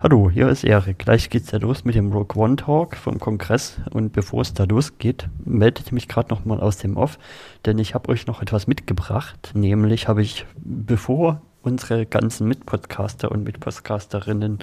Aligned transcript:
Hallo, 0.00 0.30
hier 0.30 0.48
ist 0.48 0.62
Erik. 0.62 1.00
Gleich 1.00 1.28
geht's 1.28 1.50
ja 1.50 1.58
los 1.58 1.84
mit 1.84 1.96
dem 1.96 2.12
Rogue 2.12 2.40
One 2.40 2.54
Talk 2.54 2.94
vom 2.94 3.18
Kongress. 3.18 3.80
Und 3.90 4.12
bevor 4.12 4.42
es 4.42 4.54
da 4.54 4.62
losgeht, 4.62 5.28
melde 5.44 5.82
ich 5.84 5.90
mich 5.90 6.06
gerade 6.06 6.32
noch 6.32 6.44
mal 6.44 6.60
aus 6.60 6.78
dem 6.78 6.96
Off, 6.96 7.18
denn 7.66 7.80
ich 7.80 7.96
habe 7.96 8.08
euch 8.10 8.28
noch 8.28 8.40
etwas 8.40 8.68
mitgebracht. 8.68 9.50
Nämlich 9.54 10.06
habe 10.06 10.22
ich, 10.22 10.46
bevor 10.54 11.42
unsere 11.62 12.06
ganzen 12.06 12.46
Mitpodcaster 12.46 13.32
und 13.32 13.42
Mitpodcasterinnen 13.42 14.60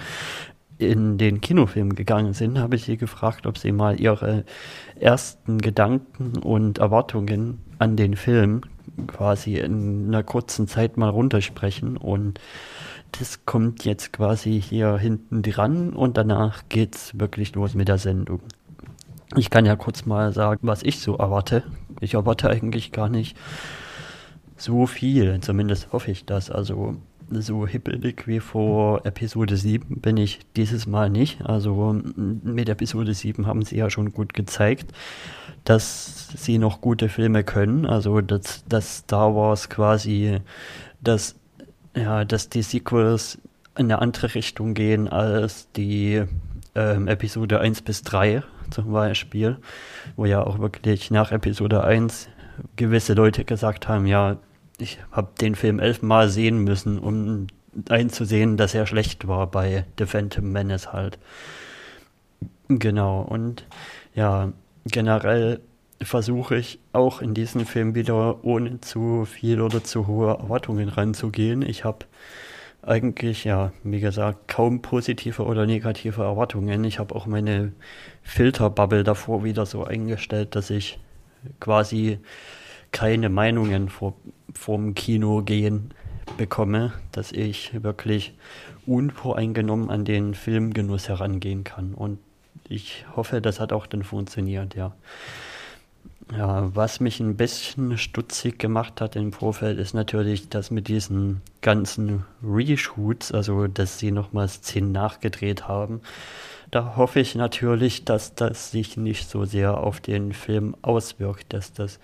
in 0.77 1.17
den 1.17 1.41
Kinofilm 1.41 1.95
gegangen 1.95 2.31
sind, 2.31 2.57
habe 2.57 2.77
ich 2.77 2.85
sie 2.85 2.95
gefragt, 2.95 3.45
ob 3.45 3.57
sie 3.57 3.73
mal 3.73 3.99
ihre 3.99 4.45
ersten 4.97 5.57
Gedanken 5.57 6.37
und 6.37 6.77
Erwartungen 6.77 7.59
an 7.77 7.97
den 7.97 8.15
Film 8.15 8.61
quasi 9.07 9.57
in 9.57 10.07
einer 10.07 10.23
kurzen 10.23 10.69
Zeit 10.69 10.95
mal 10.95 11.09
runtersprechen 11.09 11.97
und 11.97 12.39
das 13.11 13.45
kommt 13.45 13.85
jetzt 13.85 14.13
quasi 14.13 14.61
hier 14.61 14.97
hinten 14.97 15.41
dran 15.41 15.91
und 15.91 16.17
danach 16.17 16.63
geht's 16.69 17.17
wirklich 17.17 17.55
los 17.55 17.73
mit 17.73 17.87
der 17.87 17.97
Sendung. 17.97 18.41
Ich 19.35 19.49
kann 19.49 19.65
ja 19.65 19.75
kurz 19.75 20.05
mal 20.05 20.33
sagen, 20.33 20.67
was 20.67 20.83
ich 20.83 20.99
so 20.99 21.15
erwarte. 21.15 21.63
Ich 21.99 22.13
erwarte 22.13 22.49
eigentlich 22.49 22.91
gar 22.91 23.09
nicht 23.09 23.37
so 24.57 24.85
viel, 24.85 25.39
zumindest 25.41 25.91
hoffe 25.91 26.11
ich 26.11 26.25
das. 26.25 26.49
Also 26.51 26.97
so 27.31 27.67
hippelig 27.67 28.27
wie 28.27 28.39
vor 28.39 29.05
Episode 29.05 29.57
7 29.57 29.99
bin 29.99 30.17
ich 30.17 30.39
dieses 30.55 30.85
Mal 30.85 31.09
nicht. 31.09 31.41
Also 31.43 31.95
mit 32.15 32.69
Episode 32.69 33.13
7 33.13 33.47
haben 33.47 33.63
sie 33.63 33.77
ja 33.77 33.89
schon 33.89 34.11
gut 34.11 34.33
gezeigt, 34.33 34.91
dass 35.63 36.29
sie 36.37 36.57
noch 36.57 36.81
gute 36.81 37.09
Filme 37.09 37.43
können. 37.43 37.85
Also 37.85 38.21
dass, 38.21 38.63
dass 38.67 38.97
Star 38.99 39.35
Wars 39.35 39.69
quasi 39.69 40.39
das 41.01 41.35
ja, 41.95 42.25
dass 42.25 42.49
die 42.49 42.61
Sequels 42.61 43.37
in 43.77 43.85
eine 43.85 43.99
andere 44.01 44.35
Richtung 44.35 44.73
gehen 44.73 45.07
als 45.07 45.71
die 45.73 46.23
ähm, 46.75 47.07
Episode 47.07 47.59
1 47.59 47.81
bis 47.81 48.03
3 48.03 48.43
zum 48.69 48.91
Beispiel, 48.91 49.57
wo 50.15 50.25
ja 50.25 50.41
auch 50.41 50.59
wirklich 50.59 51.11
nach 51.11 51.31
Episode 51.31 51.83
1 51.83 52.29
gewisse 52.75 53.13
Leute 53.13 53.45
gesagt 53.45 53.87
haben, 53.87 54.05
ja, 54.05 54.37
ich 54.77 54.99
habe 55.11 55.29
den 55.39 55.55
Film 55.55 55.79
elfmal 55.79 56.29
sehen 56.29 56.59
müssen, 56.59 56.99
um 56.99 57.47
einzusehen, 57.89 58.57
dass 58.57 58.73
er 58.73 58.87
schlecht 58.87 59.27
war 59.27 59.47
bei 59.47 59.85
The 59.97 60.05
Phantom 60.05 60.51
Menace 60.51 60.93
halt. 60.93 61.19
Genau, 62.67 63.21
und 63.21 63.65
ja, 64.13 64.51
generell 64.85 65.59
versuche 66.01 66.57
ich 66.57 66.79
auch 66.93 67.21
in 67.21 67.33
diesen 67.33 67.65
Film 67.65 67.95
wieder 67.95 68.43
ohne 68.43 68.81
zu 68.81 69.25
viel 69.25 69.61
oder 69.61 69.83
zu 69.83 70.07
hohe 70.07 70.37
Erwartungen 70.37 70.89
ranzugehen. 70.89 71.61
Ich 71.61 71.83
habe 71.83 72.05
eigentlich, 72.81 73.45
ja, 73.45 73.71
wie 73.83 73.99
gesagt, 73.99 74.47
kaum 74.47 74.81
positive 74.81 75.43
oder 75.43 75.65
negative 75.65 76.21
Erwartungen. 76.21 76.83
Ich 76.83 76.99
habe 76.99 77.15
auch 77.15 77.25
meine 77.25 77.71
Filterbubble 78.21 79.03
davor 79.03 79.43
wieder 79.43 79.65
so 79.65 79.83
eingestellt, 79.83 80.55
dass 80.55 80.69
ich 80.69 80.99
quasi 81.59 82.19
keine 82.91 83.29
Meinungen 83.29 83.89
vor, 83.89 84.13
vorm 84.53 84.93
Kino 84.93 85.41
gehen 85.41 85.91
bekomme, 86.37 86.93
dass 87.11 87.31
ich 87.31 87.83
wirklich 87.83 88.33
unvoreingenommen 88.85 89.89
an 89.89 90.05
den 90.05 90.33
Filmgenuss 90.33 91.09
herangehen 91.09 91.63
kann. 91.63 91.93
Und 91.93 92.19
ich 92.67 93.05
hoffe, 93.15 93.41
das 93.41 93.59
hat 93.59 93.73
auch 93.73 93.87
dann 93.87 94.03
funktioniert, 94.03 94.75
ja. 94.75 94.93
Ja, 96.31 96.75
was 96.75 96.99
mich 96.99 97.19
ein 97.19 97.37
bisschen 97.37 97.99
stutzig 97.99 98.57
gemacht 98.57 98.99
hat 98.99 99.15
im 99.15 99.31
Vorfeld, 99.31 99.77
ist 99.77 99.93
natürlich, 99.93 100.49
dass 100.49 100.71
mit 100.71 100.87
diesen 100.87 101.41
ganzen 101.61 102.25
Reshoots, 102.43 103.31
also 103.31 103.67
dass 103.67 103.99
sie 103.99 104.11
nochmal 104.11 104.49
Szenen 104.49 104.91
nachgedreht 104.91 105.67
haben, 105.67 106.01
da 106.71 106.95
hoffe 106.97 107.19
ich 107.19 107.35
natürlich, 107.35 108.05
dass 108.05 108.33
das 108.33 108.71
sich 108.71 108.97
nicht 108.97 109.29
so 109.29 109.45
sehr 109.45 109.77
auf 109.77 110.01
den 110.01 110.33
Film 110.33 110.75
auswirkt, 110.81 111.53
dass 111.53 111.73
das 111.73 111.99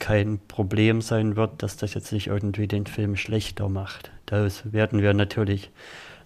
kein 0.00 0.40
Problem 0.48 1.00
sein 1.00 1.36
wird, 1.36 1.62
dass 1.62 1.76
das 1.76 1.94
jetzt 1.94 2.12
nicht 2.12 2.26
irgendwie 2.26 2.66
den 2.66 2.86
Film 2.86 3.16
schlechter 3.16 3.68
macht. 3.68 4.10
Das 4.26 4.72
werden 4.72 5.00
wir 5.00 5.14
natürlich 5.14 5.70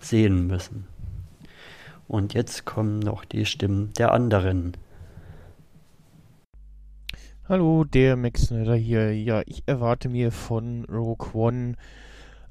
sehen 0.00 0.46
müssen. 0.46 0.86
Und 2.08 2.32
jetzt 2.32 2.64
kommen 2.64 3.00
noch 3.00 3.26
die 3.26 3.44
Stimmen 3.44 3.92
der 3.98 4.12
anderen 4.12 4.72
Hallo, 7.48 7.84
der 7.84 8.16
Max 8.16 8.48
Snyder 8.48 8.74
hier. 8.74 9.16
Ja, 9.18 9.40
ich 9.46 9.62
erwarte 9.64 10.10
mir 10.10 10.32
von 10.32 10.84
Rogue 10.84 11.28
One 11.32 11.76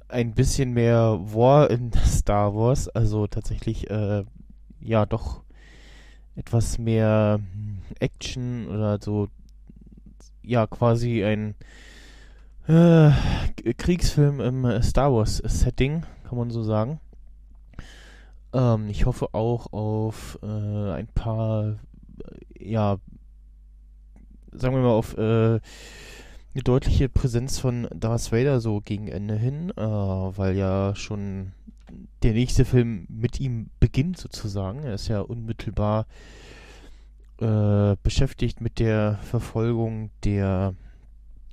ein 0.08 0.34
bisschen 0.34 0.74
mehr 0.74 1.20
War 1.22 1.70
in 1.70 1.92
Star 2.04 2.56
Wars. 2.56 2.90
Also 2.90 3.28
tatsächlich, 3.28 3.92
äh, 3.92 4.24
ja, 4.82 5.06
doch 5.06 5.44
etwas 6.36 6.80
mehr 6.80 7.40
Action 8.00 8.68
oder 8.70 8.98
so, 9.00 9.28
ja, 10.42 10.66
quasi 10.66 11.24
ein 11.24 11.54
äh, 12.68 13.12
Kriegsfilm 13.74 14.40
im 14.40 14.82
Star 14.82 15.14
Wars 15.14 15.38
Setting, 15.46 16.08
kann 16.28 16.40
man 16.40 16.50
so 16.50 16.64
sagen. 16.64 17.00
Ähm, 18.52 18.90
ich 18.90 19.06
hoffe 19.06 19.36
auch 19.36 19.72
auf 19.74 20.40
äh, 20.42 20.92
ein 20.94 21.08
paar, 21.14 21.76
ja, 22.58 22.98
sagen 24.58 24.76
wir 24.76 24.82
mal, 24.82 24.90
auf 24.90 25.18
äh, 25.18 25.60
eine 26.54 26.64
deutliche 26.64 27.10
Präsenz 27.10 27.60
von 27.60 27.88
Darth 27.94 28.32
Vader 28.32 28.60
so 28.60 28.82
gegen 28.82 29.08
Ende 29.08 29.36
hin, 29.36 29.72
äh, 29.78 29.82
weil 29.82 30.56
ja 30.56 30.96
schon 30.96 31.54
der 32.24 32.34
nächste 32.34 32.66
Film 32.66 33.06
mit 33.10 33.40
ihm 33.40 33.70
beginnt 33.80 34.18
sozusagen. 34.18 34.84
Er 34.84 34.96
ist 34.96 35.08
ja 35.08 35.22
unmittelbar 35.22 36.08
äh, 37.40 37.96
beschäftigt 38.02 38.62
mit 38.62 38.80
der 38.80 39.20
Verfolgung 39.22 40.10
der 40.24 40.74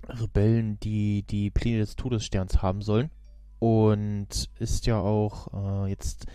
Rebellen, 0.09 0.79
die 0.81 1.23
die 1.23 1.51
Pläne 1.51 1.79
des 1.79 1.97
Todessterns 1.97 2.63
haben 2.63 2.83
sollen. 2.83 3.11
Und 3.59 4.51
ist 4.59 4.87
ja 4.87 4.99
auch 4.99 5.85
äh, 5.85 5.91
jetzt 5.91 6.27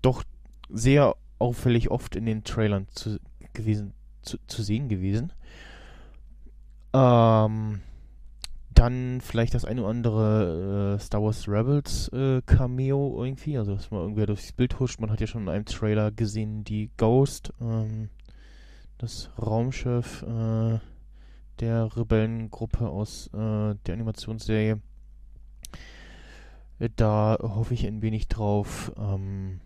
doch 0.00 0.24
sehr 0.68 1.16
auffällig 1.38 1.90
oft 1.90 2.16
in 2.16 2.26
den 2.26 2.44
Trailern 2.44 2.86
zu, 2.88 3.18
gewesen, 3.52 3.92
zu, 4.22 4.38
zu 4.46 4.62
sehen 4.62 4.88
gewesen. 4.88 5.32
Ähm, 6.94 7.80
dann 8.74 9.20
vielleicht 9.20 9.54
das 9.54 9.64
eine 9.64 9.82
oder 9.82 9.90
andere 9.90 10.94
äh, 10.96 10.98
Star 10.98 11.22
Wars 11.22 11.48
Rebels 11.48 12.08
äh, 12.08 12.42
Cameo 12.44 13.22
irgendwie, 13.22 13.58
also 13.58 13.74
dass 13.74 13.90
man 13.90 14.00
irgendwer 14.00 14.26
durchs 14.26 14.52
Bild 14.52 14.78
huscht. 14.80 15.00
Man 15.00 15.10
hat 15.10 15.20
ja 15.20 15.26
schon 15.26 15.42
in 15.42 15.48
einem 15.48 15.64
Trailer 15.64 16.10
gesehen, 16.10 16.64
die 16.64 16.90
Ghost, 16.96 17.52
ähm, 17.60 18.08
das 18.98 19.30
Raumschiff 19.40 20.22
äh, 20.22 20.78
der 21.60 21.96
Rebellengruppe 21.96 22.88
aus 22.88 23.28
äh, 23.28 23.74
der 23.86 23.94
Animationsserie. 23.94 24.80
Äh, 26.78 26.88
da 26.96 27.38
hoffe 27.40 27.74
ich 27.74 27.86
ein 27.86 28.02
wenig 28.02 28.28
drauf. 28.28 28.92
Ähm, 28.98 29.60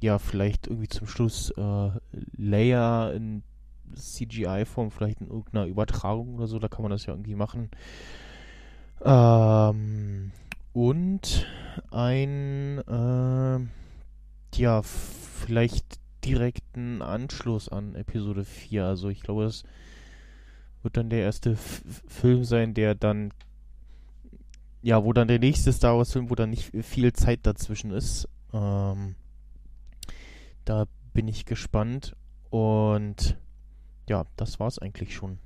ja, 0.00 0.18
vielleicht 0.18 0.66
irgendwie 0.66 0.88
zum 0.88 1.06
Schluss 1.06 1.50
äh, 1.50 1.90
Leia 2.36 3.10
in 3.10 3.42
CGI-Form, 3.94 4.90
vielleicht 4.90 5.20
in 5.20 5.28
irgendeiner 5.28 5.66
Übertragung 5.66 6.34
oder 6.36 6.46
so, 6.46 6.58
da 6.58 6.68
kann 6.68 6.82
man 6.82 6.90
das 6.90 7.06
ja 7.06 7.12
irgendwie 7.12 7.34
machen. 7.34 7.70
Ähm, 9.04 10.32
und 10.72 11.46
ein, 11.90 12.78
äh, 12.78 14.58
ja, 14.58 14.82
vielleicht 14.82 16.00
direkten 16.24 17.02
Anschluss 17.02 17.68
an 17.68 17.94
Episode 17.94 18.44
4. 18.44 18.84
Also 18.84 19.08
ich 19.08 19.20
glaube, 19.20 19.44
das 19.44 19.62
wird 20.82 20.96
dann 20.96 21.10
der 21.10 21.20
erste 21.20 21.52
F 21.52 21.82
Film 22.06 22.44
sein, 22.44 22.74
der 22.74 22.94
dann, 22.94 23.32
ja, 24.82 25.04
wo 25.04 25.12
dann 25.12 25.28
der 25.28 25.38
nächste 25.38 25.72
Star 25.72 25.96
Wars-Film, 25.96 26.30
wo 26.30 26.34
dann 26.34 26.50
nicht 26.50 26.72
viel 26.84 27.12
Zeit 27.12 27.40
dazwischen 27.44 27.90
ist. 27.90 28.28
Ähm, 28.52 29.14
da 30.64 30.86
bin 31.12 31.28
ich 31.28 31.44
gespannt. 31.44 32.16
Und 32.50 33.36
ja, 34.08 34.24
das 34.36 34.60
war's 34.60 34.78
eigentlich 34.78 35.14
schon. 35.14 35.38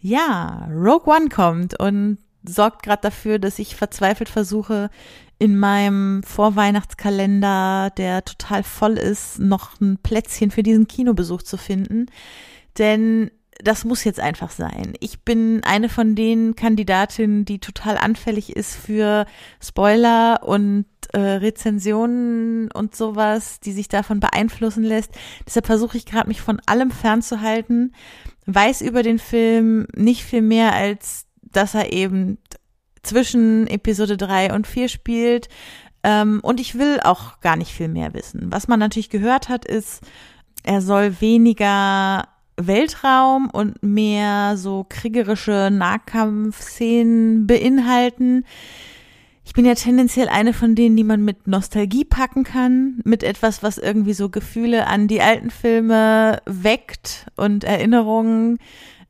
Ja, 0.00 0.68
Rogue 0.70 1.14
One 1.14 1.28
kommt 1.28 1.78
und 1.78 2.18
sorgt 2.44 2.82
gerade 2.82 3.02
dafür, 3.02 3.38
dass 3.38 3.58
ich 3.58 3.76
verzweifelt 3.76 4.28
versuche, 4.28 4.90
in 5.38 5.58
meinem 5.58 6.22
Vorweihnachtskalender, 6.22 7.90
der 7.96 8.24
total 8.24 8.62
voll 8.62 8.98
ist, 8.98 9.38
noch 9.38 9.80
ein 9.80 9.98
Plätzchen 9.98 10.50
für 10.50 10.62
diesen 10.62 10.86
Kinobesuch 10.86 11.42
zu 11.42 11.56
finden. 11.56 12.06
Denn 12.78 13.30
das 13.62 13.84
muss 13.84 14.04
jetzt 14.04 14.20
einfach 14.20 14.50
sein. 14.50 14.94
Ich 15.00 15.22
bin 15.22 15.62
eine 15.64 15.88
von 15.88 16.14
den 16.14 16.56
Kandidatinnen, 16.56 17.44
die 17.44 17.58
total 17.58 17.96
anfällig 17.96 18.56
ist 18.56 18.74
für 18.74 19.26
Spoiler 19.60 20.40
und 20.42 20.86
äh, 21.12 21.18
Rezensionen 21.18 22.70
und 22.70 22.96
sowas, 22.96 23.60
die 23.60 23.72
sich 23.72 23.88
davon 23.88 24.20
beeinflussen 24.20 24.82
lässt. 24.82 25.12
Deshalb 25.46 25.66
versuche 25.66 25.96
ich 25.96 26.06
gerade, 26.06 26.28
mich 26.28 26.40
von 26.40 26.60
allem 26.66 26.90
fernzuhalten. 26.90 27.94
Weiß 28.46 28.80
über 28.80 29.02
den 29.02 29.18
Film 29.18 29.86
nicht 29.94 30.24
viel 30.24 30.42
mehr, 30.42 30.74
als 30.74 31.26
dass 31.42 31.74
er 31.74 31.92
eben 31.92 32.38
zwischen 33.02 33.66
Episode 33.66 34.16
3 34.16 34.54
und 34.54 34.66
4 34.66 34.88
spielt. 34.88 35.48
Ähm, 36.02 36.40
und 36.42 36.60
ich 36.60 36.78
will 36.78 37.00
auch 37.02 37.40
gar 37.40 37.56
nicht 37.56 37.72
viel 37.72 37.88
mehr 37.88 38.14
wissen. 38.14 38.50
Was 38.50 38.68
man 38.68 38.80
natürlich 38.80 39.10
gehört 39.10 39.48
hat, 39.48 39.64
ist, 39.64 40.02
er 40.64 40.80
soll 40.80 41.20
weniger 41.20 42.28
Weltraum 42.56 43.50
und 43.50 43.82
mehr 43.82 44.56
so 44.56 44.86
kriegerische 44.88 45.70
Nahkampfszenen 45.72 47.46
beinhalten. 47.46 48.44
Ich 49.44 49.54
bin 49.54 49.64
ja 49.64 49.74
tendenziell 49.74 50.28
eine 50.28 50.52
von 50.52 50.74
denen, 50.74 50.96
die 50.96 51.04
man 51.04 51.24
mit 51.24 51.46
Nostalgie 51.46 52.04
packen 52.04 52.44
kann, 52.44 53.00
mit 53.04 53.22
etwas, 53.22 53.62
was 53.62 53.76
irgendwie 53.76 54.14
so 54.14 54.28
Gefühle 54.28 54.86
an 54.86 55.08
die 55.08 55.20
alten 55.20 55.50
Filme 55.50 56.40
weckt 56.46 57.26
und 57.36 57.64
Erinnerungen. 57.64 58.58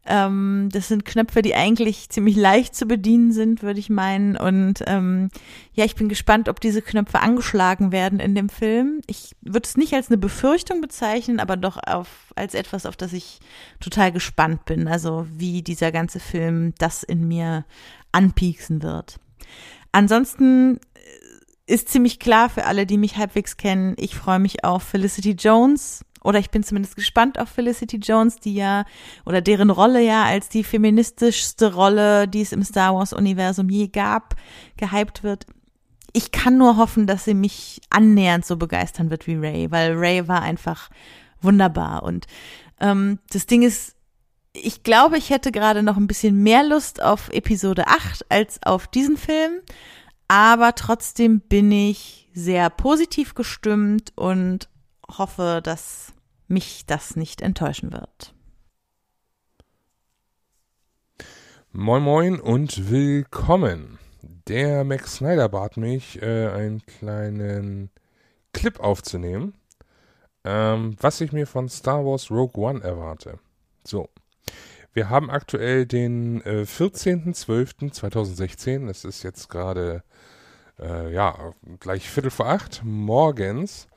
Ähm, 0.05 0.69
das 0.73 0.89
sind 0.89 1.05
Knöpfe, 1.05 1.43
die 1.43 1.55
eigentlich 1.55 2.09
ziemlich 2.09 2.35
leicht 2.35 2.75
zu 2.75 2.87
bedienen 2.87 3.33
sind, 3.33 3.63
würde 3.63 3.79
ich 3.79 3.89
meinen. 3.89 4.37
Und 4.37 4.83
ähm, 4.87 5.29
ja, 5.75 5.85
ich 5.85 5.95
bin 5.95 6.09
gespannt, 6.09 6.49
ob 6.49 6.61
diese 6.61 6.83
Knöpfe 6.83 7.21
angeschlagen 7.21 7.93
werden 7.93 8.19
in 8.19 8.35
dem 8.35 8.49
Film. 8.49 9.01
Ich 9.07 9.37
würde 9.43 9.67
es 9.67 9.77
nicht 9.77 9.93
als 9.95 10.09
eine 10.09 10.19
Befürchtung 10.19 10.81
bezeichnen, 10.81 11.39
aber 11.39 11.57
doch 11.57 11.79
auf, 11.87 12.33
als 12.35 12.55
etwas, 12.55 12.87
auf 12.87 12.97
das 12.97 13.13
ich 13.13 13.39
total 13.79 14.11
gespannt 14.11 14.65
bin. 14.65 14.89
Also 14.89 15.27
wie 15.31 15.63
dieser 15.63 15.93
ganze 15.93 16.19
Film 16.19 16.75
das 16.79 17.05
in 17.05 17.29
mir 17.29 17.65
anpieksen 18.11 18.83
wird. 18.83 19.21
Ansonsten 19.93 20.79
äh, 20.95 21.73
ist 21.73 21.89
ziemlich 21.89 22.19
klar 22.19 22.49
für 22.49 22.65
alle, 22.65 22.87
die 22.87 22.99
mich 22.99 23.17
halbwegs 23.17 23.57
kennen, 23.57 23.95
ich 23.99 24.17
freue 24.17 24.39
mich 24.39 24.65
auf 24.65 24.83
Felicity 24.83 25.33
Jones 25.33 26.05
oder 26.25 26.39
ich 26.39 26.51
bin 26.51 26.63
zumindest 26.63 26.97
gespannt 26.97 27.39
auf 27.39 27.49
Felicity 27.49 27.97
Jones, 27.97 28.37
die 28.37 28.55
ja, 28.55 28.85
oder 29.27 29.41
deren 29.41 29.71
Rolle 29.71 30.01
ja 30.01 30.25
als 30.25 30.49
die 30.49 30.65
feministischste 30.65 31.75
Rolle, 31.75 32.29
die 32.29 32.43
es 32.43 32.53
im 32.53 32.63
Star 32.63 32.95
Wars-Universum 32.95 33.69
je 33.69 33.89
gab, 33.89 34.37
gehypt 34.77 35.23
wird. 35.23 35.47
Ich 36.13 36.31
kann 36.31 36.59
nur 36.59 36.77
hoffen, 36.77 37.07
dass 37.07 37.25
sie 37.25 37.35
mich 37.35 37.81
annähernd 37.91 38.45
so 38.45 38.57
begeistern 38.57 39.11
wird 39.11 39.27
wie 39.27 39.37
Ray, 39.37 39.71
weil 39.71 39.95
Ray 39.95 40.29
war 40.29 40.43
einfach 40.43 40.91
wunderbar. 41.41 42.03
Und 42.03 42.27
ähm, 42.81 43.19
das 43.31 43.47
Ding 43.47 43.63
ist, 43.63 43.97
ich 44.53 44.83
glaube, 44.83 45.19
ich 45.19 45.31
hätte 45.31 45.53
gerade 45.53 45.83
noch 45.83 45.97
ein 45.97 46.07
bisschen 46.07 46.43
mehr 46.43 46.63
Lust 46.63 47.03
auf 47.03 47.29
Episode 47.31 47.87
8 47.87 48.27
als 48.31 48.63
auf 48.63 48.87
diesen 48.87 49.17
Film. 49.17 49.61
Aber 50.29 50.75
trotzdem 50.75 51.41
bin 51.41 51.73
ich 51.73 52.29
sehr 52.33 52.71
positiv 52.71 53.35
gestimmt 53.35 54.13
und 54.17 54.69
hoffe, 55.19 55.61
dass 55.63 56.13
mich 56.49 56.87
das 56.87 57.17
nicht 57.17 57.41
enttäuschen 57.43 57.93
wird. 57.93 58.35
Moin 61.73 62.03
Moin 62.03 62.41
und 62.41 62.91
willkommen. 62.91 63.99
Der 64.49 64.85
Max 64.85 65.17
Snyder 65.17 65.49
bat 65.49 65.77
mich, 65.77 66.21
äh, 66.21 66.49
einen 66.49 66.85
kleinen 66.85 67.91
Clip 68.53 68.79
aufzunehmen, 68.81 69.55
ähm, 70.45 70.97
was 71.01 71.21
ich 71.23 71.33
mir 71.33 71.47
von 71.47 71.69
Star 71.69 72.05
Wars 72.05 72.31
Rogue 72.31 72.63
One 72.63 72.83
erwarte. 72.83 73.39
So, 73.85 74.09
wir 74.95 75.09
haben 75.09 75.31
aktuell 75.31 75.87
den 75.87 76.43
äh, 76.43 76.63
14.12.2016. 76.63 78.89
Es 78.89 79.05
ist 79.05 79.23
jetzt 79.23 79.49
gerade, 79.49 80.03
äh, 80.79 81.13
ja, 81.13 81.53
gleich 81.81 82.11
Viertel 82.11 82.31
vor 82.31 82.49
acht 82.49 82.83
morgens. 82.85 83.89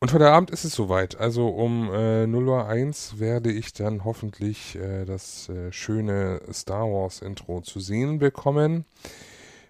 Und 0.00 0.12
heute 0.12 0.30
Abend 0.30 0.50
ist 0.50 0.64
es 0.64 0.74
soweit. 0.74 1.20
Also 1.20 1.48
um 1.48 1.88
äh, 1.90 2.24
0.01 2.24 3.14
Uhr 3.14 3.20
werde 3.20 3.52
ich 3.52 3.72
dann 3.72 4.04
hoffentlich 4.04 4.74
äh, 4.76 5.04
das 5.04 5.48
äh, 5.48 5.70
schöne 5.70 6.40
Star 6.52 6.86
Wars 6.86 7.22
Intro 7.22 7.60
zu 7.60 7.78
sehen 7.78 8.18
bekommen. 8.18 8.84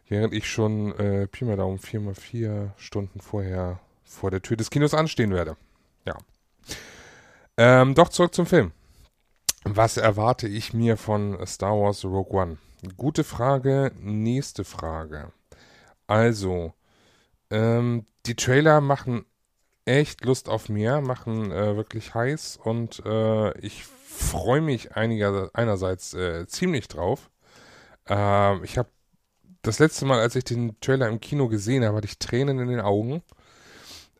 Während 0.09 0.33
ich 0.33 0.49
schon 0.49 0.99
äh, 0.99 1.27
Pi 1.27 1.45
mal 1.45 1.57
Daumen 1.57 1.79
4 1.79 2.01
mal 2.01 2.15
4 2.15 2.73
Stunden 2.77 3.21
vorher 3.21 3.81
vor 4.05 4.31
der 4.31 4.41
Tür 4.43 4.57
des 4.57 4.71
Kinos 4.71 4.95
anstehen 4.95 5.33
werde. 5.33 5.57
Ja. 6.07 6.17
Ähm, 7.57 7.95
doch 7.95 8.09
zurück 8.09 8.35
zum 8.35 8.47
Film. 8.47 8.73
Was 9.65 9.97
erwarte 9.97 10.49
ich 10.49 10.75
mir 10.75 10.97
von 10.97 11.39
Star 11.47 11.79
Wars 11.79 12.05
Rogue 12.05 12.33
One? 12.33 12.59
Gute 12.97 13.23
Frage, 13.23 13.93
nächste 14.01 14.65
Frage. 14.65 15.33
Also, 16.09 16.73
ähm, 17.49 18.07
die 18.27 18.35
Trailer 18.35 18.81
machen 18.81 19.25
echt 19.85 20.25
Lust 20.25 20.49
auf 20.49 20.69
mehr, 20.69 21.01
machen 21.01 21.53
äh, 21.53 21.77
wirklich 21.77 22.13
heiß 22.13 22.59
und 22.63 23.03
äh, 23.07 23.57
ich 23.59 23.85
freue 23.85 24.61
mich 24.61 24.97
einiger, 24.97 25.51
einerseits 25.55 26.13
äh, 26.15 26.47
ziemlich 26.49 26.89
drauf. 26.89 27.31
Ähm, 28.09 28.65
ich 28.65 28.79
habe 28.79 28.89
das 29.63 29.79
letzte 29.79 30.07
Mal, 30.07 30.19
als 30.19 30.35
ich 30.35 30.45
den 30.45 30.79
Trailer 30.81 31.09
im 31.09 31.21
Kino 31.21 31.47
gesehen 31.47 31.85
habe, 31.85 31.99
hatte 31.99 32.09
ich 32.09 32.19
Tränen 32.19 32.59
in 32.59 32.69
den 32.69 32.81
Augen. 32.81 33.23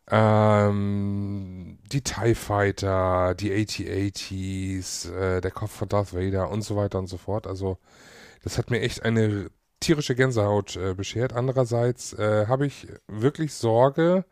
Ähm, 0.09 1.79
die 1.91 2.01
TIE 2.01 2.35
Fighter, 2.35 3.35
die 3.35 3.51
AT-ATs, 3.53 5.05
äh, 5.09 5.41
der 5.41 5.51
Kopf 5.51 5.71
von 5.71 5.89
Darth 5.89 6.13
Vader 6.13 6.49
und 6.49 6.61
so 6.61 6.75
weiter 6.75 6.99
und 6.99 7.07
so 7.07 7.17
fort. 7.17 7.47
Also, 7.47 7.77
das 8.43 8.57
hat 8.57 8.69
mir 8.69 8.81
echt 8.81 9.03
eine 9.03 9.49
tierische 9.79 10.15
Gänsehaut 10.15 10.75
äh, 10.75 10.93
beschert. 10.93 11.33
Andererseits 11.33 12.13
äh, 12.13 12.47
habe 12.47 12.65
ich 12.65 12.87
wirklich 13.07 13.53
Sorge, 13.53 14.25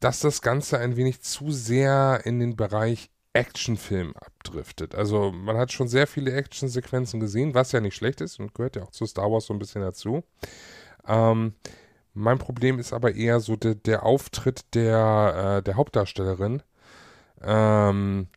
dass 0.00 0.20
das 0.20 0.42
Ganze 0.42 0.78
ein 0.78 0.96
wenig 0.96 1.22
zu 1.22 1.50
sehr 1.50 2.20
in 2.24 2.40
den 2.40 2.56
Bereich 2.56 3.10
Actionfilm 3.32 4.14
abdriftet. 4.16 4.94
Also 4.94 5.30
man 5.30 5.56
hat 5.56 5.72
schon 5.72 5.88
sehr 5.88 6.06
viele 6.06 6.32
Actionsequenzen 6.32 7.20
gesehen, 7.20 7.54
was 7.54 7.72
ja 7.72 7.80
nicht 7.80 7.94
schlecht 7.94 8.20
ist 8.20 8.40
und 8.40 8.54
gehört 8.54 8.76
ja 8.76 8.82
auch 8.82 8.90
zu 8.90 9.06
Star 9.06 9.30
Wars 9.30 9.46
so 9.46 9.52
ein 9.54 9.58
bisschen 9.58 9.82
dazu. 9.82 10.24
Ähm, 11.06 11.54
mein 12.16 12.38
Problem 12.38 12.78
ist 12.78 12.92
aber 12.92 13.14
eher 13.14 13.40
so 13.40 13.56
de, 13.56 13.74
der 13.74 14.04
Auftritt 14.04 14.74
der, 14.74 15.58
äh, 15.58 15.62
der 15.62 15.76
Hauptdarstellerin, 15.76 16.62
ähm, 17.42 18.28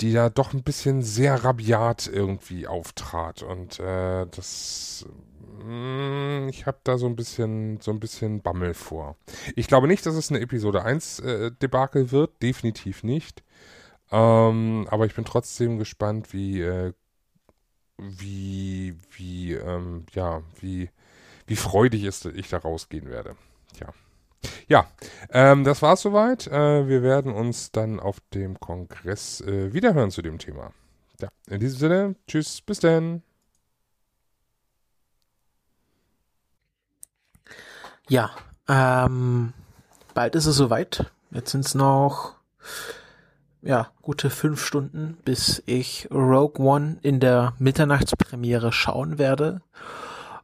die 0.00 0.12
da 0.12 0.30
doch 0.30 0.54
ein 0.54 0.62
bisschen 0.62 1.02
sehr 1.02 1.44
rabiat 1.44 2.06
irgendwie 2.06 2.66
auftrat. 2.66 3.42
Und 3.42 3.78
äh, 3.80 4.26
das 4.26 5.06
mm, 5.64 6.48
ich 6.48 6.66
habe 6.66 6.78
da 6.84 6.98
so 6.98 7.06
ein 7.06 7.16
bisschen 7.16 7.80
so 7.80 7.90
ein 7.90 8.00
bisschen 8.00 8.42
Bammel 8.42 8.74
vor. 8.74 9.16
Ich 9.56 9.68
glaube 9.68 9.88
nicht, 9.88 10.06
dass 10.06 10.14
es 10.14 10.30
eine 10.30 10.40
Episode 10.40 10.82
1 10.84 11.20
äh, 11.20 11.50
Debakel 11.52 12.10
wird, 12.10 12.42
definitiv 12.42 13.02
nicht. 13.04 13.42
Ähm, 14.10 14.86
aber 14.90 15.06
ich 15.06 15.14
bin 15.14 15.24
trotzdem 15.26 15.78
gespannt, 15.78 16.32
wie 16.32 16.62
äh, 16.62 16.92
wie 17.98 18.96
wie 19.10 19.54
ähm, 19.54 20.06
ja, 20.14 20.42
wie 20.60 20.90
wie 21.48 21.56
freudig 21.56 22.04
ist, 22.04 22.26
ich 22.26 22.48
da 22.48 22.58
rausgehen 22.58 23.08
werde. 23.08 23.36
Tja. 23.74 23.92
Ja, 24.68 24.86
ähm, 25.30 25.64
das 25.64 25.82
war's 25.82 26.02
soweit. 26.02 26.46
Äh, 26.46 26.86
wir 26.86 27.02
werden 27.02 27.32
uns 27.32 27.72
dann 27.72 27.98
auf 27.98 28.20
dem 28.34 28.60
Kongress 28.60 29.40
äh, 29.40 29.72
wiederhören 29.72 30.10
zu 30.10 30.22
dem 30.22 30.38
Thema. 30.38 30.72
Ja, 31.20 31.28
in 31.48 31.58
diesem 31.58 31.78
Sinne, 31.78 32.14
tschüss, 32.28 32.60
bis 32.60 32.78
dann. 32.78 33.22
Ja, 38.08 38.30
ähm, 38.68 39.52
bald 40.14 40.34
ist 40.34 40.46
es 40.46 40.56
soweit. 40.56 41.10
Jetzt 41.30 41.50
sind 41.50 41.64
es 41.64 41.74
noch 41.74 42.36
ja, 43.62 43.90
gute 44.02 44.30
fünf 44.30 44.64
Stunden, 44.64 45.18
bis 45.24 45.62
ich 45.66 46.08
Rogue 46.10 46.64
One 46.64 46.98
in 47.02 47.20
der 47.20 47.54
Mitternachtspremiere 47.58 48.72
schauen 48.72 49.18
werde. 49.18 49.62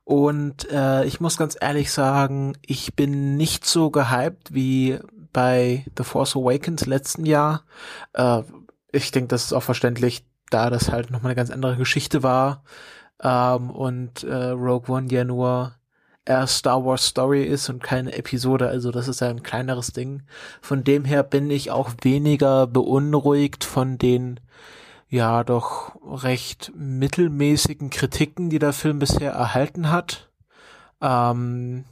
Und 0.05 0.71
äh, 0.71 1.05
ich 1.05 1.21
muss 1.21 1.39
ganz 1.39 1.57
ehrlich 1.59 1.91
sagen, 1.91 2.57
ich 2.61 2.95
bin 2.95 3.37
nicht 3.37 3.65
so 3.65 3.91
gehypt 3.91 4.53
wie 4.53 4.99
bei 5.33 5.85
The 5.97 6.05
Force 6.05 6.37
Awakens 6.37 6.87
letzten 6.87 7.25
Jahr. 7.25 7.65
Äh, 8.13 8.43
ich 8.93 9.11
denke, 9.11 9.29
das 9.29 9.47
ist 9.47 9.53
auch 9.55 9.63
verständlich, 9.63 10.25
da 10.51 10.71
das 10.71 10.93
halt 10.93 11.11
nochmal 11.11 11.31
eine 11.31 11.37
ganz 11.37 11.51
andere 11.51 11.77
Geschichte 11.77 12.23
war. 12.23 12.63
Ähm, 13.23 13.71
und 13.71 14.25
äh, 14.25 14.51
Rogue 14.51 14.95
One 14.95 15.09
ja 15.11 15.25
nur 15.25 15.75
eher 16.27 16.47
Star 16.47 16.85
Wars 16.85 17.07
Story 17.07 17.45
ist 17.45 17.69
und 17.69 17.83
keine 17.83 18.17
Episode, 18.17 18.69
also 18.69 18.91
das 18.91 19.09
ist 19.09 19.21
ja 19.21 19.29
ein 19.29 19.43
kleineres 19.43 19.93
Ding. 19.93 20.23
Von 20.61 20.85
dem 20.85 21.05
her 21.05 21.23
bin 21.23 21.51
ich 21.51 21.71
auch 21.71 21.91
weniger 22.03 22.67
beunruhigt 22.67 23.65
von 23.65 23.99
den 23.99 24.41
ja 25.15 25.45
doch 25.45 25.97
recht 26.05 26.73
mittelmäßigen 26.75 27.91
Kritiken, 27.91 28.51
die 28.51 28.59
der 28.59 28.73
Film 28.73 28.99
bisher 28.99 29.33
erhalten 29.33 29.91
hat. 29.91 30.31
Ähm, 31.01 31.85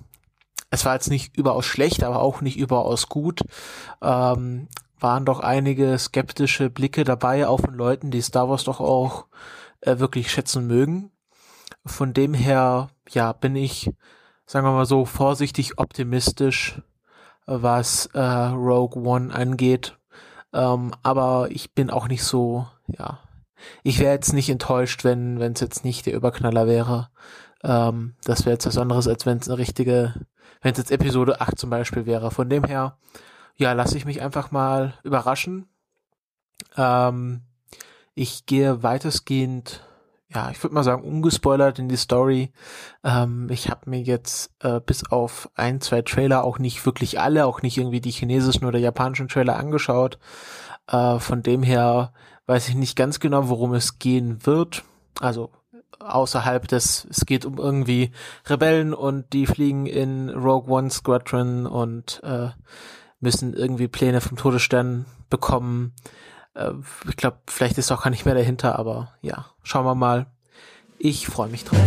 es 0.70 0.84
war 0.84 0.94
jetzt 0.94 1.10
nicht 1.10 1.36
überaus 1.36 1.64
schlecht, 1.64 2.02
aber 2.02 2.20
auch 2.20 2.40
nicht 2.40 2.58
überaus 2.58 3.08
gut. 3.08 3.42
Ähm, 4.00 4.68
waren 4.98 5.24
doch 5.24 5.40
einige 5.40 5.98
skeptische 5.98 6.70
Blicke 6.70 7.04
dabei, 7.04 7.46
auch 7.46 7.60
von 7.60 7.74
Leuten, 7.74 8.10
die 8.10 8.22
Star 8.22 8.48
Wars 8.48 8.64
doch 8.64 8.80
auch 8.80 9.26
äh, 9.80 9.98
wirklich 9.98 10.30
schätzen 10.30 10.66
mögen. 10.66 11.10
Von 11.84 12.14
dem 12.14 12.34
her, 12.34 12.90
ja, 13.10 13.32
bin 13.32 13.56
ich, 13.56 13.90
sagen 14.46 14.66
wir 14.66 14.72
mal 14.72 14.86
so, 14.86 15.04
vorsichtig 15.04 15.78
optimistisch, 15.78 16.80
was 17.46 18.06
äh, 18.14 18.20
Rogue 18.20 19.02
One 19.02 19.34
angeht. 19.34 19.98
Ähm, 20.52 20.92
aber 21.02 21.48
ich 21.50 21.74
bin 21.74 21.90
auch 21.90 22.08
nicht 22.08 22.24
so, 22.24 22.66
ja, 22.86 23.20
ich 23.82 23.98
wäre 23.98 24.12
jetzt 24.12 24.32
nicht 24.32 24.50
enttäuscht, 24.50 25.04
wenn 25.04 25.40
es 25.40 25.60
jetzt 25.60 25.84
nicht 25.84 26.06
der 26.06 26.14
Überknaller 26.14 26.66
wäre. 26.66 27.08
Ähm, 27.62 28.14
das 28.24 28.44
wäre 28.44 28.54
jetzt 28.54 28.66
was 28.66 28.78
anderes, 28.78 29.06
als 29.08 29.24
wenn 29.24 29.38
es 29.38 29.48
eine 29.48 29.58
richtige 29.58 30.14
wenn 30.62 30.72
es 30.72 30.78
jetzt 30.78 30.92
Episode 30.92 31.40
8 31.40 31.58
zum 31.58 31.70
Beispiel 31.70 32.06
wäre. 32.06 32.30
Von 32.30 32.48
dem 32.48 32.64
her, 32.64 32.96
ja, 33.56 33.72
lasse 33.72 33.96
ich 33.98 34.04
mich 34.04 34.22
einfach 34.22 34.50
mal 34.50 34.94
überraschen. 35.02 35.68
Ähm, 36.76 37.42
ich 38.14 38.46
gehe 38.46 38.82
weitestgehend, 38.82 39.84
ja, 40.34 40.50
ich 40.50 40.62
würde 40.62 40.74
mal 40.74 40.84
sagen, 40.84 41.02
ungespoilert 41.02 41.78
in 41.78 41.88
die 41.88 41.96
Story. 41.96 42.52
Ähm, 43.04 43.48
ich 43.50 43.70
habe 43.70 43.90
mir 43.90 44.00
jetzt 44.00 44.52
äh, 44.60 44.80
bis 44.80 45.10
auf 45.10 45.50
ein, 45.54 45.80
zwei 45.80 46.02
Trailer 46.02 46.44
auch 46.44 46.58
nicht 46.58 46.84
wirklich 46.86 47.20
alle, 47.20 47.46
auch 47.46 47.62
nicht 47.62 47.76
irgendwie 47.76 48.00
die 48.00 48.10
chinesischen 48.10 48.64
oder 48.64 48.78
japanischen 48.78 49.28
Trailer 49.28 49.56
angeschaut. 49.56 50.18
Äh, 50.88 51.18
von 51.18 51.42
dem 51.42 51.62
her 51.62 52.12
weiß 52.46 52.68
ich 52.68 52.74
nicht 52.74 52.96
ganz 52.96 53.20
genau, 53.20 53.48
worum 53.48 53.74
es 53.74 53.98
gehen 53.98 54.44
wird. 54.46 54.84
Also 55.20 55.50
außerhalb 55.98 56.66
des, 56.66 57.06
es 57.10 57.26
geht 57.26 57.44
um 57.44 57.58
irgendwie 57.58 58.12
Rebellen 58.46 58.94
und 58.94 59.32
die 59.32 59.46
fliegen 59.46 59.86
in 59.86 60.30
Rogue 60.30 60.72
One 60.72 60.90
Squadron 60.90 61.66
und 61.66 62.20
äh, 62.24 62.48
müssen 63.20 63.54
irgendwie 63.54 63.88
Pläne 63.88 64.20
vom 64.20 64.36
Todesstern 64.36 65.06
bekommen. 65.30 65.94
Äh, 66.54 66.72
ich 67.08 67.16
glaube, 67.16 67.38
vielleicht 67.48 67.78
ist 67.78 67.90
auch 67.92 68.02
gar 68.02 68.10
nicht 68.10 68.24
mehr 68.24 68.34
dahinter, 68.34 68.78
aber 68.78 69.12
ja, 69.20 69.46
schauen 69.62 69.84
wir 69.84 69.94
mal. 69.94 70.26
Ich 70.98 71.26
freue 71.26 71.48
mich 71.48 71.64
drauf. 71.64 71.80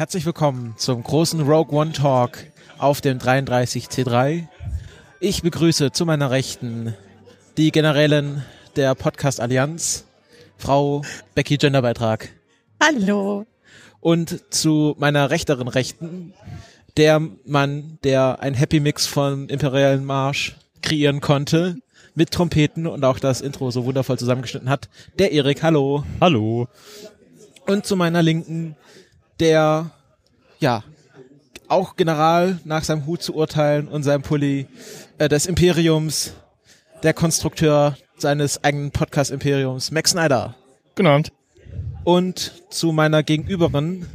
Herzlich 0.00 0.24
willkommen 0.24 0.72
zum 0.78 1.02
großen 1.02 1.42
Rogue 1.42 1.78
One 1.78 1.92
Talk 1.92 2.38
auf 2.78 3.02
dem 3.02 3.18
33C3. 3.18 4.46
Ich 5.20 5.42
begrüße 5.42 5.92
zu 5.92 6.06
meiner 6.06 6.30
Rechten 6.30 6.94
die 7.58 7.70
Generälin 7.70 8.42
der 8.76 8.94
Podcast 8.94 9.40
Allianz, 9.40 10.06
Frau 10.56 11.02
Becky 11.34 11.58
Genderbeitrag. 11.58 12.30
Hallo. 12.82 13.44
Und 14.00 14.42
zu 14.48 14.96
meiner 14.98 15.28
rechteren 15.28 15.68
Rechten 15.68 16.32
der 16.96 17.20
Mann, 17.44 17.98
der 18.02 18.40
ein 18.40 18.54
Happy 18.54 18.80
Mix 18.80 19.06
von 19.06 19.50
Imperialen 19.50 20.06
Marsch 20.06 20.56
kreieren 20.80 21.20
konnte, 21.20 21.76
mit 22.14 22.30
Trompeten 22.30 22.86
und 22.86 23.04
auch 23.04 23.18
das 23.18 23.42
Intro 23.42 23.70
so 23.70 23.84
wundervoll 23.84 24.18
zusammengeschnitten 24.18 24.70
hat, 24.70 24.88
der 25.18 25.32
Erik. 25.32 25.62
Hallo. 25.62 26.04
Hallo. 26.22 26.68
Und 27.66 27.84
zu 27.84 27.96
meiner 27.96 28.22
Linken 28.22 28.76
der, 29.40 29.90
ja, 30.58 30.84
auch 31.68 31.96
General 31.96 32.58
nach 32.64 32.84
seinem 32.84 33.06
Hut 33.06 33.22
zu 33.22 33.34
urteilen 33.34 33.88
und 33.88 34.02
seinem 34.02 34.22
Pulli 34.22 34.66
äh, 35.18 35.28
des 35.28 35.46
Imperiums, 35.46 36.34
der 37.02 37.14
Konstrukteur 37.14 37.96
seines 38.16 38.62
eigenen 38.62 38.90
Podcast-Imperiums, 38.90 39.90
Max 39.90 40.10
Snyder. 40.10 40.54
Guten 40.94 41.06
Abend. 41.06 41.32
Und 42.04 42.52
zu 42.70 42.92
meiner 42.92 43.22
Gegenüberin, 43.22 44.06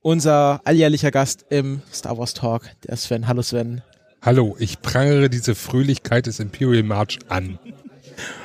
unser 0.00 0.60
alljährlicher 0.64 1.10
Gast 1.10 1.44
im 1.50 1.82
Star 1.92 2.16
Wars 2.16 2.34
Talk, 2.34 2.70
der 2.86 2.96
Sven. 2.96 3.26
Hallo 3.26 3.42
Sven. 3.42 3.82
Hallo, 4.22 4.56
ich 4.58 4.80
prangere 4.80 5.28
diese 5.28 5.54
Fröhlichkeit 5.54 6.26
des 6.26 6.40
Imperial 6.40 6.82
March 6.82 7.18
an. 7.28 7.58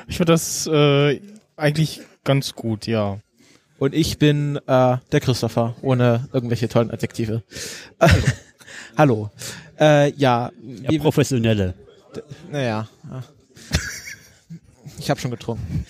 Ich 0.08 0.18
finde 0.18 0.34
das 0.34 0.68
äh, 0.68 1.22
eigentlich 1.56 2.02
ganz 2.24 2.54
gut, 2.54 2.86
ja. 2.88 3.20
Und 3.84 3.94
ich 3.94 4.18
bin 4.18 4.56
äh, 4.66 4.98
der 5.12 5.20
Christopher, 5.20 5.76
ohne 5.82 6.30
irgendwelche 6.32 6.70
tollen 6.70 6.90
Adjektive. 6.90 7.44
Hallo. 8.98 9.30
Äh, 9.78 10.14
ja, 10.14 10.52
wie- 10.62 11.00
Professionelle. 11.00 11.74
Naja. 12.50 12.88
ja. 13.12 13.24
Ich 14.98 15.10
habe 15.10 15.20
schon 15.20 15.32
getrunken. 15.32 15.86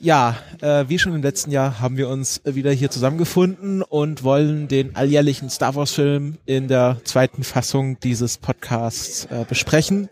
Ja, 0.00 0.36
äh, 0.60 0.86
wie 0.88 0.98
schon 0.98 1.14
im 1.14 1.22
letzten 1.22 1.52
Jahr 1.52 1.78
haben 1.78 1.96
wir 1.96 2.08
uns 2.08 2.40
wieder 2.44 2.72
hier 2.72 2.90
zusammengefunden 2.90 3.82
und 3.82 4.24
wollen 4.24 4.66
den 4.66 4.96
alljährlichen 4.96 5.48
Star 5.48 5.76
Wars 5.76 5.92
Film 5.92 6.38
in 6.44 6.66
der 6.66 6.96
zweiten 7.04 7.44
Fassung 7.44 8.00
dieses 8.00 8.36
Podcasts 8.36 9.26
äh, 9.26 9.44
besprechen. 9.48 10.08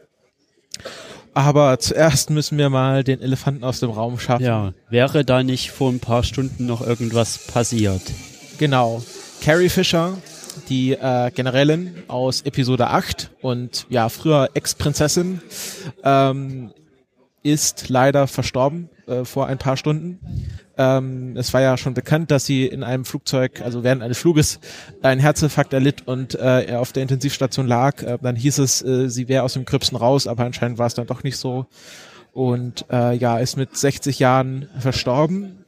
Aber 1.34 1.78
zuerst 1.80 2.30
müssen 2.30 2.58
wir 2.58 2.70
mal 2.70 3.02
den 3.02 3.20
Elefanten 3.20 3.64
aus 3.64 3.80
dem 3.80 3.90
Raum 3.90 4.18
schaffen. 4.18 4.44
Ja, 4.44 4.72
wäre 4.88 5.24
da 5.24 5.42
nicht 5.42 5.72
vor 5.72 5.90
ein 5.90 5.98
paar 5.98 6.22
Stunden 6.22 6.66
noch 6.66 6.80
irgendwas 6.80 7.38
passiert? 7.38 8.02
Genau. 8.58 9.02
Carrie 9.42 9.68
Fisher, 9.68 10.16
die 10.68 10.92
äh, 10.92 11.30
Generälin 11.32 11.94
aus 12.06 12.42
Episode 12.42 12.86
8 12.86 13.30
und 13.42 13.86
ja, 13.90 14.08
früher 14.08 14.50
Ex-Prinzessin, 14.54 15.42
ähm, 16.04 16.70
ist 17.44 17.90
leider 17.90 18.26
verstorben 18.26 18.88
äh, 19.06 19.24
vor 19.24 19.46
ein 19.46 19.58
paar 19.58 19.76
Stunden. 19.76 20.18
Ähm, 20.76 21.36
es 21.36 21.52
war 21.52 21.60
ja 21.60 21.76
schon 21.76 21.94
bekannt, 21.94 22.30
dass 22.30 22.46
sie 22.46 22.66
in 22.66 22.82
einem 22.82 23.04
Flugzeug, 23.04 23.60
also 23.60 23.84
während 23.84 24.02
eines 24.02 24.18
Fluges, 24.18 24.58
einen 25.02 25.20
Herzinfarkt 25.20 25.72
erlitt 25.72 26.08
und 26.08 26.34
äh, 26.34 26.64
er 26.64 26.80
auf 26.80 26.92
der 26.92 27.02
Intensivstation 27.02 27.66
lag. 27.66 28.02
Äh, 28.02 28.18
dann 28.20 28.34
hieß 28.34 28.58
es, 28.58 28.82
äh, 28.82 29.08
sie 29.08 29.28
wäre 29.28 29.44
aus 29.44 29.52
dem 29.52 29.66
Gröbsten 29.66 29.96
raus, 29.96 30.26
aber 30.26 30.44
anscheinend 30.44 30.78
war 30.78 30.86
es 30.86 30.94
dann 30.94 31.06
doch 31.06 31.22
nicht 31.22 31.36
so. 31.36 31.66
Und 32.32 32.86
äh, 32.90 33.14
ja, 33.14 33.38
ist 33.38 33.56
mit 33.56 33.76
60 33.76 34.18
Jahren 34.18 34.68
verstorben. 34.78 35.64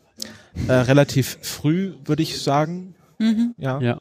Äh, 0.67 0.73
relativ 0.73 1.39
früh, 1.43 1.93
würde 2.07 2.23
ich 2.23 2.43
sagen. 2.43 2.95
Ja. 3.59 3.81
Ja. 3.81 3.99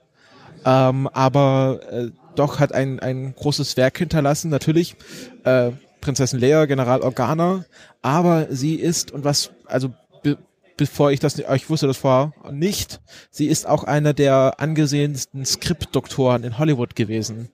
Ähm, 0.65 1.08
aber 1.08 1.82
äh, 1.91 2.10
doch 2.36 2.60
hat 2.60 2.74
ein, 2.74 3.00
ein 3.00 3.36
großes 3.36 3.77
Werk 3.77 3.98
hinterlassen, 3.98 4.50
natürlich. 4.50 4.96
Äh, 5.44 5.72
Prinzessin 6.05 6.39
Leia, 6.39 6.65
General 6.65 7.01
Organa, 7.01 7.65
aber 8.03 8.45
sie 8.51 8.75
ist, 8.75 9.12
und 9.12 9.24
was, 9.24 9.50
also 9.65 9.89
be, 10.21 10.38
bevor 10.77 11.12
ich 11.12 11.19
das, 11.19 11.39
ich 11.39 11.69
wusste 11.69 11.88
das 11.88 11.97
vorher 11.97 12.31
nicht, 12.51 13.01
sie 13.31 13.47
ist 13.47 13.67
auch 13.67 13.83
einer 13.85 14.13
der 14.13 14.59
angesehensten 14.59 15.43
Skriptdoktoren 15.45 16.43
in 16.43 16.59
Hollywood 16.59 16.95
gewesen. 16.95 17.50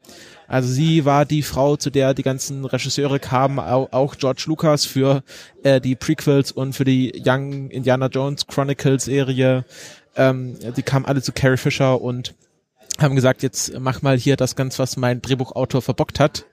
Also 0.49 0.67
sie 0.67 1.05
war 1.05 1.25
die 1.25 1.43
Frau, 1.43 1.77
zu 1.77 1.91
der 1.91 2.13
die 2.13 2.23
ganzen 2.23 2.65
Regisseure 2.65 3.19
kamen, 3.19 3.57
au- 3.59 3.87
auch 3.91 4.17
George 4.17 4.43
Lucas 4.47 4.85
für 4.85 5.23
äh, 5.63 5.79
die 5.79 5.95
Prequels 5.95 6.51
und 6.51 6.73
für 6.73 6.83
die 6.83 7.23
Young 7.25 7.69
Indiana 7.69 8.07
Jones 8.07 8.47
Chronicles 8.47 9.05
Serie. 9.05 9.63
Ähm, 10.17 10.57
die 10.75 10.83
kamen 10.83 11.05
alle 11.05 11.21
zu 11.21 11.31
Carrie 11.31 11.55
Fisher 11.55 12.01
und 12.01 12.35
haben 12.99 13.15
gesagt, 13.15 13.43
jetzt 13.43 13.79
mach 13.79 14.01
mal 14.01 14.17
hier 14.17 14.35
das 14.35 14.57
ganz, 14.57 14.77
was 14.77 14.97
mein 14.97 15.21
Drehbuchautor 15.21 15.81
verbockt 15.81 16.19
hat. 16.19 16.45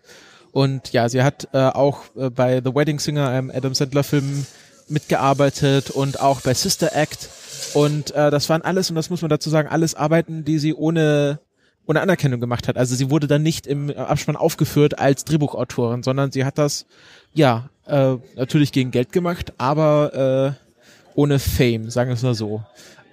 Und 0.53 0.93
ja, 0.93 1.09
sie 1.09 1.23
hat 1.23 1.49
äh, 1.53 1.59
auch 1.59 2.05
äh, 2.17 2.31
bei 2.31 2.61
The 2.65 2.75
Wedding 2.75 2.99
Singer, 2.99 3.29
einem 3.29 3.51
Adam 3.51 3.75
Sandler 3.75 4.05
Film, 4.05 4.47
mitgearbeitet 4.89 5.91
und 5.91 6.21
auch 6.21 6.41
bei 6.41 6.55
Sister 6.55 6.95
Act. 6.95 7.29
Und 7.75 8.13
äh, 8.13 8.31
das 8.31 8.49
waren 8.49 8.63
alles, 8.63 8.91
und 8.91 8.97
das 8.97 9.11
muss 9.11 9.23
man 9.23 9.29
dazu 9.29 9.51
sagen, 9.51 9.69
alles 9.69 9.95
Arbeiten, 9.95 10.45
die 10.45 10.59
sie 10.59 10.75
ohne 10.75 11.41
ohne 11.87 12.03
Anerkennung 12.03 12.39
gemacht 12.39 12.69
hat. 12.69 12.77
Also 12.77 12.95
sie 12.95 13.09
wurde 13.09 13.27
dann 13.27 13.43
nicht 13.43 13.67
im 13.67 13.91
Abspann 13.91 14.37
aufgeführt 14.37 14.99
als 14.99 15.25
Drehbuchautorin, 15.25 16.03
sondern 16.03 16.31
sie 16.31 16.45
hat 16.45 16.59
das 16.59 16.85
ja 17.33 17.71
äh, 17.87 18.17
natürlich 18.37 18.73
gegen 18.73 18.91
Geld 18.91 19.11
gemacht, 19.11 19.55
aber 19.57 20.55
äh, 20.55 20.69
ohne 21.15 21.39
Fame, 21.39 21.89
sagen 21.91 22.11
wir 22.11 22.15
es 22.15 22.23
mal 22.23 22.35
so. 22.35 22.63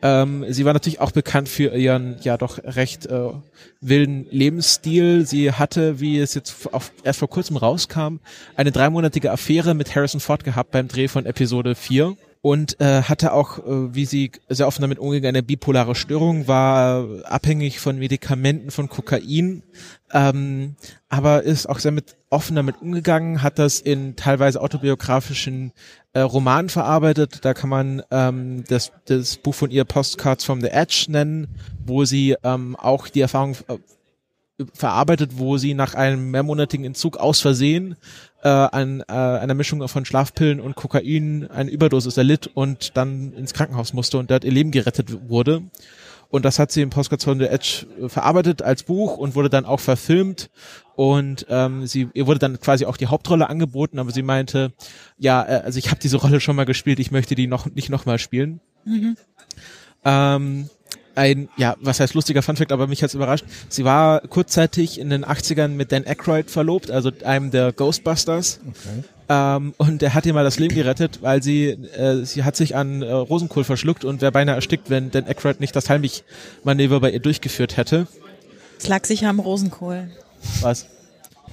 Ähm, 0.05 0.45
sie 0.49 0.65
war 0.65 0.73
natürlich 0.73 1.01
auch 1.01 1.11
bekannt 1.11 1.49
für 1.49 1.75
ihren 1.75 2.17
ja 2.21 2.37
doch 2.37 2.59
recht 2.63 3.07
äh, 3.07 3.29
wilden 3.81 4.27
Lebensstil. 4.29 5.25
Sie 5.25 5.51
hatte, 5.51 5.99
wie 5.99 6.19
es 6.19 6.35
jetzt 6.35 6.71
auf, 6.71 6.91
erst 7.03 7.17
vor 7.17 7.27
kurzem 7.27 7.57
rauskam, 7.57 8.17
eine 8.55 8.71
dreimonatige 8.71 9.31
Affäre 9.31 9.73
mit 9.73 9.95
Harrison 9.95 10.19
Ford 10.19 10.43
gehabt 10.43 10.69
beim 10.69 10.87
Dreh 10.87 11.07
von 11.07 11.25
Episode 11.25 11.73
4. 11.73 12.15
und 12.41 12.79
äh, 12.79 13.01
hatte 13.01 13.33
auch, 13.33 13.57
äh, 13.57 13.95
wie 13.95 14.05
sie 14.05 14.31
sehr 14.47 14.67
offen 14.67 14.83
damit 14.83 14.99
umgegangen, 14.99 15.37
eine 15.37 15.41
bipolare 15.41 15.95
Störung, 15.95 16.47
war 16.47 17.07
abhängig 17.23 17.79
von 17.79 17.97
Medikamenten, 17.97 18.69
von 18.69 18.89
Kokain, 18.89 19.63
ähm, 20.13 20.75
aber 21.09 21.41
ist 21.41 21.67
auch 21.67 21.79
sehr 21.79 21.91
mit 21.91 22.15
offen 22.29 22.55
damit 22.55 22.79
umgegangen, 22.79 23.41
hat 23.41 23.57
das 23.57 23.79
in 23.79 24.15
teilweise 24.15 24.61
autobiografischen 24.61 25.71
äh, 26.15 26.21
Romanen 26.21 26.69
verarbeitet. 26.69 27.43
Da 27.43 27.53
kann 27.53 27.69
man 27.69 28.01
ähm, 28.09 28.63
das, 28.69 28.93
das 29.05 29.35
Buch 29.35 29.53
von 29.53 29.69
ihr 29.69 29.83
Postcards 29.83 30.45
from 30.45 30.61
the 30.61 30.67
Edge 30.67 31.07
nennen, 31.09 31.47
wo 31.85 32.05
sie 32.05 32.35
ähm, 32.41 32.77
auch 32.77 33.09
die 33.09 33.19
Erfahrung 33.19 33.57
äh, 33.67 33.77
verarbeitet, 34.73 35.31
wo 35.35 35.57
sie 35.57 35.73
nach 35.73 35.93
einem 35.93 36.31
mehrmonatigen 36.31 36.85
Entzug 36.85 37.17
aus 37.17 37.41
Versehen 37.41 37.97
äh, 38.43 38.47
an 38.47 39.01
äh, 39.01 39.11
einer 39.11 39.55
Mischung 39.55 39.85
von 39.89 40.05
Schlafpillen 40.05 40.61
und 40.61 40.77
Kokain 40.77 41.49
eine 41.51 41.69
Überdosis 41.69 42.15
erlitt 42.15 42.47
und 42.47 42.95
dann 42.95 43.33
ins 43.33 43.53
Krankenhaus 43.53 43.91
musste 43.91 44.17
und 44.17 44.31
dort 44.31 44.45
ihr 44.45 44.53
Leben 44.53 44.71
gerettet 44.71 45.29
wurde. 45.29 45.63
Und 46.29 46.45
das 46.45 46.59
hat 46.59 46.71
sie 46.71 46.81
im 46.81 46.89
Postcards 46.89 47.25
von 47.25 47.39
the 47.39 47.45
Edge 47.45 47.87
äh, 48.01 48.07
verarbeitet 48.07 48.61
als 48.61 48.83
Buch 48.83 49.17
und 49.17 49.35
wurde 49.35 49.49
dann 49.49 49.65
auch 49.65 49.81
verfilmt. 49.81 50.49
Und 50.95 51.45
ähm, 51.49 51.85
sie 51.85 52.07
ihr 52.13 52.25
wurde 52.25 52.39
dann 52.39 52.59
quasi 52.59 52.85
auch 52.85 52.97
die 52.97 53.07
Hauptrolle 53.07 53.49
angeboten, 53.49 53.99
aber 53.99 54.11
sie 54.11 54.23
meinte, 54.23 54.71
ja, 55.17 55.43
äh, 55.43 55.61
also 55.63 55.77
ich 55.77 55.89
habe 55.89 55.99
diese 55.99 56.17
Rolle 56.17 56.39
schon 56.39 56.55
mal 56.55 56.65
gespielt, 56.65 56.99
ich 56.99 57.11
möchte 57.11 57.35
die 57.35 57.47
noch 57.47 57.65
nicht 57.67 57.89
nochmal 57.89 58.17
spielen. 58.17 58.61
Mhm. 58.85 59.17
Ähm, 60.05 60.69
ein, 61.15 61.49
ja, 61.57 61.75
was 61.79 61.99
heißt 61.99 62.13
lustiger 62.13 62.41
Funfact, 62.41 62.71
aber 62.71 62.87
mich 62.87 63.01
hat's 63.01 63.13
überrascht. 63.13 63.45
Sie 63.69 63.85
war 63.85 64.19
kurzzeitig 64.21 64.99
in 64.99 65.09
den 65.09 65.25
80ern 65.25 65.69
mit 65.69 65.91
Dan 65.91 66.05
Aykroyd 66.05 66.51
verlobt, 66.51 66.91
also 66.91 67.11
einem 67.23 67.51
der 67.51 67.71
Ghostbusters. 67.71 68.59
Okay. 68.67 69.03
Ähm, 69.27 69.73
und 69.77 70.03
er 70.03 70.13
hat 70.13 70.25
ihr 70.25 70.33
mal 70.33 70.43
das 70.43 70.59
Leben 70.59 70.75
gerettet, 70.75 71.19
weil 71.21 71.41
sie, 71.41 71.69
äh, 71.69 72.23
sie 72.25 72.43
hat 72.43 72.55
sich 72.55 72.75
an 72.75 73.01
äh, 73.01 73.11
Rosenkohl 73.11 73.63
verschluckt 73.63 74.05
und 74.05 74.21
wäre 74.21 74.31
beinahe 74.31 74.55
erstickt, 74.55 74.89
wenn 74.89 75.09
Dan 75.09 75.25
Aykroyd 75.25 75.59
nicht 75.59 75.75
das 75.75 75.89
Heimlich-Manöver 75.89 76.99
bei 76.99 77.11
ihr 77.11 77.19
durchgeführt 77.19 77.77
hätte. 77.77 78.07
Es 78.77 78.87
lag 78.87 79.05
sicher 79.05 79.29
am 79.29 79.39
Rosenkohl. 79.39 80.09
Was? 80.61 80.87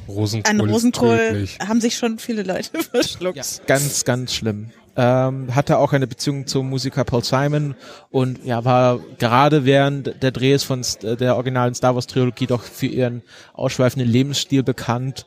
Rosenkohl 0.08 0.50
An 0.50 0.61
Rosenkohl 0.61 1.46
haben 1.66 1.80
sich 1.80 1.96
schon 1.96 2.18
viele 2.18 2.42
Leute 2.42 2.82
verschluckt. 2.92 3.37
Ja, 3.37 3.44
ganz, 3.66 4.04
ganz 4.04 4.34
schlimm. 4.34 4.70
Ähm, 4.94 5.54
hatte 5.54 5.78
auch 5.78 5.92
eine 5.94 6.06
Beziehung 6.06 6.46
zum 6.46 6.68
Musiker 6.68 7.04
Paul 7.04 7.25
Simon 7.25 7.75
und 8.11 8.44
ja, 8.44 8.64
war 8.66 9.00
gerade 9.18 9.64
während 9.64 10.22
der 10.22 10.32
Drehs 10.32 10.64
von 10.64 10.82
St- 10.82 11.16
der 11.16 11.37
originalen 11.37 11.75
Star 11.75 11.94
Wars 11.94 12.06
Trilogie 12.06 12.46
doch 12.46 12.62
für 12.62 12.87
ihren 12.87 13.22
ausschweifenden 13.54 14.11
Lebensstil 14.11 14.62
bekannt. 14.62 15.25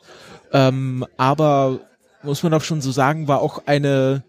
Ähm, 0.52 1.04
aber 1.16 1.80
muss 2.22 2.44
man 2.44 2.52
doch 2.52 2.62
schon 2.62 2.80
so 2.80 2.92
sagen, 2.92 3.26
war 3.26 3.40
auch 3.40 3.62
eine 3.66 4.22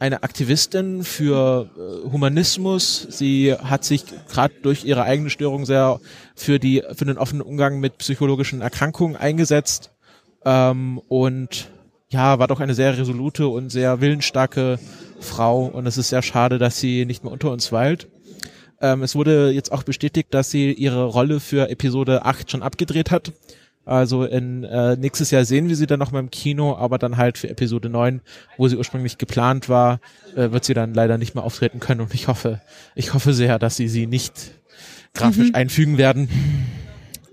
eine 0.00 0.22
Aktivistin 0.22 1.04
für 1.04 1.70
äh, 1.76 2.10
Humanismus. 2.10 3.06
Sie 3.10 3.54
hat 3.54 3.84
sich 3.84 4.04
gerade 4.28 4.54
durch 4.62 4.84
ihre 4.84 5.04
eigene 5.04 5.30
Störung 5.30 5.66
sehr 5.66 6.00
für 6.34 6.58
die 6.58 6.82
für 6.94 7.04
den 7.04 7.18
offenen 7.18 7.42
Umgang 7.42 7.80
mit 7.80 7.98
psychologischen 7.98 8.62
Erkrankungen 8.62 9.16
eingesetzt 9.16 9.92
ähm, 10.44 10.98
und 11.08 11.68
ja, 12.08 12.38
war 12.38 12.48
doch 12.48 12.60
eine 12.60 12.74
sehr 12.74 12.98
resolute 12.98 13.46
und 13.46 13.70
sehr 13.70 14.00
willensstarke 14.00 14.80
Frau 15.20 15.66
und 15.66 15.86
es 15.86 15.98
ist 15.98 16.08
sehr 16.08 16.22
schade, 16.22 16.58
dass 16.58 16.80
sie 16.80 17.04
nicht 17.04 17.22
mehr 17.22 17.32
unter 17.32 17.52
uns 17.52 17.70
weilt. 17.70 18.08
Ähm, 18.80 19.02
es 19.02 19.14
wurde 19.14 19.50
jetzt 19.50 19.70
auch 19.70 19.82
bestätigt, 19.82 20.32
dass 20.32 20.50
sie 20.50 20.72
ihre 20.72 21.04
Rolle 21.04 21.40
für 21.40 21.68
Episode 21.68 22.24
8 22.24 22.50
schon 22.50 22.62
abgedreht 22.62 23.10
hat. 23.10 23.32
Also 23.90 24.22
in 24.24 24.62
äh, 24.62 24.94
nächstes 24.94 25.32
Jahr 25.32 25.44
sehen 25.44 25.68
wir 25.68 25.74
sie 25.74 25.88
dann 25.88 25.98
noch 25.98 26.12
mal 26.12 26.20
im 26.20 26.30
Kino, 26.30 26.76
aber 26.76 26.96
dann 26.96 27.16
halt 27.16 27.38
für 27.38 27.50
Episode 27.50 27.88
9, 27.88 28.20
wo 28.56 28.68
sie 28.68 28.76
ursprünglich 28.76 29.18
geplant 29.18 29.68
war, 29.68 29.98
äh, 30.36 30.52
wird 30.52 30.64
sie 30.64 30.74
dann 30.74 30.94
leider 30.94 31.18
nicht 31.18 31.34
mehr 31.34 31.42
auftreten 31.42 31.80
können 31.80 32.00
und 32.00 32.14
ich 32.14 32.28
hoffe, 32.28 32.60
ich 32.94 33.14
hoffe 33.14 33.34
sehr, 33.34 33.58
dass 33.58 33.74
sie 33.74 33.88
sie 33.88 34.06
nicht 34.06 34.52
grafisch 35.12 35.52
einfügen 35.54 35.98
werden. 35.98 36.28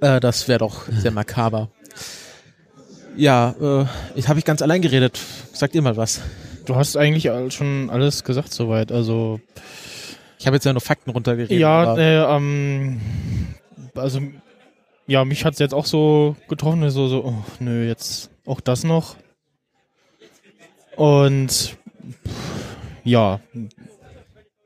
Äh, 0.02 0.20
das 0.20 0.48
wäre 0.48 0.58
doch 0.58 0.88
sehr 0.90 1.12
makaber. 1.12 1.70
Ja, 3.16 3.54
äh, 3.62 3.86
ich 4.16 4.28
habe 4.28 4.40
ich 4.40 4.46
ganz 4.46 4.64
allein 4.64 4.82
geredet. 4.82 5.20
Sagt 5.54 5.76
ihr 5.76 5.84
mal 5.84 5.96
was. 5.96 6.22
Du 6.66 6.76
hast 6.76 6.98
eigentlich 6.98 7.32
schon 7.54 7.92
alles 7.92 8.24
gesagt 8.24 8.52
soweit. 8.52 8.92
Also 8.92 9.40
Ich 10.40 10.48
habe 10.48 10.56
jetzt 10.56 10.66
ja 10.66 10.74
nur 10.74 10.82
Fakten 10.82 11.12
runtergeredet. 11.12 11.60
ja, 11.60 11.96
äh, 11.96 12.36
ähm, 12.36 13.00
also 13.94 14.22
ja, 15.08 15.26
mich 15.26 15.46
hat's 15.46 15.60
jetzt 15.60 15.74
auch 15.74 15.86
so 15.86 16.36
getroffen, 16.48 16.90
so 16.90 17.08
so, 17.08 17.24
oh, 17.26 17.44
nö, 17.60 17.88
jetzt 17.88 18.30
auch 18.46 18.60
das 18.62 18.84
noch. 18.84 19.16
Und 20.96 21.50
pff, 21.52 21.76
ja, 23.04 23.40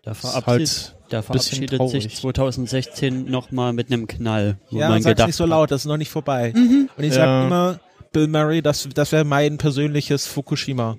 Da, 0.03 0.13
verabschiedet, 0.13 0.45
halt 0.47 0.95
da 1.09 1.21
verabschiedet 1.21 1.69
sich 1.69 1.77
traurig. 1.77 2.15
2016 2.15 3.25
nochmal 3.29 3.73
mit 3.73 3.91
einem 3.91 4.07
Knall. 4.07 4.57
Wo 4.69 4.79
ja, 4.79 4.89
man 4.89 5.01
sag's 5.01 5.11
gedacht 5.11 5.27
nicht 5.27 5.35
so 5.35 5.43
hat, 5.43 5.49
laut, 5.49 5.71
das 5.71 5.81
ist 5.81 5.85
noch 5.87 5.97
nicht 5.97 6.09
vorbei. 6.09 6.53
Mhm. 6.55 6.89
Und 6.97 7.03
ich 7.03 7.13
Ja. 7.13 7.15
sag 7.41 7.45
immer, 7.47 7.79
Bill 8.13 8.27
Murray, 8.27 8.61
das, 8.61 8.87
das 8.93 9.11
wäre 9.11 9.23
mein 9.25 9.57
persönliches 9.57 10.25
Fukushima. 10.25 10.97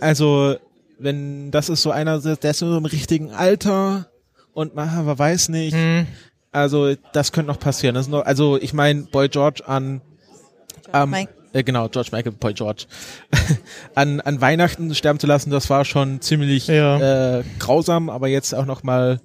Also, 0.00 0.56
wenn 0.98 1.50
das 1.50 1.68
ist 1.68 1.82
so 1.82 1.90
einer, 1.90 2.18
der 2.20 2.50
ist 2.50 2.58
so 2.58 2.76
im 2.76 2.84
richtigen 2.86 3.30
Alter 3.32 4.10
und 4.52 4.74
man, 4.74 5.06
weiß 5.18 5.50
nicht. 5.50 5.74
hm, 5.76 6.06
Also, 6.52 6.94
das 7.12 7.32
könnte 7.32 7.50
noch 7.52 7.60
passieren. 7.60 7.94
Das 7.94 8.06
ist 8.06 8.10
noch, 8.10 8.24
also, 8.24 8.56
ich 8.60 8.72
meine, 8.72 9.02
Boy 9.02 9.28
George 9.28 9.62
an, 9.66 10.00
Mike. 11.06 11.30
äh, 11.52 11.62
genau, 11.62 11.88
George 11.88 12.10
Michael, 12.12 12.32
Boy 12.32 12.54
George, 12.54 12.86
an, 13.94 14.20
an 14.20 14.40
Weihnachten 14.40 14.92
sterben 14.94 15.18
zu 15.20 15.26
lassen, 15.26 15.50
das 15.50 15.70
war 15.70 15.84
schon 15.84 16.20
ziemlich 16.20 16.66
Ja. 16.66 17.38
äh, 17.38 17.44
grausam, 17.58 18.10
aber 18.10 18.28
jetzt 18.28 18.54
auch 18.54 18.66
noch 18.66 18.82
mal 18.82 19.20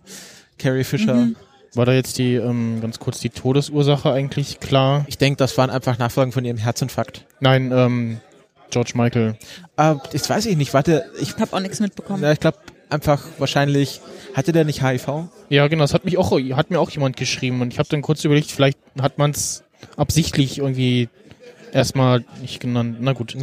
Carrie 0.59 0.83
Fisher. 0.83 1.15
Mhm. 1.15 1.35
war 1.73 1.85
da 1.85 1.91
jetzt 1.93 2.17
die 2.19 2.35
ähm, 2.35 2.79
ganz 2.81 2.99
kurz 2.99 3.19
die 3.19 3.29
Todesursache 3.31 4.11
eigentlich 4.11 4.59
klar? 4.59 5.03
Ich 5.07 5.17
denke, 5.17 5.38
das 5.38 5.57
waren 5.57 5.69
einfach 5.69 5.97
Nachfolgen 5.97 6.31
von 6.31 6.45
ihrem 6.45 6.57
Herzinfarkt. 6.57 7.25
Nein, 7.39 7.71
ähm, 7.73 8.19
George 8.69 8.91
Michael. 8.95 9.35
Äh, 9.77 9.95
das 10.13 10.29
weiß 10.29 10.45
ich 10.45 10.55
nicht. 10.57 10.73
Warte, 10.73 11.05
ich, 11.19 11.29
Ich 11.35 11.38
habe 11.41 11.53
auch 11.53 11.59
nichts 11.59 11.79
mitbekommen. 11.79 12.21
ja, 12.23 12.31
ich 12.31 12.39
glaube 12.39 12.57
einfach 12.95 13.23
wahrscheinlich, 13.38 14.01
hatte 14.34 14.51
der 14.51 14.65
nicht 14.65 14.84
HIV? 14.84 15.25
Ja, 15.49 15.67
genau, 15.67 15.84
das 15.84 15.93
hat 15.93 16.03
mich 16.05 16.17
auch 16.17 16.31
hat 16.31 16.71
mir 16.71 16.79
auch 16.79 16.89
jemand 16.89 17.15
geschrieben 17.17 17.62
und 17.62 17.71
ich 17.71 17.79
habe 17.79 17.88
dann 17.89 18.01
kurz 18.01 18.23
überlegt, 18.25 18.49
vielleicht 18.51 18.77
hat 18.99 19.17
man 19.17 19.31
es 19.31 19.63
absichtlich 19.97 20.58
irgendwie 20.58 21.10
erstmal 21.71 22.23
nicht 22.41 22.60
genannt. 22.60 22.97
Na 22.99 23.13
gut. 23.13 23.36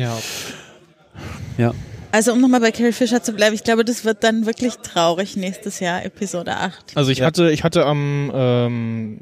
Ja. 1.59 1.75
Also 2.11 2.33
um 2.33 2.41
nochmal 2.41 2.61
bei 2.61 2.73
Carrie 2.73 2.93
Fisher 2.93 3.23
zu 3.23 3.33
bleiben, 3.33 3.55
ich 3.55 3.65
glaube, 3.65 3.85
das 3.85 4.05
wird 4.05 4.23
dann 4.25 4.45
wirklich 4.45 4.75
traurig 4.79 5.37
nächstes 5.37 5.81
Jahr, 5.81 6.05
Episode 6.05 6.57
8. 6.57 6.97
Also 6.97 7.11
ich 7.11 7.19
Ja. 7.19 7.27
hatte, 7.27 7.51
ich 7.51 7.65
hatte 7.65 7.87
am 7.87 8.31
ähm, 8.35 9.21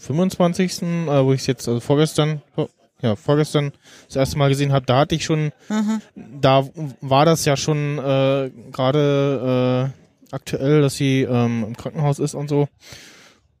25., 0.00 0.82
äh, 0.82 1.24
wo 1.24 1.32
ich 1.32 1.40
es 1.42 1.46
jetzt, 1.46 1.68
also 1.68 1.80
vorgestern, 1.80 2.40
vor- 2.54 2.68
ja, 3.02 3.14
vorgestern 3.16 3.72
das 4.06 4.16
erste 4.16 4.38
Mal 4.38 4.48
gesehen 4.48 4.72
habe, 4.72 4.86
da 4.86 4.98
hatte 5.00 5.14
ich 5.14 5.24
schon, 5.24 5.52
Mhm. 5.68 6.00
da 6.40 6.68
war 7.00 7.24
das 7.24 7.44
ja 7.44 7.56
schon 7.56 7.98
äh, 7.98 8.50
gerade 8.72 9.92
äh, 10.30 10.34
aktuell, 10.34 10.82
dass 10.82 10.96
sie 10.96 11.22
ähm, 11.22 11.64
im 11.68 11.76
Krankenhaus 11.76 12.18
ist 12.18 12.34
und 12.34 12.48
so. 12.48 12.68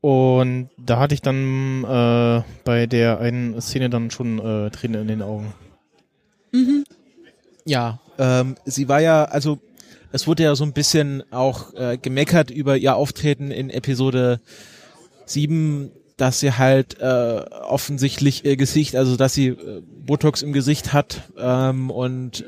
Und 0.00 0.70
da 0.78 0.98
hatte 1.00 1.14
ich 1.14 1.22
dann 1.22 1.82
äh, 1.84 2.42
bei 2.64 2.86
der 2.86 3.18
einen 3.20 3.60
Szene 3.60 3.90
dann 3.90 4.10
schon 4.10 4.38
äh, 4.38 4.70
Tränen 4.70 5.02
in 5.02 5.08
den 5.08 5.22
Augen. 5.22 5.52
Ja, 7.64 7.98
ähm, 8.18 8.56
sie 8.64 8.88
war 8.88 9.00
ja, 9.00 9.24
also 9.24 9.58
es 10.12 10.26
wurde 10.26 10.44
ja 10.44 10.54
so 10.54 10.64
ein 10.64 10.72
bisschen 10.72 11.22
auch 11.32 11.74
äh, 11.74 11.98
gemeckert 11.98 12.50
über 12.50 12.76
ihr 12.76 12.96
Auftreten 12.96 13.50
in 13.50 13.70
Episode 13.70 14.40
7, 15.26 15.90
dass 16.18 16.40
sie 16.40 16.52
halt 16.52 17.00
äh, 17.00 17.44
offensichtlich 17.62 18.44
ihr 18.44 18.56
Gesicht, 18.56 18.96
also 18.96 19.16
dass 19.16 19.32
sie 19.32 19.48
äh, 19.48 19.82
Botox 20.04 20.42
im 20.42 20.52
Gesicht 20.52 20.92
hat 20.92 21.22
ähm, 21.38 21.90
und 21.90 22.44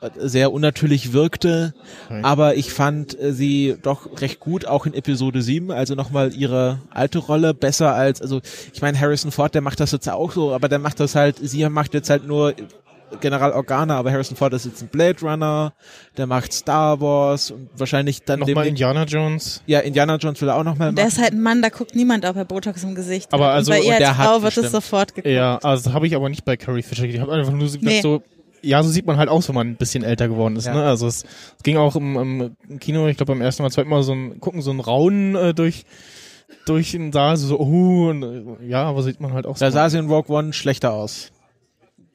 äh, 0.00 0.10
sehr 0.16 0.52
unnatürlich 0.52 1.12
wirkte. 1.12 1.74
Okay. 2.06 2.20
Aber 2.22 2.56
ich 2.56 2.72
fand 2.72 3.18
äh, 3.18 3.32
sie 3.32 3.76
doch 3.80 4.20
recht 4.20 4.40
gut, 4.40 4.66
auch 4.66 4.84
in 4.84 4.94
Episode 4.94 5.40
7, 5.40 5.70
also 5.70 5.94
nochmal 5.94 6.34
ihre 6.34 6.80
alte 6.90 7.20
Rolle 7.20 7.54
besser 7.54 7.94
als, 7.94 8.20
also 8.20 8.40
ich 8.72 8.82
meine, 8.82 9.00
Harrison 9.00 9.30
Ford, 9.30 9.54
der 9.54 9.62
macht 9.62 9.80
das 9.80 9.92
jetzt 9.92 10.08
auch 10.10 10.32
so, 10.32 10.52
aber 10.52 10.68
der 10.68 10.80
macht 10.80 10.98
das 11.00 11.14
halt, 11.14 11.36
sie 11.40 11.66
macht 11.68 11.94
jetzt 11.94 12.10
halt 12.10 12.26
nur 12.26 12.54
General 13.20 13.52
Organa, 13.52 13.96
aber 13.96 14.10
Harrison 14.12 14.36
Ford 14.36 14.52
ist 14.54 14.64
jetzt 14.66 14.82
ein 14.82 14.88
Blade 14.88 15.20
Runner, 15.22 15.72
der 16.16 16.26
macht 16.26 16.52
Star 16.52 17.00
Wars 17.00 17.50
und 17.50 17.68
wahrscheinlich 17.76 18.22
dann 18.24 18.40
Nochmal 18.40 18.66
Indiana 18.66 19.04
Jones. 19.04 19.62
ja, 19.66 19.80
Indiana 19.80 20.16
Jones 20.16 20.40
will 20.40 20.48
er 20.48 20.56
auch 20.56 20.64
nochmal 20.64 20.90
Und 20.90 20.96
der 20.96 21.04
machen. 21.06 21.16
ist 21.16 21.22
halt 21.22 21.32
ein 21.32 21.42
Mann, 21.42 21.62
da 21.62 21.68
guckt 21.68 21.94
niemand, 21.94 22.24
ob 22.24 22.36
er 22.36 22.44
Botox 22.44 22.82
im 22.84 22.94
Gesicht 22.94 23.32
Aber 23.32 23.50
also- 23.50 23.72
und 23.72 23.78
bei 23.78 23.82
und 23.84 23.92
ihr 23.92 23.98
der 23.98 24.08
als 24.10 24.18
hat 24.18 24.26
Frau 24.26 24.42
wird 24.42 24.56
es 24.56 24.70
sofort 24.72 25.14
geguckt. 25.14 25.32
Ja, 25.34 25.58
also 25.62 25.92
habe 25.92 26.06
ich 26.06 26.14
aber 26.16 26.28
nicht 26.28 26.44
bei 26.44 26.56
Carrie 26.56 26.82
Fisher. 26.82 27.04
Ich 27.04 27.18
habe 27.20 27.32
einfach 27.32 27.52
nur 27.52 27.66
gedacht, 27.66 27.82
Nee. 27.82 28.00
so, 28.00 28.22
ja, 28.62 28.82
so 28.82 28.88
sieht 28.88 29.06
man 29.06 29.16
halt 29.18 29.28
aus, 29.28 29.46
wenn 29.48 29.54
man 29.54 29.68
ein 29.68 29.76
bisschen 29.76 30.04
älter 30.04 30.26
geworden 30.28 30.56
ist. 30.56 30.66
Ja. 30.66 30.74
Ne? 30.74 30.84
Also 30.84 31.06
es, 31.06 31.24
es 31.56 31.62
ging 31.62 31.76
auch 31.76 31.96
im, 31.96 32.54
im 32.68 32.78
Kino, 32.78 33.06
ich 33.08 33.16
glaube 33.16 33.32
beim 33.32 33.42
ersten 33.42 33.62
Mal, 33.62 33.70
zweiten 33.70 33.90
Mal 33.90 34.02
so 34.02 34.12
ein 34.12 34.40
gucken 34.40 34.62
so 34.62 34.70
ein 34.70 34.80
Raunen 34.80 35.34
äh, 35.36 35.52
durch 35.54 35.84
durch 36.66 36.92
den 36.92 37.12
Saal, 37.12 37.36
so, 37.36 37.46
so 37.48 37.58
oh, 37.60 38.08
und, 38.10 38.22
äh, 38.22 38.68
ja, 38.68 38.84
aber 38.84 39.02
sieht 39.02 39.20
man 39.20 39.32
halt 39.34 39.44
auch 39.46 39.58
Da 39.58 39.70
so. 39.70 39.74
sah 39.74 39.90
sie 39.90 39.98
in 39.98 40.08
Rogue 40.08 40.34
One 40.34 40.52
schlechter 40.52 40.92
aus. 40.92 41.30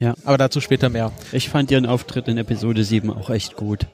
Ja. 0.00 0.14
Aber 0.24 0.38
dazu 0.38 0.62
später 0.62 0.88
mehr. 0.88 1.12
Ich 1.30 1.50
fand 1.50 1.70
ihren 1.70 1.84
Auftritt 1.84 2.26
in 2.26 2.38
Episode 2.38 2.84
7 2.84 3.10
auch 3.10 3.28
echt 3.28 3.54
gut. 3.54 3.86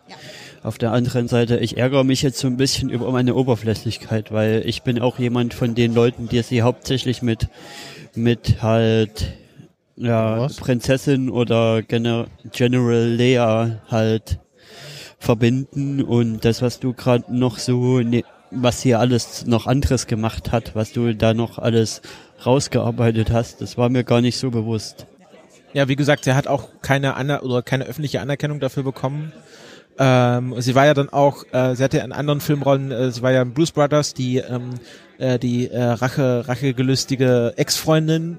Auf 0.62 0.78
der 0.78 0.92
anderen 0.92 1.26
Seite, 1.26 1.58
ich 1.58 1.76
ärgere 1.76 2.04
mich 2.04 2.22
jetzt 2.22 2.38
so 2.38 2.46
ein 2.46 2.56
bisschen 2.56 2.90
über 2.90 3.10
meine 3.10 3.34
Oberflächlichkeit, 3.34 4.30
weil 4.32 4.62
ich 4.64 4.82
bin 4.82 5.00
auch 5.00 5.18
jemand 5.18 5.52
von 5.52 5.74
den 5.74 5.94
Leuten, 5.94 6.28
die 6.28 6.42
sie 6.42 6.62
hauptsächlich 6.62 7.22
mit, 7.22 7.48
mit 8.14 8.62
halt, 8.62 9.36
ja, 9.96 10.40
Was? 10.40 10.56
Prinzessin 10.56 11.28
oder 11.28 11.82
Gener 11.82 12.26
General 12.52 13.08
Lea 13.08 13.78
halt 13.88 14.38
verbinden 15.18 16.02
und 16.02 16.44
das, 16.44 16.62
was 16.62 16.78
du 16.78 16.92
gerade 16.92 17.36
noch 17.36 17.58
so, 17.58 17.98
ne, 17.98 18.24
was 18.52 18.80
hier 18.82 19.00
alles 19.00 19.44
noch 19.46 19.66
anderes 19.66 20.06
gemacht 20.06 20.52
hat, 20.52 20.76
was 20.76 20.92
du 20.92 21.14
da 21.14 21.34
noch 21.34 21.58
alles 21.58 22.00
rausgearbeitet 22.44 23.30
hast, 23.32 23.60
das 23.60 23.76
war 23.76 23.88
mir 23.88 24.04
gar 24.04 24.20
nicht 24.20 24.38
so 24.38 24.50
bewusst. 24.50 25.06
Ja, 25.76 25.88
wie 25.88 25.96
gesagt, 25.96 26.24
sie 26.24 26.32
hat 26.32 26.46
auch 26.46 26.70
keine 26.80 27.16
Aner 27.16 27.42
oder 27.42 27.60
keine 27.60 27.84
öffentliche 27.84 28.22
Anerkennung 28.22 28.60
dafür 28.60 28.82
bekommen. 28.82 29.34
Ähm, 29.98 30.54
sie 30.58 30.74
war 30.74 30.86
ja 30.86 30.94
dann 30.94 31.10
auch, 31.10 31.44
äh, 31.52 31.74
sie 31.74 31.84
hatte 31.84 31.98
in 31.98 32.12
anderen 32.12 32.40
Filmrollen, 32.40 32.90
äh, 32.90 33.10
sie 33.10 33.20
war 33.20 33.30
ja 33.30 33.42
in 33.42 33.52
Blues 33.52 33.72
Brothers, 33.72 34.14
die 34.14 34.38
ähm, 34.38 34.70
äh, 35.18 35.38
die 35.38 35.68
äh, 35.68 35.82
Rache, 35.82 36.48
rachegelüstige 36.48 37.52
Ex-Freundin 37.58 38.38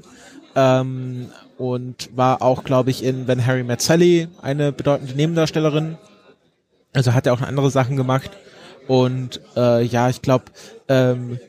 ähm, 0.55 1.29
und 1.59 2.09
war 2.15 2.41
auch, 2.41 2.63
glaube 2.63 2.89
ich, 2.89 3.03
in 3.03 3.27
When 3.27 3.45
Harry 3.45 3.63
Met 3.63 3.83
Sally 3.83 4.29
eine 4.41 4.71
bedeutende 4.71 5.13
Nebendarstellerin. 5.13 5.99
Also 6.95 7.13
hat 7.13 7.27
er 7.27 7.33
auch 7.33 7.41
andere 7.41 7.69
Sachen 7.69 7.97
gemacht. 7.97 8.31
Und 8.87 9.41
äh, 9.55 9.83
ja, 9.83 10.09
ich 10.09 10.23
glaube, 10.23 10.45
ähm, 10.87 11.39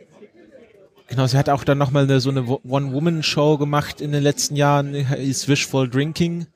genau, 1.09 1.27
sie 1.27 1.37
hat 1.37 1.49
auch 1.49 1.64
dann 1.64 1.79
nochmal 1.79 2.05
eine, 2.05 2.21
so 2.21 2.31
eine 2.31 2.47
Wo- 2.47 2.61
One-Woman-Show 2.68 3.59
gemacht 3.59 4.01
in 4.01 4.12
den 4.12 4.23
letzten 4.23 4.55
Jahren, 4.55 4.94
hieß 4.94 5.49
Wishful 5.49 5.90
Drinking. 5.90 6.47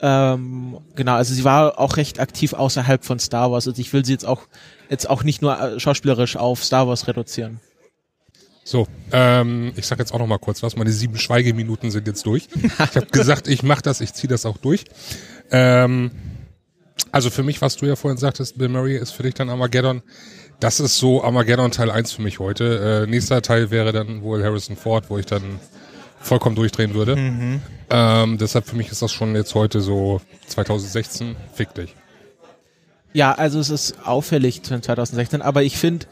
Ähm, 0.00 0.78
genau, 0.96 1.14
also 1.14 1.32
sie 1.32 1.44
war 1.44 1.78
auch 1.78 1.96
recht 1.96 2.18
aktiv 2.20 2.52
außerhalb 2.52 3.04
von 3.04 3.18
Star 3.20 3.50
Wars. 3.52 3.68
Also 3.68 3.80
ich 3.80 3.92
will 3.92 4.04
sie 4.04 4.12
jetzt 4.12 4.26
auch 4.26 4.42
jetzt 4.90 5.08
auch 5.08 5.22
nicht 5.22 5.42
nur 5.42 5.58
äh, 5.58 5.80
schauspielerisch 5.80 6.36
auf 6.36 6.64
Star 6.64 6.88
Wars 6.88 7.06
reduzieren. 7.06 7.60
So, 8.64 8.86
ähm, 9.12 9.72
ich 9.76 9.86
sag 9.86 9.98
jetzt 9.98 10.12
auch 10.12 10.18
noch 10.18 10.26
mal 10.26 10.38
kurz 10.38 10.62
was. 10.62 10.76
Meine 10.76 10.90
sieben 10.90 11.16
Schweigeminuten 11.16 11.90
sind 11.90 12.06
jetzt 12.06 12.26
durch. 12.26 12.48
Ich 12.62 12.78
habe 12.78 13.06
gesagt, 13.06 13.48
ich 13.48 13.62
mache 13.62 13.82
das, 13.82 14.00
ich 14.00 14.12
ziehe 14.12 14.28
das 14.28 14.44
auch 14.46 14.56
durch. 14.56 14.84
Ähm, 15.50 16.10
also 17.10 17.30
für 17.30 17.42
mich, 17.42 17.60
was 17.60 17.76
du 17.76 17.86
ja 17.86 17.96
vorhin 17.96 18.18
sagtest, 18.18 18.58
Bill 18.58 18.68
Murray 18.68 18.96
ist 18.96 19.12
für 19.12 19.22
dich 19.22 19.34
dann 19.34 19.50
Armageddon. 19.50 20.02
Das 20.62 20.78
ist 20.78 20.96
so 20.96 21.24
Armageddon 21.24 21.72
Teil 21.72 21.90
1 21.90 22.12
für 22.12 22.22
mich 22.22 22.38
heute. 22.38 23.04
Äh, 23.04 23.10
nächster 23.10 23.42
Teil 23.42 23.72
wäre 23.72 23.90
dann 23.90 24.22
wohl 24.22 24.44
Harrison 24.44 24.76
Ford, 24.76 25.06
wo 25.08 25.18
ich 25.18 25.26
dann 25.26 25.58
vollkommen 26.20 26.54
durchdrehen 26.54 26.94
würde. 26.94 27.16
Ähm, 27.90 28.38
deshalb 28.38 28.68
für 28.68 28.76
mich 28.76 28.88
ist 28.92 29.02
das 29.02 29.10
schon 29.10 29.34
jetzt 29.34 29.56
heute 29.56 29.80
so 29.80 30.20
2016, 30.46 31.34
fick 31.52 31.74
dich. 31.74 31.96
Ja, 33.12 33.32
also 33.32 33.58
es 33.58 33.70
ist 33.70 34.06
auffällig 34.06 34.62
zu 34.62 34.80
2016, 34.80 35.42
aber 35.42 35.64
ich 35.64 35.76
finde, 35.76 36.06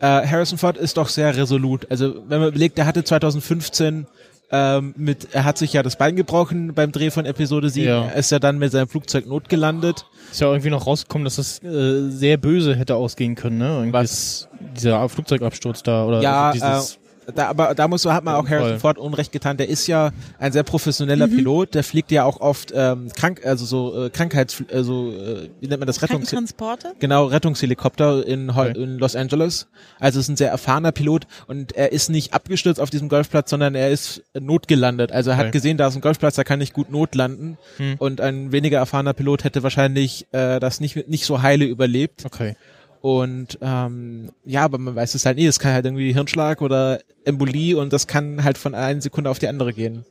äh, 0.00 0.26
Harrison 0.26 0.56
Ford 0.56 0.78
ist 0.78 0.96
doch 0.96 1.10
sehr 1.10 1.36
resolut. 1.36 1.86
Also 1.90 2.14
wenn 2.28 2.40
man 2.40 2.48
überlegt, 2.48 2.78
er 2.78 2.86
hatte 2.86 3.04
2015 3.04 4.06
ähm, 4.52 4.94
mit, 4.96 5.28
er 5.32 5.44
hat 5.44 5.56
sich 5.58 5.72
ja 5.72 5.82
das 5.82 5.96
Bein 5.96 6.14
gebrochen 6.14 6.74
beim 6.74 6.92
Dreh 6.92 7.10
von 7.10 7.24
Episode 7.24 7.70
7, 7.70 7.86
Ja. 7.88 8.04
er 8.06 8.16
ist 8.16 8.30
ja 8.30 8.38
dann 8.38 8.58
mit 8.58 8.70
seinem 8.70 8.86
Flugzeug 8.88 9.26
notgelandet. 9.26 10.04
Ist 10.30 10.40
ja 10.40 10.48
irgendwie 10.48 10.70
noch 10.70 10.86
rausgekommen, 10.86 11.24
dass 11.24 11.36
das 11.36 11.62
äh, 11.62 12.08
sehr 12.10 12.36
böse 12.36 12.74
hätte 12.76 12.94
ausgehen 12.96 13.34
können, 13.34 13.58
ne? 13.58 13.68
Irgendwie 13.76 13.92
Was? 13.94 14.48
Dieser 14.76 15.08
Flugzeugabsturz 15.08 15.82
da 15.82 16.04
oder 16.04 16.20
Ja, 16.22 16.52
dieses, 16.52 16.98
Da, 17.34 17.48
aber 17.48 17.74
da 17.74 17.86
muss 17.88 18.04
man, 18.04 18.14
hat 18.14 18.24
man 18.24 18.34
auch. 18.34 18.48
Harrison 18.48 18.80
Ford 18.80 18.98
Unrecht 18.98 19.32
getan. 19.32 19.56
Der 19.56 19.68
ist 19.68 19.86
ja 19.86 20.10
ein 20.38 20.52
sehr 20.52 20.62
professioneller 20.62 21.28
Pilot. 21.28 21.74
Der 21.74 21.84
fliegt 21.84 22.10
ja 22.10 22.24
auch 22.24 22.40
oft 22.40 22.72
ähm, 22.74 23.08
krank, 23.16 23.42
also 23.44 23.64
so 23.64 24.06
äh, 24.06 24.10
Krankheits, 24.10 24.62
also 24.72 25.12
äh, 25.12 25.48
wie 25.60 25.68
nennt 25.68 25.80
man 25.80 25.86
das 25.86 26.02
Rettungs 26.02 26.30
Krankentransporte? 26.30 26.94
Genau, 26.98 27.26
Rettungshelikopter 27.26 28.26
in, 28.26 28.54
Hol 28.56 28.70
Okay. 28.70 28.82
in 28.82 28.98
Los 28.98 29.16
Angeles. 29.16 29.66
Also 29.98 30.20
ist 30.20 30.28
ein 30.28 30.36
sehr 30.36 30.50
erfahrener 30.50 30.92
Pilot 30.92 31.26
und 31.46 31.72
er 31.76 31.92
ist 31.92 32.08
nicht 32.10 32.32
abgestürzt 32.34 32.80
auf 32.80 32.90
diesem 32.90 33.08
Golfplatz, 33.08 33.50
sondern 33.50 33.74
er 33.74 33.90
ist 33.90 34.22
notgelandet. 34.38 35.12
Also 35.12 35.30
er 35.30 35.36
Okay. 35.36 35.46
hat 35.46 35.52
gesehen, 35.52 35.76
da 35.76 35.88
ist 35.88 35.94
ein 35.94 36.00
Golfplatz, 36.00 36.34
da 36.36 36.44
kann 36.44 36.60
ich 36.60 36.72
gut 36.72 36.90
notlanden. 36.90 37.56
Hm. 37.76 37.94
Und 37.98 38.20
ein 38.20 38.52
weniger 38.52 38.78
erfahrener 38.78 39.12
Pilot 39.12 39.44
hätte 39.44 39.62
wahrscheinlich 39.62 40.26
äh, 40.32 40.60
das 40.60 40.80
nicht, 40.80 41.08
nicht 41.08 41.24
so 41.24 41.42
heile 41.42 41.64
überlebt. 41.64 42.24
okay. 42.26 42.56
Und 43.02 43.58
ähm, 43.60 44.30
ja, 44.44 44.62
aber 44.62 44.78
man 44.78 44.94
weiß 44.96 45.14
es 45.16 45.26
halt 45.26 45.36
nie. 45.36 45.46
Es 45.46 45.58
kann 45.58 45.72
halt 45.72 45.84
irgendwie 45.84 46.12
Hirnschlag 46.14 46.62
oder 46.62 47.00
Embolie 47.24 47.74
und 47.76 47.92
das 47.92 48.06
kann 48.06 48.42
halt 48.44 48.56
von 48.56 48.74
einer 48.76 49.00
Sekunde 49.02 49.28
auf 49.28 49.38
die 49.40 49.48
andere 49.48 49.72
gehen. 49.74 50.04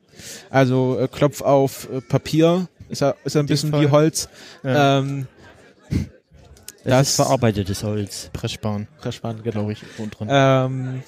Also 0.49 0.99
äh, 0.99 1.07
Klopf 1.07 1.41
auf 1.41 1.87
äh, 1.91 2.01
Papier 2.01 2.67
ist 2.89 2.99
ja, 3.01 3.15
ist 3.23 3.33
ja 3.35 3.39
ein 3.41 3.45
bisschen 3.47 3.71
Fall. 3.71 3.81
wie 3.81 3.89
Holz. 3.89 4.27
Ja. 4.63 4.99
Ähm, 4.99 5.27
Das, 6.83 6.83
Das- 6.83 7.09
ist 7.11 7.15
verarbeitetes 7.17 7.83
Holz. 7.83 8.29
Presssparen, 8.33 8.87
sehr 9.01 9.11
spannend, 9.11 9.43
genau. 9.43 9.53
glaube 9.53 9.71
ich, 9.73 9.83
und 9.97 10.19
drin. 10.19 10.27
Ähm, 10.31 11.03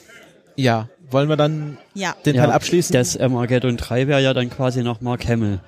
ja, 0.55 0.87
wollen 1.09 1.27
wir 1.29 1.35
dann 1.35 1.77
Ja. 1.95 2.15
den 2.25 2.35
Teil 2.37 2.51
abschließen? 2.51 2.93
Das 2.93 3.17
Armageddon 3.17 3.75
3 3.75 4.07
wäre 4.07 4.21
ja 4.21 4.33
dann 4.33 4.49
quasi 4.49 4.83
noch 4.83 5.01
Mark 5.01 5.27
Hamill. 5.27 5.59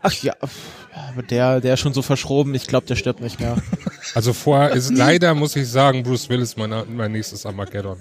Ach 0.00 0.12
ja, 0.22 0.32
ja, 0.40 1.08
aber 1.12 1.22
der, 1.24 1.60
der 1.60 1.74
ist 1.74 1.80
schon 1.80 1.92
so 1.92 2.02
verschroben, 2.02 2.54
ich 2.54 2.66
glaube, 2.68 2.86
der 2.86 2.94
stirbt 2.96 3.20
nicht 3.20 3.40
mehr. 3.40 3.56
Also 4.14 4.32
vorher 4.32 4.70
ist 4.70 4.90
leider, 4.94 5.34
muss 5.34 5.56
ich 5.56 5.68
sagen, 5.68 6.02
Bruce 6.02 6.28
Willis 6.28 6.56
mein, 6.56 6.72
mein 6.94 7.12
nächstes 7.12 7.44
Armageddon. 7.46 8.00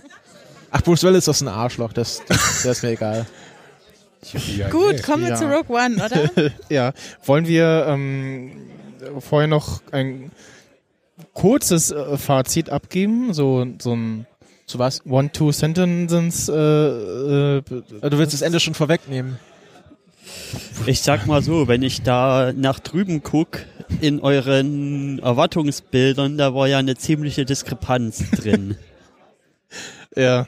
Ach, 0.72 0.82
Bruce 0.82 1.04
Willis 1.04 1.28
ist 1.28 1.42
ein 1.42 1.48
Arschloch, 1.48 1.94
das, 1.94 2.22
das, 2.28 2.64
der 2.64 2.72
ist 2.72 2.84
mir 2.84 2.90
egal. 2.92 3.26
Ja, 4.58 4.70
Gut, 4.70 5.04
kommen 5.04 5.24
wir 5.24 5.30
Ja. 5.32 5.36
zu 5.36 5.46
Rogue 5.46 5.70
One, 5.76 6.04
oder? 6.04 6.52
ja, 6.70 6.94
wollen 7.26 7.48
wir 7.48 7.86
ähm, 7.88 8.52
vorher 9.20 9.48
noch 9.48 9.82
ein 9.92 10.32
kurzes 11.34 11.92
äh, 11.92 12.18
Fazit 12.18 12.70
abgeben? 12.70 13.34
So, 13.34 13.66
so 13.80 13.96
ein 13.96 14.26
Zu 14.66 14.80
was? 14.80 15.06
One-Two-Sentences. 15.06 16.50
Äh, 16.50 16.54
äh, 17.58 17.62
Du 17.62 18.18
willst 18.18 18.34
das 18.34 18.42
Ende 18.42 18.60
schon 18.60 18.74
vorwegnehmen. 18.74 19.38
Ich 20.88 21.02
sag 21.04 21.28
mal 21.28 21.44
so, 21.44 21.68
wenn 21.68 21.84
ich 21.84 22.02
da 22.02 22.52
nach 22.56 22.80
drüben 22.80 23.22
guck, 23.22 23.60
in 24.02 24.20
euren 24.20 25.20
Erwartungsbildern, 25.20 26.38
da 26.38 26.54
war 26.54 26.68
ja 26.68 26.78
eine 26.80 26.96
ziemliche 26.96 27.46
Diskrepanz 27.46 28.30
drin. 28.32 28.78
ja, 30.16 30.48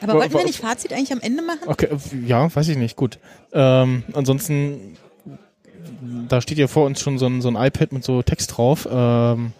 Aber 0.00 0.14
wollten 0.14 0.34
wir 0.34 0.44
nicht 0.44 0.60
Fazit 0.60 0.92
eigentlich 0.92 1.12
am 1.12 1.20
Ende 1.20 1.42
machen? 1.42 1.66
okay, 1.66 1.88
ja, 2.26 2.54
weiß 2.54 2.68
ich 2.68 2.76
nicht, 2.76 2.96
gut. 2.96 3.18
Ähm, 3.52 4.04
ansonsten, 4.12 4.96
da 6.28 6.40
steht 6.40 6.58
ja 6.58 6.68
vor 6.68 6.86
uns 6.86 7.00
schon 7.00 7.18
so 7.18 7.26
ein, 7.26 7.40
so 7.40 7.48
ein 7.48 7.56
iPad 7.56 7.92
mit 7.92 8.04
so 8.04 8.22
Text 8.22 8.56
drauf. 8.56 8.88
Ähm, 8.90 9.52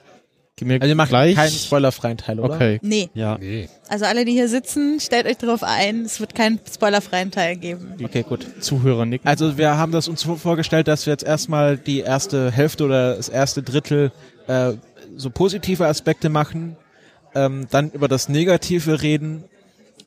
mir 0.65 0.75
Also 0.81 0.89
ihr 0.89 0.95
macht 0.95 1.09
gleich. 1.11 1.35
keinen 1.35 1.51
spoilerfreien 1.51 2.17
Teil, 2.19 2.41
oder? 2.41 2.55
Okay. 2.55 2.79
Nee. 2.83 3.11
Ja. 3.15 3.39
Nee. 3.39 3.69
Also 3.89 4.05
alle, 4.05 4.25
die 4.25 4.33
hier 4.33 4.49
sitzen, 4.49 5.01
stellt 5.01 5.27
euch 5.27 5.37
darauf 5.39 5.63
ein, 5.63 6.05
es 6.05 6.21
wird 6.21 6.35
keinen 6.35 6.61
spoilerfreien 6.73 7.31
Teil 7.31 7.57
geben. 7.57 7.95
Okay, 8.03 8.23
gut. 8.23 8.47
Zuhörer 8.61 9.07
nicken. 9.07 9.27
Also 9.27 9.59
wir 9.59 9.77
haben 9.77 9.93
das 9.93 10.09
uns 10.09 10.21
so 10.23 10.37
vorgestellt, 10.37 10.89
dass 10.89 11.07
wir 11.07 11.13
jetzt 11.13 11.25
erstmal 11.25 11.77
die 11.77 12.01
erste 12.01 12.51
Hälfte 12.51 12.85
oder 12.85 13.17
das 13.17 13.29
erste 13.29 13.63
Drittel 13.63 14.13
äh, 14.47 14.73
so 15.17 15.31
positive 15.31 15.87
Aspekte 15.87 16.29
machen, 16.29 16.77
ähm, 17.35 17.67
dann 17.71 17.91
über 17.91 18.09
das 18.09 18.29
Negative 18.29 19.03
reden 19.03 19.45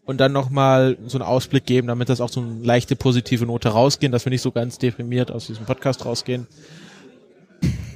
und 0.05 0.17
dann 0.19 0.31
nochmal 0.31 0.97
so 1.07 1.17
einen 1.17 1.27
Ausblick 1.27 1.65
geben, 1.65 1.87
damit 1.87 2.09
das 2.09 2.21
auch 2.21 2.29
so 2.29 2.41
eine 2.41 2.63
leichte 2.63 2.95
positive 2.95 3.45
Note 3.45 3.69
rausgehen, 3.69 4.11
dass 4.11 4.25
wir 4.25 4.31
nicht 4.31 4.41
so 4.41 4.51
ganz 4.51 4.77
deprimiert 4.77 5.31
aus 5.31 5.47
diesem 5.47 5.65
Podcast 5.65 6.05
rausgehen. 6.05 6.47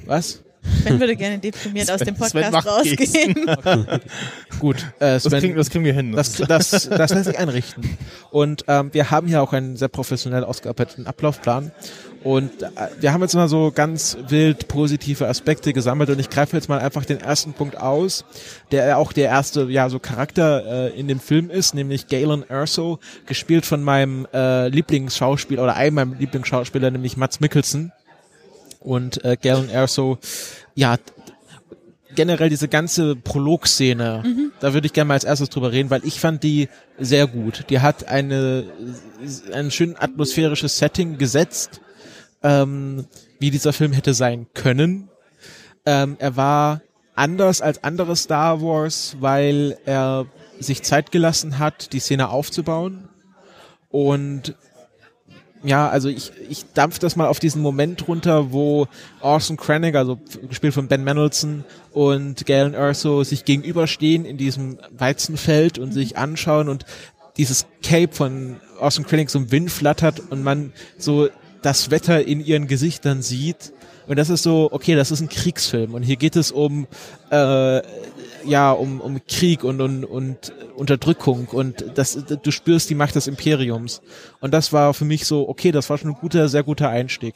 Was? 0.06 0.42
Sven 0.82 1.00
würde 1.00 1.16
gerne 1.16 1.38
deprimiert 1.38 1.90
aus 1.90 2.00
dem 2.00 2.16
Sven 2.16 2.42
Podcast 2.42 2.66
rausgehen. 2.66 3.34
Gut. 4.60 4.76
Äh, 4.98 5.14
das, 5.14 5.24
Sven, 5.24 5.40
kriegen, 5.40 5.56
das 5.56 5.70
kriegen 5.70 5.84
wir 5.84 5.92
hin. 5.92 6.12
Das, 6.12 6.34
das, 6.34 6.88
das 6.88 7.10
lässt 7.10 7.24
sich 7.24 7.38
einrichten. 7.38 7.96
Und 8.30 8.64
ähm, 8.68 8.90
wir 8.92 9.10
haben 9.10 9.26
hier 9.26 9.42
auch 9.42 9.52
einen 9.52 9.76
sehr 9.76 9.88
professionell 9.88 10.44
ausgearbeiteten 10.44 11.06
Ablaufplan. 11.06 11.72
Und 12.26 12.62
äh, 12.62 12.68
wir 12.98 13.12
haben 13.12 13.22
jetzt 13.22 13.34
mal 13.34 13.46
so 13.46 13.70
ganz 13.72 14.16
wild 14.28 14.66
positive 14.66 15.28
Aspekte 15.28 15.72
gesammelt 15.72 16.10
und 16.10 16.18
ich 16.18 16.28
greife 16.28 16.56
jetzt 16.56 16.68
mal 16.68 16.80
einfach 16.80 17.04
den 17.04 17.20
ersten 17.20 17.52
Punkt 17.52 17.76
aus, 17.76 18.24
der 18.72 18.98
auch 18.98 19.12
der 19.12 19.26
erste 19.26 19.70
ja 19.70 19.88
so 19.88 20.00
Charakter 20.00 20.90
äh, 20.90 20.98
in 20.98 21.06
dem 21.06 21.20
Film 21.20 21.50
ist, 21.50 21.74
nämlich 21.74 22.08
Galen 22.08 22.42
Erso, 22.48 22.98
gespielt 23.26 23.64
von 23.64 23.80
meinem 23.80 24.26
äh, 24.34 24.66
Lieblingsschauspieler 24.68 25.62
oder 25.62 25.76
einem 25.76 25.94
meinem 25.94 26.14
Lieblingsschauspieler, 26.18 26.90
nämlich 26.90 27.16
Mats 27.16 27.38
Mikkelsen. 27.38 27.92
Und 28.80 29.24
äh, 29.24 29.36
Galen 29.40 29.68
Erso, 29.68 30.18
ja, 30.74 30.96
generell 32.14 32.48
diese 32.48 32.68
ganze 32.68 33.14
Prolog-Szene, 33.14 34.22
da 34.60 34.74
würde 34.74 34.86
ich 34.86 34.92
gerne 34.92 35.08
mal 35.08 35.14
als 35.14 35.24
erstes 35.24 35.50
drüber 35.50 35.70
reden, 35.70 35.90
weil 35.90 36.04
ich 36.04 36.18
fand 36.18 36.42
die 36.42 36.68
sehr 36.98 37.26
gut. 37.26 37.66
Die 37.68 37.80
hat 37.80 38.08
eine, 38.08 38.64
ein 39.52 39.70
schön 39.70 39.96
atmosphärisches 39.96 40.78
Setting 40.78 41.18
gesetzt, 41.18 41.80
ähm, 42.42 43.06
wie 43.38 43.50
dieser 43.50 43.72
Film 43.72 43.92
hätte 43.92 44.14
sein 44.14 44.46
können. 44.54 45.08
Ähm, 45.84 46.16
er 46.18 46.36
war 46.36 46.80
anders 47.14 47.60
als 47.60 47.84
andere 47.84 48.16
Star 48.16 48.60
Wars, 48.62 49.16
weil 49.20 49.78
er 49.84 50.26
sich 50.58 50.82
Zeit 50.82 51.12
gelassen 51.12 51.58
hat, 51.58 51.92
die 51.92 52.00
Szene 52.00 52.30
aufzubauen 52.30 53.08
und 53.90 54.54
ja, 55.66 55.88
also 55.88 56.08
ich, 56.08 56.32
ich 56.48 56.64
dampf 56.74 56.98
das 56.98 57.16
mal 57.16 57.26
auf 57.26 57.40
diesen 57.40 57.60
Moment 57.60 58.06
runter, 58.06 58.52
wo 58.52 58.86
Orson 59.20 59.56
Krennic, 59.56 59.96
also 59.96 60.18
gespielt 60.48 60.74
von 60.74 60.86
Ben 60.86 61.02
Mendelsohn 61.02 61.64
und 61.92 62.46
Galen 62.46 62.74
Erso 62.74 63.24
sich 63.24 63.44
gegenüberstehen 63.44 64.24
in 64.24 64.36
diesem 64.36 64.78
Weizenfeld 64.96 65.78
und 65.78 65.92
sich 65.92 66.16
anschauen 66.16 66.68
und 66.68 66.84
dieses 67.36 67.66
Cape 67.82 68.14
von 68.14 68.56
Orson 68.78 69.04
Krennic 69.04 69.28
so 69.28 69.38
im 69.40 69.50
Wind 69.50 69.70
flattert 69.70 70.20
und 70.30 70.42
man 70.42 70.72
so 70.98 71.28
das 71.62 71.90
Wetter 71.90 72.24
in 72.24 72.44
ihren 72.44 72.68
Gesichtern 72.68 73.22
sieht. 73.22 73.72
Und 74.06 74.20
das 74.20 74.30
ist 74.30 74.44
so, 74.44 74.68
okay, 74.70 74.94
das 74.94 75.10
ist 75.10 75.20
ein 75.20 75.28
Kriegsfilm 75.28 75.94
und 75.94 76.04
hier 76.04 76.16
geht 76.16 76.36
es 76.36 76.52
um 76.52 76.86
äh, 77.30 77.82
ja 78.46 78.72
um, 78.72 79.00
um 79.00 79.20
Krieg 79.26 79.64
und, 79.64 79.80
und, 79.80 80.04
und 80.04 80.52
Unterdrückung 80.76 81.48
und 81.48 81.84
das 81.94 82.18
du 82.42 82.50
spürst 82.50 82.90
die 82.90 82.94
Macht 82.94 83.14
des 83.14 83.26
Imperiums 83.26 84.02
und 84.40 84.52
das 84.52 84.72
war 84.72 84.94
für 84.94 85.04
mich 85.04 85.26
so 85.26 85.48
okay 85.48 85.72
das 85.72 85.88
war 85.90 85.98
schon 85.98 86.10
ein 86.10 86.16
guter 86.20 86.48
sehr 86.48 86.62
guter 86.62 86.88
Einstieg 86.88 87.34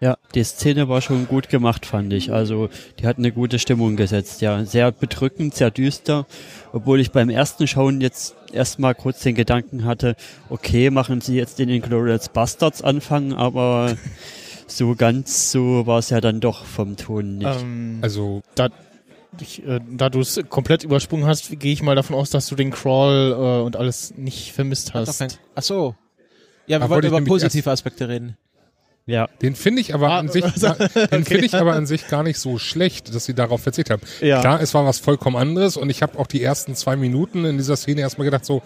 Ja, 0.00 0.16
die 0.34 0.44
Szene 0.44 0.88
war 0.88 1.00
schon 1.00 1.26
gut 1.26 1.48
gemacht, 1.48 1.84
fand 1.84 2.12
ich. 2.12 2.30
Also, 2.32 2.68
die 3.00 3.06
hat 3.08 3.18
eine 3.18 3.32
gute 3.32 3.58
Stimmung 3.58 3.96
gesetzt, 3.96 4.40
ja. 4.42 4.64
Sehr 4.64 4.92
bedrückend, 4.92 5.54
sehr 5.56 5.72
düster. 5.72 6.24
Obwohl 6.72 7.00
ich 7.00 7.10
beim 7.10 7.30
ersten 7.30 7.66
Schauen 7.66 8.00
jetzt 8.00 8.36
erstmal 8.52 8.94
kurz 8.94 9.24
den 9.24 9.34
Gedanken 9.34 9.84
hatte, 9.84 10.14
okay, 10.50 10.90
machen 10.90 11.20
sie 11.20 11.34
jetzt 11.34 11.58
den 11.58 11.68
Inglourious 11.68 12.28
Bastards 12.28 12.80
anfangen, 12.80 13.32
aber 13.32 13.96
so 14.68 14.94
ganz 14.94 15.50
so 15.50 15.84
war 15.88 15.98
es 15.98 16.10
ja 16.10 16.20
dann 16.20 16.38
doch 16.38 16.64
vom 16.64 16.96
Ton 16.96 17.38
nicht. 17.38 17.60
Ähm, 17.60 17.98
Also, 18.00 18.42
da, 18.54 18.68
ich, 19.42 19.66
äh, 19.66 19.80
da 19.90 20.10
du 20.10 20.20
es 20.20 20.40
komplett 20.48 20.84
übersprungen 20.84 21.26
hast, 21.26 21.58
gehe 21.58 21.72
ich 21.72 21.82
mal 21.82 21.94
davon 21.94 22.16
aus, 22.16 22.30
dass 22.30 22.46
du 22.48 22.54
den 22.54 22.70
Crawl 22.70 23.32
äh, 23.32 23.64
und 23.64 23.76
alles 23.76 24.14
nicht 24.16 24.52
vermisst 24.52 24.94
hast. 24.94 25.38
ach 25.54 25.62
so 25.62 25.94
ja 26.66 26.78
wir 26.78 26.80
Da 26.80 26.90
wollten 26.90 27.08
über 27.08 27.20
positive 27.22 27.70
Aspekte 27.70 28.08
reden 28.08 28.36
ja, 29.08 29.26
den 29.40 29.54
finde 29.54 29.80
ich 29.80 29.94
aber 29.94 30.10
Ah, 30.10 30.18
an 30.18 30.28
sich, 30.28 30.44
also, 30.44 30.74
den 31.10 31.24
finde 31.24 31.46
ich 31.46 31.54
aber 31.54 31.72
an 31.72 31.86
sich 31.86 32.08
gar 32.08 32.22
nicht 32.22 32.38
so 32.38 32.58
schlecht, 32.58 33.14
dass 33.14 33.24
sie 33.24 33.32
darauf 33.32 33.62
verzichtet 33.62 33.90
haben. 33.90 34.02
Ja. 34.20 34.40
Klar, 34.40 34.60
es 34.60 34.74
war 34.74 34.84
was 34.84 34.98
vollkommen 34.98 35.34
anderes 35.34 35.78
und 35.78 35.88
ich 35.88 36.02
habe 36.02 36.18
auch 36.18 36.26
die 36.26 36.42
ersten 36.42 36.74
zwei 36.74 36.94
Minuten 36.94 37.46
in 37.46 37.56
dieser 37.56 37.76
Szene 37.76 38.02
erstmal 38.02 38.26
gedacht 38.26 38.44
so, 38.44 38.62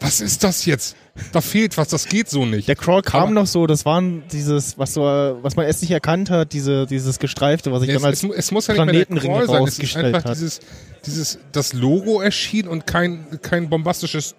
was 0.00 0.20
ist 0.20 0.44
das 0.44 0.64
jetzt? 0.66 0.96
Da 1.32 1.40
fehlt 1.40 1.78
was, 1.78 1.88
das 1.88 2.06
geht 2.06 2.28
so 2.28 2.44
nicht. 2.44 2.68
Der 2.68 2.76
Crawl 2.76 3.00
kam 3.02 3.22
Aber- 3.22 3.30
noch 3.32 3.46
so, 3.46 3.66
das 3.66 3.84
waren 3.86 4.24
dieses, 4.30 4.78
was 4.78 4.92
so, 4.94 5.00
was 5.02 5.56
man 5.56 5.64
erst 5.66 5.80
nicht 5.82 5.90
erkannt 5.90 6.28
hat, 6.30 6.52
diese, 6.52 6.86
dieses 6.86 7.18
Gestreifte, 7.18 7.72
was 7.72 7.82
ich 7.82 7.88
Ja, 7.88 7.94
dann 7.94 8.04
als 8.04 8.22
es, 8.22 8.30
es 8.30 8.50
muss 8.50 8.66
ja 8.66 8.74
nicht 8.74 8.84
mehr 8.84 8.92
der 8.92 9.04
Planetenring 9.06 9.32
Crawl 9.32 9.46
sein, 9.46 9.64
es 9.64 9.78
ist 9.78 9.96
einfach 9.96 10.24
hat. 10.24 10.34
dieses, 10.34 10.60
dieses, 11.06 11.38
das 11.52 11.72
Logo 11.72 12.20
erschien 12.20 12.68
und 12.68 12.86
kein, 12.86 13.26
kein 13.40 13.68
bombastisches. 13.70 14.34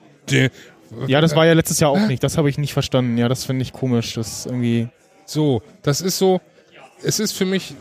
Ja, 1.07 1.19
das 1.21 1.35
war 1.35 1.45
ja 1.45 1.53
letztes 1.53 1.79
Jahr 1.79 1.89
auch 1.91 2.07
nicht. 2.07 2.23
Das 2.23 2.37
habe 2.37 2.49
ich 2.49 2.57
nicht 2.57 2.73
verstanden. 2.73 3.17
Ja, 3.17 3.27
das 3.27 3.43
finde 3.43 3.63
ich 3.63 3.73
komisch. 3.73 4.13
Das 4.13 4.39
ist 4.39 4.45
irgendwie. 4.45 4.87
So, 5.25 5.61
das 5.81 5.99
ist 5.99 6.17
so, 6.17 6.39
es 7.03 7.19
ist 7.19 7.33
für 7.33 7.45
mich 7.45 7.73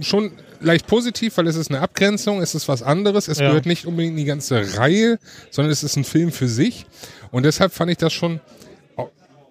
schon 0.00 0.32
leicht 0.60 0.86
positiv, 0.86 1.36
weil 1.36 1.46
es 1.46 1.56
ist 1.56 1.70
eine 1.70 1.80
Abgrenzung, 1.80 2.40
es 2.42 2.54
ist 2.54 2.68
was 2.68 2.82
anderes, 2.82 3.28
es 3.28 3.38
Ja. 3.38 3.48
gehört 3.48 3.66
nicht 3.66 3.86
unbedingt 3.86 4.12
in 4.12 4.16
die 4.18 4.24
ganze 4.24 4.76
Reihe, 4.78 5.18
sondern 5.50 5.72
es 5.72 5.82
ist 5.82 5.96
ein 5.96 6.04
Film 6.04 6.32
für 6.32 6.48
sich. 6.48 6.86
Und 7.30 7.44
deshalb 7.44 7.72
fand 7.72 7.90
ich 7.90 7.98
das 7.98 8.12
schon 8.12 8.40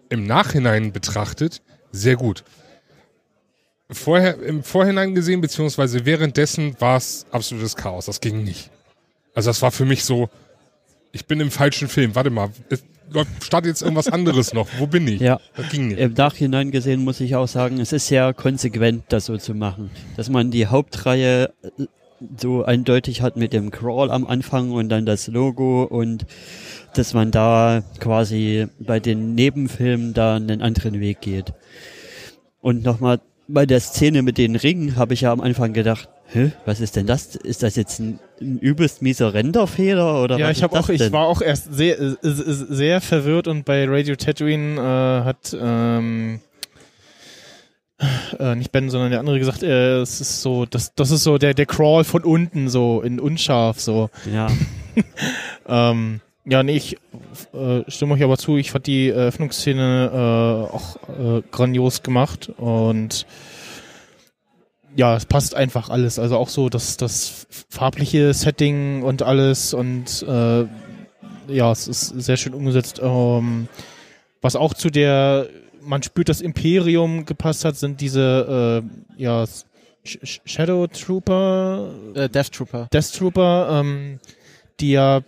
im 0.10 0.26
Nachhinein 0.26 0.92
betrachtet 0.92 1.62
sehr 1.92 2.16
gut. 2.16 2.44
Vorher, 3.92 4.40
im 4.44 4.64
Vorhinein 4.64 5.16
gesehen, 5.16 5.42
beziehungsweise 5.42 6.06
währenddessen 6.06 6.80
war 6.80 6.98
es 6.98 7.26
absolutes 7.32 7.76
Chaos. 7.76 8.06
Das 8.06 8.22
ging 8.22 8.44
nicht. 8.44 8.70
Also 9.34 9.50
das 9.50 9.62
war 9.64 9.72
für 9.72 9.86
mich 9.86 10.04
so, 10.04 10.30
ich 11.12 11.26
bin 11.26 11.40
im 11.40 11.50
falschen 11.50 11.88
Film. 11.88 12.14
Warte 12.14 12.30
mal, 12.30 12.52
startet 13.42 13.70
jetzt 13.70 13.82
irgendwas 13.82 14.08
anderes 14.08 14.54
noch. 14.54 14.68
Wo 14.78 14.88
bin 14.88 15.08
ich? 15.08 15.20
Ja. 15.20 15.40
Das 15.56 15.70
ging 15.70 15.90
nicht. 15.90 16.00
Im 16.00 16.14
Nachhinein 16.14 16.72
gesehen 16.72 17.04
muss 17.04 17.20
ich 17.20 17.36
auch 17.36 17.48
sagen, 17.48 17.80
es 17.80 17.94
ist 17.94 18.08
sehr 18.08 18.34
konsequent, 18.34 19.04
das 19.10 19.26
so 19.26 19.38
zu 19.38 19.54
machen. 19.54 19.90
Dass 20.18 20.30
man 20.30 20.52
die 20.52 20.68
Hauptreihe 20.68 21.52
äh, 21.64 21.86
so 22.38 22.64
eindeutig 22.64 23.22
hat 23.22 23.38
mit 23.38 23.54
dem 23.54 23.72
Crawl 23.72 24.12
am 24.12 24.26
Anfang 24.26 24.72
und 24.72 24.90
dann 24.90 25.06
das 25.06 25.28
Logo 25.28 25.84
und 25.84 26.26
dass 26.94 27.14
man 27.14 27.32
da 27.32 27.84
quasi 28.00 28.68
bei 28.80 29.00
den 29.00 29.36
Nebenfilmen 29.36 30.14
da 30.14 30.36
einen 30.36 30.62
anderen 30.62 31.00
Weg 31.00 31.22
geht. 31.22 31.54
Und 32.62 32.84
nochmal 32.84 33.22
bei 33.48 33.66
der 33.66 33.80
Szene 33.80 34.22
mit 34.22 34.38
den 34.38 34.56
Ringen 34.56 34.96
habe 34.96 35.14
ich 35.14 35.22
ja 35.22 35.32
am 35.32 35.42
Anfang 35.42 35.74
gedacht, 35.74 36.10
Hä, 36.32 36.52
was 36.66 36.80
ist 36.80 36.96
denn 36.96 37.08
das? 37.08 37.36
Ist 37.36 37.64
das 37.64 37.76
jetzt 37.76 38.00
ein, 38.00 38.20
ein 38.40 38.60
übelst 38.60 39.02
mieser 39.02 39.34
Renderfehler 39.34 40.24
oder 40.24 40.38
Ja, 40.38 40.50
was 40.50 40.58
ich 40.58 40.64
habe 40.64 40.80
auch, 40.80 40.90
ich 40.90 41.12
war 41.12 41.26
auch 41.26 41.42
erst 41.42 41.74
sehr, 41.74 42.00
äh, 42.00 42.04
äh, 42.04 42.16
sehr 42.24 43.02
verwirrt 43.02 43.48
und 43.48 43.66
bei 43.66 43.86
Radio 43.88 44.16
Tatooine 44.16 44.80
äh, 44.80 45.26
hat 45.26 45.58
ähm, 45.60 46.40
äh, 48.40 48.56
nicht 48.56 48.72
Ben, 48.72 48.90
sondern 48.90 49.10
der 49.12 49.20
andere 49.20 49.40
gesagt, 49.40 49.64
äh, 49.64 49.98
es 49.98 50.22
ist 50.22 50.42
so, 50.42 50.66
das, 50.66 50.94
das 50.94 51.12
ist 51.12 51.24
so 51.24 51.38
der, 51.38 51.54
der 51.54 51.66
Crawl 51.66 52.04
von 52.04 52.24
unten 52.24 52.70
so 52.70 53.02
in 53.02 53.20
unscharf 53.20 53.80
so. 53.80 54.10
Ja, 54.32 54.48
Ähm, 55.68 56.22
ja, 56.46 56.64
nee, 56.64 56.76
ich 56.78 56.98
äh, 57.54 57.84
stimme 57.88 58.16
euch 58.16 58.24
aber 58.24 58.38
zu. 58.38 58.58
Ich 58.58 58.72
fand 58.72 58.88
die 58.88 59.10
Eröffnungsszene 59.10 60.10
äh, 60.12 60.74
auch 60.74 60.96
äh, 60.96 61.42
grandios 61.52 62.02
gemacht 62.02 62.50
und 62.58 63.26
ja, 64.96 65.16
es 65.16 65.26
passt 65.26 65.56
einfach 65.56 65.90
alles. 65.90 66.20
Also 66.20 66.38
auch 66.38 66.50
so 66.50 66.70
das, 66.70 66.98
das 66.98 67.48
farbliche 67.70 68.34
Setting 68.34 69.04
und 69.04 69.22
alles 69.22 69.74
und 69.74 70.24
äh, 70.28 70.66
ja, 71.48 71.72
es 71.72 71.88
ist 71.88 72.08
sehr 72.08 72.38
schön 72.38 72.54
umgesetzt. 72.54 73.00
Ähm, 73.04 73.68
was 74.42 74.56
auch 74.56 74.74
zu 74.74 74.90
der, 74.90 75.48
man 75.82 76.04
spürt 76.04 76.30
das 76.30 76.42
Imperium 76.42 77.26
gepasst 77.26 77.66
hat, 77.66 77.76
sind 77.76 78.02
diese 78.02 78.84
äh, 79.18 79.22
ja, 79.22 79.46
Sh 80.04 80.20
Sh 80.24 80.42
Shadow 80.46 80.88
Trooper, 80.88 81.94
äh, 82.16 82.30
Death 82.30 82.52
Trooper 82.52 82.88
Death 82.92 83.14
Trooper, 83.14 83.82
ähm, 83.82 84.20
die 84.80 84.92
ja 84.92 85.22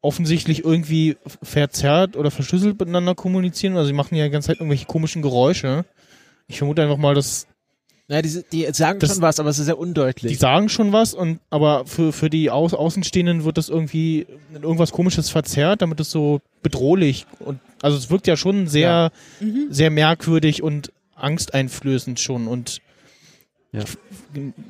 offensichtlich 0.00 0.64
irgendwie 0.64 1.16
verzerrt 1.42 2.16
oder 2.16 2.30
verschlüsselt 2.30 2.78
miteinander 2.78 3.14
kommunizieren. 3.14 3.76
Also 3.76 3.88
sie 3.88 3.92
machen 3.92 4.14
ja 4.14 4.24
die 4.24 4.30
ganze 4.30 4.48
Zeit 4.48 4.58
irgendwelche 4.58 4.86
komischen 4.86 5.20
Geräusche. 5.20 5.84
Ich 6.46 6.58
vermute 6.58 6.82
einfach 6.82 6.96
mal, 6.96 7.14
dass 7.14 7.48
ja 8.08 8.22
die, 8.22 8.44
die 8.52 8.66
sagen 8.72 8.98
Das- 9.00 9.10
schon 9.14 9.22
was 9.22 9.40
aber 9.40 9.50
es 9.50 9.58
ist 9.58 9.66
sehr 9.66 9.74
die 9.74 9.80
undeutlich 9.80 10.38
sagen 10.38 10.68
schon 10.68 10.92
was 10.92 11.12
und 11.14 11.40
aber 11.50 11.86
für, 11.86 12.12
für 12.12 12.30
die 12.30 12.50
Au 12.50 12.66
Außenstehenden 12.66 13.44
wird 13.44 13.58
das 13.58 13.68
irgendwie 13.68 14.26
in 14.54 14.62
irgendwas 14.62 14.92
komisches 14.92 15.28
verzerrt, 15.30 15.82
damit 15.82 15.98
es 16.00 16.10
so 16.10 16.40
bedrohlich 16.62 17.26
und 17.40 17.58
also 17.82 17.96
es 17.96 18.08
wirkt 18.10 18.26
ja 18.26 18.36
schon 18.36 18.66
sehr, 18.68 19.10
sehr 19.70 19.90
merkwürdig 19.90 20.62
und 20.62 20.92
angsteinflößend 21.14 22.18
schon 22.20 22.46
und 22.46 22.80
Ja. 23.72 23.82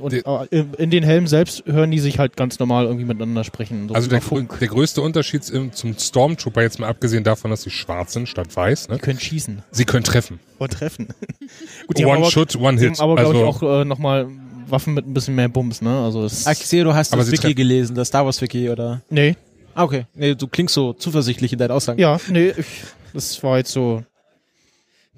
und 0.00 0.12
in 0.12 0.90
den 0.90 1.04
Helmen 1.04 1.26
selbst 1.28 1.64
hören 1.66 1.90
die 1.92 1.98
sich 2.00 2.18
halt 2.18 2.36
ganz 2.36 2.58
normal 2.58 2.86
irgendwie 2.86 3.04
miteinander 3.04 3.44
sprechen. 3.44 3.88
So 3.88 3.94
Also 3.94 4.08
der, 4.08 4.20
der 4.20 4.68
größte 4.68 5.00
Unterschied 5.00 5.48
im- 5.50 5.72
zum 5.72 5.96
Stormtrooper, 5.96 6.62
jetzt 6.62 6.80
mal 6.80 6.88
abgesehen 6.88 7.22
davon, 7.22 7.50
dass 7.52 7.62
sie 7.62 7.70
schwarz 7.70 8.14
sind 8.14 8.28
statt 8.28 8.48
weiß, 8.56 8.88
ne? 8.88 8.96
Die 8.96 9.00
können 9.02 9.20
schießen 9.20 9.62
sie 9.70 9.84
können 9.84 10.02
treffen. 10.02 10.40
und 10.58 10.72
treffen. 10.72 11.08
Gut, 11.86 11.98
die 11.98 12.04
haben 12.04 12.10
One 12.12 12.18
aber, 12.22 12.30
Shot, 12.30 12.56
One 12.56 12.80
Hit. 12.80 12.98
aber 12.98 13.14
glaube 13.16 13.38
Also, 13.38 13.40
ich, 13.64 13.72
auch 13.72 13.80
äh, 13.82 13.84
nochmal 13.84 14.28
Waffen 14.68 14.94
mit 14.94 15.06
ein 15.06 15.14
bisschen 15.14 15.36
mehr 15.36 15.48
Bums, 15.48 15.82
ne? 15.82 16.00
Also 16.02 16.24
es, 16.24 16.44
Ah, 16.46 16.52
ich 16.52 16.66
sehe, 16.66 16.82
du 16.82 16.92
hast 16.92 17.12
das 17.12 17.30
Wiki 17.30 17.54
gelesen, 17.54 17.94
das 17.94 18.08
Star 18.08 18.24
Wars 18.24 18.40
Wiki, 18.40 18.68
oder? 18.70 19.02
nee, 19.10 19.36
Ah, 19.74 19.84
okay. 19.84 20.06
Nee, 20.14 20.34
du 20.34 20.48
klingst 20.48 20.74
so 20.74 20.94
zuversichtlich 20.94 21.52
in 21.52 21.58
deinen 21.58 21.70
Aussagen. 21.72 22.00
ja, 22.00 22.18
nee, 22.30 22.48
ich, 22.56 22.66
das 23.12 23.40
war 23.42 23.58
jetzt 23.58 23.70
so. 23.72 24.02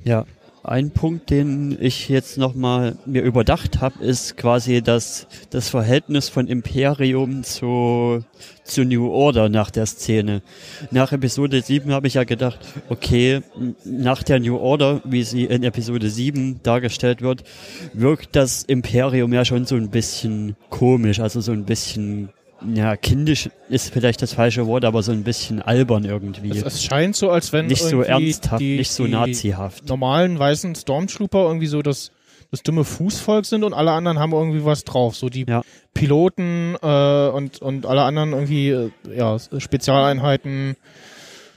Ja, 0.04 0.26
ein 0.68 0.90
Punkt, 0.90 1.30
den 1.30 1.76
ich 1.80 2.08
jetzt 2.08 2.38
nochmal 2.38 2.96
mir 3.06 3.22
überdacht 3.22 3.80
habe, 3.80 4.04
ist 4.04 4.36
quasi 4.36 4.82
das, 4.82 5.26
das 5.50 5.68
Verhältnis 5.68 6.28
von 6.28 6.46
Imperium 6.46 7.42
zu, 7.42 8.24
zu 8.64 8.84
New 8.84 9.08
Order 9.10 9.48
nach 9.48 9.70
der 9.70 9.86
Szene. 9.86 10.42
Nach 10.90 11.12
Episode 11.12 11.62
7 11.62 11.92
habe 11.92 12.06
ich 12.06 12.14
ja 12.14 12.24
gedacht, 12.24 12.58
okay, 12.88 13.40
nach 13.84 14.22
der 14.22 14.40
New 14.40 14.56
Order, 14.56 15.00
wie 15.04 15.22
sie 15.22 15.44
in 15.44 15.62
Episode 15.62 16.10
7 16.10 16.60
dargestellt 16.62 17.22
wird, 17.22 17.44
wirkt 17.92 18.36
das 18.36 18.62
Imperium 18.62 19.32
ja 19.32 19.44
schon 19.44 19.64
so 19.64 19.76
ein 19.76 19.90
bisschen 19.90 20.56
komisch, 20.70 21.20
also 21.20 21.40
so 21.40 21.52
ein 21.52 21.64
bisschen, 21.64 22.30
ja, 22.74 22.96
kindisch 22.96 23.48
ist 23.68 23.92
vielleicht 23.92 24.20
das 24.22 24.32
falsche 24.32 24.66
Wort, 24.66 24.84
aber 24.84 25.02
so 25.02 25.12
ein 25.12 25.22
bisschen 25.24 25.62
albern 25.62 26.04
irgendwie. 26.04 26.50
Es, 26.50 26.62
es 26.64 26.82
scheint 26.84 27.14
so, 27.16 27.30
als 27.30 27.52
wenn 27.52 27.66
nicht 27.66 27.82
so 27.82 28.02
ernsthaft, 28.02 28.60
die, 28.60 28.76
nicht 28.78 28.90
so 28.90 29.04
die 29.06 29.12
nazihaft. 29.12 29.88
normalen 29.88 30.38
weißen 30.38 30.74
Stormtrooper 30.74 31.44
irgendwie 31.46 31.66
so 31.68 31.82
das, 31.82 32.10
das 32.50 32.62
dumme 32.62 32.84
Fußvolk 32.84 33.46
sind 33.46 33.62
und 33.64 33.74
alle 33.74 33.92
anderen 33.92 34.18
haben 34.18 34.32
irgendwie 34.32 34.64
was 34.64 34.84
drauf. 34.84 35.14
So 35.16 35.28
die 35.28 35.46
Ja. 35.48 35.62
Piloten 35.94 36.76
äh, 36.82 37.28
und, 37.28 37.60
und 37.62 37.86
alle 37.86 38.02
anderen 38.02 38.32
irgendwie 38.32 38.70
äh, 38.70 38.90
ja, 39.14 39.36
Spezialeinheiten. 39.38 40.76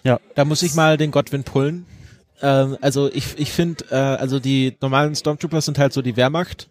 Da 0.04 0.46
muss 0.46 0.64
ich 0.64 0.74
mal 0.74 0.98
den 0.98 1.12
Godwin 1.12 1.44
pullen. 1.44 1.86
Ähm, 2.42 2.78
also 2.82 3.10
ich, 3.12 3.38
ich 3.38 3.52
finde, 3.52 3.86
äh, 3.92 3.96
also 3.96 4.40
die 4.40 4.76
normalen 4.82 5.16
Stormtroopers 5.16 5.66
sind 5.66 5.78
halt 5.78 5.94
so 5.94 6.02
die 6.02 6.16
Wehrmacht 6.18 6.68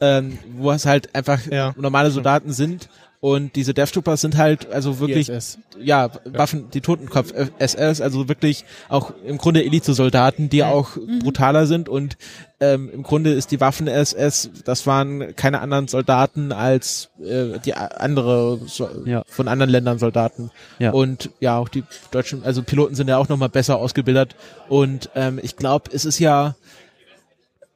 ähm, 0.00 0.38
wo 0.56 0.70
es 0.70 0.86
halt 0.86 1.14
einfach 1.14 1.46
Ja. 1.46 1.74
normale 1.76 2.10
Soldaten 2.10 2.52
sind 2.52 2.88
und 3.20 3.54
diese 3.54 3.74
Death 3.74 3.92
Troopers 3.92 4.22
sind 4.22 4.38
halt 4.38 4.70
also 4.72 4.98
wirklich 4.98 5.28
ISS. 5.28 5.58
ja, 5.78 6.08
Waffen, 6.24 6.70
die 6.72 6.80
Totenkopf 6.80 7.32
äh, 7.32 7.48
SS, 7.58 8.00
also 8.00 8.28
wirklich 8.28 8.64
auch 8.88 9.12
im 9.26 9.36
Grunde 9.36 9.62
Elite-Soldaten, 9.62 10.48
die 10.48 10.64
auch 10.64 10.96
brutaler 11.22 11.66
sind 11.66 11.88
und 11.90 12.16
ähm, 12.60 12.90
im 12.92 13.02
Grunde 13.02 13.32
ist 13.32 13.50
die 13.52 13.60
Waffen 13.60 13.88
SS, 13.88 14.50
das 14.64 14.86
waren 14.86 15.34
keine 15.36 15.60
anderen 15.60 15.86
Soldaten 15.88 16.50
als 16.52 17.10
äh, 17.22 17.58
die 17.64 17.74
andere 17.74 18.58
so, 18.66 18.88
Ja. 19.04 19.22
von 19.26 19.48
anderen 19.48 19.70
Ländern 19.70 19.98
Soldaten. 19.98 20.50
Ja. 20.78 20.90
Und 20.92 21.30
ja, 21.40 21.58
auch 21.58 21.68
die 21.68 21.84
deutschen, 22.10 22.42
also 22.42 22.62
Piloten 22.62 22.94
sind 22.94 23.08
ja 23.08 23.18
auch 23.18 23.28
nochmal 23.28 23.48
besser 23.50 23.76
ausgebildet 23.76 24.34
und 24.70 25.10
ähm, 25.14 25.38
ich 25.42 25.56
glaube, 25.56 25.90
es 25.92 26.04
ist 26.06 26.18
ja 26.20 26.54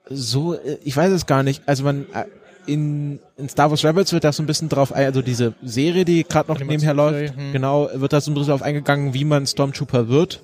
so, 0.08 0.54
äh, 0.54 0.78
ich 0.84 0.96
weiß 0.96 1.12
es 1.12 1.26
gar 1.26 1.42
nicht, 1.42 1.62
also 1.66 1.84
man 1.84 2.06
äh, 2.12 2.24
in, 2.66 3.18
in 3.36 3.48
Star 3.48 3.70
Wars 3.70 3.84
Rebels 3.84 4.12
wird 4.12 4.24
da 4.24 4.32
so 4.32 4.42
ein 4.42 4.46
bisschen 4.46 4.68
drauf, 4.68 4.92
ein- 4.92 5.06
also 5.06 5.22
diese 5.22 5.54
Serie, 5.62 6.04
die 6.04 6.24
gerade 6.24 6.50
noch 6.52 6.58
nebenher 6.58 6.94
läuft, 6.94 7.36
hm. 7.36 7.52
genau, 7.52 7.88
wird 7.94 8.12
da 8.12 8.20
so 8.20 8.30
ein 8.30 8.34
bisschen 8.34 8.50
drauf 8.50 8.62
eingegangen, 8.62 9.14
wie 9.14 9.24
man 9.24 9.46
Stormtrooper 9.46 10.08
wird. 10.08 10.42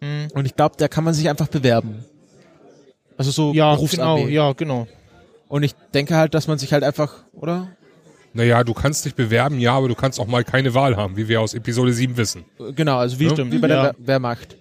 Hm. 0.00 0.28
Und 0.34 0.46
ich 0.46 0.54
glaube, 0.56 0.76
da 0.78 0.88
kann 0.88 1.04
man 1.04 1.14
sich 1.14 1.28
einfach 1.28 1.48
bewerben. 1.48 2.04
Also 3.16 3.30
so 3.30 3.52
Ja, 3.52 3.74
Berufsarmee. 3.74 4.24
genau, 4.26 4.32
ja, 4.48 4.52
genau. 4.52 4.86
Und 5.48 5.62
ich 5.62 5.74
denke 5.94 6.14
halt, 6.16 6.34
dass 6.34 6.46
man 6.46 6.58
sich 6.58 6.72
halt 6.72 6.84
einfach, 6.84 7.24
oder? 7.32 7.68
Naja, 8.34 8.62
du 8.62 8.74
kannst 8.74 9.04
dich 9.06 9.14
bewerben, 9.14 9.58
ja, 9.58 9.72
aber 9.72 9.88
du 9.88 9.94
kannst 9.94 10.20
auch 10.20 10.26
mal 10.26 10.44
keine 10.44 10.74
Wahl 10.74 10.96
haben, 10.96 11.16
wie 11.16 11.26
wir 11.28 11.40
aus 11.40 11.54
Episode 11.54 11.92
7 11.92 12.16
wissen. 12.16 12.44
Genau, 12.76 12.98
also 12.98 13.18
wie, 13.18 13.26
Ja. 13.26 13.36
wie 13.50 13.58
bei 13.58 13.66
der 13.66 13.76
Ja. 13.76 13.84
Wehr- 13.84 13.94
Wehrmacht. 13.98 14.56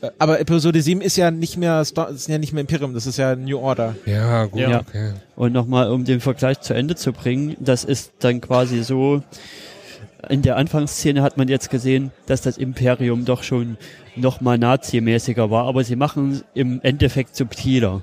Äh, 0.00 0.10
Aber 0.18 0.40
Episode 0.40 0.80
7 0.80 1.00
ist 1.00 1.16
ja 1.16 1.30
nicht 1.30 1.56
mehr, 1.56 1.80
ist 1.80 1.96
ja 2.28 2.38
nicht 2.38 2.52
mehr 2.52 2.60
Imperium, 2.60 2.94
das 2.94 3.06
ist 3.06 3.18
ja 3.18 3.34
New 3.34 3.58
Order. 3.58 3.96
Ja, 4.06 4.44
gut, 4.46 4.60
Ja. 4.60 4.80
okay. 4.80 5.12
Und 5.36 5.52
nochmal, 5.52 5.90
um 5.90 6.04
den 6.04 6.20
Vergleich 6.20 6.60
zu 6.60 6.74
Ende 6.74 6.94
zu 6.94 7.12
bringen, 7.12 7.56
das 7.60 7.84
ist 7.84 8.12
dann 8.20 8.40
quasi 8.40 8.82
so, 8.82 9.22
in 10.28 10.42
der 10.42 10.56
Anfangsszene 10.56 11.22
hat 11.22 11.36
man 11.36 11.48
jetzt 11.48 11.70
gesehen, 11.70 12.10
dass 12.26 12.42
das 12.42 12.58
Imperium 12.58 13.24
doch 13.24 13.42
schon 13.42 13.76
nochmal 14.16 14.58
nazimäßiger 14.58 15.50
war, 15.50 15.64
aber 15.66 15.84
sie 15.84 15.96
machen 15.96 16.32
es 16.32 16.44
im 16.54 16.80
Endeffekt 16.82 17.36
subtiler. 17.36 18.02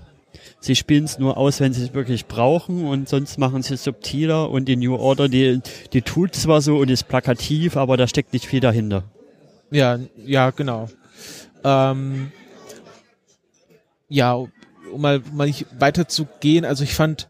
Sie 0.60 0.75
spielen 0.75 1.03
es 1.03 1.19
nur 1.19 1.38
aus, 1.38 1.60
wenn 1.60 1.73
sie 1.73 1.84
es 1.84 1.93
wirklich 1.93 2.25
brauchen 2.25 2.86
und 2.86 3.08
sonst 3.08 3.38
machen 3.38 3.62
sie 3.62 3.75
es 3.75 3.84
subtiler 3.84 4.49
und 4.49 4.65
die 4.65 4.77
New 4.77 4.95
Order, 4.95 5.27
die, 5.29 5.60
die 5.93 6.01
tut 6.01 6.34
zwar 6.36 6.62
so 6.62 6.77
und 6.77 6.89
ist 6.89 7.08
plakativ, 7.08 7.77
aber 7.77 7.97
da 7.97 8.08
steckt 8.08 8.34
nicht 8.34 8.47
viel 8.47 8.62
dahinter. 8.62 9.03
Ja, 9.69 9.99
ja, 10.25 10.49
genau. 10.51 10.88
Ähm, 11.67 12.32
ja, 14.08 14.34
um 14.36 14.51
mal, 15.01 15.21
mal 15.34 15.47
nicht 15.47 15.65
weiter 15.80 16.08
zu 16.08 16.28
gehen, 16.39 16.63
also 16.63 16.84
ich 16.84 16.93
fand 16.93 17.28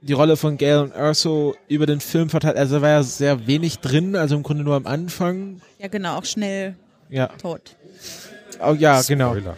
die 0.00 0.12
Rolle 0.12 0.36
von 0.36 0.56
Gail 0.56 0.78
und 0.78 0.94
Urso 0.96 1.54
über 1.68 1.86
den 1.86 2.00
Film 2.00 2.28
verteilt, 2.28 2.56
also 2.56 2.76
da 2.76 2.82
war 2.82 2.90
ja 2.90 3.02
sehr 3.02 3.46
wenig 3.46 3.78
drin, 3.78 4.16
also 4.16 4.36
im 4.36 4.42
Grunde 4.42 4.64
nur 4.64 4.74
am 4.74 4.86
Anfang. 4.86 5.60
Ja, 5.78 5.88
genau, 5.88 6.16
auch 6.18 6.24
schnell 6.24 6.74
Ja, 7.08 7.28
tot. 7.40 7.76
oh, 8.60 8.72
ja, 8.78 9.00
genau. 9.02 9.30
Spoiler. 9.34 9.54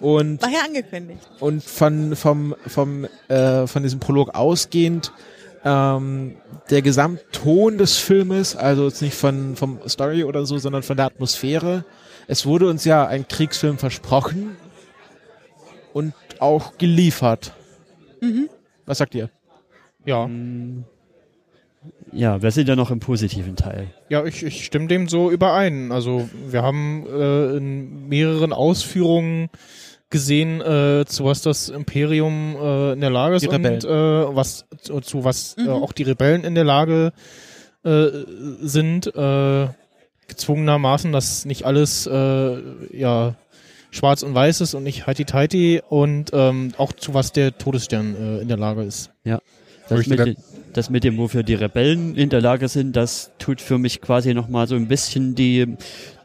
Und 0.00 0.40
War 0.42 0.50
ja 0.50 0.60
angekündigt. 0.64 1.20
und 1.40 1.64
von 1.64 2.14
vom 2.14 2.54
vom 2.68 3.08
äh, 3.26 3.66
von 3.66 3.82
diesem 3.82 3.98
Prolog 3.98 4.32
ausgehend 4.36 5.12
ähm, 5.64 6.36
der 6.70 6.82
Gesamtton 6.82 7.78
des 7.78 7.96
Filmes, 7.96 8.54
also 8.54 8.86
jetzt 8.86 9.02
nicht 9.02 9.14
von 9.16 9.56
vom 9.56 9.80
Story 9.88 10.22
oder 10.22 10.46
so, 10.46 10.56
sondern 10.58 10.84
von 10.84 10.96
der 10.96 11.06
Atmosphäre. 11.06 11.84
Es 12.28 12.46
wurde 12.46 12.68
uns 12.68 12.84
ja 12.84 13.06
ein 13.06 13.26
Kriegsfilm 13.26 13.78
versprochen 13.78 14.56
und 15.92 16.12
auch 16.38 16.76
geliefert. 16.78 17.52
Was 18.86 18.98
sagt 18.98 19.14
ihr? 19.14 19.30
Ja, 20.04 20.28
Ja, 22.12 22.42
wir 22.42 22.50
sind 22.50 22.68
ja 22.68 22.76
noch 22.76 22.90
im 22.90 23.00
positiven 23.00 23.56
Teil. 23.56 23.88
ja 24.08 24.24
ich, 24.24 24.42
ich 24.42 24.64
stimme 24.64 24.88
dem 24.88 25.08
so 25.08 25.30
überein. 25.30 25.90
Also 25.90 26.28
wir 26.48 26.62
haben 26.62 27.06
äh, 27.06 27.56
in 27.56 28.08
mehreren 28.08 28.52
Ausführungen 28.52 29.48
gesehen, 30.10 30.60
äh, 30.60 31.04
zu 31.06 31.24
was 31.24 31.42
das 31.42 31.68
Imperium 31.68 32.56
äh, 32.60 32.92
in 32.92 33.00
der 33.00 33.10
Lage 33.10 33.36
ist 33.36 33.46
und 33.46 33.64
äh, 33.64 33.88
was 33.88 34.66
zu, 34.80 35.00
zu 35.00 35.24
was 35.24 35.56
äh, 35.58 35.68
auch 35.68 35.92
die 35.92 36.02
Rebellen 36.04 36.44
in 36.44 36.54
der 36.54 36.64
Lage 36.64 37.12
äh, 37.84 38.06
sind, 38.60 39.06
äh, 39.14 39.68
gezwungenermaßen, 40.28 41.12
dass 41.12 41.44
nicht 41.44 41.64
alles 41.64 42.06
äh, 42.06 42.58
ja 42.96 43.34
schwarz 43.90 44.22
und 44.22 44.34
weiß 44.34 44.60
ist 44.60 44.74
und 44.74 44.84
nicht 44.84 45.06
heiti-teiti 45.06 45.82
und 45.88 46.30
ähm, 46.32 46.72
auch 46.76 46.92
zu 46.92 47.14
was 47.14 47.32
der 47.32 47.56
Todesstern 47.56 48.14
äh, 48.14 48.38
in 48.40 48.48
der 48.48 48.58
Lage 48.58 48.82
ist. 48.82 49.10
Das 49.88 50.06
Möchte 50.06 50.10
mit, 50.10 50.26
den, 50.26 50.36
das 50.74 50.90
mit 50.90 51.04
dem, 51.04 51.16
wofür 51.16 51.42
die 51.42 51.54
Rebellen 51.54 52.14
in 52.14 52.28
der 52.28 52.42
Lage 52.42 52.68
sind, 52.68 52.94
das 52.94 53.30
tut 53.38 53.62
für 53.62 53.78
mich 53.78 54.02
quasi 54.02 54.34
nochmal 54.34 54.66
so 54.66 54.74
ein 54.74 54.86
bisschen 54.86 55.34
die, 55.34 55.76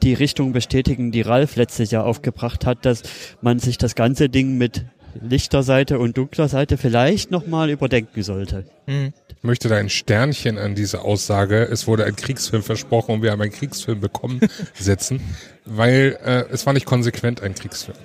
die 0.01 0.13
Richtung 0.13 0.51
bestätigen, 0.51 1.13
die 1.13 1.21
Ralf 1.21 1.55
letztes 1.55 1.91
Jahr 1.91 2.05
aufgebracht 2.05 2.65
hat, 2.65 2.85
dass 2.85 3.03
man 3.41 3.59
sich 3.59 3.77
das 3.77 3.95
ganze 3.95 4.27
Ding 4.27 4.57
mit 4.57 4.83
lichter 5.21 5.63
Seite 5.63 5.99
und 5.99 6.17
dunkler 6.17 6.49
Seite 6.49 6.77
vielleicht 6.77 7.31
nochmal 7.31 7.69
überdenken 7.69 8.23
sollte. 8.23 8.65
Hm. 8.87 9.13
Ich 9.43 9.45
möchte 9.45 9.67
da 9.67 9.75
ein 9.75 9.89
Sternchen 9.89 10.57
an 10.57 10.73
diese 10.73 11.01
Aussage, 11.01 11.63
es 11.69 11.85
wurde 11.85 12.05
ein 12.05 12.15
Kriegsfilm 12.15 12.63
versprochen 12.63 13.15
und 13.15 13.23
wir 13.23 13.31
haben 13.31 13.41
einen 13.41 13.51
Kriegsfilm 13.51 13.99
bekommen, 13.99 14.39
setzen, 14.73 15.19
weil 15.65 16.17
äh, 16.23 16.45
es 16.49 16.65
war 16.65 16.71
nicht 16.71 16.85
konsequent 16.85 17.41
ein 17.43 17.53
Kriegsfilm. 17.53 17.97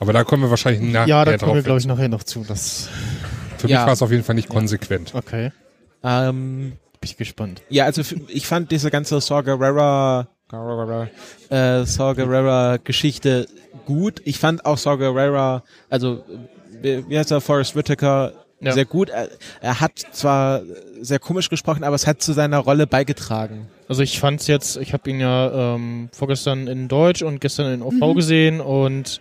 Aber 0.00 0.12
da 0.12 0.24
kommen 0.24 0.42
wir 0.42 0.50
wahrscheinlich 0.50 0.82
nachher 0.92 1.06
Ja, 1.06 1.24
da 1.24 1.30
drauf. 1.36 1.42
kommen 1.42 1.54
wir, 1.54 1.62
glaube 1.62 1.78
ich, 1.78 1.86
nachher 1.86 2.08
noch 2.08 2.24
zu. 2.24 2.44
Das, 2.48 2.88
Für 3.58 3.68
Ja. 3.68 3.78
mich 3.78 3.86
war 3.86 3.92
es 3.92 4.02
auf 4.02 4.10
jeden 4.10 4.24
Fall 4.24 4.34
nicht 4.34 4.48
konsequent. 4.48 5.14
okay, 5.14 5.52
Ähm, 6.02 6.72
bin 7.00 7.10
ich 7.10 7.16
gespannt. 7.16 7.62
ja, 7.68 7.84
also 7.84 8.02
ich 8.26 8.48
fand 8.48 8.72
diese 8.72 8.90
ganze 8.90 9.20
Saw 9.20 9.42
Gerrera 9.44 10.26
äh, 11.48 11.84
Saw 11.84 12.14
Gerrera 12.16 12.78
Geschichte 12.82 13.46
gut. 13.86 14.20
Ich 14.24 14.40
fand 14.40 14.64
auch 14.66 14.78
Saw 14.78 14.96
Gerrera, 14.98 15.62
also 15.88 16.24
wie, 16.82 17.08
wie 17.08 17.16
heißt 17.16 17.30
er, 17.30 17.40
Forrest 17.40 17.76
Whitaker, 17.76 18.32
Ja. 18.60 18.72
sehr 18.72 18.84
gut. 18.84 19.08
Er, 19.10 19.28
er 19.60 19.80
hat 19.80 19.98
zwar 20.12 20.62
sehr 21.00 21.18
komisch 21.18 21.48
gesprochen, 21.48 21.84
aber 21.84 21.94
es 21.94 22.06
hat 22.06 22.22
zu 22.22 22.32
seiner 22.32 22.58
Rolle 22.58 22.86
beigetragen. 22.86 23.68
Also 23.88 24.02
ich 24.02 24.18
fand's 24.18 24.46
jetzt, 24.46 24.76
ich 24.76 24.92
habe 24.92 25.08
ihn 25.10 25.20
ja 25.20 25.74
ähm, 25.74 26.08
vorgestern 26.12 26.66
in 26.66 26.88
Deutsch 26.88 27.22
und 27.22 27.40
gestern 27.40 27.72
in 27.72 27.82
OV 27.82 28.14
gesehen 28.14 28.60
und 28.60 29.20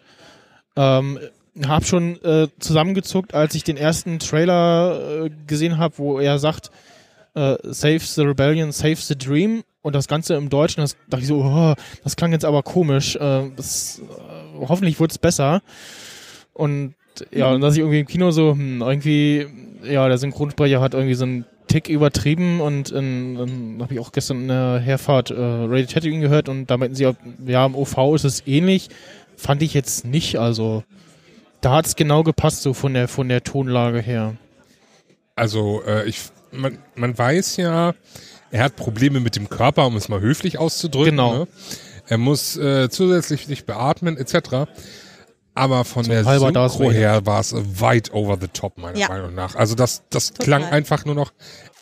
ähm, 0.76 1.20
habe 1.66 1.86
schon 1.86 2.22
äh, 2.24 2.48
zusammengezuckt, 2.60 3.34
als 3.34 3.56
ich 3.56 3.64
den 3.64 3.78
ersten 3.78 4.20
Trailer 4.20 5.26
äh, 5.26 5.30
gesehen 5.48 5.78
habe, 5.78 5.98
wo 5.98 6.20
er 6.20 6.40
sagt, 6.40 6.72
äh, 7.34 7.58
Save 7.64 8.00
the 8.00 8.22
Rebellion, 8.22 8.72
Save 8.72 8.96
the 8.98 9.18
Dream 9.18 9.64
und 9.82 9.96
das 9.96 10.08
Ganze 10.08 10.36
im 10.36 10.50
Deutschen, 10.50 10.82
das 10.82 10.98
dachte 11.08 11.22
ich 11.22 11.28
so, 11.28 11.44
oh, 11.44 11.74
das 12.04 12.16
klang 12.16 12.32
jetzt 12.32 12.46
aber 12.46 12.64
komisch. 12.64 13.16
Äh, 13.16 13.52
das, 13.56 14.00
äh, 14.00 14.66
hoffentlich 14.68 15.00
wird's 15.00 15.18
besser. 15.18 15.62
Und 16.54 16.96
ja, 17.32 17.52
und 17.52 17.62
dass 17.62 17.74
ich 17.74 17.80
irgendwie 17.80 18.00
im 18.00 18.08
Kino 18.08 18.32
so, 18.32 18.52
hm, 18.52 18.82
irgendwie, 18.82 19.48
ja, 19.84 20.08
der 20.08 20.18
Synchronsprecher 20.18 20.82
hat 20.82 20.94
irgendwie 20.94 21.14
so 21.14 21.26
einen 21.26 21.46
Tick 21.68 21.90
übertrieben 21.90 22.62
und 22.62 22.92
in, 22.92 23.36
dann 23.36 23.78
habe 23.82 23.94
ich 23.94 24.00
auch 24.00 24.12
gestern 24.12 24.42
in 24.42 24.48
der 24.48 24.80
Herfahrt 24.80 25.32
äh, 25.32 25.36
Radio 25.36 25.86
Tatooine 25.86 26.22
gehört 26.22 26.50
und 26.50 26.68
da 26.68 26.78
meinten 26.78 26.96
sie, 26.96 27.10
ja, 27.46 27.66
im 27.66 27.76
OV 27.76 28.16
ist 28.16 28.24
es 28.24 28.48
ähnlich. 28.48 28.90
Fand 29.36 29.62
ich 29.62 29.74
jetzt 29.74 30.06
nicht, 30.06 30.38
also 30.40 30.84
da 31.62 31.76
hat's 31.76 31.96
genau 31.96 32.24
gepasst, 32.24 32.62
so 32.62 32.74
von 32.74 32.94
der 32.94 33.08
von 33.08 33.30
der 33.30 33.44
Tonlage 33.44 34.00
her. 34.00 34.36
Also 35.36 35.84
äh, 35.86 36.08
ich, 36.08 36.22
man, 36.52 36.78
man 36.96 37.18
weiß 37.18 37.58
ja, 37.58 37.94
er 38.52 38.64
hat 38.64 38.76
Probleme 38.76 39.20
mit 39.20 39.36
dem 39.36 39.50
Körper, 39.50 39.86
um 39.86 39.96
es 39.96 40.10
mal 40.10 40.22
höflich 40.22 40.58
auszudrücken. 40.58 41.12
Genau. 41.12 41.40
Ne? 41.40 41.48
Er 42.08 42.18
muss 42.18 42.56
äh, 42.58 42.90
zusätzlich 42.90 43.48
nicht 43.48 43.66
beatmen 43.66 44.18
etc. 44.18 44.70
Aber 45.58 45.84
von 45.86 46.04
der 46.08 46.24
halber 46.26 46.52
Darth 46.52 46.74
Synchro 46.74 46.92
her 46.92 47.26
war 47.26 47.40
es 47.40 47.54
weit 47.80 48.14
over 48.14 48.38
the 48.40 48.48
top, 48.48 48.78
meiner 48.78 48.98
Ja. 48.98 49.08
Meinung 49.10 49.34
nach. 49.34 49.56
Also 49.56 49.76
das, 49.76 50.04
das 50.10 50.30
Total. 50.34 50.46
klang 50.46 50.64
einfach 50.66 51.04
nur 51.06 51.16
noch 51.16 51.32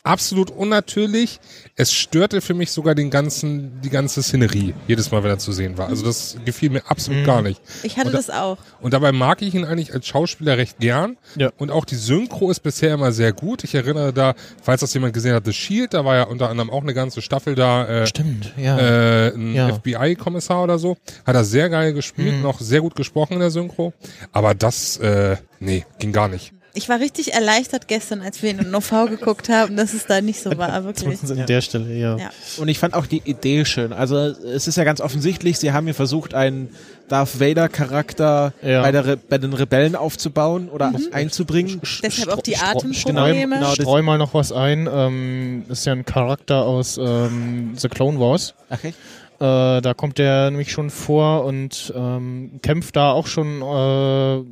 absolut 0.06 0.50
unnatürlich. 0.50 1.40
Es 1.74 1.92
störte 1.92 2.40
für 2.40 2.54
mich 2.54 2.70
sogar 2.70 2.94
den 2.94 3.10
ganzen, 3.10 3.80
die 3.82 3.90
ganze 3.90 4.22
Szenerie, 4.22 4.72
jedes 4.88 5.10
Mal, 5.10 5.22
wenn 5.22 5.30
er 5.30 5.38
zu 5.38 5.52
sehen 5.52 5.76
war. 5.76 5.88
Also 5.88 6.04
das 6.04 6.36
gefiel 6.44 6.70
mir 6.70 6.82
absolut 6.88 7.20
Mhm. 7.22 7.26
gar 7.26 7.42
nicht. 7.42 7.60
Ich 7.82 7.96
hatte 7.98 8.10
da- 8.10 8.16
das 8.16 8.30
auch. 8.30 8.56
Und 8.80 8.94
dabei 8.94 9.12
mag 9.12 9.42
ich 9.42 9.54
ihn 9.54 9.64
eigentlich 9.64 9.92
als 9.92 10.06
Schauspieler 10.06 10.56
recht 10.56 10.78
gern. 10.78 11.16
Ja. 11.36 11.50
Und 11.58 11.70
auch 11.70 11.84
die 11.84 11.96
Synchro 11.96 12.50
ist 12.50 12.60
bisher 12.60 12.94
immer 12.94 13.12
sehr 13.12 13.32
gut. 13.32 13.64
Ich 13.64 13.74
erinnere 13.74 14.12
da, 14.12 14.34
falls 14.62 14.80
das 14.80 14.94
jemand 14.94 15.12
gesehen 15.12 15.34
hat, 15.34 15.44
The 15.44 15.52
Shield, 15.52 15.92
da 15.92 16.04
war 16.04 16.16
ja 16.16 16.22
unter 16.24 16.48
anderem 16.48 16.70
auch 16.70 16.82
eine 16.82 16.94
ganze 16.94 17.20
Staffel 17.20 17.54
da, 17.54 17.86
äh, 17.86 18.06
Stimmt, 18.06 18.52
ja. 18.56 18.78
äh, 18.78 19.34
ein 19.34 19.54
Ja. 19.54 19.68
FBI-Kommissar 19.68 20.62
oder 20.62 20.78
so. 20.78 20.96
Hat 21.26 21.34
er 21.34 21.44
sehr 21.44 21.68
geil 21.68 21.92
gespielt, 21.92 22.36
Mhm. 22.36 22.42
noch 22.42 22.60
sehr 22.60 22.80
gut 22.80 22.94
gesprochen 22.94 23.34
in 23.34 23.40
der 23.40 23.50
Synchro. 23.50 23.92
Aber 24.32 24.54
das, 24.54 24.96
äh, 24.98 25.36
nee, 25.60 25.84
ging 25.98 26.12
gar 26.12 26.28
nicht. 26.28 26.52
Ich 26.76 26.88
war 26.88 27.00
richtig 27.00 27.32
erleichtert 27.32 27.88
gestern, 27.88 28.20
als 28.20 28.42
wir 28.42 28.50
ihn 28.50 28.58
in 28.58 28.74
OV 28.74 28.90
geguckt 29.08 29.48
haben, 29.48 29.76
dass 29.76 29.94
es 29.94 30.06
da 30.06 30.20
nicht 30.20 30.40
so 30.42 30.56
war, 30.58 30.84
wirklich. 30.84 31.18
An 31.28 31.46
der 31.46 31.60
Stelle, 31.62 31.92
ja. 31.96 32.16
Ja. 32.18 32.30
Und 32.58 32.68
ich 32.68 32.78
fand 32.78 32.94
auch 32.94 33.06
die 33.06 33.22
Idee 33.24 33.64
schön. 33.64 33.92
Also 33.92 34.16
es 34.18 34.68
ist 34.68 34.76
ja 34.76 34.84
ganz 34.84 35.00
offensichtlich, 35.00 35.58
sie 35.58 35.72
haben 35.72 35.86
hier 35.86 35.94
versucht, 35.94 36.34
einen 36.34 36.68
Darth 37.08 37.40
Vader-Charakter 37.40 38.52
Ja. 38.62 38.82
bei, 38.82 38.92
der 38.92 39.16
bei 39.16 39.38
den 39.38 39.52
Rebellen 39.52 39.96
aufzubauen 39.96 40.68
oder 40.68 40.92
einzubringen. 41.12 41.80
Deshalb 42.02 42.28
auch 42.30 42.42
die 42.42 42.56
Atemprobleme. 42.56 43.56
Genau, 43.56 43.60
das- 43.68 43.74
Streu 43.76 44.02
mal 44.02 44.18
noch 44.18 44.34
was 44.34 44.52
ein. 44.52 44.88
Ähm, 44.92 45.64
das 45.68 45.80
ist 45.80 45.84
ja 45.86 45.92
ein 45.92 46.04
Charakter 46.04 46.62
aus 46.64 46.98
ähm, 46.98 47.72
The 47.76 47.88
Clone 47.88 48.20
Wars. 48.20 48.54
Echt? 48.70 48.96
Äh, 49.38 49.80
da 49.82 49.94
kommt 49.94 50.18
der 50.18 50.50
nämlich 50.50 50.72
schon 50.72 50.90
vor 50.90 51.44
und 51.44 51.92
ähm, 51.96 52.58
kämpft 52.62 52.96
da 52.96 53.12
auch 53.12 53.26
schon 53.26 53.60
äh, 53.62 54.44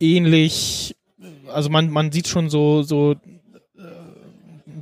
ähnlich. 0.00 0.96
Also 1.52 1.70
man, 1.70 1.90
man 1.90 2.12
sieht 2.12 2.28
schon 2.28 2.50
so, 2.50 2.82
so 2.82 3.12
äh, 3.12 3.16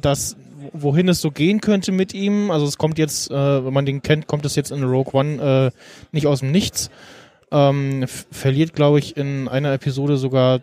dass 0.00 0.36
wohin 0.72 1.08
es 1.08 1.20
so 1.20 1.30
gehen 1.30 1.60
könnte 1.60 1.92
mit 1.92 2.14
ihm. 2.14 2.50
Also 2.50 2.66
es 2.66 2.78
kommt 2.78 2.98
jetzt, 2.98 3.30
äh, 3.30 3.64
wenn 3.64 3.72
man 3.72 3.86
den 3.86 4.02
kennt, 4.02 4.26
kommt 4.26 4.44
es 4.44 4.56
jetzt 4.56 4.70
in 4.70 4.82
Rogue 4.82 5.12
One 5.12 5.72
äh, 5.72 5.78
nicht 6.12 6.26
aus 6.26 6.40
dem 6.40 6.50
Nichts. 6.50 6.90
Ähm, 7.50 8.06
verliert, 8.08 8.74
glaube 8.74 8.98
ich, 8.98 9.16
in 9.16 9.48
einer 9.48 9.72
Episode 9.72 10.16
sogar 10.16 10.60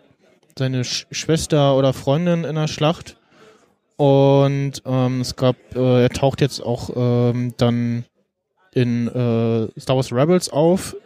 seine 0.58 0.84
Sch 0.84 1.06
Schwester 1.10 1.76
oder 1.76 1.92
Freundin 1.92 2.44
in 2.44 2.54
der 2.54 2.68
Schlacht. 2.68 3.16
Und 3.96 4.82
ähm, 4.84 5.20
es 5.20 5.36
gab, 5.36 5.56
äh, 5.74 6.02
er 6.02 6.10
taucht 6.10 6.40
jetzt 6.40 6.60
auch 6.60 6.90
ähm, 6.94 7.54
dann 7.56 8.04
in 8.74 9.06
äh, 9.08 9.80
Star 9.80 9.96
Wars 9.96 10.12
Rebels 10.12 10.48
auf. 10.48 10.96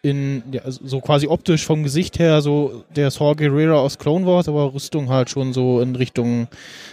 In, 0.00 0.44
ja, 0.52 0.62
also 0.62 0.86
so 0.86 1.00
quasi 1.00 1.26
optisch 1.26 1.66
vom 1.66 1.82
Gesicht 1.82 2.18
her, 2.20 2.40
so 2.40 2.84
der 2.94 3.10
Saw 3.10 3.34
Gerrera 3.34 3.78
aus 3.80 3.98
Clone 3.98 4.26
Wars, 4.26 4.48
aber 4.48 4.72
Rüstung 4.72 5.08
halt 5.08 5.28
schon 5.28 5.52
so 5.52 5.80
in 5.80 5.96
Richtung, 5.96 6.46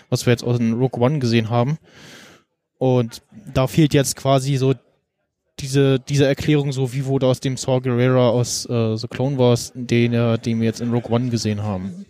was 0.09 0.25
wir 0.25 0.31
jetzt 0.31 0.43
aus 0.43 0.59
in 0.59 0.73
Rogue 0.73 0.99
One 0.99 1.19
gesehen 1.19 1.49
haben. 1.49 1.77
Und 2.79 3.21
da 3.53 3.67
fehlt 3.67 3.93
jetzt 3.93 4.15
quasi 4.15 4.57
so 4.57 4.73
diese, 5.59 5.99
diese 5.99 6.25
Erklärung, 6.25 6.71
so 6.71 6.93
wie 6.93 7.05
wurde 7.05 7.27
aus 7.27 7.39
dem 7.39 7.57
Saw 7.57 7.79
Gerrera 7.79 8.29
aus 8.29 8.65
äh, 8.65 8.97
The 8.97 9.07
Clone 9.07 9.37
Wars, 9.37 9.71
den, 9.75 10.13
äh, 10.13 10.37
den 10.39 10.59
wir 10.59 10.65
jetzt 10.65 10.81
in 10.81 10.91
Rogue 10.91 11.11
One 11.11 11.29
gesehen 11.29 11.63
haben. 11.63 12.05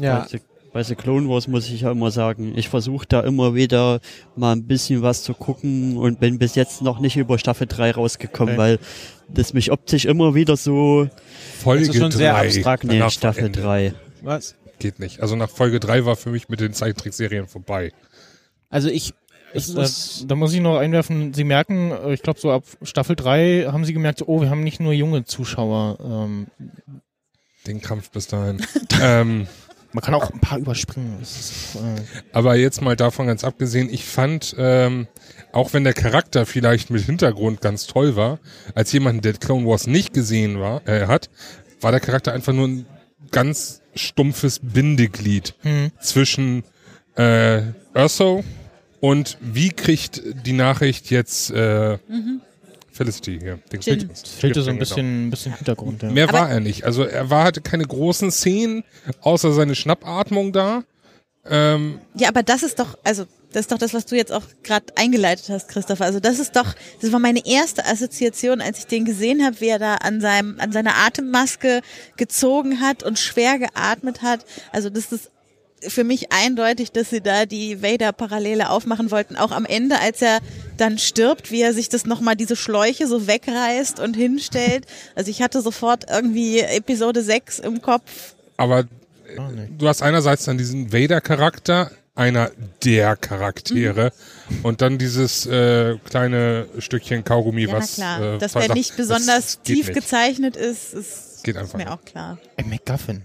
Ja. 0.00 0.26
The, 0.28 0.38
bei 0.78 0.84
The 0.84 0.94
Clone 0.94 1.28
Wars 1.28 1.48
muss 1.48 1.68
ich 1.68 1.80
ja 1.80 1.90
immer 1.90 2.12
sagen, 2.12 2.56
ich 2.56 2.68
versuche 2.68 3.04
da 3.08 3.22
immer 3.22 3.56
wieder 3.56 3.98
mal 4.36 4.52
ein 4.52 4.64
bisschen 4.68 5.02
was 5.02 5.24
zu 5.24 5.34
gucken 5.34 5.96
und 5.96 6.20
bin 6.20 6.38
bis 6.38 6.54
jetzt 6.54 6.82
noch 6.82 7.00
nicht 7.00 7.16
über 7.16 7.36
Staffel 7.36 7.66
3 7.66 7.90
rausgekommen, 7.90 8.54
Okay. 8.54 8.62
weil 8.62 8.78
das 9.26 9.54
mich 9.54 9.72
optisch 9.72 10.04
immer 10.04 10.36
wieder 10.36 10.56
so 10.56 11.08
Folge 11.58 11.86
Das 11.86 11.96
ist 11.96 12.00
schon 12.00 12.12
sehr 12.12 12.32
3. 12.32 12.46
abstrakt. 12.46 12.84
nee, 12.84 13.10
Staffel 13.10 13.46
Ende. 13.46 13.60
3. 13.60 13.94
Was? 14.22 14.54
Geht 14.78 15.00
nicht. 15.00 15.20
Also 15.20 15.34
nach 15.34 15.50
Folge 15.50 15.80
3 15.80 16.04
war 16.04 16.14
für 16.14 16.30
mich 16.30 16.48
mit 16.48 16.60
den 16.60 16.72
Zeichentrickserien 16.72 17.48
vorbei. 17.48 17.92
Also 18.70 18.88
ich, 18.88 19.14
ich 19.54 19.76
äh, 19.76 19.88
da 20.28 20.36
muss 20.36 20.52
ich 20.52 20.60
noch 20.60 20.78
einwerfen, 20.78 21.34
Sie 21.34 21.42
merken, 21.42 21.90
äh, 21.90 22.14
ich 22.14 22.22
glaube 22.22 22.38
so 22.38 22.52
ab 22.52 22.62
Staffel 22.82 23.16
3 23.16 23.66
haben 23.72 23.84
Sie 23.84 23.94
gemerkt, 23.94 24.22
oh, 24.28 24.42
wir 24.42 24.48
haben 24.48 24.62
nicht 24.62 24.78
nur 24.78 24.92
junge 24.92 25.24
Zuschauer. 25.24 25.98
Ähm, 26.00 26.46
Den 27.66 27.80
Kampf 27.80 28.12
bis 28.12 28.28
dahin. 28.28 28.64
ähm, 29.02 29.48
man 29.92 30.02
kann 30.02 30.14
auch 30.14 30.30
ein 30.30 30.40
paar 30.40 30.58
überspringen. 30.58 31.18
Ist, 31.20 31.76
äh, 31.76 32.02
aber 32.32 32.56
jetzt 32.56 32.82
mal 32.82 32.96
davon 32.96 33.26
ganz 33.26 33.44
abgesehen, 33.44 33.88
ich 33.90 34.04
fand, 34.04 34.54
ähm, 34.58 35.06
auch 35.52 35.72
wenn 35.72 35.84
der 35.84 35.94
Charakter 35.94 36.46
vielleicht 36.46 36.90
mit 36.90 37.02
Hintergrund 37.02 37.60
ganz 37.60 37.86
toll 37.86 38.16
war, 38.16 38.38
als 38.74 38.92
jemand, 38.92 39.24
der 39.24 39.34
Clone 39.34 39.66
Wars 39.66 39.86
nicht 39.86 40.12
gesehen 40.12 40.60
war, 40.60 40.86
äh, 40.86 41.06
hat, 41.06 41.30
war 41.80 41.90
der 41.90 42.00
Charakter 42.00 42.32
einfach 42.32 42.52
nur 42.52 42.68
ein 42.68 42.86
ganz 43.30 43.82
stumpfes 43.94 44.60
Bindeglied 44.62 45.54
hm. 45.62 45.90
zwischen 46.00 46.64
äh, 47.16 47.62
Urso 47.94 48.44
und 49.00 49.38
wie 49.40 49.70
kriegt 49.70 50.22
die 50.46 50.52
Nachricht 50.52 51.10
jetzt 51.10 51.50
äh, 51.50 51.98
Felicity 52.98 53.38
hier? 53.40 53.58
Den. 53.72 53.80
Krieg- 53.80 54.08
fehlte 54.38 54.60
so 54.62 54.68
ein 54.70 54.74
genau. 54.76 54.80
bisschen, 54.80 55.26
ein 55.28 55.30
bisschen 55.30 55.54
Hintergrund. 55.54 56.02
Ja. 56.02 56.10
Mehr 56.10 56.28
Aber- 56.28 56.40
war 56.40 56.50
er 56.50 56.60
nicht. 56.60 56.84
Also 56.84 57.04
er 57.04 57.30
war, 57.30 57.44
hatte 57.44 57.60
keine 57.62 57.84
großen 57.84 58.30
Szenen, 58.30 58.84
außer 59.22 59.52
seine 59.52 59.74
Schnappatmung 59.74 60.52
da. 60.52 60.82
Ähm, 61.48 62.00
Ja, 62.14 62.28
aber 62.28 62.42
das 62.42 62.62
ist 62.62 62.78
doch, 62.78 62.98
also 63.04 63.24
das 63.52 63.60
ist 63.62 63.72
doch 63.72 63.78
das, 63.78 63.94
was 63.94 64.04
du 64.04 64.14
jetzt 64.16 64.32
auch 64.32 64.42
gerade 64.62 64.84
eingeleitet 64.96 65.48
hast, 65.48 65.68
Christopher. 65.68 66.04
Also 66.04 66.20
das 66.20 66.38
ist 66.38 66.54
doch, 66.56 66.74
das 67.00 67.10
war 67.12 67.18
meine 67.18 67.46
erste 67.46 67.86
Assoziation, 67.86 68.60
als 68.60 68.80
ich 68.80 68.86
den 68.86 69.06
gesehen 69.06 69.42
habe, 69.42 69.58
wie 69.60 69.68
er 69.68 69.78
da 69.78 69.94
an 69.94 70.20
seinem, 70.20 70.60
an 70.60 70.72
seiner 70.72 70.96
Atemmaske 70.96 71.80
gezogen 72.18 72.80
hat 72.80 73.02
und 73.02 73.18
schwer 73.18 73.58
geatmet 73.58 74.20
hat. 74.20 74.44
Also 74.72 74.90
das 74.90 75.12
ist 75.12 75.30
für 75.86 76.04
mich 76.04 76.32
eindeutig, 76.32 76.90
dass 76.92 77.10
sie 77.10 77.20
da 77.20 77.46
die 77.46 77.82
Vader-Parallele 77.82 78.70
aufmachen 78.70 79.10
wollten. 79.10 79.36
Auch 79.36 79.52
am 79.52 79.64
Ende, 79.64 79.98
als 80.00 80.20
er 80.22 80.38
dann 80.76 80.98
stirbt, 80.98 81.50
wie 81.50 81.62
er 81.62 81.72
sich 81.74 81.88
das 81.88 82.04
nochmal 82.06 82.36
diese 82.36 82.56
Schläuche 82.56 83.06
so 83.06 83.26
wegreißt 83.26 84.00
und 84.00 84.14
hinstellt. 84.16 84.86
Also 85.14 85.30
ich 85.30 85.42
hatte 85.42 85.60
sofort 85.62 86.06
irgendwie 86.10 86.60
Episode 86.60 87.22
6 87.22 87.58
im 87.60 87.80
Kopf. 87.82 88.34
aber 88.56 88.84
nee. 88.84 89.68
du 89.76 89.86
hast 89.88 90.02
einerseits 90.02 90.44
dann 90.44 90.58
diesen 90.58 90.92
Vader-Charakter, 90.92 91.90
einer 92.14 92.50
der 92.84 93.14
Charaktere, 93.14 94.12
Mhm. 94.48 94.64
und 94.64 94.80
dann 94.80 94.98
dieses 94.98 95.44
äh, 95.46 95.96
kleine 96.08 96.66
Stückchen 96.78 97.22
Kaugummi, 97.22 97.62
Ja, 97.66 97.68
na 97.72 97.78
was. 97.78 97.94
klar. 97.94 98.34
Äh, 98.34 98.38
Dass 98.38 98.52
der 98.54 98.72
nicht 98.74 98.96
besonders 98.96 99.60
tief 99.62 99.88
nicht. 99.88 99.94
gezeichnet 99.94 100.56
ist, 100.56 100.94
ist, 100.94 101.44
Geht 101.44 101.54
ist 101.56 101.60
einfach 101.60 101.78
mir 101.78 101.84
nicht. 101.84 101.92
auch 101.92 102.04
klar. 102.04 102.38
Ein 102.56 102.68
MacGuffin. 102.70 103.22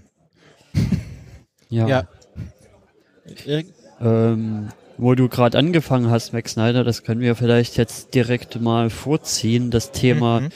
Ja. 1.68 1.86
ja. 1.88 2.08
Erik? 3.46 3.66
Ähm, 4.00 4.68
wo 4.96 5.14
du 5.16 5.28
gerade 5.28 5.58
angefangen 5.58 6.08
hast, 6.10 6.32
Max 6.32 6.52
Snyder, 6.52 6.84
das 6.84 7.02
können 7.02 7.20
wir 7.20 7.34
vielleicht 7.34 7.76
jetzt 7.76 8.14
direkt 8.14 8.60
mal 8.60 8.90
vorziehen, 8.90 9.70
das 9.72 9.90
Thema, 9.90 10.40
Mhm. 10.40 10.48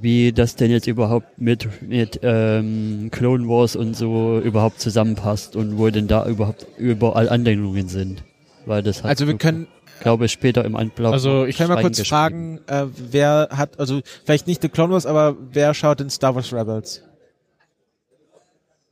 wie 0.00 0.32
das 0.32 0.56
denn 0.56 0.70
jetzt 0.70 0.86
überhaupt 0.88 1.38
mit, 1.38 1.68
mit 1.82 2.18
ähm, 2.22 3.08
Clone 3.12 3.48
Wars 3.48 3.76
und 3.76 3.94
so 3.94 4.40
überhaupt 4.40 4.80
zusammenpasst 4.80 5.54
und 5.54 5.78
wo 5.78 5.88
denn 5.90 6.08
da 6.08 6.26
überhaupt 6.26 6.66
überall 6.76 7.28
Anlehnungen 7.28 7.88
sind. 7.88 8.24
Weil 8.66 8.82
das 8.82 9.02
hat 9.04 9.10
Also 9.10 9.26
wir 9.28 9.36
können, 9.38 9.68
glaube 10.00 10.24
ich, 10.24 10.32
später 10.32 10.64
im 10.64 10.74
Anblatt. 10.74 11.12
Also 11.12 11.44
ich 11.44 11.56
kann 11.56 11.68
mal 11.68 11.80
kurz 11.80 12.00
fragen, 12.06 12.60
äh, 12.66 12.86
wer 13.10 13.50
hat, 13.52 13.78
also 13.78 14.00
vielleicht 14.24 14.46
nicht 14.48 14.60
The 14.62 14.68
Clone 14.70 14.92
Wars, 14.92 15.06
aber 15.06 15.36
wer 15.52 15.72
schaut 15.74 16.00
in 16.00 16.10
Star 16.10 16.34
Wars 16.34 16.52
Rebels? 16.52 17.02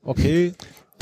Okay, 0.05 0.53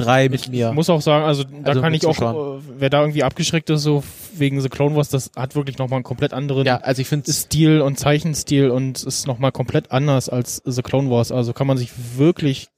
drei 0.04 0.28
mit 0.28 0.48
mir. 0.48 0.68
Ich 0.68 0.74
muss 0.74 0.90
auch 0.90 1.00
sagen, 1.00 1.24
also 1.24 1.44
da 1.44 1.70
Also 1.70 1.80
kann 1.80 1.94
ich 1.94 2.06
auch, 2.06 2.20
äh, 2.20 2.60
wer 2.78 2.90
da 2.90 3.00
irgendwie 3.00 3.22
abgeschreckt 3.22 3.70
ist, 3.70 3.82
so 3.82 4.02
wegen 4.34 4.60
The 4.60 4.68
Clone 4.68 4.96
Wars, 4.96 5.08
das 5.08 5.30
hat 5.36 5.54
wirklich 5.54 5.78
nochmal 5.78 5.98
einen 5.98 6.04
komplett 6.04 6.32
anderen 6.32 6.66
ja, 6.66 6.78
also 6.78 7.02
ich 7.02 7.08
finde 7.08 7.32
Stil 7.32 7.80
und 7.80 7.98
Zeichenstil 7.98 8.70
und 8.70 9.02
ist 9.02 9.26
nochmal 9.26 9.52
komplett 9.52 9.90
anders 9.92 10.28
als 10.28 10.62
The 10.64 10.82
Clone 10.82 11.10
Wars. 11.10 11.32
Also 11.32 11.52
kann 11.52 11.66
man 11.66 11.78
sich 11.78 11.90
wirklich 12.16 12.68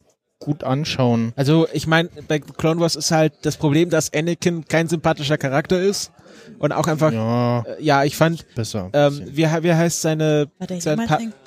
gut 0.42 0.64
anschauen. 0.64 1.32
Also 1.36 1.68
ich 1.72 1.86
meine, 1.86 2.08
bei 2.26 2.40
Clone 2.40 2.80
Wars 2.80 2.96
ist 2.96 3.10
halt 3.10 3.32
das 3.42 3.56
Problem, 3.56 3.90
dass 3.90 4.12
Anakin 4.12 4.64
kein 4.66 4.88
sympathischer 4.88 5.38
Charakter 5.38 5.80
ist 5.80 6.10
und 6.58 6.72
auch 6.72 6.86
einfach, 6.86 7.12
ja, 7.12 7.60
äh, 7.60 7.82
ja 7.82 8.04
ich 8.04 8.16
fand, 8.16 8.44
besser. 8.54 8.90
ähm, 8.92 9.22
wie, 9.26 9.44
wie 9.44 9.72
heißt 9.72 10.02
seine, 10.02 10.48
War 10.58 10.66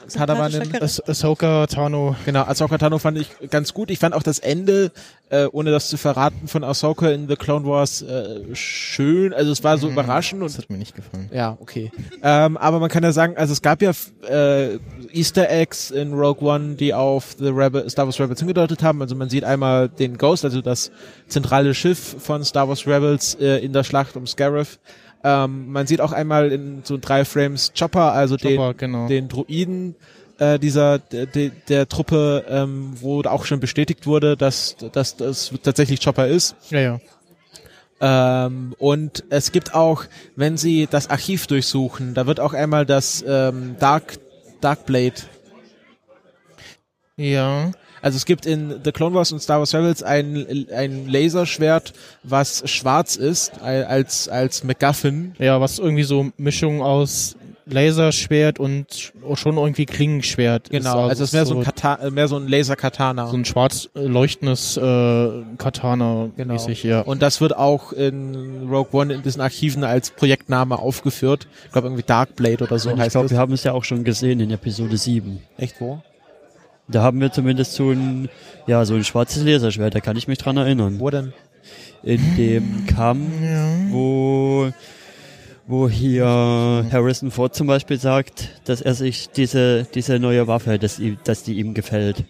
der 0.06 0.12
sein 0.12 0.12
jemals 0.12 0.14
Pa- 0.14 0.20
ein 0.24 0.28
Padawanin? 0.28 0.52
sympathischer 0.64 1.04
Charakter? 1.04 1.04
Ah- 1.08 1.12
Ahsoka 1.12 1.68
Tano. 1.68 2.16
genau, 2.26 2.42
Ahsoka 2.44 2.78
Tano 2.78 3.00
fand 3.00 3.18
ich 3.20 3.30
ganz 3.50 3.74
gut. 3.74 3.90
Ich 3.90 4.00
fand 4.00 4.14
auch 4.16 4.24
das 4.24 4.40
Ende, 4.40 4.92
äh, 5.30 5.46
ohne 5.52 5.72
das 5.72 5.88
zu 5.90 5.98
verraten, 5.98 6.48
von 6.48 6.64
Ahsoka 6.64 7.10
in 7.10 7.28
The 7.28 7.36
Clone 7.36 7.66
Wars 7.66 8.02
äh, 8.02 8.54
schön. 8.54 9.34
Also 9.34 9.52
es 9.52 9.64
war 9.64 9.78
so 9.78 9.90
überraschend 9.90 10.42
und 10.42 10.48
Das 10.52 10.58
hat 10.58 10.70
mir 10.70 10.78
nicht 10.78 10.96
gefallen. 10.96 11.30
Ja, 11.34 11.58
okay. 11.60 11.92
ähm, 12.24 12.58
aber 12.58 12.80
man 12.80 12.90
kann 12.90 13.04
ja 13.04 13.12
sagen, 13.12 13.36
also 13.38 13.54
es 13.54 13.62
gab 13.62 13.82
ja 13.82 13.92
äh, 14.30 14.78
Easter 15.12 15.50
Eggs 15.50 15.92
in 15.92 16.14
Rogue 16.14 16.48
One, 16.48 16.76
die 16.76 16.94
auf 16.94 17.36
The 17.40 17.48
Rebel, 17.50 17.90
Star 17.90 18.06
Wars 18.06 18.20
Rebels 18.20 18.40
hingedeutet 18.40 18.84
haben. 18.84 19.02
Also 19.02 19.16
man 19.16 19.30
sieht 19.30 19.44
einmal 19.44 19.90
den 19.90 20.18
Ghost, 20.18 20.44
also 20.46 20.62
das 20.62 20.92
zentrale 21.28 21.74
Schiff 21.74 22.16
von 22.20 22.44
Star 22.44 22.68
Wars 22.68 22.86
Rebels 22.86 23.36
äh, 23.36 23.58
in 23.64 23.74
der 23.74 23.84
Schlacht 23.84 24.16
um 24.16 24.28
Scarif. 24.28 24.80
Ähm, 25.28 25.72
man 25.72 25.88
sieht 25.88 26.02
auch 26.02 26.12
einmal 26.12 26.52
in 26.52 26.82
so 26.84 27.00
drei 27.02 27.26
Frames 27.26 27.74
Chopper, 27.78 28.14
also 28.14 28.38
Chopper, 28.38 28.74
den, 28.74 28.78
genau. 28.78 29.08
den 29.08 29.28
Druiden 29.28 29.96
äh, 30.38 30.60
dieser 30.60 31.00
der, 31.00 31.26
der, 31.26 31.50
der 31.68 31.90
Truppe, 31.90 32.46
ähm, 32.48 32.94
wo 33.00 33.24
auch 33.24 33.46
schon 33.46 33.60
bestätigt 33.60 34.06
wurde, 34.06 34.38
dass, 34.38 34.76
dass 34.92 35.18
das 35.18 35.52
tatsächlich 35.64 36.04
Chopper 36.04 36.28
ist. 36.28 36.56
Ja, 36.70 36.80
ja. 36.80 37.00
Ähm, 38.02 38.76
und 38.78 39.24
es 39.32 39.52
gibt 39.52 39.74
auch, 39.74 40.04
wenn 40.36 40.58
Sie 40.58 40.88
das 40.88 41.10
Archiv 41.10 41.48
durchsuchen, 41.48 42.14
da 42.14 42.28
wird 42.28 42.40
auch 42.40 42.54
einmal 42.54 42.86
das 42.86 43.24
ähm, 43.28 43.78
Dark 43.80 44.20
Darkblade. 44.62 45.16
Ja. 47.18 47.72
Also 48.02 48.18
es 48.18 48.26
gibt 48.26 48.46
in 48.46 48.82
The 48.84 48.92
Clone 48.92 49.16
Wars 49.16 49.32
und 49.32 49.40
Star 49.42 49.60
Wars 49.60 49.74
Rebels 49.74 50.04
ein, 50.04 50.68
ein 50.74 51.08
Laserschwert, 51.08 51.94
was 52.24 52.70
schwarz 52.70 53.16
ist, 53.16 53.62
al- 53.62 53.86
als, 53.86 54.28
als 54.30 54.64
MacGuffin. 54.64 55.34
Ja, 55.40 55.60
was 55.62 55.80
irgendwie 55.80 56.04
so 56.04 56.32
Mischung 56.38 56.82
aus 56.84 57.36
Laserschwert 57.68 58.60
und 58.60 59.14
schon 59.34 59.58
irgendwie 59.58 59.88
Klingenschwert. 59.88 60.70
Genau, 60.70 61.08
also 61.08 61.24
es 61.24 61.30
ist 61.30 61.34
mehr 61.34 61.48
so, 61.48 61.58
ein 61.58 61.64
Kata 61.64 62.12
mehr 62.12 62.28
so 62.28 62.38
ein 62.38 62.48
Laser-Katana. 62.48 63.28
So 63.28 63.38
ein 63.38 63.46
schwarz 63.46 63.90
äh, 63.96 64.02
leuchtendes 64.06 64.78
äh, 64.78 64.82
Katana 65.58 66.30
Genau. 66.38 66.54
mäßig, 66.54 66.84
ja. 66.84 67.02
Und 67.02 67.24
das 67.24 67.42
wird 67.42 67.56
auch 67.56 67.92
in 67.92 68.68
Rogue 68.70 68.90
One 69.00 69.14
in 69.16 69.24
diesen 69.24 69.42
Archiven 69.42 69.84
als 69.84 70.12
Projektname 70.12 70.78
aufgeführt. 70.78 71.48
Ich 71.66 71.72
glaube 71.72 71.88
irgendwie 71.88 72.04
Darkblade 72.04 72.64
oder 72.66 72.78
so 72.78 72.92
ich 72.92 72.98
heißt 73.00 73.14
glaube, 73.14 73.26
das. 73.30 73.32
wir 73.32 73.40
haben 73.40 73.54
es 73.54 73.64
ja 73.64 73.72
auch 73.72 73.84
schon 73.84 74.04
gesehen 74.04 74.42
in 74.42 74.52
Episode 74.52 74.98
7. 74.98 75.42
Echt 75.58 75.82
wo? 75.82 76.04
Da 76.88 77.02
haben 77.02 77.20
wir 77.20 77.32
zumindest 77.32 77.74
so 77.74 77.90
ein, 77.92 78.30
ja, 78.68 78.86
so 78.86 78.94
ein 78.96 79.04
schwarzes 79.04 79.44
Laserschwert, 79.44 79.96
da 79.96 80.00
kann 80.02 80.18
ich 80.18 80.28
mich 80.28 80.38
dran 80.38 80.58
erinnern. 80.58 81.00
Wo 81.00 81.10
denn? 81.10 81.34
In 82.04 82.20
dem 82.38 82.86
Kampf, 82.86 83.32
wo, 83.90 84.70
wo 85.66 85.90
hier 85.90 86.26
Harrison 86.92 87.32
Ford 87.32 87.56
zum 87.56 87.66
Beispiel 87.66 87.98
sagt, 88.00 88.50
dass 88.66 88.82
er 88.82 88.94
sich 88.94 89.30
diese, 89.30 89.88
diese 89.96 90.20
neue 90.20 90.48
Waffe, 90.48 90.78
dass, 90.78 91.00
ihm- 91.00 91.18
dass 91.24 91.42
die 91.42 91.56
ihm 91.56 91.74
gefällt. 91.74 92.24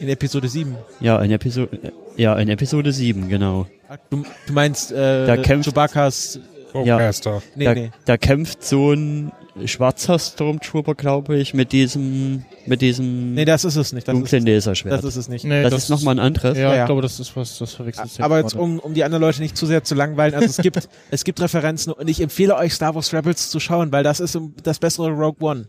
In 0.00 0.08
Episode 0.08 0.48
7. 0.48 0.76
Ja, 1.00 1.18
in 1.22 1.30
Episode, 1.30 1.92
ja, 2.16 2.34
in 2.36 2.48
Episode 2.50 2.92
7, 2.92 3.28
genau. 3.30 3.66
Du, 4.10 4.24
du 4.46 4.52
meinst 4.52 4.92
äh, 4.92 5.26
Da 5.26 5.34
kämpft- 5.36 5.64
Chewbacca's 5.70 6.40
Bowcaster. 6.74 7.42
Nee, 7.54 7.64
da, 7.64 7.74
nee. 7.74 7.90
da 8.04 8.16
kämpft 8.18 8.62
so 8.64 8.92
ein 8.92 9.32
schwarzer 9.66 10.18
Stormtrooper, 10.18 10.94
glaube 10.94 11.36
ich, 11.36 11.54
mit 11.54 11.70
diesem, 11.72 12.44
mit 12.66 12.82
diesem 12.82 13.34
Nee, 13.34 13.44
das 13.44 13.64
ist 13.64 13.76
es 13.76 13.92
nicht. 13.92 14.06
Das 14.08 14.14
ist, 14.14 14.20
dunklen 14.32 14.46
Laserschwert. 14.46 14.92
das 14.98 15.04
ist 15.04 15.16
es 15.16 15.28
nicht. 15.28 15.44
Nee, 15.44 15.62
das, 15.62 15.74
ist 15.74 15.88
nochmal 15.90 16.16
ein 16.16 16.18
anderes. 16.18 16.58
Ja, 16.58 16.74
Ja. 16.74 16.80
ich 16.82 16.86
glaube, 16.86 17.02
das 17.02 17.20
ist 17.20 17.36
was, 17.36 17.58
das 17.58 17.72
verwechselt 17.72 18.10
sich 18.10 18.22
Aber 18.22 18.40
jetzt, 18.40 18.54
um, 18.54 18.80
um 18.80 18.94
die 18.94 19.04
anderen 19.04 19.22
Leute 19.22 19.40
nicht 19.40 19.56
zu 19.56 19.66
sehr 19.66 19.84
zu 19.84 19.94
langweilen, 19.94 20.34
also 20.34 20.46
es 20.46 20.56
gibt, 20.56 20.88
es 21.10 21.24
gibt 21.24 21.40
Referenzen 21.40 21.92
und 21.92 22.08
ich 22.10 22.20
empfehle 22.20 22.56
euch 22.56 22.74
Star 22.74 22.94
Wars 22.94 23.12
Rebels 23.14 23.48
zu 23.48 23.60
schauen, 23.60 23.92
weil 23.92 24.02
das 24.02 24.18
ist 24.20 24.34
um- 24.34 24.54
das 24.62 24.78
bessere 24.80 25.10
Rogue 25.10 25.36
One. 25.40 25.68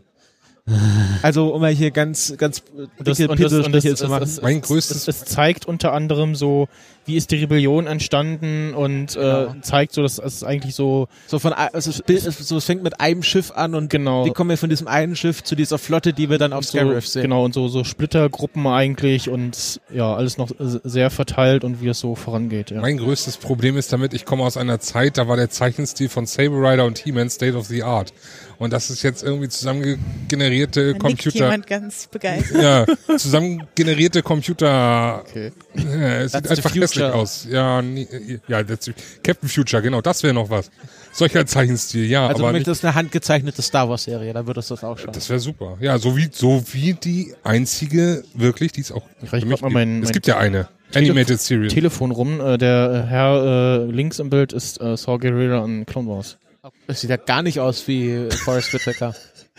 Also, 1.22 1.54
um 1.54 1.60
mal 1.60 1.72
hier 1.72 1.92
ganz, 1.92 2.34
ganz 2.38 2.62
das, 2.98 3.18
dicke 3.18 3.34
Pinselstriche 3.36 3.94
zu 3.94 4.08
machen. 4.08 4.24
es, 4.24 4.42
Mein 4.42 4.58
es, 4.58 4.64
größtes- 4.68 4.96
es, 4.96 5.08
es 5.08 5.24
zeigt 5.24 5.64
unter 5.66 5.92
anderem 5.92 6.34
so, 6.34 6.68
wie 7.04 7.14
ist 7.16 7.30
die 7.30 7.36
Rebellion 7.36 7.86
entstanden 7.86 8.74
und 8.74 9.14
Genau. 9.14 9.42
äh, 9.44 9.60
zeigt 9.62 9.92
so, 9.94 10.02
dass 10.02 10.18
es 10.18 10.42
eigentlich 10.42 10.74
so 10.74 11.06
So 11.28 11.38
von, 11.38 11.52
ein- 11.52 11.68
also 11.72 11.92
es, 12.08 12.38
so, 12.48 12.56
es 12.56 12.64
fängt 12.64 12.82
mit 12.82 12.98
einem 13.00 13.22
Schiff 13.22 13.52
an 13.52 13.76
und 13.76 13.90
genau 13.90 14.24
wie 14.26 14.30
kommen 14.32 14.50
wir 14.50 14.58
von 14.58 14.68
diesem 14.68 14.88
einen 14.88 15.14
Schiff 15.14 15.44
zu 15.44 15.54
dieser 15.54 15.78
Flotte, 15.78 16.12
die 16.12 16.28
wir 16.30 16.38
dann 16.38 16.52
auf 16.52 16.64
so, 16.64 16.78
Scarif 16.78 17.06
sehen? 17.06 17.22
genau 17.22 17.44
und 17.44 17.54
so 17.54 17.68
so 17.68 17.84
Splittergruppen 17.84 18.66
eigentlich 18.66 19.30
und 19.30 19.80
ja 19.94 20.16
alles 20.16 20.36
noch 20.36 20.50
sehr 20.58 21.10
verteilt 21.10 21.62
und 21.62 21.80
wie 21.80 21.86
es 21.88 22.00
so 22.00 22.16
vorangeht. 22.16 22.72
Ja. 22.72 22.80
Mein 22.80 22.96
größtes 22.98 23.36
Problem 23.36 23.76
ist 23.76 23.92
damit, 23.92 24.12
ich 24.12 24.24
komme 24.24 24.42
aus 24.42 24.56
einer 24.56 24.80
Zeit, 24.80 25.16
da 25.16 25.28
war 25.28 25.36
der 25.36 25.48
Zeichenstil 25.48 26.08
von 26.08 26.26
Saber 26.26 26.56
Rider 26.72 26.86
und 26.86 26.98
He-Man 26.98 27.30
State 27.30 27.56
of 27.56 27.66
the 27.66 27.84
Art. 27.84 28.12
Und 28.58 28.72
das 28.72 28.88
ist 28.90 29.02
jetzt 29.02 29.22
irgendwie 29.22 29.48
zusammengenerierte 29.48 30.80
Da 30.80 30.86
nickt 30.92 31.00
Computer. 31.00 31.38
jemand 31.44 31.66
ganz 31.66 32.06
begeistert. 32.06 32.62
Ja, 32.62 33.18
zusammengenerierte 33.18 34.22
Computer. 34.22 35.22
Okay. 35.28 35.52
Ja, 35.74 35.82
es 36.20 36.32
That's 36.32 36.48
sieht 36.48 36.58
einfach 36.58 36.74
hässlich 36.74 37.04
future. 37.04 37.14
aus. 37.14 37.46
Ja, 37.50 37.82
nie, 37.82 38.08
ja, 38.48 38.62
that's, 38.62 38.90
Captain 39.22 39.48
Future, 39.48 39.82
genau, 39.82 40.00
das 40.00 40.22
wäre 40.22 40.32
noch 40.34 40.48
was. 40.50 40.70
Solcher 41.12 41.46
Zeichenstil, 41.46 42.06
ja, 42.06 42.26
Also 42.28 42.42
aber 42.42 42.52
nicht, 42.52 42.66
möchtest 42.66 42.84
eine 42.84 42.94
handgezeichnete 42.94 43.62
Star 43.62 43.88
Wars 43.88 44.04
Serie, 44.04 44.32
dann 44.32 44.46
würdest 44.46 44.70
du 44.70 44.74
das 44.74 44.84
auch 44.84 44.98
schauen. 44.98 45.12
das 45.12 45.28
wäre 45.28 45.40
super. 45.40 45.76
Ja, 45.80 45.98
so 45.98 46.16
wie, 46.16 46.28
so 46.32 46.62
wie 46.72 46.94
die 46.94 47.34
einzige, 47.42 48.22
wirklich, 48.34 48.72
die 48.72 48.82
es 48.82 48.92
auch 48.92 49.02
Ich 49.22 49.32
mich 49.32 49.44
grad 49.48 49.62
mal 49.62 49.70
mein- 49.70 49.88
gibt. 49.94 50.04
Es 50.04 50.08
mein 50.08 50.12
gibt 50.12 50.26
ja 50.26 50.38
eine. 50.38 50.68
Animated 50.94 51.40
Series. 51.40 51.72
Telefon 51.74 52.10
rum. 52.12 52.40
Äh, 52.40 52.58
der 52.58 53.04
äh, 53.06 53.10
Herr 53.10 53.84
äh, 53.88 53.90
links 53.90 54.18
im 54.20 54.30
Bild 54.30 54.52
ist 54.52 54.80
äh, 54.80 54.96
Saw 54.96 55.18
Gerrera 55.18 55.62
an 55.64 55.84
Clone 55.84 56.08
Wars. 56.08 56.38
Das 56.86 57.00
sieht 57.00 57.10
ja 57.10 57.16
gar 57.16 57.42
nicht 57.42 57.60
aus 57.60 57.86
wie 57.88 58.28
Forrest 58.44 58.72
Whitaker. 58.74 59.14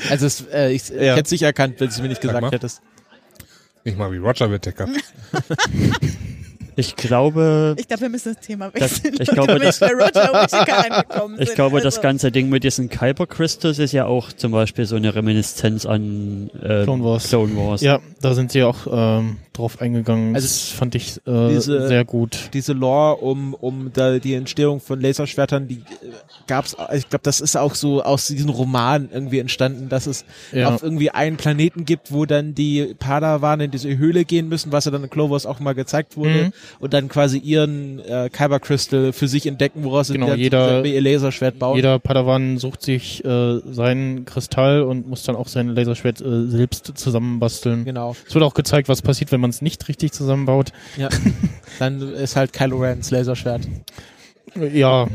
Also 0.10 0.26
es, 0.26 0.41
äh, 0.53 0.72
ich, 0.72 0.84
ich 0.91 1.01
Ja. 1.01 1.14
hätte 1.16 1.26
es 1.26 1.32
nicht 1.32 1.43
erkannt, 1.43 1.80
wenn 1.80 1.88
du 1.88 1.93
es 1.93 2.01
mir 2.01 2.08
nicht 2.08 2.22
Sag 2.22 2.30
gesagt 2.30 2.41
mal. 2.41 2.51
hättest. 2.51 2.82
Nicht 3.84 3.97
mal 3.97 4.12
wie 4.12 4.18
Roger 4.18 4.51
Whittaker. 4.51 4.88
Ich 6.80 6.95
glaube, 6.95 7.74
Ich 7.80 7.88
glaube, 7.88 8.01
wir 8.01 8.10
müssen 8.10 8.36
das 8.36 8.45
Thema 8.45 8.70
Das- 8.70 9.03
wechseln. 9.03 9.16
ich 9.20 9.30
glaube, 9.30 9.58
das- 9.58 9.82
ich 11.39 11.55
glaube, 11.55 11.78
das 11.82 11.95
Also, 11.95 12.01
ganze 12.01 12.32
Ding 12.32 12.49
mit 12.49 12.64
diesen 12.64 12.89
Kyber 12.89 13.26
Crystals 13.26 13.80
ist 13.80 13.93
ja 13.93 14.05
auch 14.05 14.32
zum 14.32 14.51
Beispiel 14.51 14.86
so 14.86 14.95
eine 14.95 15.16
Reminiszenz 15.16 15.88
an 15.88 16.51
äh, 16.62 16.84
Clone 16.84 17.03
Wars. 17.03 17.30
Clone 17.30 17.55
Wars. 17.58 17.82
Ja, 17.82 17.99
da 18.22 18.36
sind 18.36 18.51
sie 18.51 18.62
auch 18.62 18.86
ähm, 18.91 19.38
drauf 19.58 19.82
eingegangen. 19.82 20.36
Also 20.36 20.45
das 20.47 20.70
fand 20.70 20.95
ich 20.95 21.18
äh, 21.28 21.49
diese- 21.49 21.88
sehr 21.88 22.05
gut. 22.05 22.49
Diese 22.53 22.74
Lore 22.74 23.18
um, 23.18 23.53
um 23.53 23.91
da 23.93 24.20
die 24.20 24.34
Entstehung 24.34 24.80
von 24.80 25.01
Laserschwertern, 25.01 25.68
die 25.68 25.76
äh, 25.76 25.82
gab's, 26.47 26.76
ich 26.95 27.10
glaube, 27.10 27.24
das 27.24 27.41
ist 27.41 27.58
auch 27.58 27.76
so 27.76 28.01
aus 28.03 28.28
diesem 28.28 28.49
Roman 28.49 29.10
irgendwie 29.12 29.39
entstanden, 29.39 29.89
dass 29.89 30.08
es 30.08 30.26
Ja. 30.51 30.70
auf 30.74 30.84
irgendwie 30.84 31.10
einen 31.12 31.38
Planeten 31.38 31.86
gibt, 31.86 32.12
wo 32.12 32.26
dann 32.26 32.55
die 32.55 32.95
Padawan 32.97 33.60
in 33.62 33.72
diese 33.72 33.97
Höhle 33.97 34.26
gehen 34.26 34.47
müssen, 34.49 34.72
was 34.72 34.86
ja 34.86 34.91
dann 34.91 35.03
in 35.03 35.10
Clone 35.10 35.30
Wars 35.32 35.45
auch 35.45 35.60
mal 35.60 35.74
gezeigt 35.74 36.16
wurde 36.18 36.30
Mhm. 36.45 36.53
und 36.80 36.93
dann 36.93 37.08
quasi 37.10 37.38
ihren 37.38 37.99
äh, 37.99 38.30
Kyber 38.32 38.60
Crystal 38.60 39.14
für 39.14 39.28
sich 39.28 39.45
entdecken, 39.47 39.84
woraus 39.84 40.10
Genau, 40.10 40.34
sie 40.34 40.41
jeder- 40.41 40.86
ihr 40.86 41.01
Laserschwert 41.01 41.60
bauen. 41.60 41.76
Jeder 41.76 41.99
Padawan 41.99 42.58
sucht 42.58 42.82
sich 42.82 43.24
äh, 43.26 43.60
seinen 43.72 44.26
Kristall 44.26 44.82
und 44.84 45.08
muss 45.08 45.24
dann 45.24 45.36
auch 45.36 45.47
sein 45.47 45.70
Laserschwert 45.70 46.22
äh, 46.22 46.47
selbst 46.47 46.91
zusammenbasteln. 46.95 47.86
Genau. 47.86 48.16
Es 48.28 48.34
wird 48.34 48.43
auch 48.43 48.53
gezeigt, 48.53 48.88
was 48.89 49.01
passiert, 49.01 49.32
wenn 49.32 49.41
man 49.41 49.47
es 49.50 49.62
nicht 49.62 49.88
richtig 49.88 50.12
zusammenbaut. 50.12 50.72
Ja. 50.98 51.10
dann 51.80 52.02
ist 52.14 52.36
halt 52.36 52.54
Kylo 52.54 52.78
Rens 52.80 53.12
Laserschwert. 53.12 53.68
Ja, 54.74 55.08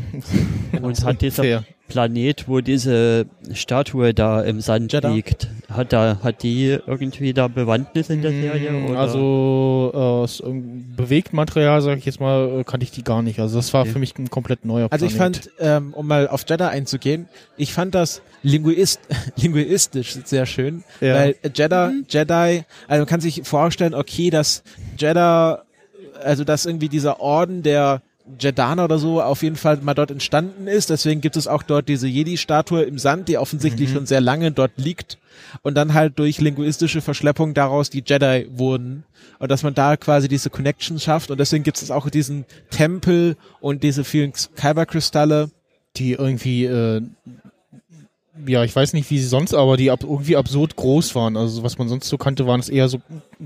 Und 0.81 1.05
hat 1.05 1.21
dieser 1.23 1.43
fair. 1.43 1.65
Planet, 1.93 2.49
wo 2.49 2.61
diese 2.61 3.27
Statue 3.53 4.15
da 4.15 4.43
im 4.43 4.61
Sand 4.61 4.93
Jeddah? 4.93 5.11
liegt, 5.13 5.49
hat 5.69 5.93
da 5.93 6.19
hat 6.23 6.43
die 6.43 6.79
irgendwie 6.87 7.33
da 7.33 7.49
Bewandtnis 7.49 8.09
in 8.11 8.23
der 8.23 8.31
Serie? 8.31 8.85
Oder? 8.85 8.99
Also 8.99 9.91
äh, 9.93 9.97
aus 9.97 10.41
irgendeinem 10.41 10.95
Bewegtmaterial, 10.97 11.83
sag 11.83 11.99
ich 11.99 12.07
jetzt 12.07 12.21
mal, 12.21 12.61
äh, 12.61 12.65
kannte 12.65 12.85
ich 12.85 12.91
die 12.91 13.05
gar 13.05 13.23
nicht. 13.23 13.39
Also 13.41 13.57
das 13.57 13.73
war 13.75 13.83
Okay. 13.83 13.91
für 13.93 13.99
mich 13.99 14.17
ein 14.19 14.31
komplett 14.31 14.65
neuer 14.65 14.89
Also 14.91 15.07
ich 15.07 15.15
Planet. 15.17 15.37
fand, 15.37 15.51
ähm, 15.61 15.95
um 15.95 16.07
mal 16.07 16.29
auf 16.29 16.45
Jeddah 16.49 16.69
einzugehen, 16.69 17.29
ich 17.57 17.73
fand 17.73 17.95
das 17.95 18.23
linguist 18.43 19.01
linguistisch 19.37 20.17
sehr 20.25 20.47
schön, 20.47 20.85
Ja. 21.01 21.15
weil 21.15 21.37
Jeddah, 21.55 21.93
Jedi, 22.09 22.65
also 22.89 23.01
man 23.03 23.07
kann 23.07 23.21
sich 23.21 23.43
vorstellen, 23.45 23.95
okay, 23.95 24.31
dass 24.31 24.63
Jeddah, 24.99 25.63
also 26.25 26.45
dass 26.45 26.67
irgendwie 26.67 26.89
dieser 26.89 27.21
Orden 27.21 27.63
der 27.63 28.03
Jedaner 28.39 28.85
oder 28.85 28.99
so 28.99 29.21
auf 29.23 29.43
jeden 29.43 29.57
Fall 29.57 29.79
mal 29.83 29.95
dort 29.95 30.11
entstanden 30.11 30.67
ist. 30.67 30.91
Deswegen 30.91 31.21
gibt 31.21 31.37
es 31.37 31.47
auch 31.49 31.63
dort 31.63 31.89
diese 31.89 32.09
Jedi-Statue 32.09 32.83
im 32.83 32.99
Sand, 32.99 33.29
die 33.29 33.39
offensichtlich 33.39 33.91
Mhm. 33.91 33.95
schon 33.95 34.07
sehr 34.07 34.21
lange 34.21 34.51
dort 34.53 34.73
liegt 34.77 35.19
und 35.63 35.75
dann 35.75 35.95
halt 35.95 36.19
durch 36.19 36.41
linguistische 36.41 37.01
Verschleppung 37.01 37.55
daraus 37.55 37.91
die 37.91 38.03
Jedi 38.07 38.49
wurden. 38.53 39.05
Und 39.39 39.51
dass 39.51 39.63
man 39.63 39.75
da 39.75 39.97
quasi 39.97 40.29
diese 40.29 40.51
Connection 40.51 40.99
schafft. 41.01 41.31
Und 41.31 41.39
deswegen 41.41 41.65
gibt 41.65 41.81
es 41.83 41.91
auch 41.91 42.09
diesen 42.11 42.45
Tempel 42.71 43.37
und 43.61 43.83
diese 43.83 44.05
vielen 44.05 44.33
Kyber-Kristalle. 44.33 45.51
die 45.97 46.13
irgendwie, 46.13 46.65
äh, 46.65 47.03
ja, 48.47 48.65
ich 48.65 48.75
weiß 48.75 48.95
nicht, 48.95 49.11
wie 49.11 49.19
sie 49.19 49.27
sonst, 49.27 49.53
aber 49.53 49.77
die 49.77 49.91
ab, 49.91 50.01
irgendwie 50.03 50.37
absurd 50.37 50.75
groß 50.77 51.15
waren. 51.15 51.37
Also 51.37 51.63
was 51.63 51.77
man 51.77 51.89
sonst 51.89 52.09
so 52.09 52.17
kannte, 52.17 52.47
waren 52.47 52.61
es 52.61 52.69
eher 52.71 52.89
so 52.89 52.99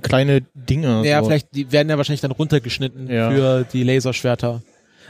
kleine 0.03 0.43
Dinge. 0.55 1.03
Ja, 1.05 1.19
so. 1.21 1.27
vielleicht, 1.27 1.49
die 1.55 1.73
werden 1.73 1.89
ja 1.91 1.97
wahrscheinlich 1.97 2.21
dann 2.21 2.31
runtergeschnitten 2.31 3.11
Ja. 3.11 3.31
für 3.31 3.67
die 3.73 3.83
Laserschwerter. 3.83 4.63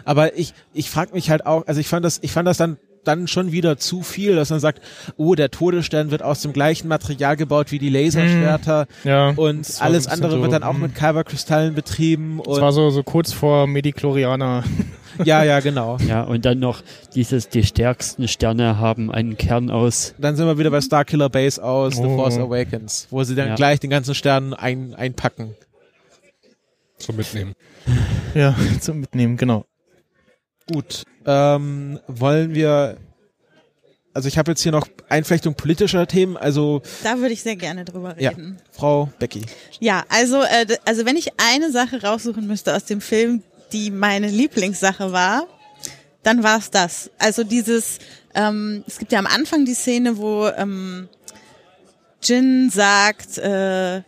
Aber 0.06 0.38
ich, 0.38 0.54
ich 0.72 0.88
frage 0.88 1.12
mich 1.12 1.28
halt 1.30 1.44
auch, 1.44 1.66
also 1.66 1.80
ich 1.80 1.88
fand 1.88 2.04
das, 2.04 2.20
ich 2.22 2.32
fand 2.32 2.48
das 2.48 2.56
dann 2.56 2.78
dann 3.04 3.28
schon 3.28 3.52
wieder 3.52 3.76
zu 3.76 4.02
viel, 4.02 4.34
dass 4.34 4.50
man 4.50 4.60
sagt, 4.60 4.80
oh, 5.16 5.34
der 5.34 5.50
Todesstern 5.50 6.10
wird 6.10 6.22
aus 6.22 6.40
dem 6.42 6.52
gleichen 6.52 6.88
Material 6.88 7.36
gebaut 7.36 7.70
wie 7.70 7.78
die 7.78 7.88
Laserschwerter 7.88 8.86
Ja, 9.04 9.28
und 9.36 9.60
das 9.60 9.80
alles 9.80 10.08
andere 10.08 10.32
so, 10.32 10.42
wird 10.42 10.52
dann 10.52 10.62
auch 10.64 10.74
hm. 10.74 10.82
mit 10.82 10.94
Kyberkristallen 10.94 11.74
betrieben 11.74 12.40
Es 12.40 12.48
und 12.48 12.60
war 12.60 12.72
so, 12.72 12.90
so 12.90 13.02
kurz 13.02 13.32
vor 13.32 13.66
Medichlorianer. 13.66 14.64
ja, 15.24 15.44
ja, 15.44 15.60
genau. 15.60 15.98
ja, 16.06 16.22
und 16.22 16.44
dann 16.44 16.58
noch 16.58 16.82
dieses, 17.14 17.48
die 17.48 17.62
stärksten 17.62 18.26
Sterne 18.28 18.78
haben 18.78 19.12
einen 19.12 19.36
Kern 19.36 19.70
aus. 19.70 20.14
Dann 20.18 20.34
sind 20.36 20.46
wir 20.46 20.58
wieder 20.58 20.70
bei 20.70 20.80
Starkiller 20.80 21.28
Base 21.28 21.62
aus 21.62 21.94
The 21.96 22.02
Oh. 22.02 22.16
Force 22.16 22.38
Awakens, 22.38 23.06
wo 23.10 23.22
sie 23.22 23.34
dann 23.34 23.48
Ja. 23.48 23.54
gleich 23.54 23.78
den 23.80 23.90
ganzen 23.90 24.14
Stern 24.14 24.52
ein, 24.52 24.94
einpacken. 24.94 25.54
Zum 26.98 27.16
Mitnehmen. 27.16 27.52
ja, 28.34 28.56
zum 28.80 29.00
Mitnehmen, 29.00 29.36
genau. 29.36 29.64
Gut. 30.72 31.02
Ähm, 31.24 32.00
wollen 32.08 32.54
wir. 32.54 32.96
Also 34.14 34.28
ich 34.28 34.38
habe 34.38 34.52
jetzt 34.52 34.62
hier 34.62 34.72
noch 34.72 34.88
Einflechtung 35.10 35.54
politischer 35.54 36.06
Themen. 36.06 36.36
Also 36.36 36.80
Da 37.02 37.18
würde 37.18 37.32
ich 37.34 37.42
sehr 37.42 37.56
gerne 37.56 37.84
drüber 37.84 38.16
Ja. 38.18 38.30
reden. 38.30 38.56
Frau 38.72 39.10
Becky. 39.18 39.42
Ja, 39.78 40.04
also, 40.08 40.42
äh, 40.42 40.66
also 40.86 41.04
wenn 41.04 41.16
ich 41.16 41.28
eine 41.36 41.70
Sache 41.70 42.02
raussuchen 42.02 42.46
müsste 42.46 42.74
aus 42.74 42.84
dem 42.86 43.00
Film, 43.02 43.42
die 43.72 43.90
meine 43.90 44.28
Lieblingssache 44.28 45.12
war, 45.12 45.46
dann 46.22 46.42
war 46.42 46.58
es 46.58 46.70
das. 46.70 47.10
Also 47.18 47.44
dieses, 47.44 47.98
ähm, 48.34 48.84
es 48.86 48.98
gibt 48.98 49.12
ja 49.12 49.18
am 49.18 49.26
Anfang 49.26 49.66
die 49.66 49.74
Szene, 49.74 50.16
wo 50.16 50.48
ähm, 50.48 51.08
Jin 52.22 52.70
sagt, 52.70 53.36
äh, 53.38 54.02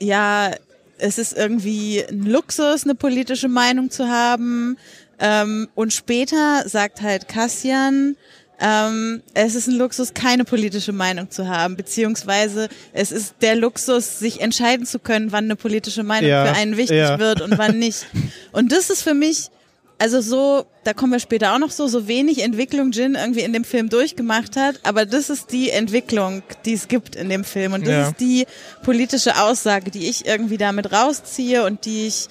ja, 0.00 0.50
es 0.98 1.16
ist 1.18 1.32
irgendwie 1.36 2.04
ein 2.04 2.22
Luxus, 2.24 2.84
eine 2.84 2.94
politische 2.94 3.48
Meinung 3.48 3.90
zu 3.90 4.08
haben. 4.08 4.76
Ähm, 5.20 5.68
und 5.74 5.92
später 5.92 6.68
sagt 6.68 7.02
halt 7.02 7.28
Cassian, 7.28 8.16
Ähm, 8.60 9.22
es 9.34 9.54
ist 9.54 9.68
ein 9.68 9.74
Luxus, 9.76 10.14
keine 10.14 10.44
politische 10.44 10.90
Meinung 10.92 11.30
zu 11.30 11.46
haben, 11.46 11.76
beziehungsweise 11.76 12.68
es 12.92 13.12
ist 13.12 13.36
der 13.40 13.54
Luxus, 13.54 14.18
sich 14.18 14.40
entscheiden 14.40 14.84
zu 14.84 14.98
können, 14.98 15.30
wann 15.30 15.44
eine 15.44 15.54
politische 15.54 16.02
Meinung 16.02 16.28
Ja, 16.28 16.44
für 16.44 16.54
einen 16.58 16.76
wichtig 16.76 16.96
ja. 16.98 17.20
wird 17.20 17.40
und 17.40 17.56
wann 17.56 17.78
nicht. 17.78 18.06
Und 18.52 18.72
das 18.72 18.90
ist 18.90 19.02
für 19.02 19.14
mich, 19.14 19.50
also 19.98 20.20
so, 20.20 20.66
da 20.82 20.92
kommen 20.92 21.12
wir 21.12 21.20
später 21.20 21.54
auch 21.54 21.60
noch 21.60 21.70
so, 21.70 21.86
so 21.86 22.08
wenig 22.08 22.42
Entwicklung 22.42 22.90
Jin 22.90 23.14
irgendwie 23.14 23.42
in 23.42 23.52
dem 23.52 23.62
Film 23.62 23.90
durchgemacht 23.90 24.56
hat, 24.56 24.80
aber 24.82 25.06
das 25.06 25.30
ist 25.30 25.52
die 25.52 25.70
Entwicklung, 25.70 26.42
die 26.64 26.72
es 26.74 26.88
gibt 26.88 27.14
in 27.14 27.28
dem 27.28 27.44
Film 27.44 27.74
und 27.74 27.82
das 27.86 27.92
Ja. 27.94 28.08
ist 28.08 28.18
die 28.18 28.44
politische 28.82 29.40
Aussage, 29.40 29.92
die 29.92 30.08
ich 30.08 30.26
irgendwie 30.26 30.56
damit 30.56 30.90
rausziehe 30.92 31.64
und 31.64 31.84
die 31.84 32.08
ich, 32.08 32.26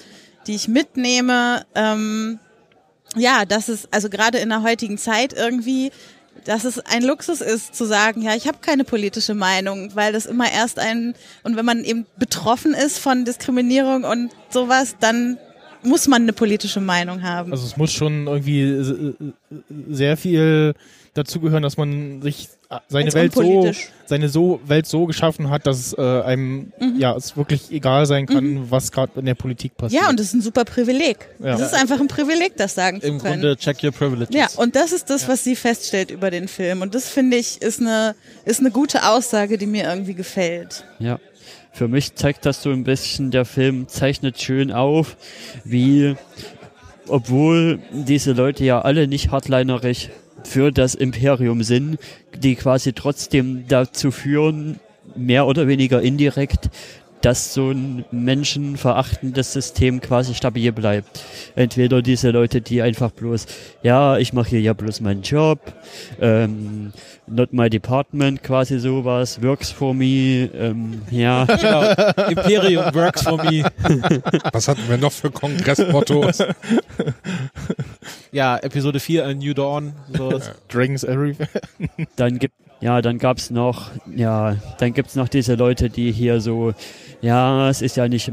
die 0.45 0.55
ich 0.55 0.67
mitnehme. 0.67 1.65
Ähm, 1.73 2.39
ja, 3.16 3.45
dass 3.45 3.70
es 3.70 3.88
also 3.91 4.10
gerade 4.10 4.38
in 4.38 4.49
der 4.49 4.64
heutigen 4.64 4.97
Zeit 4.97 5.34
irgendwie, 5.34 5.91
dass 6.45 6.64
es 6.64 6.80
ein 6.80 7.03
Luxus 7.03 7.41
ist 7.41 7.76
zu 7.76 7.86
sagen, 7.86 8.22
ja, 8.22 8.36
ich 8.36 8.47
habe 8.47 8.60
keine 8.62 8.84
politische 8.84 9.34
Meinung, 9.34 9.95
weil 9.95 10.14
das 10.14 10.26
immer 10.26 10.51
erst 10.51 10.80
ein 10.80 11.16
und 11.43 11.55
wenn 11.55 11.66
man 11.66 11.84
eben 11.84 12.05
betroffen 12.18 12.74
ist 12.74 12.99
von 12.99 13.26
Diskriminierung 13.26 14.03
und 14.03 14.32
sowas, 14.49 14.95
dann 14.99 15.38
muss 15.84 16.08
man 16.08 16.24
eine 16.24 16.34
politische 16.34 16.82
Meinung 16.82 17.24
haben. 17.24 17.51
Also 17.51 17.66
es 17.66 17.78
muss 17.78 17.91
schon 17.91 18.28
irgendwie 18.28 19.16
sehr 19.89 20.18
viel 20.18 20.74
dazugehören, 21.18 21.63
dass 21.63 21.78
man 21.78 22.22
sich 22.22 22.49
äh, 22.70 22.78
seine 22.88 23.13
Welt 23.13 23.34
so, 23.34 23.72
seine 24.05 24.30
so 24.30 24.59
Welt 24.65 24.86
so 24.86 25.05
geschaffen 25.05 25.49
hat, 25.49 25.65
dass 25.68 25.78
es 25.78 25.93
äh, 25.97 26.01
einem 26.22 26.72
Mhm. 26.80 26.99
ja 26.99 27.15
es 27.15 27.36
wirklich 27.38 27.72
egal 27.72 28.05
sein 28.05 28.26
kann, 28.26 28.70
was 28.70 28.91
gerade 28.91 29.20
in 29.20 29.26
der 29.26 29.36
Politik 29.36 29.76
passiert. 29.78 30.03
ja, 30.03 30.09
und 30.09 30.20
das 30.20 30.28
ist 30.28 30.34
ein 30.34 30.41
super 30.41 30.65
Privileg. 30.65 31.18
Ja. 31.39 31.57
Das 31.57 31.61
ist 31.61 31.74
einfach 31.74 31.99
ein 31.99 32.07
Privileg, 32.07 32.57
das 32.57 32.76
sagen 32.76 32.97
Im 33.01 33.20
zu 33.20 33.26
können. 33.26 33.41
Grunde 33.41 33.57
check 33.57 33.84
your 33.84 33.91
privileges. 33.91 34.36
Ja, 34.36 34.47
und 34.57 34.76
das 34.76 34.91
ist 34.91 35.09
das, 35.09 35.28
was 35.28 35.43
sie 35.43 35.55
feststellt 35.55 36.11
über 36.11 36.30
den 36.32 36.47
Film. 36.47 36.82
Und 36.82 36.93
das 36.95 37.09
finde 37.09 37.38
ich 37.38 37.61
ist 37.61 37.80
eine, 37.80 38.15
ist 38.45 38.59
eine 38.59 38.72
gute 38.72 39.07
Aussage, 39.09 39.57
die 39.57 39.65
mir 39.65 39.86
irgendwie 39.86 40.13
gefällt. 40.13 40.86
Ja. 40.99 41.20
Für 41.72 41.88
mich 41.88 42.15
zeigt 42.15 42.45
das 42.45 42.63
so 42.63 42.72
ein 42.72 42.84
bisschen, 42.84 43.30
der 43.32 43.45
Film 43.45 43.88
zeichnet 43.88 44.41
schön 44.41 44.72
auf, 44.72 45.15
wie, 45.63 46.15
obwohl 47.07 47.80
diese 47.91 48.34
Leute 48.34 48.63
ja 48.63 48.82
alle 48.82 49.07
nicht 49.07 49.32
hardlinerig 49.32 50.09
für 50.47 50.71
das 50.71 50.95
Imperium 50.95 51.61
sind, 51.61 51.99
die 52.35 52.55
quasi 52.55 52.93
trotzdem 52.93 53.65
dazu 53.67 54.11
führen, 54.11 54.79
mehr 55.15 55.45
oder 55.45 55.67
weniger 55.67 56.01
indirekt, 56.01 56.69
dass 57.22 57.53
so 57.53 57.72
ein 57.72 58.05
menschenverachtendes 58.11 59.53
System 59.53 60.01
quasi 60.01 60.36
stabil 60.36 60.72
bleibt. 60.72 61.24
Entweder 61.55 62.01
diese 62.01 62.32
Leute, 62.32 62.61
die 62.61 62.82
einfach 62.82 63.11
bloß, 63.11 63.47
ja, 63.84 64.18
ich 64.18 64.34
mache 64.34 64.49
hier 64.49 64.61
ja 64.61 64.74
bloß 64.74 65.01
meinen 65.01 65.24
Job, 65.24 65.59
ähm, 66.22 66.93
not 67.28 67.53
my 67.53 67.70
department, 67.70 68.43
quasi 68.43 68.80
sowas, 68.80 69.41
works 69.41 69.72
for 69.72 69.93
me, 69.93 70.49
ähm, 70.53 71.01
ja, 71.11 71.45
Genau. 71.57 72.30
Imperium 72.30 72.93
works 72.93 73.24
for 73.24 73.43
me. 73.43 73.63
Was 74.53 74.68
hatten 74.68 74.88
wir 74.88 74.97
noch 74.97 75.11
für 75.11 75.32
Kongressmottos? 75.32 76.43
Ja, 78.32 78.57
Episode 78.57 78.99
4, 78.99 79.26
A 79.26 79.34
New 79.34 79.53
Dawn. 79.53 79.93
So. 80.15 80.39
Dragons 80.70 81.03
Everywhere. 81.03 81.49
dann 82.15 82.39
gibt 82.39 82.53
ja, 82.80 83.01
dann 83.01 83.18
gab's 83.18 83.49
noch, 83.49 83.89
ja, 84.15 84.55
dann 84.78 84.93
gibt's 84.93 85.15
noch 85.15 85.30
diese 85.30 85.55
Leute, 85.55 85.89
die 85.89 86.11
hier 86.11 86.41
so, 86.41 86.74
ja, 87.22 87.70
es 87.70 87.82
ist 87.82 87.97
ja 87.97 88.07
nicht, 88.07 88.32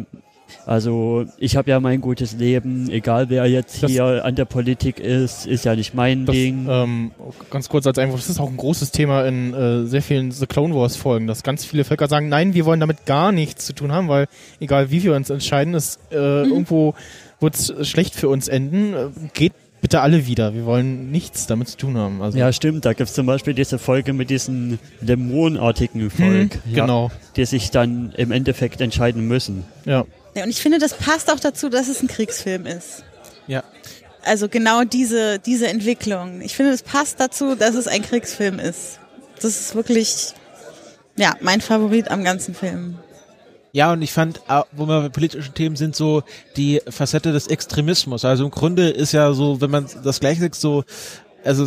also 0.66 1.24
ich 1.38 1.56
habe 1.56 1.70
ja 1.70 1.80
mein 1.80 2.00
gutes 2.00 2.36
Leben, 2.36 2.88
egal 2.90 3.28
wer 3.30 3.46
jetzt 3.46 3.82
Das- 3.82 3.90
hier 3.90 4.24
an 4.24 4.34
der 4.34 4.44
Politik 4.44 5.00
ist, 5.00 5.46
ist 5.46 5.64
ja 5.64 5.74
nicht 5.74 5.94
mein 5.94 6.26
Das, 6.26 6.34
Ding. 6.34 6.66
ähm, 6.70 7.10
ganz 7.50 7.68
kurz 7.68 7.86
als 7.86 7.98
Einwurf, 7.98 8.20
das 8.20 8.30
ist 8.30 8.40
auch 8.40 8.48
ein 8.50 8.56
großes 8.56 8.90
Thema 8.90 9.24
in 9.26 9.52
äh, 9.54 9.86
sehr 9.86 10.02
vielen 10.02 10.30
The 10.30 10.46
Clone 10.46 10.74
Wars 10.74 10.96
Folgen, 10.96 11.26
dass 11.26 11.42
ganz 11.42 11.64
viele 11.64 11.84
Völker 11.84 12.08
sagen, 12.08 12.28
nein, 12.28 12.54
wir 12.54 12.64
wollen 12.66 12.80
damit 12.80 13.06
gar 13.06 13.32
nichts 13.32 13.66
zu 13.66 13.72
tun 13.74 13.92
haben, 13.92 14.08
weil 14.08 14.26
egal 14.60 14.90
wie 14.90 15.02
wir 15.02 15.14
uns 15.14 15.30
entscheiden, 15.30 15.74
es 15.74 15.98
äh, 16.10 16.16
irgendwo 16.16 16.94
wird's 17.40 17.72
schlecht 17.86 18.14
für 18.14 18.28
uns 18.28 18.48
enden. 18.48 18.94
Äh, 18.94 19.06
geht 19.34 19.52
bitte 19.84 20.00
alle 20.00 20.26
wieder, 20.26 20.54
wir 20.54 20.64
wollen 20.64 21.10
nichts 21.10 21.46
damit 21.46 21.68
zu 21.68 21.76
tun 21.76 21.98
haben. 21.98 22.22
Also, 22.22 22.38
Ja, 22.38 22.50
stimmt. 22.54 22.86
Da 22.86 22.94
gibt's 22.94 23.12
zum 23.12 23.26
Beispiel 23.26 23.52
diese 23.52 23.78
Folge 23.78 24.14
mit 24.14 24.30
diesen 24.30 24.78
Dämonenartigen 25.02 26.08
Volk, 26.08 26.54
hm, 26.54 26.60
ja, 26.64 26.80
genau. 26.80 27.10
die 27.36 27.44
sich 27.44 27.70
dann 27.70 28.14
im 28.16 28.32
Endeffekt 28.32 28.80
entscheiden 28.80 29.28
müssen. 29.28 29.66
Ja. 29.84 30.06
Ja, 30.34 30.44
und 30.44 30.48
ich 30.48 30.62
finde, 30.62 30.78
das 30.78 30.94
passt 30.94 31.30
auch 31.30 31.38
dazu, 31.38 31.68
dass 31.68 31.88
es 31.88 32.00
ein 32.00 32.08
Kriegsfilm 32.08 32.64
ist. 32.64 33.04
Ja. 33.46 33.62
Also 34.22 34.48
genau 34.48 34.84
diese, 34.84 35.38
diese 35.38 35.68
Entwicklung. 35.68 36.40
Ich 36.40 36.56
finde, 36.56 36.72
es 36.72 36.82
passt 36.82 37.20
dazu, 37.20 37.54
dass 37.54 37.74
es 37.74 37.86
ein 37.86 38.00
Kriegsfilm 38.00 38.58
ist. 38.58 39.00
Das 39.42 39.60
ist 39.60 39.74
wirklich, 39.74 40.32
ja, 41.18 41.34
mein 41.42 41.60
Favorit 41.60 42.10
am 42.10 42.24
ganzen 42.24 42.54
Film. 42.54 42.96
Ja, 43.74 43.92
und 43.92 44.02
ich 44.02 44.12
fand, 44.12 44.40
wo 44.70 44.86
wir 44.86 45.00
bei 45.00 45.08
politischen 45.08 45.52
Themen 45.52 45.74
sind, 45.74 45.96
so 45.96 46.22
die 46.56 46.80
Facette 46.88 47.32
des 47.32 47.48
Extremismus. 47.48 48.24
Also 48.24 48.44
im 48.44 48.52
Grunde 48.52 48.88
ist 48.88 49.10
ja 49.10 49.32
so, 49.32 49.60
wenn 49.60 49.72
man 49.72 49.86
das 50.04 50.20
gleiche 50.20 50.42
sagt, 50.42 50.54
so, 50.54 50.84
also 51.44 51.66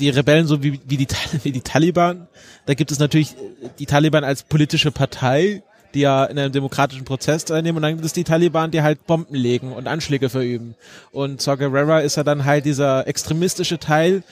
die 0.00 0.08
Rebellen 0.08 0.46
so 0.46 0.62
wie, 0.62 0.80
wie, 0.86 0.96
die, 0.96 1.06
wie 1.42 1.52
die 1.52 1.60
Taliban, 1.60 2.28
da 2.64 2.72
gibt 2.72 2.90
es 2.92 2.98
natürlich 2.98 3.36
die 3.78 3.84
Taliban 3.84 4.24
als 4.24 4.42
politische 4.44 4.90
Partei, 4.90 5.62
die 5.92 6.00
ja 6.00 6.24
in 6.24 6.38
einem 6.38 6.50
demokratischen 6.50 7.04
Prozess 7.04 7.44
teilnehmen 7.44 7.76
und 7.76 7.82
dann 7.82 7.92
gibt 7.96 8.06
es 8.06 8.14
die 8.14 8.24
Taliban, 8.24 8.70
die 8.70 8.80
halt 8.80 9.06
Bomben 9.06 9.34
legen 9.34 9.72
und 9.72 9.86
Anschläge 9.86 10.30
verüben. 10.30 10.76
Und 11.12 11.42
Saw 11.42 11.58
Gerrera 11.58 12.00
ist 12.00 12.16
ja 12.16 12.24
dann 12.24 12.46
halt 12.46 12.64
dieser 12.64 13.06
extremistische 13.06 13.78
Teil, 13.78 14.22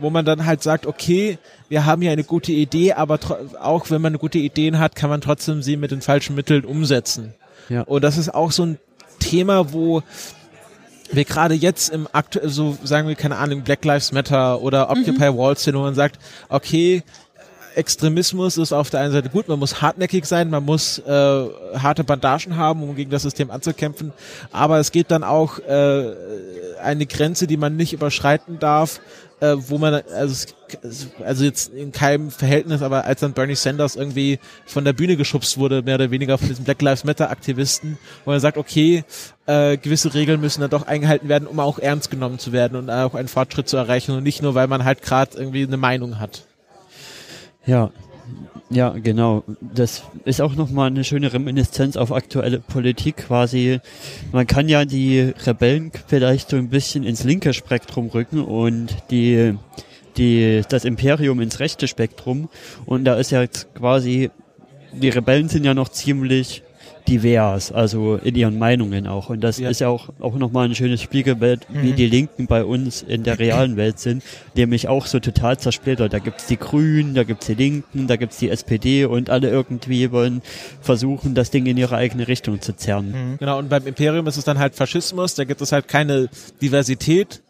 wo 0.00 0.10
man 0.10 0.24
dann 0.24 0.46
halt 0.46 0.62
sagt, 0.62 0.86
okay, 0.86 1.38
wir 1.68 1.84
haben 1.86 2.02
hier 2.02 2.10
eine 2.10 2.24
gute 2.24 2.52
Idee, 2.52 2.92
aber 2.92 3.18
auch 3.60 3.90
wenn 3.90 4.02
man 4.02 4.18
gute 4.18 4.38
Ideen 4.38 4.78
hat, 4.78 4.96
kann 4.96 5.10
man 5.10 5.20
trotzdem 5.20 5.62
sie 5.62 5.76
mit 5.76 5.90
den 5.90 6.02
falschen 6.02 6.34
Mitteln 6.34 6.64
umsetzen. 6.64 7.34
Ja. 7.68 7.82
Und 7.82 8.02
das 8.02 8.18
ist 8.18 8.34
auch 8.34 8.52
so 8.52 8.64
ein 8.64 8.78
Thema, 9.18 9.72
wo 9.72 10.02
wir 11.10 11.24
gerade 11.24 11.54
jetzt 11.54 11.90
im 11.90 12.08
aktuell, 12.12 12.48
so 12.48 12.76
sagen 12.82 13.08
wir, 13.08 13.14
keine 13.14 13.36
Ahnung, 13.36 13.62
Black 13.62 13.84
Lives 13.84 14.12
Matter 14.12 14.60
oder 14.60 14.90
Occupy 14.90 15.36
Wall 15.36 15.56
Street, 15.56 15.74
wo 15.74 15.80
man 15.80 15.94
sagt, 15.94 16.18
okay, 16.48 17.02
Extremismus 17.74 18.56
ist 18.56 18.72
auf 18.72 18.90
der 18.90 19.00
einen 19.00 19.12
Seite 19.12 19.28
gut, 19.28 19.48
man 19.48 19.58
muss 19.58 19.82
hartnäckig 19.82 20.26
sein, 20.26 20.50
man 20.50 20.64
muss 20.64 20.98
äh, 20.98 21.46
harte 21.76 22.04
Bandagen 22.04 22.56
haben, 22.56 22.82
um 22.82 22.94
gegen 22.94 23.10
das 23.10 23.22
System 23.22 23.50
anzukämpfen, 23.50 24.12
aber 24.52 24.78
es 24.78 24.92
gibt 24.92 25.10
dann 25.10 25.24
auch 25.24 25.58
äh, 25.58 26.12
eine 26.82 27.06
Grenze, 27.06 27.46
die 27.46 27.56
man 27.56 27.76
nicht 27.76 27.92
überschreiten 27.92 28.58
darf, 28.58 29.00
äh, 29.40 29.56
wo 29.58 29.78
man, 29.78 30.02
also, 30.14 30.46
also 31.24 31.44
jetzt 31.44 31.72
in 31.74 31.92
keinem 31.92 32.30
Verhältnis, 32.30 32.82
aber 32.82 33.04
als 33.04 33.20
dann 33.20 33.32
Bernie 33.32 33.54
Sanders 33.54 33.96
irgendwie 33.96 34.38
von 34.64 34.84
der 34.84 34.92
Bühne 34.92 35.16
geschubst 35.16 35.58
wurde, 35.58 35.82
mehr 35.82 35.96
oder 35.96 36.10
weniger 36.10 36.38
von 36.38 36.48
diesen 36.48 36.64
Black 36.64 36.80
Lives 36.82 37.04
Matter 37.04 37.30
Aktivisten, 37.30 37.98
wo 38.24 38.30
man 38.30 38.40
sagt, 38.40 38.56
okay, 38.56 39.04
äh, 39.46 39.76
gewisse 39.76 40.14
Regeln 40.14 40.40
müssen 40.40 40.60
dann 40.60 40.70
doch 40.70 40.86
eingehalten 40.86 41.28
werden, 41.28 41.48
um 41.48 41.60
auch 41.60 41.78
ernst 41.78 42.10
genommen 42.10 42.38
zu 42.38 42.52
werden 42.52 42.76
und 42.76 42.90
auch 42.90 43.14
einen 43.14 43.28
Fortschritt 43.28 43.68
zu 43.68 43.76
erreichen 43.76 44.12
und 44.12 44.22
nicht 44.22 44.42
nur, 44.42 44.54
weil 44.54 44.68
man 44.68 44.84
halt 44.84 45.02
gerade 45.02 45.36
irgendwie 45.36 45.64
eine 45.64 45.76
Meinung 45.76 46.20
hat. 46.20 46.46
Ja, 47.66 47.90
ja, 48.74 48.90
genau. 48.90 49.44
Das 49.60 50.02
ist 50.24 50.40
auch 50.40 50.56
nochmal 50.56 50.88
eine 50.88 51.04
schöne 51.04 51.32
Reminiszenz 51.32 51.96
auf 51.96 52.10
aktuelle 52.10 52.58
Politik 52.58 53.18
quasi. 53.18 53.78
Man 54.32 54.48
kann 54.48 54.68
ja 54.68 54.84
die 54.84 55.32
Rebellen 55.46 55.92
vielleicht 56.08 56.50
so 56.50 56.56
ein 56.56 56.70
bisschen 56.70 57.04
ins 57.04 57.22
linke 57.22 57.52
Spektrum 57.52 58.08
rücken 58.08 58.42
und 58.42 58.96
die, 59.12 59.54
die, 60.16 60.62
das 60.68 60.84
Imperium 60.84 61.40
ins 61.40 61.60
rechte 61.60 61.86
Spektrum. 61.86 62.48
Und 62.84 63.04
da 63.04 63.14
ist 63.14 63.30
ja 63.30 63.46
quasi, 63.46 64.30
die 64.92 65.10
Rebellen 65.10 65.48
sind 65.48 65.64
ja 65.64 65.74
noch 65.74 65.90
ziemlich 65.90 66.63
divers, 67.08 67.70
also 67.70 68.16
in 68.16 68.34
ihren 68.34 68.58
Meinungen 68.58 69.06
auch. 69.06 69.28
Und 69.28 69.42
das 69.42 69.58
Ja. 69.58 69.68
ist 69.68 69.80
ja 69.80 69.88
auch, 69.88 70.08
auch 70.20 70.36
nochmal 70.36 70.68
ein 70.68 70.74
schönes 70.74 71.02
Spiegelbild, 71.02 71.66
wie 71.70 71.92
Mhm. 71.92 71.96
die 71.96 72.06
Linken 72.06 72.46
bei 72.46 72.64
uns 72.64 73.02
in 73.02 73.24
der 73.24 73.38
realen 73.38 73.76
Welt 73.76 73.98
sind, 73.98 74.22
nämlich 74.56 74.88
auch 74.88 75.04
so 75.06 75.20
total 75.20 75.58
zersplittert. 75.58 76.12
Da 76.12 76.18
gibt's 76.18 76.46
die 76.46 76.56
Grünen, 76.56 77.14
da 77.14 77.24
gibt's 77.24 77.46
die 77.46 77.54
Linken, 77.54 78.06
da 78.06 78.16
gibt's 78.16 78.38
die 78.38 78.48
SPD 78.48 79.04
und 79.04 79.28
alle 79.28 79.50
irgendwie 79.50 80.10
wollen 80.12 80.40
versuchen, 80.80 81.34
das 81.34 81.50
Ding 81.50 81.66
in 81.66 81.76
ihre 81.76 81.96
eigene 81.96 82.26
Richtung 82.26 82.60
zu 82.62 82.74
zerren. 82.74 83.36
Genau, 83.38 83.58
und 83.58 83.68
beim 83.68 83.86
Imperium 83.86 84.26
ist 84.26 84.38
es 84.38 84.44
dann 84.44 84.58
halt 84.58 84.74
Faschismus, 84.74 85.34
da 85.34 85.44
gibt 85.44 85.60
es 85.60 85.72
halt 85.72 85.88
keine 85.88 86.28
Diversität, 86.62 87.42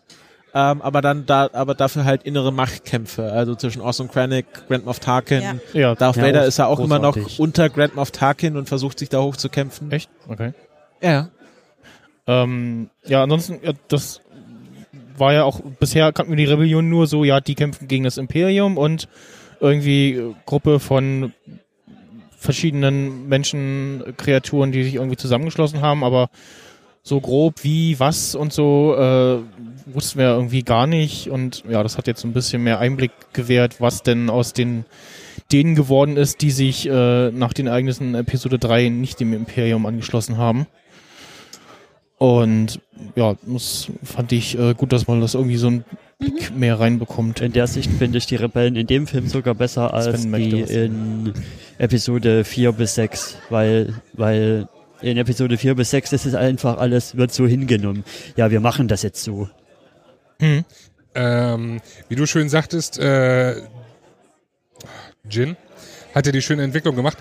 ähm, 0.54 0.82
aber 0.82 1.00
dann 1.00 1.26
da, 1.26 1.50
aber 1.52 1.74
dafür 1.74 2.04
halt 2.04 2.22
innere 2.22 2.52
Machtkämpfe, 2.52 3.32
also 3.32 3.54
zwischen 3.54 3.82
Orson 3.82 4.08
Krennic, 4.08 4.46
Grand 4.68 4.86
Moff 4.86 5.00
Tarkin, 5.00 5.42
Ja. 5.42 5.54
Ja, 5.72 5.94
Darth 5.94 6.16
Ja, 6.16 6.22
Vader 6.22 6.44
ist 6.46 6.58
ja 6.58 6.66
auch 6.66 6.78
immer 6.78 6.98
noch 6.98 7.14
großartig. 7.14 7.40
unter 7.40 7.68
Grand 7.68 7.96
Moff 7.96 8.10
Tarkin 8.12 8.56
und 8.56 8.68
versucht 8.68 8.98
sich 8.98 9.08
da 9.08 9.20
hochzukämpfen. 9.20 9.90
echt? 9.90 10.08
Okay. 10.28 10.52
Ja. 11.02 11.28
Ähm, 12.26 12.88
ja, 13.04 13.22
ansonsten, 13.22 13.58
ja, 13.62 13.72
das 13.88 14.20
war 15.18 15.32
ja 15.32 15.44
auch, 15.44 15.60
bisher 15.78 16.12
kannten 16.12 16.32
wir 16.32 16.36
die 16.36 16.44
Rebellion 16.44 16.88
nur 16.88 17.06
so, 17.06 17.24
ja, 17.24 17.40
die 17.40 17.54
kämpfen 17.54 17.86
gegen 17.88 18.04
das 18.04 18.16
Imperium 18.16 18.78
und 18.78 19.08
irgendwie 19.60 20.34
Gruppe 20.46 20.80
von 20.80 21.32
verschiedenen 22.36 23.28
Menschen, 23.28 24.02
Kreaturen, 24.16 24.70
die 24.72 24.84
sich 24.84 24.94
irgendwie 24.96 25.16
zusammengeschlossen 25.16 25.80
haben, 25.80 26.04
aber 26.04 26.28
so 27.06 27.20
grob 27.20 27.62
wie, 27.62 28.00
was 28.00 28.34
und 28.34 28.52
so 28.52 28.96
äh, 28.96 29.38
wussten 29.94 30.18
wir 30.18 30.30
irgendwie 30.30 30.62
gar 30.62 30.86
nicht. 30.86 31.28
Und 31.28 31.62
ja, 31.68 31.82
das 31.82 31.98
hat 31.98 32.06
jetzt 32.06 32.24
ein 32.24 32.32
bisschen 32.32 32.64
mehr 32.64 32.80
Einblick 32.80 33.12
gewährt, 33.34 33.80
was 33.80 34.02
denn 34.02 34.30
aus 34.30 34.54
den 34.54 34.86
denen 35.52 35.74
geworden 35.74 36.16
ist, 36.16 36.40
die 36.40 36.50
sich 36.50 36.88
äh, 36.88 37.30
nach 37.30 37.52
den 37.52 37.66
Ereignissen 37.66 38.14
Episode 38.14 38.58
3 38.58 38.88
nicht 38.88 39.20
dem 39.20 39.34
Imperium 39.34 39.84
angeschlossen 39.84 40.38
haben. 40.38 40.66
Und 42.16 42.80
ja, 43.16 43.34
das 43.42 43.88
fand 44.02 44.32
ich 44.32 44.58
äh, 44.58 44.72
gut, 44.72 44.90
dass 44.92 45.06
man 45.06 45.20
das 45.20 45.34
irgendwie 45.34 45.58
so 45.58 45.68
ein 45.68 45.84
Blick 46.18 46.56
mehr 46.56 46.80
reinbekommt. 46.80 47.42
In 47.42 47.52
der 47.52 47.66
Sicht 47.66 47.90
finde 47.90 48.16
ich 48.16 48.24
die 48.26 48.36
Rebellen 48.36 48.76
in 48.76 48.86
dem 48.86 49.06
Film 49.06 49.28
sogar 49.28 49.54
besser 49.54 49.92
als 49.92 50.22
die 50.22 50.60
in 50.60 51.34
Episode 51.76 52.44
4 52.44 52.72
bis 52.72 52.94
6, 52.94 53.36
weil, 53.50 53.92
weil 54.14 54.68
in 55.04 55.16
Episode 55.18 55.58
4 55.58 55.74
bis 55.74 55.90
6 55.90 56.12
ist 56.12 56.26
es 56.26 56.34
einfach 56.34 56.78
alles, 56.78 57.16
wird 57.16 57.32
so 57.32 57.46
hingenommen. 57.46 58.04
Ja, 58.36 58.50
wir 58.50 58.60
machen 58.60 58.88
das 58.88 59.02
jetzt 59.02 59.22
so. 59.22 59.48
Hm. 60.40 60.64
Ähm, 61.14 61.80
wie 62.08 62.16
du 62.16 62.26
schön 62.26 62.48
sagtest, 62.48 62.98
äh, 62.98 63.56
Jin 65.28 65.56
hat 66.14 66.26
ja 66.26 66.32
die 66.32 66.42
schöne 66.42 66.62
Entwicklung 66.62 66.96
gemacht. 66.96 67.18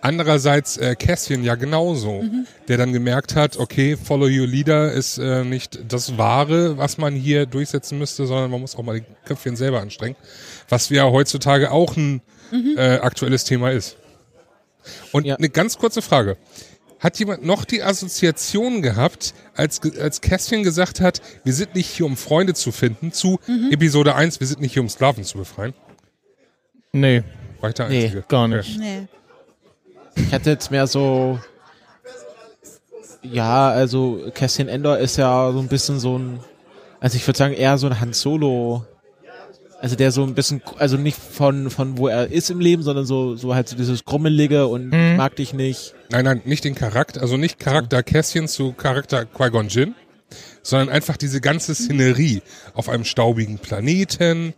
Andererseits 0.00 0.78
äh, 0.78 0.96
Cassian 0.96 1.44
ja 1.44 1.54
genauso, 1.54 2.24
der 2.66 2.76
dann 2.76 2.92
gemerkt 2.92 3.36
hat, 3.36 3.56
okay, 3.56 3.96
Follow 3.96 4.26
Your 4.26 4.48
Leader 4.48 4.90
ist 4.92 5.18
äh, 5.18 5.44
nicht 5.44 5.78
das 5.88 6.18
Wahre, 6.18 6.76
was 6.76 6.98
man 6.98 7.14
hier 7.14 7.46
durchsetzen 7.46 7.98
müsste, 7.98 8.26
sondern 8.26 8.50
man 8.50 8.60
muss 8.60 8.74
auch 8.74 8.82
mal 8.82 8.98
die 9.00 9.06
Köpfchen 9.24 9.54
selber 9.54 9.80
anstrengen, 9.80 10.16
was 10.68 10.88
ja 10.88 11.04
heutzutage 11.04 11.70
auch 11.70 11.96
ein 11.96 12.20
äh, 12.76 12.98
aktuelles 12.98 13.44
Thema 13.44 13.70
ist. 13.70 13.96
Und 15.12 15.24
Ja. 15.24 15.36
eine 15.36 15.48
ganz 15.48 15.78
kurze 15.78 16.02
Frage. 16.02 16.36
Hat 17.02 17.18
jemand 17.18 17.44
noch 17.44 17.64
die 17.64 17.82
Assoziation 17.82 18.80
gehabt, 18.80 19.34
als, 19.56 19.80
als 20.00 20.20
Cassian 20.20 20.62
gesagt 20.62 21.00
hat, 21.00 21.20
wir 21.42 21.52
sind 21.52 21.74
nicht 21.74 21.88
hier, 21.88 22.06
um 22.06 22.16
Freunde 22.16 22.54
zu 22.54 22.70
finden, 22.70 23.10
zu 23.12 23.40
Episode 23.70 24.14
1, 24.14 24.38
wir 24.38 24.46
sind 24.46 24.60
nicht 24.60 24.72
hier, 24.74 24.82
um 24.82 24.88
Sklaven 24.88 25.24
zu 25.24 25.36
befreien? 25.38 25.74
Nee, 26.92 27.22
der 27.62 27.88
Nee, 27.88 28.04
Einzige? 28.04 28.24
gar 28.28 28.46
nicht. 28.48 28.78
Nee. 28.78 29.08
Ich 30.14 30.32
hatte 30.32 30.50
jetzt 30.50 30.70
mehr 30.70 30.86
so. 30.86 31.38
Ja, 33.22 33.70
also 33.70 34.30
Cassian 34.34 34.68
Endor 34.68 34.98
ist 34.98 35.16
ja 35.16 35.50
so 35.52 35.58
ein 35.58 35.68
bisschen 35.68 35.98
so 36.00 36.18
ein. 36.18 36.40
Also 37.00 37.16
ich 37.16 37.26
würde 37.26 37.38
sagen, 37.38 37.54
eher 37.54 37.78
so 37.78 37.86
ein 37.88 37.98
Han 38.00 38.12
Solo. 38.12 38.84
Also 39.80 39.96
der 39.96 40.12
so 40.12 40.22
ein 40.22 40.34
bisschen, 40.34 40.62
also 40.78 40.96
nicht 40.96 41.18
von, 41.18 41.68
von 41.68 41.98
wo 41.98 42.06
er 42.06 42.30
ist 42.30 42.50
im 42.50 42.60
Leben, 42.60 42.84
sondern 42.84 43.04
so, 43.04 43.34
so 43.34 43.52
halt 43.56 43.68
so 43.68 43.74
dieses 43.76 44.04
Grummelige 44.04 44.68
und 44.68 44.86
Mhm. 44.92 45.10
ich 45.12 45.16
mag 45.16 45.34
dich 45.34 45.54
nicht. 45.54 45.94
Nein, 46.12 46.24
nein, 46.24 46.42
nicht 46.44 46.64
den 46.64 46.74
Charakter, 46.74 47.20
also 47.22 47.36
nicht 47.36 47.58
Charakter 47.58 48.02
Cassian 48.02 48.46
zu 48.48 48.72
Charakter 48.72 49.24
Qui-Gon 49.24 49.68
Jinn, 49.68 49.94
sondern 50.62 50.88
einfach 50.90 51.16
diese 51.16 51.40
ganze 51.40 51.74
Szenerie 51.74 52.42
auf 52.74 52.88
einem 52.88 53.04
staubigen 53.04 53.58
Planeten. 53.58 54.54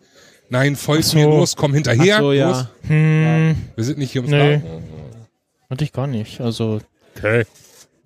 Nein, 0.51 0.77
folgt 0.77 1.05
so. 1.05 1.17
mir 1.17 1.25
los, 1.27 1.57
komm 1.57 1.73
hinterher, 1.75 2.17
Ach 2.17 2.21
so, 2.21 2.29
los. 2.33 2.37
ja. 2.39 2.71
Hm, 2.89 3.57
Wir 3.77 3.85
sind 3.85 3.99
nicht 3.99 4.13
hier 4.13 4.23
ums 4.23 4.33
Nee. 4.33 4.61
Hatte 5.71 5.85
ich 5.85 5.93
gar 5.93 6.07
nicht. 6.07 6.41
Also 6.41 6.81
Okay. 7.17 7.45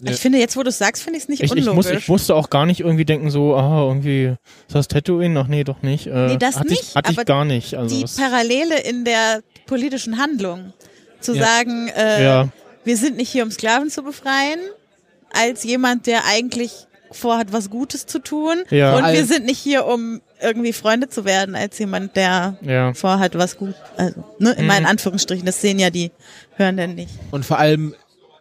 Ich 0.04 0.16
finde, 0.20 0.38
jetzt 0.38 0.56
wo 0.56 0.62
du 0.62 0.68
es 0.68 0.78
sagst, 0.78 1.02
finde 1.02 1.16
ich 1.16 1.24
es 1.24 1.28
nicht 1.28 1.42
ich, 1.42 1.50
ich, 1.50 1.56
muss, 1.64 1.66
unlogisch. 1.86 2.02
ich 2.04 2.08
musste 2.08 2.36
auch 2.36 2.50
gar 2.50 2.66
nicht 2.66 2.80
irgendwie 2.80 3.04
denken, 3.04 3.30
so, 3.30 3.56
ah, 3.56 3.82
irgendwie 3.88 4.26
ist 4.68 4.74
das 4.74 4.86
Tatooine? 4.86 5.40
Ach 5.40 5.48
nee, 5.48 5.64
doch 5.64 5.82
nicht. 5.82 6.06
Äh, 6.06 6.28
Nee, 6.28 6.36
das 6.36 6.56
hatte 6.56 6.68
nicht, 6.68 6.82
Ich, 6.90 6.94
hatte 6.94 7.10
ich 7.10 7.24
gar 7.24 7.44
nicht. 7.44 7.74
Also 7.74 7.96
die 7.98 8.04
Parallele 8.20 8.78
in 8.82 9.04
der 9.04 9.42
politischen 9.66 10.18
Handlung. 10.18 10.72
Zu 11.20 11.34
Ja. 11.34 11.44
sagen, 11.44 11.88
äh, 11.96 12.22
ja, 12.22 12.48
wir 12.84 12.96
sind 12.96 13.16
nicht 13.16 13.30
hier, 13.30 13.42
um 13.44 13.50
Sklaven 13.50 13.90
zu 13.90 14.02
befreien, 14.02 14.58
als 15.32 15.64
jemand, 15.64 16.06
der 16.06 16.24
eigentlich 16.26 16.86
vorhat, 17.10 17.52
was 17.52 17.70
Gutes 17.70 18.06
zu 18.06 18.18
tun. 18.18 18.56
Ja. 18.70 18.92
Und 18.96 19.02
wir 19.04 19.20
Als- 19.20 19.28
sind 19.28 19.46
nicht 19.46 19.58
hier, 19.58 19.86
um 19.86 20.20
irgendwie 20.40 20.72
Freunde 20.72 21.08
zu 21.08 21.24
werden, 21.24 21.54
als 21.54 21.78
jemand, 21.78 22.16
der 22.16 22.56
ja. 22.62 22.92
vorhat, 22.94 23.36
was 23.36 23.56
gut, 23.56 23.74
also, 23.96 24.22
ne, 24.38 24.52
in 24.52 24.62
Mhm. 24.62 24.66
meinen 24.66 24.86
Anführungsstrichen, 24.86 25.44
das 25.46 25.60
sehen 25.60 25.78
ja 25.78 25.90
die 25.90 26.10
Hörenden 26.56 26.94
nicht. 26.94 27.10
Und 27.30 27.44
vor 27.44 27.58
allem 27.58 27.94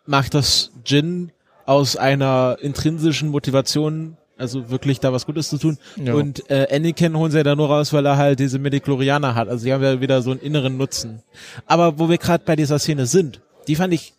macht 0.06 0.34
das 0.34 0.72
Jin 0.86 1.32
aus 1.66 1.96
einer 1.98 2.58
intrinsischen 2.62 3.30
Motivation, 3.30 4.16
also 4.38 4.70
wirklich 4.70 5.00
da 5.00 5.12
was 5.12 5.26
Gutes 5.26 5.50
zu 5.50 5.58
tun. 5.58 5.78
Ja. 5.96 6.14
Und 6.14 6.50
äh, 6.52 6.68
Anakin 6.74 7.18
holen 7.18 7.32
sie 7.32 7.38
ja 7.38 7.44
da 7.44 7.56
nur 7.56 7.68
raus, 7.70 7.92
weil 7.94 8.06
er 8.06 8.18
halt 8.18 8.40
diese 8.40 8.60
Mediklorianer 8.60 9.34
hat. 9.34 9.48
Also 9.50 9.66
die 9.66 9.74
haben 9.74 9.84
ja 9.84 10.00
wieder 10.00 10.22
so 10.22 10.32
einen 10.32 10.40
inneren 10.42 10.78
Nutzen. 10.78 11.24
Aber 11.66 11.98
wo 12.00 12.10
wir 12.10 12.18
gerade 12.20 12.44
bei 12.46 12.56
dieser 12.56 12.78
Szene 12.80 13.06
sind, 13.08 13.42
die 13.68 13.76
fand 13.76 13.94
ich 13.94 14.14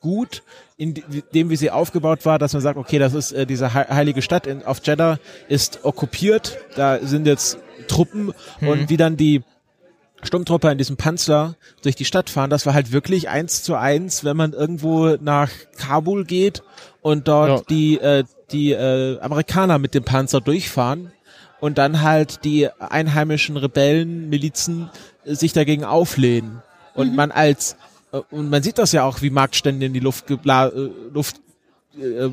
gut, 0.00 0.42
in 0.76 0.94
dem 1.34 1.50
wie 1.50 1.56
sie 1.56 1.70
aufgebaut 1.70 2.24
war, 2.24 2.38
dass 2.38 2.52
man 2.54 2.62
sagt, 2.62 2.78
okay, 2.78 2.98
das 2.98 3.14
ist 3.14 3.32
äh, 3.32 3.46
diese 3.46 3.74
hei- 3.74 3.84
heilige 3.88 4.22
Stadt 4.22 4.46
in, 4.46 4.64
auf 4.64 4.80
Jeddah 4.84 5.18
ist 5.48 5.80
okkupiert, 5.84 6.56
da 6.76 6.98
sind 7.02 7.26
jetzt 7.26 7.58
Truppen 7.88 8.32
und 8.60 8.88
wie 8.88 8.96
dann 8.96 9.16
die 9.16 9.42
Sturmtruppe 10.22 10.70
in 10.70 10.76
diesem 10.78 10.96
Panzer 10.98 11.54
durch 11.82 11.96
die 11.96 12.04
Stadt 12.04 12.28
fahren, 12.28 12.50
das 12.50 12.66
war 12.66 12.74
halt 12.74 12.92
wirklich 12.92 13.28
eins 13.30 13.62
zu 13.62 13.74
eins, 13.74 14.22
wenn 14.24 14.36
man 14.36 14.52
irgendwo 14.52 15.16
nach 15.20 15.50
Kabul 15.78 16.24
geht 16.24 16.62
und 17.00 17.26
dort 17.28 17.48
Ja. 17.60 17.64
die 17.70 17.98
äh, 17.98 18.24
die 18.52 18.72
äh, 18.72 19.18
Amerikaner 19.20 19.78
mit 19.78 19.94
dem 19.94 20.04
Panzer 20.04 20.40
durchfahren 20.40 21.12
und 21.60 21.78
dann 21.78 22.02
halt 22.02 22.44
die 22.44 22.68
einheimischen 22.80 23.56
Rebellen, 23.56 24.28
Milizen 24.28 24.90
äh, 25.24 25.34
sich 25.34 25.52
dagegen 25.52 25.84
auflehnen. 25.84 26.62
Und 26.94 27.14
man 27.14 27.30
als 27.30 27.76
und 28.30 28.50
man 28.50 28.62
sieht 28.62 28.78
das 28.78 28.92
ja 28.92 29.04
auch, 29.04 29.22
wie 29.22 29.30
Marktstände 29.30 29.86
in 29.86 29.92
die 29.92 30.00
Luft 30.00 30.26
gebla 30.26 30.68
äh, 30.68 30.90
Luft 31.12 31.40
äh, 31.98 32.30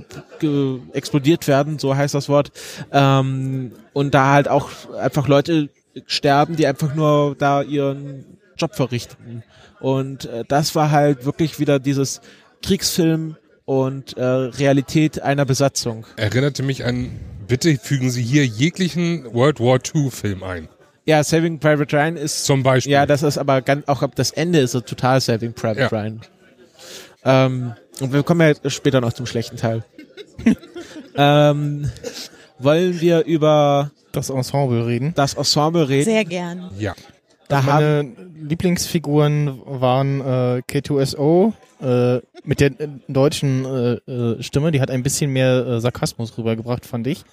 explodiert 0.94 1.48
werden, 1.48 1.80
so 1.80 1.96
heißt 1.96 2.14
das 2.14 2.30
Wort. 2.30 2.52
Ähm, 2.92 3.72
und 3.94 4.14
da 4.14 4.32
halt 4.32 4.48
auch 4.48 4.70
einfach 5.00 5.28
Leute 5.28 5.70
sterben, 6.06 6.56
die 6.56 6.68
einfach 6.68 6.94
nur 6.94 7.36
da 7.36 7.62
ihren 7.62 8.38
Job 8.58 8.76
verrichten. 8.76 9.44
Und 9.80 10.26
äh, 10.26 10.44
das 10.48 10.76
war 10.76 10.92
halt 10.92 11.26
wirklich 11.26 11.60
wieder 11.60 11.80
dieses 11.80 12.22
Kriegsfilm 12.62 13.38
und 13.66 14.18
äh, 14.18 14.24
Realität 14.24 15.22
einer 15.22 15.46
Besatzung. 15.46 16.06
Erinnerte 16.16 16.64
mich 16.64 16.86
an, 16.86 17.20
bitte 17.48 17.78
fügen 17.78 18.10
Sie 18.10 18.24
hier 18.24 18.46
jeglichen 18.46 19.34
World 19.34 19.60
War 19.60 19.80
II 19.84 20.10
Film 20.10 20.44
ein. 20.44 20.70
Ja, 21.08 21.24
Saving 21.24 21.58
Private 21.60 21.96
Ryan 21.96 22.18
ist 22.18 22.44
Zum 22.46 22.64
Beispiel. 22.64 22.92
ja, 22.92 23.06
das 23.06 23.24
ist 23.24 23.38
aber 23.38 23.62
ganz 23.62 23.88
auch 23.88 24.02
ab 24.04 24.12
das 24.16 24.32
Ende 24.32 24.60
ist 24.60 24.74
so 24.74 24.82
total 24.82 25.22
Saving 25.22 25.54
Private 25.54 25.80
Ja. 25.82 25.88
Ryan. 25.88 26.22
Ähm, 27.24 27.74
und 28.02 28.14
wir 28.14 28.24
kommen 28.24 28.42
ja 28.64 28.70
später 28.70 29.02
noch 29.02 29.14
zum 29.14 29.26
schlechten 29.26 29.58
Teil. 29.58 29.84
ähm, 31.16 31.90
wollen 32.60 33.00
wir 33.02 33.24
über 33.26 33.92
Das 34.12 34.30
Ensemble 34.30 34.86
reden. 34.86 35.14
das 35.16 35.34
Ensemble 35.36 35.88
reden? 35.90 36.06
Sehr 36.06 36.26
gern. 36.26 36.70
ja. 36.78 36.94
Da 37.50 37.64
haben 37.64 37.68
Meine 37.68 38.12
Lieblingsfiguren 38.50 39.62
waren 39.66 40.20
äh, 40.20 40.62
K2SO 40.70 41.54
äh, 41.82 42.20
mit 42.44 42.60
der 42.60 42.72
äh, 42.82 42.90
deutschen 43.08 43.64
äh, 43.64 43.94
äh, 44.12 44.44
Stimme, 44.44 44.72
die 44.74 44.82
hat 44.82 44.92
ein 44.92 45.02
bisschen 45.02 45.32
mehr 45.32 45.66
äh, 45.66 45.80
Sarkasmus 45.80 46.38
rübergebracht, 46.38 46.86
fand 46.86 47.08
ich. 47.08 47.24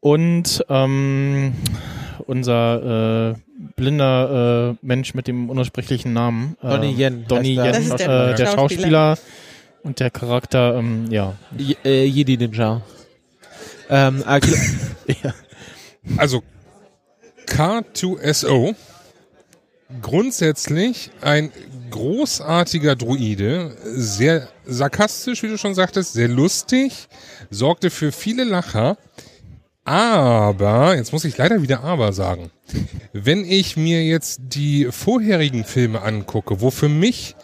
Und 0.00 0.64
ähm, 0.70 1.52
unser 2.26 3.32
äh, 3.34 3.40
blinder 3.76 4.70
äh, 4.80 4.86
Mensch 4.86 5.14
mit 5.14 5.26
dem 5.26 5.50
unaussprechlichen 5.50 6.12
Namen. 6.12 6.56
Äh, 6.62 6.68
Donnie 6.70 6.94
Yen 6.96 7.24
er. 7.28 7.44
Yen, 7.54 7.72
Das 7.72 7.78
ist 7.86 7.98
der 7.98 8.30
äh, 8.30 8.34
der 8.34 8.46
Schauspieler. 8.46 8.56
Schauspieler 8.56 9.18
und 9.82 10.00
der 10.00 10.10
Charakter, 10.10 10.76
ähm, 10.76 11.06
ja. 11.10 11.34
Je- 11.56 11.76
äh, 11.84 12.04
Jedi 12.04 12.36
Ninja. 12.36 12.82
Ähm, 13.88 14.22
ja. 15.22 15.34
Also 16.16 16.42
K2SO, 17.46 18.74
grundsätzlich 20.02 21.10
ein 21.20 21.50
großartiger 21.90 22.94
Druide, 22.94 23.76
sehr 23.84 24.48
sarkastisch, 24.64 25.42
wie 25.42 25.48
du 25.48 25.58
schon 25.58 25.74
sagtest, 25.74 26.12
sehr 26.12 26.28
lustig, 26.28 27.08
sorgte 27.50 27.90
für 27.90 28.12
viele 28.12 28.44
Lacher. 28.44 28.96
Aber, 29.90 30.94
jetzt 30.94 31.12
muss 31.12 31.24
ich 31.24 31.36
leider 31.36 31.62
wieder 31.62 31.82
aber 31.82 32.12
sagen, 32.12 32.52
wenn 33.12 33.44
ich 33.44 33.76
mir 33.76 34.04
jetzt 34.04 34.40
die 34.54 34.86
vorherigen 34.92 35.64
Filme 35.64 36.02
angucke, 36.02 36.60
wo 36.60 36.70
für 36.70 36.88
mich 36.88 37.34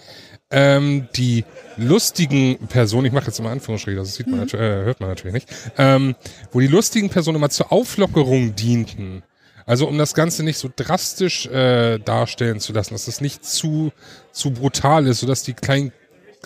ähm, 0.53 1.09
die 1.17 1.45
lustigen 1.77 2.57
Personen, 2.69 3.07
ich 3.07 3.13
mache 3.13 3.27
jetzt 3.27 3.41
immer 3.41 3.51
Anführungsstriche, 3.51 3.97
das 3.97 4.15
sieht 4.15 4.29
man 4.29 4.47
natu- 4.47 4.59
äh, 4.59 4.85
hört 4.85 5.01
man 5.01 5.09
natürlich 5.09 5.35
nicht, 5.35 5.49
ähm, 5.77 6.15
wo 6.53 6.61
die 6.61 6.69
lustigen 6.69 7.11
Personen 7.11 7.39
immer 7.39 7.51
zur 7.51 7.73
Auflockerung 7.73 8.55
dienten. 8.55 9.25
Also 9.65 9.89
um 9.89 9.99
das 9.99 10.15
Ganze 10.15 10.45
nicht 10.45 10.59
so 10.59 10.71
drastisch 10.75 11.47
äh, 11.47 11.99
darstellen 11.99 12.61
zu 12.61 12.73
lassen, 12.73 12.95
dass 12.95 13.07
das 13.07 13.21
nicht 13.21 13.45
zu, 13.45 13.91
zu 14.31 14.53
brutal 14.53 15.09
ist, 15.09 15.19
sodass 15.19 15.43
die 15.43 15.55
kleinen 15.55 15.91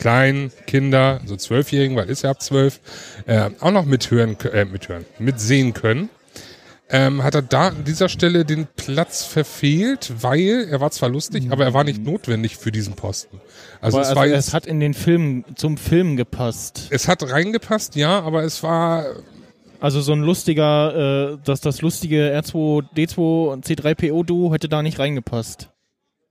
kleinen 0.01 0.51
Kinder, 0.66 1.20
also 1.22 1.36
Zwölfjährigen, 1.36 1.96
weil 1.96 2.11
ist 2.11 2.22
ja 2.22 2.30
ab 2.30 2.42
zwölf, 2.42 2.80
äh, 3.26 3.51
auch 3.61 3.70
noch 3.70 3.84
mithören, 3.84 4.36
äh, 4.53 4.64
mithören, 4.64 5.05
mitsehen 5.20 5.72
können. 5.74 6.09
ähm, 6.92 7.22
hat 7.22 7.36
er 7.36 7.42
da 7.42 7.68
an 7.68 7.84
dieser 7.84 8.09
Stelle 8.09 8.44
den 8.44 8.66
Platz 8.74 9.22
verfehlt, 9.24 10.12
weil 10.22 10.66
er 10.68 10.80
war 10.80 10.90
zwar 10.90 11.09
lustig, 11.09 11.53
aber 11.53 11.64
er 11.64 11.72
war 11.72 11.84
nicht 11.84 12.03
notwendig 12.03 12.57
für 12.57 12.72
diesen 12.72 12.94
Posten. 12.94 13.40
Also, 13.80 13.98
Aber 13.98 14.03
es 14.03 14.09
also 14.09 14.20
war 14.20 14.26
es 14.26 14.53
hat 14.55 14.66
in 14.66 14.80
den 14.80 14.94
Film, 14.94 15.44
zum 15.55 15.76
Film 15.76 16.16
gepasst. 16.16 16.88
es 16.90 17.07
hat 17.07 17.22
reingepasst, 17.30 17.94
ja, 17.94 18.20
aber 18.20 18.42
es 18.42 18.64
war 18.64 19.05
Also 19.80 20.01
so 20.03 20.12
ein 20.12 20.20
lustiger, 20.22 21.32
äh, 21.34 21.38
dass 21.44 21.61
das 21.62 21.80
lustige 21.80 22.36
R2D2 22.38 23.51
und 23.53 23.64
C3PO-Duo 23.66 24.53
hätte 24.53 24.68
da 24.68 24.82
nicht 24.82 24.98
reingepasst. 24.98 25.69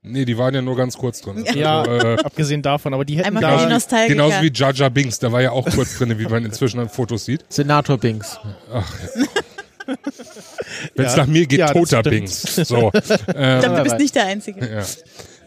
Nee, 0.02 0.24
die 0.24 0.38
waren 0.38 0.54
ja 0.54 0.62
nur 0.62 0.76
ganz 0.76 0.96
kurz 0.96 1.20
drin. 1.20 1.44
Ja, 1.54 1.82
Also, 1.82 2.06
äh, 2.08 2.16
abgesehen 2.24 2.62
davon, 2.62 2.94
aber 2.94 3.04
die 3.04 3.16
hätten 3.18 3.36
Einmal 3.36 3.42
da. 3.42 3.68
Nostalgiker. 3.68 4.14
genauso 4.14 4.42
wie 4.42 4.50
Jar 4.52 4.88
Binks, 4.90 5.18
der 5.18 5.30
war 5.30 5.42
ja 5.42 5.50
auch 5.52 5.68
kurz 5.68 5.98
drin, 5.98 6.18
wie 6.18 6.24
man 6.26 6.44
inzwischen 6.44 6.80
an 6.80 6.88
Fotos 6.88 7.26
sieht. 7.26 7.44
Senator 7.50 7.98
Binks. 7.98 8.38
Wenn 10.94 11.06
es 11.06 11.12
Ja. 11.16 11.18
nach 11.18 11.26
mir 11.26 11.46
geht, 11.46 11.58
Ja, 11.58 11.72
toter. 11.72 12.02
Binks. 12.02 12.42
So. 12.56 12.90
Ich 12.94 13.10
ähm, 13.34 13.60
glaube, 13.60 13.76
du 13.76 13.82
bist 13.84 13.98
nicht 13.98 14.14
der 14.14 14.26
Einzige. 14.26 14.60
ja. 14.72 14.84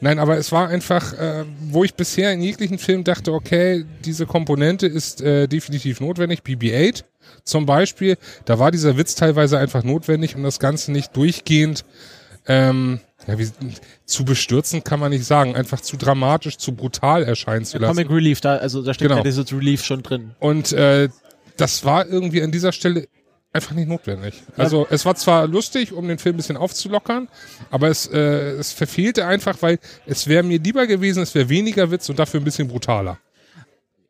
Nein, 0.02 0.20
aber 0.20 0.38
es 0.38 0.52
war 0.52 0.68
einfach, 0.68 1.14
äh, 1.14 1.46
wo 1.70 1.86
ich 1.86 1.94
bisher 1.96 2.34
in 2.34 2.42
jeglichen 2.42 2.78
Film 2.78 3.06
dachte, 3.06 3.32
okay, 3.32 3.86
diese 4.04 4.26
Komponente 4.26 4.86
ist 4.86 5.22
äh, 5.22 5.48
definitiv 5.48 6.02
notwendig. 6.02 6.42
BB-8 6.46 7.04
zum 7.46 7.66
Beispiel, 7.66 8.18
da 8.44 8.60
war 8.60 8.70
dieser 8.72 8.98
Witz 8.98 9.16
teilweise 9.16 9.58
einfach 9.58 9.84
notwendig, 9.84 10.36
um 10.36 10.44
das 10.44 10.60
Ganze 10.60 10.92
nicht 10.92 11.16
durchgehend 11.16 11.86
ähm, 12.48 13.00
ja, 13.28 13.38
wie, 13.40 13.50
zu 14.06 14.26
bestürzen 14.26 14.84
kann 14.84 15.00
man 15.00 15.12
nicht 15.12 15.26
sagen, 15.26 15.56
einfach 15.56 15.82
zu 15.82 15.98
dramatisch, 15.98 16.58
zu 16.58 16.76
brutal 16.76 17.24
erscheinen 17.24 17.66
zu 17.66 17.78
lassen. 17.78 17.96
Comic 17.96 18.10
Relief, 18.10 18.42
da, 18.42 18.58
also 18.58 18.82
da 18.82 18.94
steckt 18.94 19.10
Genau. 19.10 19.18
ja 19.20 19.24
dieses 19.24 19.52
Relief 19.52 19.84
schon 19.84 20.04
drin. 20.04 20.32
Und 20.40 20.72
äh, 20.74 21.10
das 21.58 21.86
war 21.86 22.08
irgendwie 22.08 22.42
an 22.42 22.52
dieser 22.52 22.72
Stelle 22.72 23.08
einfach 23.54 23.76
nicht 23.76 23.88
notwendig. 23.88 24.42
Also 24.58 24.88
es 24.90 25.06
war 25.06 25.16
zwar 25.16 25.48
lustig, 25.48 25.94
um 25.94 26.08
den 26.08 26.18
Film 26.18 26.36
ein 26.36 26.38
bisschen 26.38 26.58
aufzulockern, 26.58 27.28
aber 27.70 27.88
es, 27.90 28.08
äh, 28.08 28.18
es 28.20 28.72
verfehlte 28.72 29.26
einfach, 29.28 29.62
weil 29.62 29.80
es 30.08 30.28
wäre 30.28 30.44
mir 30.44 30.60
lieber 30.60 30.88
gewesen, 30.88 31.22
es 31.22 31.36
wäre 31.36 31.50
weniger 31.50 31.92
Witz 31.92 32.10
und 32.10 32.18
dafür 32.18 32.42
ein 32.42 32.44
bisschen 32.44 32.68
brutaler. 32.68 33.20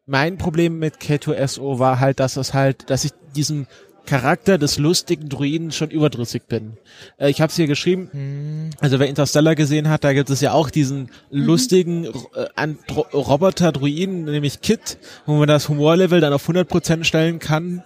Mein 0.06 0.38
Problem 0.38 0.80
mit 0.80 0.96
K2SO 0.98 1.80
war 1.80 2.00
halt, 2.00 2.20
dass 2.20 2.36
es 2.38 2.54
halt, 2.54 2.90
dass 2.90 3.04
ich 3.06 3.12
diesem 3.36 3.68
Charakter 4.06 4.58
des 4.58 4.78
lustigen 4.78 5.30
Druiden 5.30 5.72
schon 5.72 5.90
überdrüssig 5.90 6.44
bin. 6.48 6.78
Äh, 7.18 7.30
ich 7.30 7.42
habe 7.42 7.50
es 7.50 7.56
hier 7.56 7.68
geschrieben, 7.68 8.70
also 8.80 9.00
wer 9.00 9.08
Interstellar 9.08 9.56
gesehen 9.56 9.90
hat, 9.90 10.04
da 10.04 10.14
gibt 10.14 10.30
es 10.30 10.42
ja 10.42 10.52
auch 10.54 10.70
diesen 10.70 11.10
lustigen 11.32 12.06
äh, 12.06 12.68
Roboter-Druiden, 13.14 14.26
nämlich 14.26 14.62
Kit, 14.62 14.98
wo 15.26 15.36
man 15.36 15.48
das 15.48 15.70
Humorlevel 15.70 16.20
dann 16.22 16.34
auf 16.34 16.48
100% 16.48 17.04
stellen 17.04 17.40
kann. 17.40 17.84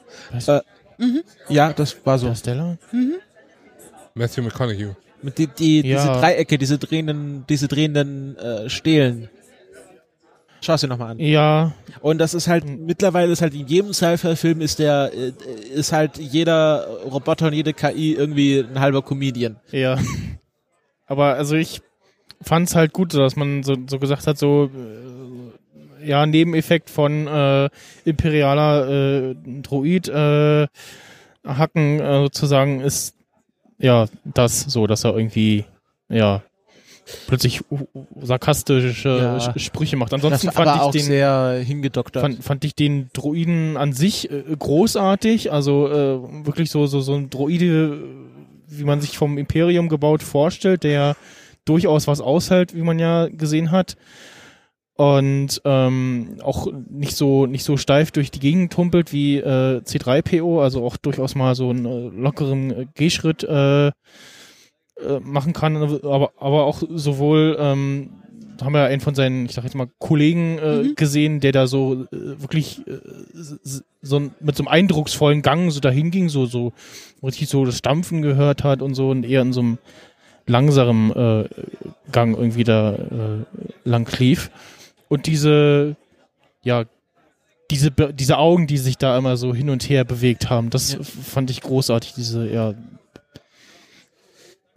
Äh, 0.48 0.62
Ja, 1.50 1.74
das 1.74 1.96
war 2.06 2.18
so. 2.18 2.28
Interstellar? 2.28 2.78
Matthew 4.16 4.42
McConaughey. 4.42 4.90
Mit 5.22 5.38
die, 5.38 5.48
die, 5.48 5.82
Ja. 5.88 5.98
diese 6.02 6.20
Dreiecke, 6.20 6.58
diese 6.58 6.78
drehenden, 6.78 7.46
diese 7.48 7.68
drehenden 7.68 8.38
äh, 8.38 8.70
Stelen. 8.70 9.30
Schau 10.62 10.74
es 10.74 10.82
dir 10.82 10.88
nochmal 10.88 11.12
an. 11.12 11.20
Ja, 11.20 11.74
Und 12.02 12.18
das 12.18 12.34
ist 12.34 12.48
halt, 12.48 12.66
mittlerweile 12.66 13.32
ist 13.32 13.42
halt 13.42 13.54
in 13.54 13.68
jedem 13.68 13.94
Sci-Fi-Film 13.94 14.62
ist 14.62 14.80
der, 14.80 15.12
äh, 15.14 15.32
ist 15.74 15.92
halt 15.92 16.18
jeder 16.18 16.88
Roboter 17.06 17.48
und 17.48 17.54
jede 17.54 17.74
KI 17.74 18.14
irgendwie 18.14 18.60
ein 18.60 18.80
halber 18.80 19.02
Comedian. 19.02 19.58
ja. 19.72 19.98
Aber 21.10 21.36
also 21.36 21.56
ich 21.56 21.82
fand's 22.42 22.76
halt 22.76 22.92
gut, 22.92 23.14
dass 23.14 23.38
man 23.38 23.64
so, 23.64 23.78
so 23.88 23.98
gesagt 23.98 24.28
hat, 24.28 24.38
so 24.38 24.70
äh, 26.02 26.08
ja, 26.08 26.26
Nebeneffekt 26.26 26.90
von 26.90 27.28
äh, 27.28 27.70
imperialer 28.04 28.90
äh, 29.32 29.36
Droid 29.62 30.10
äh, 30.10 30.68
Hacken 31.46 32.00
äh, 32.02 32.20
sozusagen 32.24 32.82
ist 32.82 33.16
ja 33.78 34.08
das 34.26 34.62
so, 34.62 34.86
dass 34.86 35.06
er 35.06 35.16
irgendwie 35.16 35.66
ja 36.10 36.44
plötzlich 37.28 37.62
sarkastische 38.22 39.18
Ja. 39.18 39.60
Sprüche 39.60 39.98
macht. 39.98 40.14
Ansonsten 40.14 40.52
fand 40.52 40.82
ich 40.96 41.02
den 41.02 41.06
sehr 41.06 41.62
hingedoktert. 41.64 42.22
fand, 42.22 42.44
fand 42.44 42.66
ich 42.66 42.76
den 42.76 43.10
Droiden 43.14 43.78
an 43.78 43.94
sich 43.94 44.30
äh, 44.32 44.44
großartig. 44.58 45.52
Also 45.52 45.88
äh, 45.88 46.46
wirklich 46.46 46.72
so, 46.72 46.88
so, 46.88 47.02
so 47.02 47.16
ein 47.16 47.30
Droide, 47.30 48.00
wie 48.68 48.84
man 48.84 49.02
sich 49.02 49.18
vom 49.18 49.38
Imperium 49.38 49.90
gebaut 49.90 50.24
vorstellt, 50.24 50.84
der 50.84 51.16
durchaus 51.66 52.08
was 52.08 52.22
aushält, 52.22 52.76
wie 52.76 52.82
man 52.82 53.00
ja 53.00 53.28
gesehen 53.28 53.72
hat. 53.72 53.98
Und 54.96 55.62
ähm, 55.64 56.38
auch 56.42 56.68
nicht 56.90 57.16
so 57.16 57.46
nicht 57.46 57.64
so 57.64 57.78
steif 57.78 58.10
durch 58.10 58.32
die 58.32 58.40
Gegend 58.40 58.74
tumpelt 58.74 59.14
wie 59.14 59.38
äh, 59.38 59.82
C3PO, 59.82 60.60
also 60.64 60.84
auch 60.84 60.98
durchaus 60.98 61.36
mal 61.36 61.54
so 61.54 61.70
einen 61.70 61.86
äh, 61.86 62.20
lockeren 62.20 62.72
äh, 62.72 62.86
Gehschritt 62.96 63.44
äh, 63.44 63.92
äh, 65.06 65.20
machen 65.22 65.54
kann, 65.54 65.78
aber, 65.78 66.32
aber 66.40 66.66
auch 66.66 66.82
sowohl 66.90 67.58
ähm, 67.60 68.10
haben 68.62 68.74
wir 68.74 68.86
einen 68.86 69.02
von 69.02 69.14
seinen, 69.16 69.46
ich 69.46 69.54
sag 69.54 69.64
jetzt 69.64 69.76
mal, 69.76 69.88
Kollegen 70.00 70.58
äh, 70.58 70.78
Mhm. 70.84 70.96
gesehen, 70.96 71.40
der 71.40 71.52
da 71.52 71.68
so 71.68 72.06
äh, 72.12 72.42
wirklich 72.42 72.82
äh, 72.88 72.98
so 74.02 74.20
mit 74.40 74.56
so 74.56 74.64
einem 74.64 74.68
eindrucksvollen 74.68 75.42
Gang 75.42 75.72
so 75.72 75.80
dahin 75.80 76.10
ging, 76.12 76.30
so, 76.30 76.46
so 76.48 76.74
richtig 77.24 77.50
so 77.50 77.66
das 77.66 77.78
Stampfen 77.78 78.22
gehört 78.22 78.64
hat 78.64 78.82
und 78.82 78.96
so 78.96 79.10
und 79.10 79.26
eher 79.26 79.42
in 79.42 79.54
so 79.54 79.60
einem 79.62 79.78
langsamen 80.48 81.12
äh, 81.12 81.50
Gang 82.12 82.36
irgendwie 82.36 82.64
da 82.64 82.94
äh, 82.94 83.46
lang 83.84 84.10
lief. 84.18 84.50
Und 85.10 85.28
diese, 85.28 85.96
ja, 86.64 86.86
diese, 87.70 87.92
diese 87.92 88.38
Augen, 88.38 88.66
die 88.66 88.78
sich 88.78 88.98
da 88.98 89.18
immer 89.18 89.36
so 89.38 89.54
hin 89.54 89.70
und 89.70 89.88
her 89.90 90.04
bewegt 90.06 90.50
haben, 90.50 90.70
das 90.70 90.94
Ja. 90.94 91.00
fand 91.04 91.52
ich 91.52 91.62
großartig, 91.62 92.14
diese, 92.14 92.50
ja, 92.50 92.74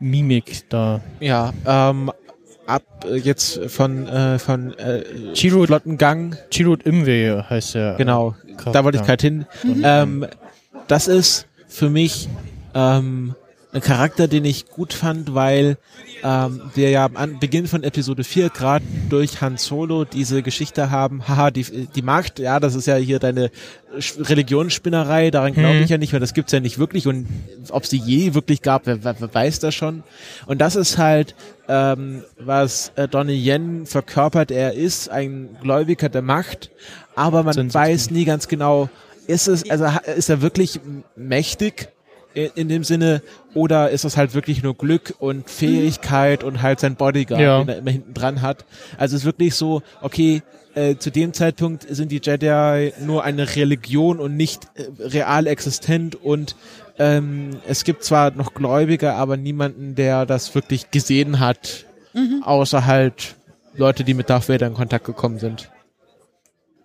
Mimik 0.00 0.64
da. 0.70 1.00
ja, 1.20 1.52
ähm, 1.66 2.10
ab 2.66 2.82
äh, 3.04 3.16
jetzt 3.16 3.60
von 3.70 4.06
äh, 4.06 4.38
von 4.38 4.72
äh, 4.78 5.02
Chiro- 5.34 5.66
Flottengang, 5.66 6.36
Chirrut 6.50 6.82
Imwe 6.84 7.44
heißt 7.48 7.74
der. 7.74 7.94
genau, 7.94 8.34
Charakter. 8.56 8.72
da 8.72 8.84
wollte 8.84 8.98
ich 8.98 9.04
gerade 9.04 9.22
hin. 9.22 9.46
Ähm, 9.84 10.26
das 10.88 11.06
ist 11.08 11.46
für 11.68 11.90
mich 11.90 12.28
ähm, 12.74 13.34
ein 13.72 13.80
Charakter, 13.80 14.26
den 14.26 14.44
ich 14.44 14.66
gut 14.68 14.92
fand, 14.92 15.34
weil 15.34 15.76
ähm, 16.24 16.60
wir 16.74 16.90
ja 16.90 17.08
am 17.14 17.38
Beginn 17.38 17.68
von 17.68 17.84
Episode 17.84 18.24
4 18.24 18.50
gerade 18.50 18.84
durch 19.08 19.40
Han 19.40 19.58
Solo 19.58 20.04
diese 20.04 20.42
Geschichte 20.42 20.90
haben, 20.90 21.28
haha, 21.28 21.50
die, 21.52 21.86
die 21.86 22.02
Macht, 22.02 22.40
ja, 22.40 22.58
das 22.58 22.74
ist 22.74 22.86
ja 22.86 22.96
hier 22.96 23.20
deine 23.20 23.50
Religionsspinnerei, 24.18 25.30
daran 25.30 25.52
glaube 25.54 25.76
Mhm. 25.76 25.82
ich 25.82 25.90
ja 25.90 25.98
nicht, 25.98 26.12
weil 26.12 26.20
das 26.20 26.34
gibt's 26.34 26.52
ja 26.52 26.60
nicht 26.60 26.78
wirklich. 26.78 27.06
Und 27.06 27.26
ob 27.70 27.86
sie 27.86 27.98
je 27.98 28.34
wirklich 28.34 28.62
gab, 28.62 28.86
wer, 28.86 29.04
wer, 29.04 29.16
wer 29.18 29.34
weiß 29.34 29.60
das 29.60 29.74
schon. 29.74 30.02
Und 30.46 30.60
das 30.60 30.76
ist 30.76 30.98
halt, 30.98 31.34
ähm, 31.68 32.22
was 32.38 32.92
äh, 32.96 33.08
Donnie 33.08 33.34
Yen 33.40 33.86
verkörpert, 33.86 34.50
er 34.50 34.74
ist 34.74 35.08
ein 35.10 35.56
Gläubiger 35.62 36.08
der 36.08 36.22
Macht, 36.22 36.70
aber 37.14 37.42
man 37.42 37.72
weiß 37.72 38.10
nie 38.10 38.24
ganz 38.24 38.48
genau, 38.48 38.88
ist 39.26 39.46
es, 39.48 39.68
also 39.70 39.86
ist 40.16 40.28
er 40.28 40.42
wirklich 40.42 40.80
mächtig 41.14 41.88
i- 42.36 42.50
in 42.54 42.68
dem 42.68 42.84
Sinne 42.84 43.22
oder 43.54 43.90
ist 43.90 44.04
es 44.04 44.16
halt 44.16 44.34
wirklich 44.34 44.62
nur 44.62 44.76
Glück 44.76 45.14
und 45.18 45.48
Fähigkeit 45.50 46.44
und 46.44 46.62
halt 46.62 46.80
sein 46.80 46.96
Bodyguard, 46.96 47.40
Ja. 47.40 47.58
den 47.60 47.68
er 47.68 47.78
immer 47.78 47.90
hinten 47.90 48.14
dran 48.14 48.42
hat. 48.42 48.64
Also 48.98 49.16
es 49.16 49.22
ist 49.22 49.26
wirklich 49.26 49.54
so, 49.54 49.82
okay, 50.02 50.42
äh, 50.74 50.96
zu 50.96 51.10
dem 51.10 51.32
Zeitpunkt 51.32 51.86
sind 51.88 52.12
die 52.12 52.20
Jedi 52.22 52.92
nur 53.04 53.24
eine 53.24 53.56
Religion 53.56 54.20
und 54.20 54.36
nicht 54.36 54.68
äh, 54.74 54.84
real 55.02 55.46
existent 55.48 56.14
und 56.14 56.54
ähm, 56.98 57.56
es 57.66 57.84
gibt 57.84 58.04
zwar 58.04 58.30
noch 58.30 58.54
Gläubige, 58.54 59.14
aber 59.14 59.36
niemanden, 59.36 59.94
der 59.94 60.26
das 60.26 60.54
wirklich 60.54 60.90
gesehen 60.90 61.40
hat, 61.40 61.86
außer 62.42 62.86
halt 62.86 63.36
Leute, 63.74 64.04
die 64.04 64.14
mit 64.14 64.28
Darth 64.28 64.48
Vader 64.48 64.66
in 64.66 64.74
Kontakt 64.74 65.06
gekommen 65.06 65.38
sind. 65.38 65.70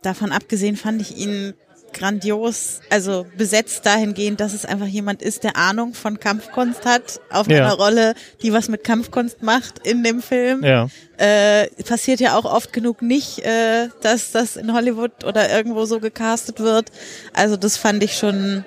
Davon 0.01 0.31
abgesehen 0.31 0.75
fand 0.77 1.01
ich 1.01 1.17
ihn 1.17 1.53
grandios, 1.95 2.81
also 2.89 3.25
besetzt 3.37 3.85
dahingehend, 3.85 4.39
dass 4.39 4.53
es 4.53 4.65
einfach 4.65 4.85
jemand 4.85 5.21
ist, 5.23 5.43
der 5.43 5.55
Ahnung 5.57 5.93
von 5.95 6.19
Kampfkunst 6.19 6.85
hat, 6.85 7.19
auf 7.31 7.47
Ja. 7.49 7.65
einer 7.65 7.73
Rolle, 7.73 8.13
die 8.43 8.53
was 8.53 8.67
mit 8.69 8.83
Kampfkunst 8.83 9.41
macht 9.41 9.87
in 9.87 10.03
dem 10.03 10.21
Film. 10.21 10.63
Ja. 10.63 10.87
Äh, 11.17 11.67
passiert 11.83 12.19
ja 12.19 12.37
auch 12.37 12.45
oft 12.45 12.73
genug 12.73 13.01
nicht, 13.01 13.39
äh, 13.39 13.87
dass 14.01 14.31
das 14.31 14.55
in 14.57 14.73
Hollywood 14.73 15.23
oder 15.23 15.49
irgendwo 15.51 15.85
so 15.85 15.99
gecastet 15.99 16.59
wird. 16.59 16.91
Also 17.33 17.57
das 17.57 17.77
fand 17.77 18.03
ich 18.03 18.17
schon 18.17 18.65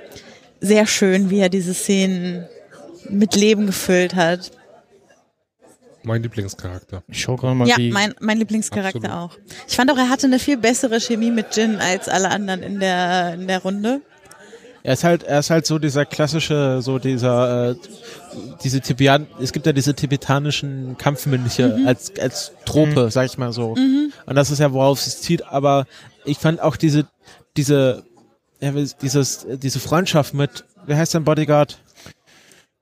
sehr 0.60 0.86
schön, 0.86 1.30
wie 1.30 1.38
er 1.38 1.48
diese 1.50 1.74
Szenen 1.74 2.46
mit 3.08 3.36
Leben 3.36 3.66
gefüllt 3.66 4.14
hat. 4.16 4.50
Mein 6.02 6.22
Lieblingscharakter. 6.22 7.02
Ich 7.08 7.20
schau 7.20 7.36
gerade 7.36 7.54
mal, 7.54 7.68
Ja, 7.68 7.76
mein, 7.78 8.14
mein 8.20 8.38
Lieblingscharakter 8.38 9.10
Absolut. 9.12 9.32
auch. 9.32 9.38
Ich 9.68 9.76
fand 9.76 9.90
auch, 9.90 9.96
er 9.98 10.08
hatte 10.08 10.26
eine 10.26 10.38
viel 10.38 10.56
bessere 10.56 11.00
Chemie 11.00 11.30
mit 11.30 11.56
Jin 11.56 11.76
als 11.76 12.08
alle 12.08 12.30
anderen 12.30 12.62
in 12.62 12.80
der, 12.80 13.34
in 13.34 13.46
der 13.46 13.60
Runde. 13.62 14.00
Er 14.84 14.92
ist 14.94 15.04
halt, 15.04 15.24
er 15.24 15.40
ist 15.40 15.50
halt 15.50 15.66
so 15.66 15.78
dieser 15.78 16.06
klassische, 16.06 16.80
so 16.80 16.98
dieser, 16.98 17.70
äh, 17.72 17.76
diese 18.62 18.80
Tibetan, 18.80 19.26
es 19.40 19.52
gibt 19.52 19.66
ja 19.66 19.72
diese 19.72 19.92
tibetanischen 19.94 20.96
Kampfmönche 20.96 21.78
als, 21.84 22.12
als 22.18 22.52
Trope, 22.64 23.10
sag 23.10 23.26
ich 23.26 23.36
mal 23.36 23.52
so. 23.52 23.72
Und 23.72 24.34
das 24.34 24.50
ist 24.50 24.60
ja, 24.60 24.72
worauf 24.72 25.04
es 25.04 25.20
zieht, 25.20 25.44
aber 25.44 25.86
ich 26.24 26.38
fand 26.38 26.60
auch 26.62 26.76
diese, 26.76 27.06
diese, 27.56 28.04
ja, 28.60 28.72
dieses, 29.02 29.46
diese 29.60 29.80
Freundschaft 29.80 30.32
mit, 30.32 30.64
wie 30.86 30.94
heißt 30.94 31.12
sein 31.12 31.24
Bodyguard? 31.24 31.78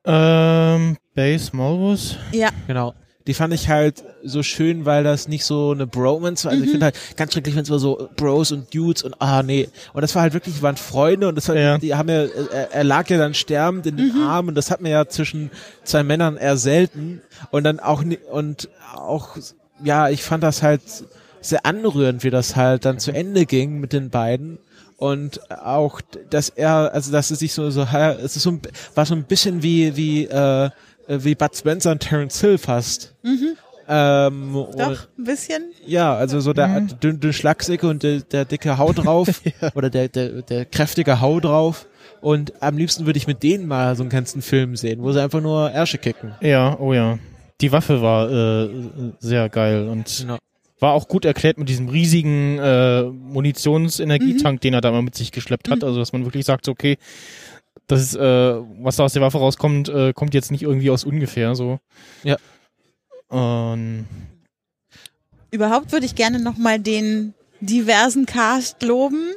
Ähm, 0.04 0.98
Base 1.14 1.56
Malbus. 1.56 2.16
Ja, 2.30 2.50
Genau. 2.66 2.94
Die 3.26 3.34
fand 3.34 3.52
ich 3.52 3.68
halt 3.68 4.04
so 4.22 4.42
schön, 4.42 4.84
weil 4.84 5.02
das 5.02 5.26
nicht 5.28 5.44
so 5.44 5.72
eine 5.72 5.86
Bromance 5.86 6.44
war. 6.44 6.52
Also 6.52 6.64
ich 6.64 6.70
finde 6.70 6.84
halt 6.86 6.96
ganz 7.16 7.32
schrecklich, 7.32 7.56
wenn 7.56 7.62
es 7.64 7.68
immer 7.68 7.78
so 7.78 8.08
Bros 8.16 8.52
und 8.52 8.72
Dudes 8.72 9.02
und 9.02 9.20
ah 9.20 9.42
nee. 9.42 9.68
Und 9.92 10.02
das 10.02 10.14
war 10.14 10.22
halt 10.22 10.32
wirklich, 10.32 10.62
waren 10.62 10.76
Freunde 10.76 11.28
und 11.28 11.34
das 11.34 11.48
war, 11.48 11.56
Ja. 11.56 11.78
die 11.78 11.94
haben 11.94 12.08
ja, 12.08 12.24
er, 12.52 12.72
er 12.72 12.84
lag 12.84 13.08
ja 13.10 13.18
dann 13.18 13.34
sterbend 13.34 13.86
in 13.86 13.96
den 13.96 14.12
Armen 14.22 14.50
und 14.50 14.54
das 14.54 14.70
hat 14.70 14.80
man 14.80 14.90
ja 14.92 15.06
zwischen 15.08 15.50
zwei 15.82 16.02
Männern 16.04 16.36
eher 16.36 16.56
selten. 16.56 17.20
Und 17.50 17.64
dann 17.64 17.80
auch 17.80 18.04
und 18.30 18.68
auch, 18.94 19.36
ja, 19.82 20.08
ich 20.08 20.22
fand 20.22 20.42
das 20.44 20.62
halt 20.62 20.82
sehr 21.40 21.66
anrührend, 21.66 22.22
wie 22.24 22.30
das 22.30 22.56
halt 22.56 22.84
dann 22.84 22.98
zu 22.98 23.12
Ende 23.12 23.44
ging 23.46 23.78
mit 23.80 23.92
den 23.92 24.10
beiden. 24.10 24.58
Und 24.98 25.50
auch, 25.50 26.00
dass 26.30 26.48
er, 26.48 26.94
also 26.94 27.12
dass 27.12 27.30
es 27.30 27.40
sich 27.40 27.52
so, 27.52 27.68
so, 27.70 27.82
es 27.82 28.36
ist 28.36 28.42
so, 28.42 28.50
ein- 28.52 28.62
war 28.94 29.04
so 29.04 29.14
ein 29.14 29.24
bisschen 29.24 29.62
wie, 29.62 29.94
wie, 29.96 30.24
äh, 30.24 30.70
wie 31.08 31.34
Bud 31.34 31.54
Spencer 31.56 31.92
und 31.92 32.00
Terence 32.00 32.40
Hill 32.40 32.58
fast. 32.58 33.14
Ähm, 33.88 34.56
und, 34.56 34.80
doch, 34.80 35.06
ein 35.16 35.24
bisschen. 35.24 35.70
ja, 35.86 36.14
also 36.16 36.40
so 36.40 36.52
der 36.52 36.80
dünne 36.80 37.18
dünn 37.18 37.32
Schlagsicke 37.32 37.88
und 37.88 38.02
der, 38.02 38.20
der 38.20 38.44
dicke 38.44 38.78
Hau 38.78 38.92
drauf 38.92 39.28
oder 39.76 39.90
der, 39.90 40.08
der, 40.08 40.42
der 40.42 40.64
kräftige 40.64 41.20
Hau 41.20 41.38
drauf. 41.38 41.86
Und 42.20 42.60
am 42.60 42.76
liebsten 42.76 43.06
würde 43.06 43.18
ich 43.18 43.28
mit 43.28 43.42
denen 43.44 43.68
mal 43.68 43.94
so 43.94 44.02
einen 44.02 44.10
ganzen 44.10 44.42
Film 44.42 44.74
sehen, 44.74 45.02
wo 45.02 45.12
sie 45.12 45.22
einfach 45.22 45.40
nur 45.40 45.70
Ärsche 45.70 45.98
kicken. 45.98 46.34
Ja, 46.40 46.76
oh 46.80 46.92
ja. 46.92 47.18
Die 47.60 47.70
Waffe 47.70 48.02
war 48.02 48.30
äh, 48.30 48.68
sehr 49.20 49.48
geil 49.48 49.88
und 49.88 50.18
Genau. 50.22 50.38
war 50.80 50.92
auch 50.92 51.06
gut 51.06 51.24
erklärt 51.24 51.56
mit 51.56 51.68
diesem 51.68 51.88
riesigen 51.88 52.58
äh, 52.58 53.02
Munitionsenergietank, 53.02 54.60
den 54.60 54.74
er 54.74 54.80
da 54.80 54.90
mal 54.90 55.02
mit 55.02 55.14
sich 55.14 55.30
geschleppt 55.30 55.70
hat. 55.70 55.84
Also 55.84 55.98
dass 56.00 56.12
man 56.12 56.24
wirklich 56.24 56.44
sagt, 56.44 56.68
okay, 56.68 56.98
das 57.86 58.00
ist, 58.00 58.14
äh, 58.16 58.20
was 58.82 58.96
da 58.96 59.04
aus 59.04 59.12
der 59.12 59.22
Waffe 59.22 59.38
rauskommt, 59.38 59.88
äh, 59.88 60.12
kommt 60.12 60.34
jetzt 60.34 60.50
nicht 60.50 60.62
irgendwie 60.62 60.90
aus 60.90 61.04
ungefähr 61.04 61.54
so. 61.54 61.78
Ja. 62.22 62.36
Und 63.28 64.06
Überhaupt 65.50 65.92
würde 65.92 66.06
ich 66.06 66.14
gerne 66.14 66.38
nochmal 66.38 66.78
den 66.78 67.34
diversen 67.60 68.26
Cast 68.26 68.82
loben. 68.82 69.30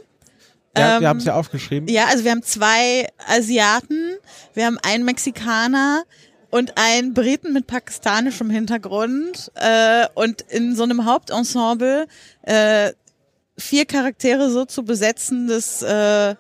Ja, 0.78 0.96
Ähm, 0.96 1.02
wir 1.02 1.10
haben 1.10 1.18
es 1.20 1.26
ja 1.26 1.36
aufgeschrieben. 1.36 1.88
Ja, 1.90 2.06
also 2.08 2.24
wir 2.24 2.32
haben 2.32 2.44
zwei 2.44 3.08
Asiaten, 3.28 4.16
wir 4.54 4.66
haben 4.66 4.78
einen 4.82 5.06
Mexikaner 5.06 6.04
und 6.52 6.78
einen 6.78 7.14
Briten 7.14 7.54
mit 7.54 7.68
pakistanischem 7.68 8.50
Hintergrund 8.50 9.52
äh, 9.56 10.08
und 10.16 10.42
in 10.42 10.76
so 10.76 10.84
einem 10.84 11.06
Hauptensemble 11.06 12.08
äh, 12.44 12.92
vier 13.58 13.86
Charaktere 13.86 14.50
so 14.50 14.66
zu 14.66 14.84
besetzen, 14.84 15.48
dass 15.48 15.82
äh, 15.82 16.36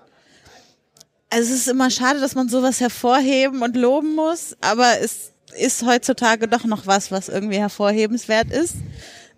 also 1.29 1.53
es 1.53 1.61
ist 1.61 1.67
immer 1.67 1.89
schade, 1.89 2.19
dass 2.19 2.35
man 2.35 2.49
sowas 2.49 2.79
hervorheben 2.79 3.61
und 3.61 3.75
loben 3.75 4.15
muss, 4.15 4.55
aber 4.61 4.99
es 5.01 5.33
ist 5.57 5.85
heutzutage 5.85 6.47
doch 6.47 6.65
noch 6.65 6.87
was, 6.87 7.11
was 7.11 7.29
irgendwie 7.29 7.57
hervorhebenswert 7.57 8.51
ist. 8.51 8.75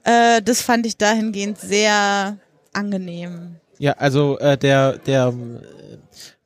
Äh, 0.04 0.42
das 0.42 0.62
fand 0.62 0.86
ich 0.86 0.98
dahingehend 0.98 1.60
sehr 1.60 2.38
angenehm. 2.74 3.56
Ja, 3.78 3.94
also 3.94 4.38
äh, 4.40 4.58
der 4.58 4.98
der 5.00 5.34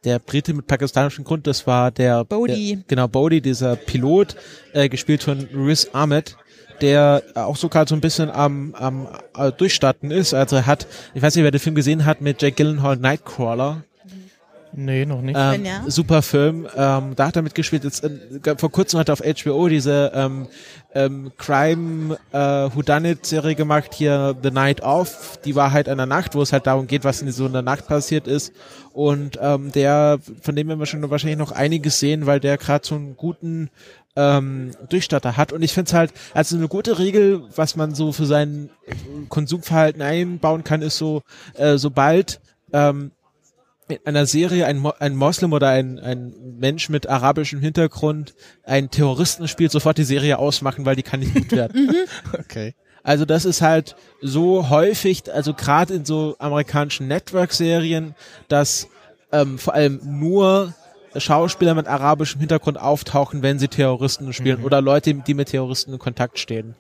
der 0.04 0.20
Brite 0.20 0.54
mit 0.54 0.68
pakistanischem 0.68 1.24
Grund, 1.24 1.48
das 1.48 1.66
war 1.66 1.92
der 1.92 2.24
Bodhi. 2.24 2.76
Der, 2.76 2.84
genau 2.88 3.08
Bodhi, 3.08 3.42
dieser 3.42 3.76
Pilot, 3.76 4.36
äh, 4.74 4.88
gespielt 4.88 5.24
von 5.24 5.48
Riz 5.54 5.90
Ahmed, 5.94 6.38
der 6.82 7.24
auch 7.34 7.56
sogar 7.58 7.88
so 7.88 7.96
ein 7.96 8.02
bisschen 8.02 8.30
am 8.30 8.76
am 8.76 9.08
äh, 9.38 9.52
durchstarten 9.52 10.12
ist. 10.12 10.34
Also 10.34 10.58
er 10.58 10.66
hat, 10.66 10.88
ich 11.14 11.22
weiß 11.22 11.36
nicht, 11.36 11.44
wer 11.44 11.52
den 11.52 11.60
Film 11.60 11.76
gesehen 11.76 12.06
hat 12.06 12.22
mit 12.22 12.42
Jack 12.42 12.58
Gyllenhaal, 12.58 12.98
Nightcrawler. 12.98 13.84
Nee, 14.76 15.06
noch 15.06 15.22
nicht. 15.22 15.38
Ähm, 15.40 15.66
ja. 15.66 15.84
Super 15.88 16.22
Film. 16.22 16.68
Ähm, 16.76 17.14
da 17.16 17.28
hat 17.28 17.36
er 17.36 17.42
mitgespielt. 17.42 17.84
Jetzt, 17.84 18.04
äh, 18.04 18.56
vor 18.58 18.72
kurzem 18.72 19.00
hat 19.00 19.10
er 19.10 19.14
auf 19.14 19.22
HBO 19.22 19.68
diese 19.68 20.12
ähm, 20.14 20.48
ähm, 20.94 21.32
Crime 21.38 22.18
äh, 22.32 22.38
Whodunit 22.38 23.26
Serie 23.26 23.56
gemacht, 23.56 23.94
hier 23.94 24.36
The 24.42 24.52
Night 24.52 24.82
Of. 24.82 25.40
Die 25.46 25.56
Wahrheit 25.56 25.90
einer 25.90 26.06
Nacht, 26.06 26.36
wo 26.36 26.42
es 26.42 26.54
halt 26.54 26.68
darum 26.68 26.88
geht, 26.88 27.04
was 27.04 27.22
in 27.22 27.32
so 27.32 27.46
einer 27.46 27.62
Nacht 27.62 27.88
passiert 27.88 28.28
ist. 28.28 28.54
Und 28.94 29.38
ähm, 29.42 29.72
der, 29.72 30.20
von 30.42 30.56
dem 30.56 30.68
werden 30.68 30.80
wir 30.80 30.86
schon 30.86 31.10
wahrscheinlich 31.10 31.40
noch 31.40 31.52
einiges 31.52 32.00
sehen, 32.00 32.26
weil 32.26 32.40
der 32.40 32.58
gerade 32.58 32.86
so 32.86 32.96
einen 32.96 33.18
guten 33.18 33.70
ähm, 34.16 34.72
Durchstarter 34.90 35.38
hat. 35.38 35.52
Und 35.52 35.62
ich 35.62 35.74
finde 35.74 35.90
es 35.90 35.94
halt, 35.94 36.14
also 36.34 36.56
eine 36.56 36.68
gute 36.68 37.00
Regel, 37.00 37.44
was 37.56 37.76
man 37.76 37.94
so 37.94 38.12
für 38.12 38.26
sein 38.26 38.70
Konsumverhalten 39.30 40.02
einbauen 40.02 40.64
kann, 40.64 40.82
ist 40.82 40.98
so, 40.98 41.22
äh, 41.56 41.78
sobald 41.78 42.40
ähm, 42.72 43.12
in 43.88 44.00
einer 44.06 44.26
Serie 44.26 44.66
ein, 44.66 44.78
Mo 44.78 44.94
ein 45.00 45.16
Moslem 45.16 45.54
oder 45.54 45.70
ein, 45.70 46.00
ein 46.00 46.34
Mensch 46.58 46.90
mit 46.90 47.08
arabischem 47.08 47.60
Hintergrund 47.60 48.34
einen 48.64 48.90
Terroristen 48.90 49.48
spielt, 49.48 49.72
sofort 49.72 49.98
die 49.98 50.04
Serie 50.04 50.40
ausmachen, 50.40 50.86
weil 50.86 50.96
die 50.96 51.04
kann 51.04 51.20
nicht 51.20 51.34
gut 51.34 51.52
werden. 51.52 51.92
Okay. 52.34 52.74
Also 53.04 53.26
das 53.26 53.46
ist 53.46 53.62
halt 53.62 53.96
so 54.22 54.70
häufig, 54.70 55.32
also 55.32 55.54
gerade 55.54 55.94
in 55.94 56.06
so 56.06 56.36
amerikanischen 56.40 57.08
Network-Serien, 57.08 58.16
dass 58.48 58.88
ähm, 59.32 59.60
vor 59.60 59.76
allem 59.76 60.00
nur 60.04 60.74
Schauspieler 61.16 61.76
mit 61.76 61.88
arabischem 61.88 62.40
Hintergrund 62.40 62.80
auftauchen, 62.80 63.42
wenn 63.42 63.60
sie 63.60 63.68
Terroristen 63.68 64.34
spielen 64.34 64.64
oder 64.64 64.82
Leute, 64.82 65.14
die 65.14 65.34
mit 65.34 65.50
Terroristen 65.50 65.94
in 65.94 66.00
Kontakt 66.00 66.40
stehen. 66.40 66.76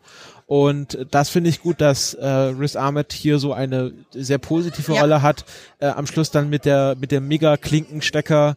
Und 0.47 1.07
das 1.09 1.29
finde 1.29 1.49
ich 1.49 1.61
gut, 1.61 1.81
dass 1.81 2.13
äh, 2.13 2.25
Riz 2.27 2.75
Ahmed 2.75 3.13
hier 3.13 3.39
so 3.39 3.53
eine 3.53 3.93
sehr 4.11 4.37
positive 4.37 4.93
Ja. 4.93 5.01
Rolle 5.01 5.21
hat. 5.23 5.43
Äh, 5.79 5.87
am 5.87 6.05
Schluss 6.05 6.29
dann 6.29 6.49
mit 6.49 6.65
der 6.65 6.95
mit 6.99 7.11
dem 7.11 7.27
mega 7.27 7.57
Klinkenstecker. 7.57 8.55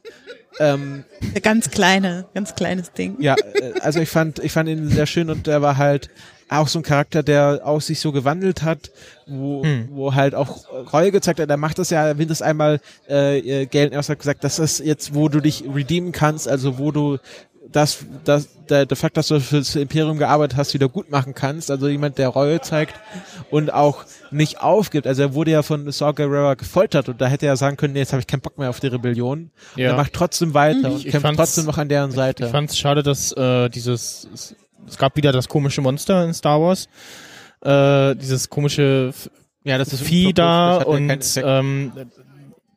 Ähm, 0.61 1.05
Ein 1.35 1.43
ganz 1.43 1.71
kleine, 1.71 2.27
ganz 2.35 2.55
kleines 2.55 2.93
Ding. 2.93 3.17
ja, 3.21 3.37
äh, 3.55 3.81
also 3.81 4.01
ich 4.01 4.09
fand, 4.09 4.39
ich 4.41 4.53
fand 4.53 4.69
ihn 4.69 4.89
sehr 4.91 5.07
schön 5.07 5.31
und 5.31 5.47
er 5.49 5.63
war 5.63 5.77
halt 5.77 6.11
auch 6.51 6.67
so 6.69 6.79
ein 6.79 6.83
Charakter, 6.83 7.23
der 7.23 7.61
auch 7.65 7.81
sich 7.81 8.01
so 8.01 8.11
gewandelt 8.11 8.63
hat, 8.63 8.91
wo, 9.27 9.63
Hm. 9.63 9.89
wo 9.93 10.15
halt 10.15 10.35
auch 10.35 10.67
Reue 10.93 11.13
gezeigt 11.13 11.41
hat. 11.41 11.49
Er 11.51 11.57
macht 11.59 11.79
das 11.79 11.91
ja, 11.91 12.07
er 12.07 12.19
will 12.19 12.27
das 12.27 12.43
einmal, 12.43 12.81
äh, 13.09 13.39
äh, 13.63 13.67
Galen 13.67 13.93
erst 13.93 14.09
hat 14.09 14.19
gesagt, 14.19 14.45
das 14.45 14.59
ist 14.59 14.81
jetzt, 14.81 15.15
wo 15.15 15.29
du 15.29 15.41
dich 15.41 15.65
redeemen 15.73 16.11
kannst, 16.13 16.49
also 16.49 16.79
wo 16.79 16.91
du 16.91 17.19
das, 17.73 18.07
das, 18.25 18.49
der, 18.69 18.87
der 18.87 18.97
Fakt, 18.97 19.17
dass 19.17 19.29
du 19.29 19.41
fürs 19.41 19.77
Imperium 19.77 20.19
gearbeitet 20.19 20.57
hast, 20.57 20.75
wieder 20.75 20.89
gut 20.89 21.11
machen 21.11 21.35
kannst. 21.35 21.71
Also 21.71 21.89
jemand, 21.89 22.19
der 22.19 22.29
Reue 22.29 22.61
zeigt 22.61 22.95
und 23.51 23.73
auch 23.73 24.05
nicht 24.31 24.61
aufgibt. 24.61 25.07
Also 25.07 25.23
er 25.23 25.35
wurde 25.35 25.51
ja 25.51 25.63
von 25.63 25.91
Saw 25.91 26.13
Gerrera 26.13 26.55
gefoltert 26.55 27.09
und 27.09 27.21
da 27.21 27.27
hätte 27.27 27.47
er 27.47 27.57
sagen 27.57 27.77
können, 27.77 27.93
nee, 27.93 28.01
jetzt 28.01 28.13
habe 28.13 28.21
ich 28.21 28.27
keinen 28.27 28.41
Bock 28.41 28.59
mehr 28.59 28.71
auf 28.71 28.81
die 28.81 28.87
Rebellion. 28.87 29.51
Ja. 29.77 29.91
er 29.91 29.97
macht 29.97 30.13
trotzdem 30.13 30.55
weiter 30.55 30.79
Ich- 30.79 30.85
und 30.87 31.07
ich 31.07 31.11
kämpft 31.13 31.37
trotzdem 31.37 31.67
noch 31.67 31.79
an 31.79 31.89
deren 31.89 32.11
Seite. 32.11 32.47
Ich 32.47 32.51
fand 32.51 32.71
es 32.71 32.79
schade, 32.79 33.03
dass 33.03 33.33
äh, 33.33 33.69
dieses 33.69 34.29
es, 34.33 34.55
es 34.87 34.99
gab 34.99 35.17
wieder 35.17 35.33
das 35.33 35.49
komische 35.49 35.83
Monster 35.83 36.25
in 36.25 36.33
Star 36.33 36.61
Wars, 36.61 36.89
äh, 37.63 38.15
dieses 38.17 38.49
komische 38.49 39.13
ja, 39.65 39.77
das 39.77 39.93
ist 39.93 40.03
Vieh 40.03 40.33
da 40.33 40.77
und 40.77 41.21
ähm, 41.37 41.93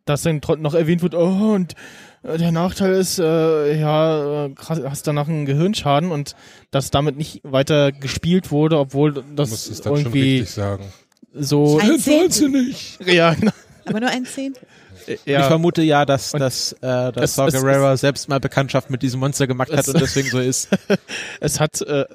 dass 0.05 0.23
dann 0.23 0.41
trotzdem 0.41 0.63
noch 0.63 0.73
erwähnt 0.73 1.03
wird, 1.03 1.15
oh 1.15 1.53
und 1.53 1.75
der 2.23 2.51
Nachteil 2.51 2.93
ist, 2.93 3.19
äh, 3.19 3.79
ja, 3.79 4.45
äh, 4.45 4.49
krass, 4.49 4.79
hast 4.83 5.07
danach 5.07 5.27
einen 5.27 5.45
Gehirnschaden 5.45 6.11
und 6.11 6.35
dass 6.69 6.91
damit 6.91 7.17
nicht 7.17 7.41
weiter 7.43 7.91
gespielt 7.91 8.51
wurde, 8.51 8.77
obwohl 8.77 9.13
Du 9.13 9.23
das 9.35 9.49
musst 9.49 9.71
es 9.71 9.81
dann 9.81 9.93
schon 9.93 10.05
irgendwie 10.05 10.39
richtig 10.39 10.51
sagen. 10.51 10.85
so 11.33 11.79
Ein 11.79 11.99
Zehntel. 11.99 12.49
nicht. 12.49 12.99
ja 13.05 13.33
genau 13.39 13.51
Aber 13.85 13.99
nur 13.99 14.09
ein 14.09 14.25
Zehntel. 14.25 14.67
Ich 15.07 15.25
ja 15.25 15.43
vermute 15.43 15.81
ja, 15.81 16.05
dass, 16.05 16.33
Und 16.33 16.41
dass, 16.41 16.73
äh, 16.73 17.11
dass 17.11 17.35
Saw 17.35 17.49
Gerrera 17.49 17.97
selbst 17.97 18.29
mal 18.29 18.39
Bekanntschaft 18.39 18.91
mit 18.91 19.01
diesem 19.01 19.19
Monster 19.19 19.47
gemacht 19.47 19.71
hat 19.75 19.87
und 19.87 19.99
deswegen 19.99 20.29
so 20.29 20.39
ist. 20.39 20.69
es 21.39 21.59
hat, 21.59 21.81
äh, 21.81 22.05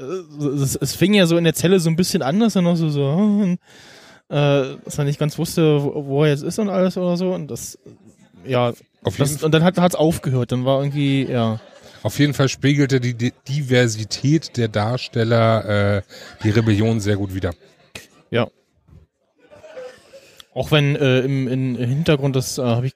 es, 0.55 0.77
es 0.77 0.95
fing 0.95 1.15
ja 1.15 1.27
so 1.27 1.37
in 1.37 1.43
der 1.43 1.55
Zelle 1.55 1.81
so 1.81 1.91
ein 1.91 1.97
bisschen 1.97 2.23
an, 2.23 2.39
dass 2.39 2.55
er 2.55 2.63
noch 2.63 2.77
so, 2.77 2.89
so, 2.89 3.13
hm, 3.17 3.59
äh, 4.29 4.77
dass 4.85 4.99
er 4.99 5.05
nicht 5.05 5.19
ganz 5.19 5.37
wusste, 5.37 5.83
wo, 5.83 6.07
wo 6.07 6.25
er 6.25 6.31
jetzt 6.31 6.45
ist 6.45 6.61
und 6.61 6.69
alles 6.69 6.97
oder 6.97 7.17
so. 7.17 7.33
Und 7.33 7.51
das, 7.51 7.77
ja, 8.45 8.73
Auf 9.07 9.19
jeden, 9.19 9.33
das, 9.35 9.43
und 9.43 9.53
dann 9.53 9.63
hat 9.65 9.79
es 9.79 9.95
aufgehört. 9.95 10.53
Dann 10.53 10.65
war 10.65 10.81
irgendwie, 10.81 11.25
ja. 11.25 11.61
auf 12.03 12.19
jeden 12.19 12.35
Fall 12.35 12.49
spiegelte 12.49 13.01
die 13.01 13.15
Di- 13.15 13.33
Diversität 13.49 14.57
der 14.57 14.69
Darsteller 14.69 15.97
äh, 15.99 16.03
die 16.43 16.51
Rebellion 16.51 17.01
sehr 17.01 17.17
gut 17.17 17.35
wider. 17.35 17.53
Ja. 18.31 18.49
Auch 20.55 20.71
wenn 20.71 20.97
äh, 20.97 21.21
im, 21.21 21.49
im 21.49 21.77
Hintergrund, 21.77 22.35
das 22.35 22.59
äh, 22.59 22.63
habe 22.63 22.87
ich 22.87 22.95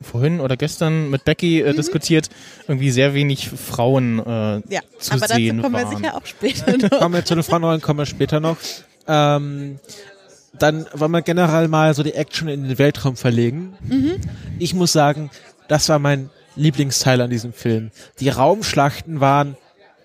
vorhin 0.00 0.40
oder 0.40 0.56
gestern 0.56 1.10
mit 1.10 1.24
Becky 1.24 1.60
äh, 1.60 1.72
diskutiert, 1.74 2.28
irgendwie 2.66 2.90
sehr 2.90 3.14
wenig 3.14 3.48
Frauen 3.48 4.18
äh, 4.18 4.62
Ja, 4.72 4.80
zu 4.98 5.12
aber 5.12 5.20
dazu 5.20 5.34
sehen 5.36 5.62
kommen 5.62 5.74
wir 5.74 5.84
waren. 5.84 5.96
sicher 5.96 6.16
auch 6.16 6.26
später 6.26 6.76
noch. 6.90 6.98
kommen 6.98 7.14
wir 7.14 7.24
zu 7.24 7.34
den 7.34 7.44
Frauenrollen, 7.44 7.80
kommen 7.80 7.98
wir 8.00 8.06
später 8.06 8.40
noch. 8.40 8.56
Ähm, 9.06 9.78
dann 10.58 10.86
wollen 10.92 11.10
wir 11.10 11.22
generell 11.22 11.68
mal 11.68 11.94
so 11.94 12.02
die 12.02 12.14
Action 12.14 12.48
in 12.48 12.68
den 12.68 12.78
Weltraum 12.78 13.16
verlegen. 13.16 13.74
Ich 14.58 14.74
muss 14.74 14.92
sagen, 14.92 15.30
das 15.68 15.88
war 15.88 15.98
mein 15.98 16.30
Lieblingsteil 16.56 17.20
an 17.20 17.30
diesem 17.30 17.52
Film. 17.52 17.90
Die 18.20 18.28
Raumschlachten 18.28 19.20
waren, 19.20 19.56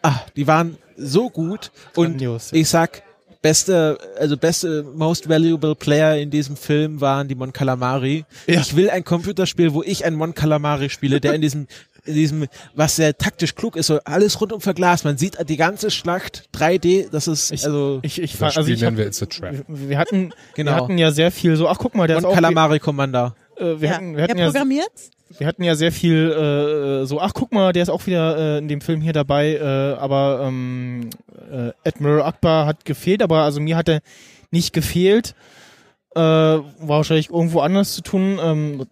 ah, 0.02 0.20
die 0.36 0.48
waren 0.48 0.78
so 0.98 1.30
gut 1.30 1.72
und 1.96 2.12
Grandios. 2.12 2.50
ich 2.52 2.68
sag, 2.68 3.04
beste, 3.42 3.98
also 4.18 4.38
beste, 4.38 4.84
most 4.84 5.30
valuable 5.30 5.76
Player 5.76 6.18
in 6.18 6.30
diesem 6.30 6.58
Film 6.58 7.00
waren 7.00 7.28
die 7.28 7.36
Mon 7.36 7.54
Calamari. 7.54 8.26
Ja. 8.48 8.60
Ich 8.60 8.76
will 8.76 8.90
ein 8.90 9.04
Computerspiel, 9.04 9.74
wo 9.74 9.84
ich 9.84 10.06
ein 10.06 10.16
Mon 10.16 10.34
Calamari 10.34 10.90
spiele, 10.90 11.22
der 11.22 11.34
in 11.34 11.42
diesem 11.42 11.68
in 12.06 12.14
diesem, 12.14 12.46
was 12.76 12.96
sehr 12.96 13.18
taktisch 13.18 13.56
klug 13.56 13.76
ist, 13.76 13.88
so 13.88 14.00
alles 14.06 14.40
rundum 14.42 14.62
verglast. 14.62 15.06
Man 15.06 15.18
sieht 15.18 15.38
die 15.50 15.58
ganze 15.58 15.92
Schlacht 15.92 16.50
3D, 16.54 17.10
das 17.12 17.28
ist, 17.28 17.52
Ich- 17.52 17.66
also, 17.66 18.00
Ich, 18.04 18.22
ich, 18.22 18.38
Das 18.38 18.58
also 18.58 18.72
ich 18.72 18.80
hab, 18.84 18.88
nennen 18.88 18.98
wir 18.98 19.08
It's 19.08 19.22
a 19.22 19.26
Trap. 19.26 19.56
wir 19.68 19.98
hatten, 19.98 20.32
Genau. 20.56 20.72
wir 20.72 20.76
hatten 20.76 20.98
ja 20.98 21.12
sehr 21.12 21.32
viel 21.32 21.56
so, 21.56 21.68
ach 21.68 21.78
guck 21.78 21.96
mal, 21.96 22.08
der 22.08 22.18
und 22.18 22.24
ist 22.24 22.30
auch, 22.30 22.34
Calamari 22.36 22.80
Commander. 22.80 23.36
äh, 23.58 23.80
wir 23.80 23.90
ja. 23.90 23.96
hatten, 23.96 24.16
wir 24.16 24.24
hatten 24.24 24.38
ja, 24.38 24.46
programmiert? 24.46 24.92
wir 25.38 25.46
hatten 25.48 25.64
ja 25.64 25.76
sehr 25.76 25.92
viel 25.92 26.32
äh, 26.32 27.06
so, 27.06 27.20
ach 27.22 27.34
guck 27.34 27.52
mal, 27.52 27.72
der 27.74 27.84
ist 27.84 27.90
auch 27.90 28.06
wieder 28.08 28.38
äh, 28.38 28.58
in 28.58 28.68
dem 28.68 28.82
Film 28.82 29.00
hier 29.02 29.14
dabei, 29.14 29.56
äh, 29.56 30.00
aber 30.00 30.42
ähm, 30.48 31.10
äh, 31.52 31.72
Admiral 31.88 32.24
Akbar 32.24 32.66
hat 32.66 32.84
gefehlt, 32.86 33.22
aber 33.22 33.44
also 33.44 33.60
mir 33.62 33.78
hat 33.78 33.90
er 33.90 34.00
nicht 34.52 34.74
gefehlt. 34.74 35.36
Äh, 36.16 36.20
war 36.20 36.64
wahrscheinlich 36.80 37.30
irgendwo 37.30 37.60
anders 37.60 37.94
zu 37.94 38.02
tun. 38.02 38.40
Ähm, 38.42 38.88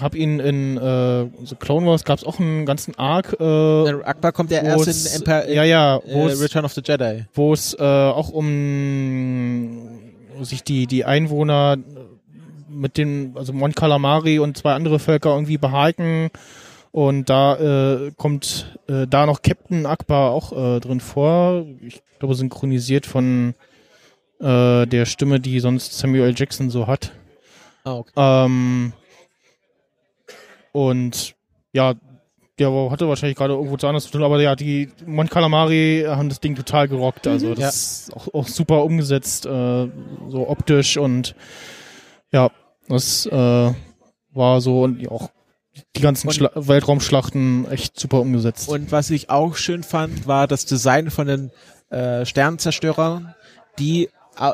hab 0.00 0.14
ihn 0.14 0.40
in 0.40 0.76
äh, 0.76 1.26
so 1.44 1.56
Clone 1.56 1.86
Wars 1.86 2.04
gab 2.04 2.18
es 2.18 2.24
auch 2.24 2.40
einen 2.40 2.66
ganzen 2.66 2.96
Arc, 2.96 3.36
äh, 3.38 4.02
Akbar 4.02 4.32
kommt 4.32 4.50
ja 4.50 4.60
erst 4.62 4.88
in 4.88 5.20
Empire, 5.20 5.52
ja 5.52 5.64
ja, 5.64 5.96
äh, 5.98 6.32
Return 6.32 6.64
of 6.64 6.72
the 6.72 6.82
Jedi. 6.84 7.26
wo 7.32 7.52
es 7.52 7.74
äh, 7.78 7.82
auch 7.82 8.30
um 8.30 10.00
sich 10.42 10.64
die, 10.64 10.86
die 10.86 11.04
Einwohner 11.04 11.76
mit 12.68 12.96
den, 12.96 13.34
also 13.36 13.52
Mon 13.52 13.72
Calamari 13.72 14.38
und 14.38 14.56
zwei 14.56 14.74
andere 14.74 14.98
Völker 14.98 15.30
irgendwie 15.30 15.58
behaken. 15.58 16.30
Und 16.90 17.28
da 17.28 17.56
äh, 17.56 18.12
kommt 18.16 18.78
äh, 18.88 19.06
da 19.08 19.26
noch 19.26 19.42
Captain 19.42 19.84
Akbar 19.86 20.30
auch 20.30 20.52
äh, 20.52 20.80
drin 20.80 21.00
vor. 21.00 21.66
Ich 21.84 22.02
glaube, 22.18 22.34
synchronisiert 22.34 23.06
von 23.06 23.54
äh, 24.40 24.86
der 24.86 25.04
Stimme, 25.04 25.40
die 25.40 25.58
sonst 25.58 25.98
Samuel 25.98 26.24
L. 26.24 26.34
Jackson 26.36 26.70
so 26.70 26.86
hat. 26.86 27.10
Ah, 27.82 27.94
okay. 27.94 28.12
Ähm, 28.16 28.92
und 30.74 31.36
ja, 31.72 31.94
der 32.58 32.90
hatte 32.90 33.08
wahrscheinlich 33.08 33.36
gerade 33.38 33.54
irgendwo 33.54 33.76
zu 33.76 33.86
anders 33.86 34.04
zu 34.04 34.10
tun, 34.10 34.22
aber 34.24 34.40
ja, 34.40 34.56
die 34.56 34.88
Mon 35.06 35.28
Calamari 35.28 36.04
haben 36.06 36.28
das 36.28 36.40
Ding 36.40 36.56
total 36.56 36.88
gerockt. 36.88 37.26
Also 37.26 37.50
das 37.54 37.58
Ja. 37.60 37.68
ist 37.68 38.12
auch, 38.16 38.34
auch 38.34 38.48
super 38.48 38.84
umgesetzt, 38.84 39.46
äh, 39.46 39.48
so 40.28 40.48
optisch 40.48 40.96
und 40.96 41.34
ja, 42.32 42.50
das 42.88 43.26
äh, 43.26 43.72
war 44.32 44.60
so 44.60 44.82
und 44.82 45.00
ja, 45.00 45.10
auch 45.10 45.30
die 45.96 46.00
ganzen 46.00 46.30
Schla 46.32 46.50
Weltraumschlachten 46.54 47.70
echt 47.70 47.98
super 47.98 48.20
umgesetzt. 48.20 48.68
Und 48.68 48.90
was 48.92 49.10
ich 49.10 49.30
auch 49.30 49.56
schön 49.56 49.82
fand, 49.84 50.26
war 50.26 50.46
das 50.48 50.66
Design 50.66 51.10
von 51.10 51.26
den 51.28 51.50
äh, 51.90 52.24
Sternzerstörern, 52.26 53.34
die 53.78 54.08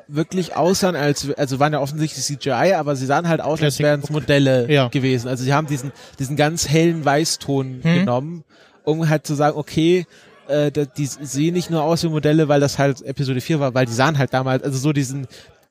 wirklich 0.08 0.56
aussahen 0.56 0.96
als, 0.96 1.28
also 1.36 1.58
waren 1.58 1.72
ja 1.72 1.80
offensichtlich 1.80 2.24
CGI, 2.24 2.74
aber 2.74 2.96
sie 2.96 3.06
sahen 3.06 3.28
halt 3.28 3.40
aus, 3.40 3.62
als 3.62 3.78
wären 3.78 4.00
es 4.02 4.10
Modelle 4.10 4.70
Ja. 4.70 4.88
gewesen. 4.88 5.28
Also 5.28 5.44
sie 5.44 5.54
haben 5.54 5.66
diesen, 5.66 5.92
diesen 6.18 6.36
ganz 6.36 6.68
hellen 6.68 7.04
Weißton 7.04 7.80
Hm. 7.82 7.94
genommen, 7.94 8.44
um 8.84 9.08
halt 9.08 9.26
zu 9.26 9.34
sagen, 9.34 9.56
okay, 9.56 10.06
äh, 10.48 10.70
die 10.70 11.06
sehen 11.06 11.54
nicht 11.54 11.70
nur 11.70 11.82
aus 11.82 12.02
wie 12.02 12.08
Modelle, 12.08 12.48
weil 12.48 12.60
das 12.60 12.78
halt 12.78 13.02
Episode 13.02 13.40
4 13.40 13.60
war, 13.60 13.74
weil 13.74 13.86
die 13.86 13.92
sahen 13.92 14.18
halt 14.18 14.32
damals, 14.34 14.62
also 14.64 14.76
so 14.78 14.92
diesen, 14.92 15.26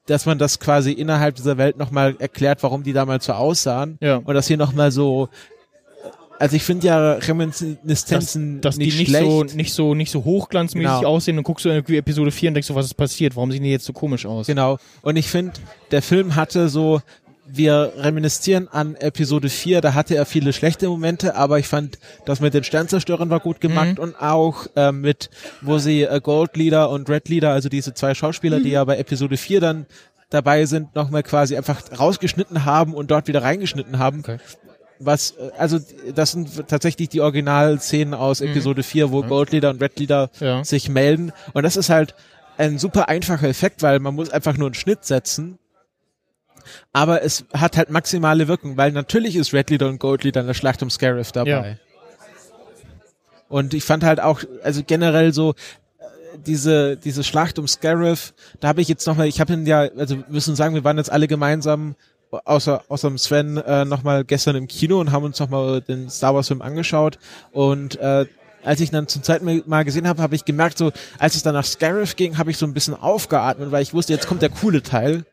dass 0.06 0.26
man 0.26 0.38
das 0.40 0.60
quasi 0.60 0.92
innerhalb 0.92 1.36
dieser 1.36 1.58
Welt 1.58 1.78
nochmal 1.78 2.16
erklärt, 2.18 2.64
warum 2.64 2.84
die 2.84 2.94
damals 2.94 3.26
so 3.26 3.34
aussahen. 3.34 3.98
ja. 4.02 4.16
Und 4.18 4.34
das 4.34 4.48
hier 4.48 4.58
nochmal 4.58 4.92
so, 4.92 5.30
also 6.40 6.56
ich 6.56 6.64
finde 6.64 6.88
ja 6.88 7.14
Reminiszenzen 7.14 8.62
dass 8.62 8.78
die 8.78 8.86
nicht, 8.86 8.98
nicht 9.00 9.10
schlecht. 9.10 9.26
so 9.30 9.44
nicht 9.44 9.74
so 9.74 9.94
nicht 9.94 10.12
so 10.12 10.24
hochglanzmäßig 10.24 10.98
Genau. 11.00 11.08
aussehen 11.10 11.38
und 11.38 11.44
guckst 11.44 11.66
du 11.66 11.70
irgendwie 11.70 11.98
Episode 11.98 12.32
4 12.32 12.50
und 12.50 12.54
denkst 12.56 12.68
so, 12.68 12.76
was 12.76 12.86
ist 12.86 12.94
passiert? 12.96 13.36
Warum 13.36 13.52
sehen 13.52 13.64
die 13.64 13.70
jetzt 13.72 13.86
so 13.86 13.94
komisch 13.94 14.26
aus? 14.26 14.48
Genau. 14.48 14.78
Und 15.02 15.16
ich 15.18 15.28
finde, 15.28 15.54
der 15.92 16.02
Film 16.02 16.36
hatte 16.36 16.70
so, 16.70 17.02
wir 17.52 17.94
reminiszieren 17.98 18.68
an 18.68 18.96
Episode 18.96 19.50
4, 19.50 19.82
da 19.82 19.94
hatte 19.96 20.16
er 20.16 20.26
viele 20.26 20.54
schlechte 20.54 20.88
Momente, 20.88 21.36
aber 21.36 21.58
ich 21.60 21.68
fand, 21.68 21.98
das 22.26 22.42
mit 22.42 22.54
den 22.54 22.64
Sternzerstörern 22.64 23.30
war 23.32 23.40
gut 23.40 23.60
gemacht 23.60 23.98
Mhm. 23.98 24.04
und 24.04 24.22
auch 24.22 24.68
äh, 24.76 24.92
mit, 24.92 25.30
wo 25.62 25.78
sie 25.80 26.04
äh, 26.04 26.20
Gold 26.22 26.56
Leader 26.56 26.90
und 26.92 27.10
Red 27.10 27.28
Leader, 27.28 27.52
also 27.52 27.68
diese 27.70 27.94
zwei 27.96 28.14
Schauspieler, 28.14 28.60
die 28.60 28.70
ja 28.70 28.84
bei 28.86 28.98
Episode 28.98 29.36
4 29.36 29.62
dann 29.62 29.86
dabei 30.30 30.66
sind, 30.68 30.94
nochmal 30.96 31.24
quasi 31.24 31.58
einfach 31.58 31.82
rausgeschnitten 32.00 32.66
haben 32.66 32.94
und 32.94 33.10
dort 33.10 33.28
wieder 33.28 33.42
reingeschnitten 33.42 33.98
haben. 33.98 34.20
Okay. 34.20 34.38
Was, 35.00 35.32
äh, 35.32 35.52
also 35.58 35.80
das 36.14 36.32
sind 36.32 36.68
tatsächlich 36.68 37.10
die 37.10 37.22
Originalszenen 37.22 38.14
aus 38.14 38.42
Episode 38.42 38.84
4, 38.84 39.12
wo 39.12 39.24
Gold 39.24 39.52
Leader 39.52 39.70
und 39.70 39.82
Red 39.82 39.98
Leader 40.00 40.30
Ja. 40.40 40.64
sich 40.64 40.90
melden. 40.90 41.32
Und 41.54 41.64
das 41.64 41.78
ist 41.78 41.90
halt 41.90 42.16
ein 42.58 42.78
super 42.78 43.08
einfacher 43.08 43.48
Effekt, 43.48 43.82
weil 43.82 44.00
man 44.00 44.16
muss 44.16 44.30
einfach 44.30 44.58
nur 44.58 44.68
einen 44.68 44.76
Schnitt 44.76 45.06
setzen. 45.06 45.58
Aber 46.94 47.24
es 47.24 47.46
hat 47.54 47.78
halt 47.78 47.90
maximale 47.90 48.48
Wirkung, 48.48 48.78
weil 48.78 48.92
natürlich 48.92 49.36
ist 49.36 49.54
Red 49.54 49.70
Leader 49.70 49.88
und 49.88 50.00
Gold 50.00 50.24
Leader 50.24 50.42
in 50.42 50.48
der 50.48 50.54
Schlacht 50.54 50.84
um 50.84 50.90
Scarif 50.90 51.32
dabei. 51.32 51.50
Ja. 51.50 51.76
Und 53.48 53.74
ich 53.74 53.84
fand 53.84 54.04
halt 54.04 54.20
auch, 54.20 54.42
also 54.64 54.84
generell 54.86 55.34
so, 55.34 55.52
äh, 55.52 56.04
diese, 56.46 56.98
diese 56.98 57.24
Schlacht 57.24 57.58
um 57.58 57.68
Scarif, 57.68 58.34
da 58.60 58.68
habe 58.68 58.82
ich 58.82 58.88
jetzt 58.88 59.08
nochmal, 59.08 59.28
ich 59.28 59.40
habe 59.42 59.54
ihn 59.54 59.66
ja, 59.66 59.90
also 59.98 60.18
wir 60.18 60.26
müssen 60.30 60.56
sagen, 60.56 60.76
wir 60.76 60.84
waren 60.84 60.98
jetzt 60.98 61.12
alle 61.12 61.28
gemeinsam, 61.28 61.96
außer, 62.32 62.84
außer 62.88 63.08
dem 63.08 63.18
Sven, 63.18 63.58
äh, 63.58 63.86
nochmal 63.86 64.24
gestern 64.24 64.56
im 64.56 64.68
Kino 64.68 65.00
und 65.00 65.12
haben 65.12 65.24
uns 65.24 65.40
nochmal 65.40 65.82
den 65.82 66.10
Star 66.10 66.36
Wars 66.36 66.48
Film 66.48 66.62
angeschaut 66.62 67.18
und 67.52 67.98
äh, 68.00 68.26
als 68.64 68.82
ich 68.82 68.92
dann 68.92 69.08
zum 69.08 69.24
zweiten 69.24 69.64
Mal 69.68 69.86
gesehen 69.86 70.06
habe, 70.06 70.22
habe 70.22 70.36
ich 70.36 70.44
gemerkt, 70.44 70.78
so 70.78 70.92
als 71.18 71.36
es 71.36 71.44
dann 71.44 71.54
nach 71.54 71.64
Scarif 71.64 72.18
ging, 72.18 72.38
habe 72.38 72.52
ich 72.52 72.58
so 72.58 72.66
ein 72.66 72.74
bisschen 72.74 72.94
aufgeatmet, 72.94 73.72
weil 73.72 73.82
ich 73.82 73.94
wusste, 73.94 74.12
jetzt 74.12 74.28
kommt 74.28 74.42
der 74.42 74.50
coole 74.50 74.84
Teil. 74.84 75.24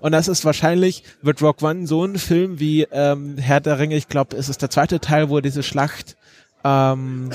Und 0.00 0.12
das 0.12 0.28
ist 0.28 0.44
wahrscheinlich, 0.44 1.02
wird 1.20 1.42
Rock 1.42 1.62
One 1.62 1.88
so 1.88 2.04
ein 2.04 2.16
Film 2.16 2.60
wie 2.60 2.86
ähm, 2.92 3.38
Herr 3.38 3.60
der 3.60 3.80
Ringe, 3.80 3.96
ich 3.96 4.08
glaube, 4.08 4.36
es 4.36 4.48
ist 4.48 4.62
der 4.62 4.70
zweite 4.70 5.00
Teil, 5.00 5.28
wo 5.30 5.40
diese 5.40 5.64
Schlacht, 5.64 6.16
ähm, 6.64 7.30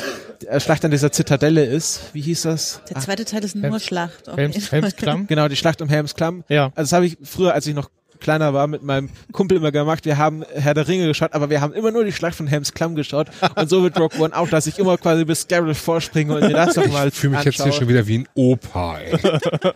äh, 0.48 0.60
Schlacht 0.62 0.86
an 0.86 0.92
dieser 0.92 1.12
Zitadelle 1.12 1.66
ist. 1.66 2.02
Wie 2.14 2.22
hieß 2.22 2.44
das? 2.44 2.82
Der 2.90 3.02
zweite 3.02 3.26
Teil 3.26 3.44
ist 3.44 3.56
nur 3.56 3.66
Helms- 3.66 3.84
Schlacht. 3.84 4.28
Helms. 4.34 4.72
Helms 4.72 4.96
Klamm? 4.96 5.28
Genau, 5.28 5.50
die 5.50 5.58
Schlacht 5.58 5.82
um 5.82 5.90
Helms 5.90 6.16
Klamm. 6.16 6.44
Ja. 6.48 6.68
Also 6.76 6.90
das 6.90 6.94
habe 6.94 7.06
ich 7.06 7.18
früher, 7.24 7.54
als 7.54 7.68
ich 7.68 7.76
noch 7.76 7.90
kleiner 8.22 8.54
war, 8.54 8.68
mit 8.68 8.84
meinem 8.84 9.10
Kumpel 9.34 9.58
immer 9.58 9.72
gemacht. 9.72 10.06
Wir 10.06 10.18
haben 10.18 10.44
Herr 10.54 10.74
der 10.74 10.88
Ringe 10.88 11.08
geschaut, 11.08 11.34
aber 11.34 11.50
wir 11.50 11.60
haben 11.60 11.74
immer 11.74 11.92
nur 11.92 12.06
die 12.06 12.14
Schlacht 12.14 12.36
von 12.36 12.48
Helms 12.48 12.74
Klamm 12.74 12.96
geschaut. 12.96 13.28
Und 13.56 13.70
so 13.70 13.84
wird 13.84 14.00
Rock 14.00 14.18
One 14.20 14.36
auch, 14.36 14.48
dass 14.48 14.68
ich 14.68 14.80
immer 14.80 14.98
quasi 14.98 15.26
bis 15.26 15.42
Scarif 15.42 15.78
vorspringe 15.78 16.36
und 16.36 16.42
mir 16.42 16.54
das 16.54 16.76
nochmal 16.78 17.10
Ich 17.10 17.16
fühle 17.16 17.36
mich 17.36 17.46
jetzt 17.46 17.62
hier 17.62 17.74
schon 17.74 17.90
wieder 17.90 18.08
wie 18.08 18.20
ein 18.20 18.28
Opa, 18.36 19.00
ey. 19.00 19.18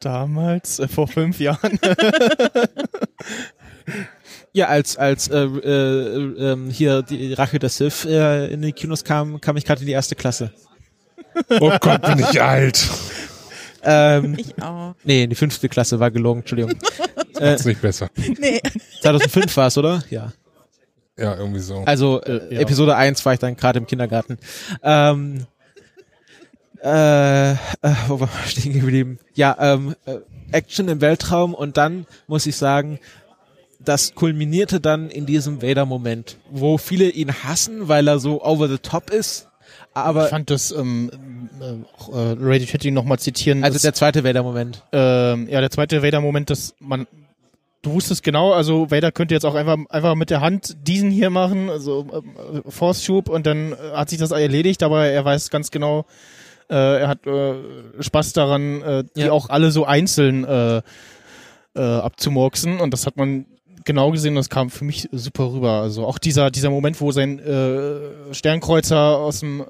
Damals, 0.00 0.78
äh, 0.78 0.88
vor 0.88 1.08
fünf 1.08 1.38
Jahren. 1.40 1.78
Ja, 4.56 4.68
als 4.68 4.96
als 4.96 5.26
äh, 5.28 5.42
äh, 5.42 6.52
ähm, 6.52 6.70
hier 6.70 7.02
die 7.02 7.32
Rache 7.32 7.58
der 7.58 7.68
Sith 7.68 8.04
äh, 8.04 8.46
in 8.46 8.62
die 8.62 8.72
Kinos 8.72 9.02
kam, 9.02 9.40
kam 9.40 9.56
ich 9.56 9.64
gerade 9.64 9.80
in 9.80 9.86
die 9.86 9.92
erste 9.92 10.14
Klasse. 10.14 10.52
Oh 11.60 11.72
Gott, 11.80 12.02
bin 12.02 12.20
ich 12.20 12.40
alt. 12.40 12.88
Ähm, 13.82 14.36
Ich 14.38 14.54
auch. 14.62 14.94
nee, 15.02 15.24
in 15.24 15.30
die 15.30 15.36
fünfte 15.36 15.68
Klasse 15.68 15.98
war 15.98 16.12
gelogen, 16.12 16.40
Entschuldigung. 16.40 16.72
äh, 17.40 17.54
Ist 17.54 17.66
nicht 17.66 17.80
besser. 17.80 18.08
Nee. 18.38 18.60
2005 19.02 19.56
war 19.56 19.66
es, 19.68 19.78
oder? 19.78 20.02
Ja. 20.10 20.32
Ja, 21.16 21.36
irgendwie 21.36 21.60
so. 21.60 21.82
Also 21.86 22.20
äh, 22.22 22.36
Äh, 22.50 22.54
ja. 22.54 22.60
Episode 22.60 22.96
1 22.96 23.24
war 23.24 23.34
ich 23.34 23.38
dann 23.38 23.56
gerade 23.56 23.78
im 23.78 23.86
Kindergarten. 23.86 24.38
Ähm, 24.82 25.46
äh, 26.82 27.52
äh, 27.52 27.56
wo 28.08 28.20
war 28.20 28.28
ich 28.44 28.50
stehen 28.52 28.72
geblieben? 28.74 29.18
Ja, 29.34 29.56
ähm, 29.58 29.94
äh, 30.06 30.18
Action 30.52 30.88
im 30.88 31.00
Weltraum 31.00 31.54
und 31.54 31.76
dann 31.76 32.06
muss 32.26 32.46
ich 32.46 32.56
sagen, 32.56 32.98
das 33.80 34.14
kulminierte 34.14 34.80
dann 34.80 35.10
in 35.10 35.26
diesem 35.26 35.62
Vader-Moment, 35.62 36.38
wo 36.50 36.78
viele 36.78 37.08
ihn 37.10 37.32
hassen, 37.44 37.88
weil 37.88 38.08
er 38.08 38.18
so 38.18 38.42
over 38.42 38.68
the 38.68 38.78
top 38.78 39.10
ist. 39.10 39.48
Aber 39.94 40.24
ich 40.24 40.30
fand 40.30 40.50
das, 40.50 40.70
ähm, 40.72 41.10
äh, 41.60 41.64
äh, 42.12 42.36
Radio 42.40 42.66
Chatting 42.66 42.94
nochmal 42.94 43.18
zitieren. 43.18 43.62
also 43.64 43.78
der 43.78 43.94
zweite 43.94 44.24
Vader-Moment. 44.24 44.82
ähm, 44.92 45.48
ja, 45.48 45.60
der 45.60 45.70
zweite 45.70 46.02
Vader-Moment, 46.02 46.50
dass 46.50 46.74
man, 46.80 47.06
du 47.82 47.92
wusstest 47.92 48.22
genau, 48.24 48.52
also 48.52 48.90
Vader 48.90 49.12
könnte 49.12 49.34
jetzt 49.34 49.44
auch 49.46 49.54
einfach, 49.54 49.78
einfach 49.90 50.14
mit 50.16 50.30
der 50.30 50.40
Hand 50.40 50.76
diesen 50.86 51.10
hier 51.10 51.30
machen, 51.30 51.70
also 51.70 52.06
äh, 52.64 52.70
Force-Schub 52.70 53.28
und 53.28 53.46
dann 53.46 53.72
äh, 53.72 53.76
hat 53.94 54.10
sich 54.10 54.18
das 54.18 54.30
erledigt, 54.32 54.82
aber 54.82 55.06
er 55.06 55.24
weiß 55.24 55.50
ganz 55.50 55.70
genau, 55.70 56.06
äh, 56.70 56.74
er 56.74 57.08
hat 57.08 57.26
äh, 57.26 57.54
Spaß 58.00 58.32
daran, 58.32 58.82
äh, 58.82 59.04
die 59.16 59.20
Ja. 59.22 59.32
auch 59.32 59.48
alle 59.50 59.70
so 59.70 59.84
einzeln 59.84 60.44
äh, 60.44 60.82
äh, 61.76 61.80
abzumurksen 61.80 62.80
und 62.80 62.92
das 62.92 63.06
hat 63.06 63.16
man 63.16 63.46
genau 63.84 64.10
gesehen, 64.10 64.34
das 64.34 64.48
kam 64.48 64.70
für 64.70 64.84
mich 64.84 65.08
super 65.12 65.52
rüber. 65.52 65.80
Also 65.82 66.06
auch 66.06 66.18
dieser, 66.18 66.50
dieser 66.50 66.70
Moment, 66.70 67.00
wo 67.00 67.12
sein 67.12 67.38
äh, 67.38 68.32
Sternkreuzer 68.34 69.18
aus 69.18 69.40
dem 69.40 69.60
äh, 69.60 69.64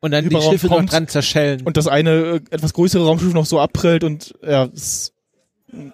Und 0.00 0.10
dann 0.10 0.24
die 0.24 0.30
Überraum 0.30 0.52
Schiffe 0.52 0.66
noch 0.68 0.76
kommt 0.76 0.92
dran 0.92 1.08
zerschellen. 1.08 1.62
und 1.64 1.76
das 1.76 1.88
eine 1.88 2.10
äh, 2.10 2.40
etwas 2.50 2.72
größere 2.74 3.04
Raumschiff 3.04 3.32
noch 3.34 3.46
so 3.46 3.60
abprellt 3.60 4.04
und 4.04 4.34
ja, 4.46 4.64
ist 4.64 5.12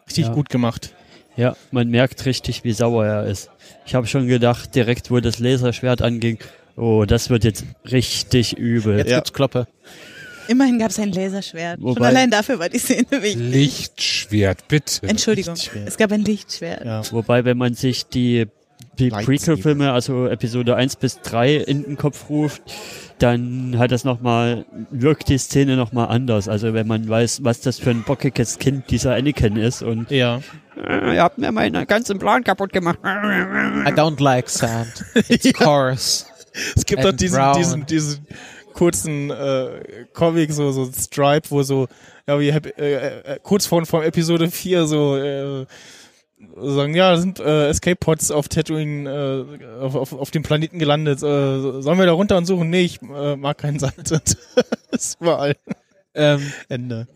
richtig 0.07 0.27
Ja. 0.27 0.33
gut 0.33 0.49
gemacht. 0.49 0.95
Ja, 1.37 1.55
man 1.71 1.89
merkt 1.89 2.25
richtig, 2.27 2.65
wie 2.65 2.73
sauer 2.73 3.07
er 3.07 3.25
ist. 3.27 3.49
Ich 3.87 3.95
habe 3.95 4.07
schon 4.09 4.27
gedacht, 4.27 4.75
direkt 4.75 5.11
wo 5.11 5.21
das 5.21 5.39
Laserschwert 5.39 6.03
anging, 6.03 6.39
oh, 6.77 7.05
das 7.07 7.31
wird 7.31 7.45
jetzt 7.45 7.65
richtig 7.85 8.59
übel. 8.59 8.99
Jetzt 8.99 9.09
gibt's 9.15 9.33
Kloppe. 9.33 9.69
Immerhin 10.49 10.79
gab 10.79 10.91
es 10.91 10.99
ein 10.99 11.13
Laserschwert. 11.13 11.79
Schon 11.81 11.97
Wobei- 11.97 12.07
allein 12.09 12.31
dafür 12.31 12.59
war 12.59 12.69
die 12.69 12.79
Szene 12.79 13.07
wichtig. 13.11 13.37
Lichtschwert, 13.37 14.67
bitte. 14.69 15.07
Entschuldigung. 15.07 15.55
Lichtschwert. 15.55 15.89
Es 15.89 15.97
gab 15.97 16.11
ein 16.13 16.25
Lichtschwert. 16.25 16.85
Ja. 16.85 17.03
Wobei, 17.13 17.45
wenn 17.45 17.59
man 17.59 17.75
sich 17.75 18.07
die, 18.07 18.47
die. 18.99 19.11
Prequel-Filme, 19.11 19.93
also 19.93 20.27
Episode 20.27 20.75
1 20.77 20.97
bis 20.97 21.21
3 21.21 21.55
in 21.57 21.83
den 21.85 21.97
Kopf 21.97 22.29
ruft, 22.31 22.63
dann 23.19 23.77
hat 23.79 23.91
das 23.93 24.05
nochmal, 24.05 24.65
wirkt 24.91 25.29
die 25.29 25.39
Szene 25.39 25.77
nochmal 25.77 26.09
anders. 26.09 26.49
Also 26.49 26.73
wenn 26.75 26.87
man 26.87 27.09
weiß, 27.09 27.45
was 27.45 27.61
das 27.61 27.79
für 27.79 27.91
ein 27.91 28.03
bockiges 28.05 28.59
Kind 28.59 28.91
dieser 28.91 29.15
Anakin 29.15 29.57
ist 29.57 29.83
und 29.83 30.11
Ja. 30.11 30.41
äh, 30.77 31.15
ihr 31.17 31.23
habt 31.23 31.39
mir 31.39 31.51
meinen 31.53 31.87
ganzen 31.87 32.19
Plan 32.19 32.43
kaputt 32.45 32.73
gemacht. 32.73 32.99
I 33.05 33.91
don't 33.93 34.23
like 34.23 34.49
sand. 34.49 35.05
It's 35.29 35.53
coarse. 35.59 36.27
Es 36.77 36.85
gibt 36.87 37.05
doch 37.05 37.13
diesen, 37.13 37.37
brown. 37.37 37.57
diesen, 37.59 37.87
diesen 37.87 38.27
kurzen 38.79 39.31
äh, 39.31 40.07
Comic, 40.13 40.53
so, 40.53 40.71
so 40.71 40.89
Stripe, 40.93 41.51
wo 41.51 41.65
so, 41.65 41.89
ja, 42.29 42.39
wie 42.39 42.51
äh, 42.51 43.35
äh, 43.35 43.39
kurz 43.43 43.67
vor, 43.67 43.85
vor 43.87 44.05
Episode 44.05 44.49
4 44.49 44.87
so 44.87 45.17
äh, 45.17 45.67
sagen, 46.57 46.95
ja, 46.95 47.17
sind 47.17 47.41
äh, 47.41 47.71
Escape 47.71 47.97
Pods 47.97 48.31
auf 48.31 48.49
Tatooine, 48.49 49.11
äh, 49.61 49.81
auf, 49.81 49.97
auf, 49.97 50.13
auf 50.13 50.31
dem 50.31 50.45
Planeten 50.45 50.79
gelandet. 50.79 51.19
Äh, 51.19 51.83
sollen 51.83 51.99
wir 51.99 52.07
da 52.07 52.13
runter 52.13 52.37
und 52.37 52.45
suchen? 52.45 52.71
Nee, 52.71 52.83
ich 52.83 53.03
äh, 53.03 53.35
mag 53.35 53.59
keinen 53.59 53.81
Sand. 53.81 53.95
das 54.13 54.37
ist 54.93 55.21
überall. 55.21 55.57
Ähm, 56.15 56.53
Ende. 56.69 57.07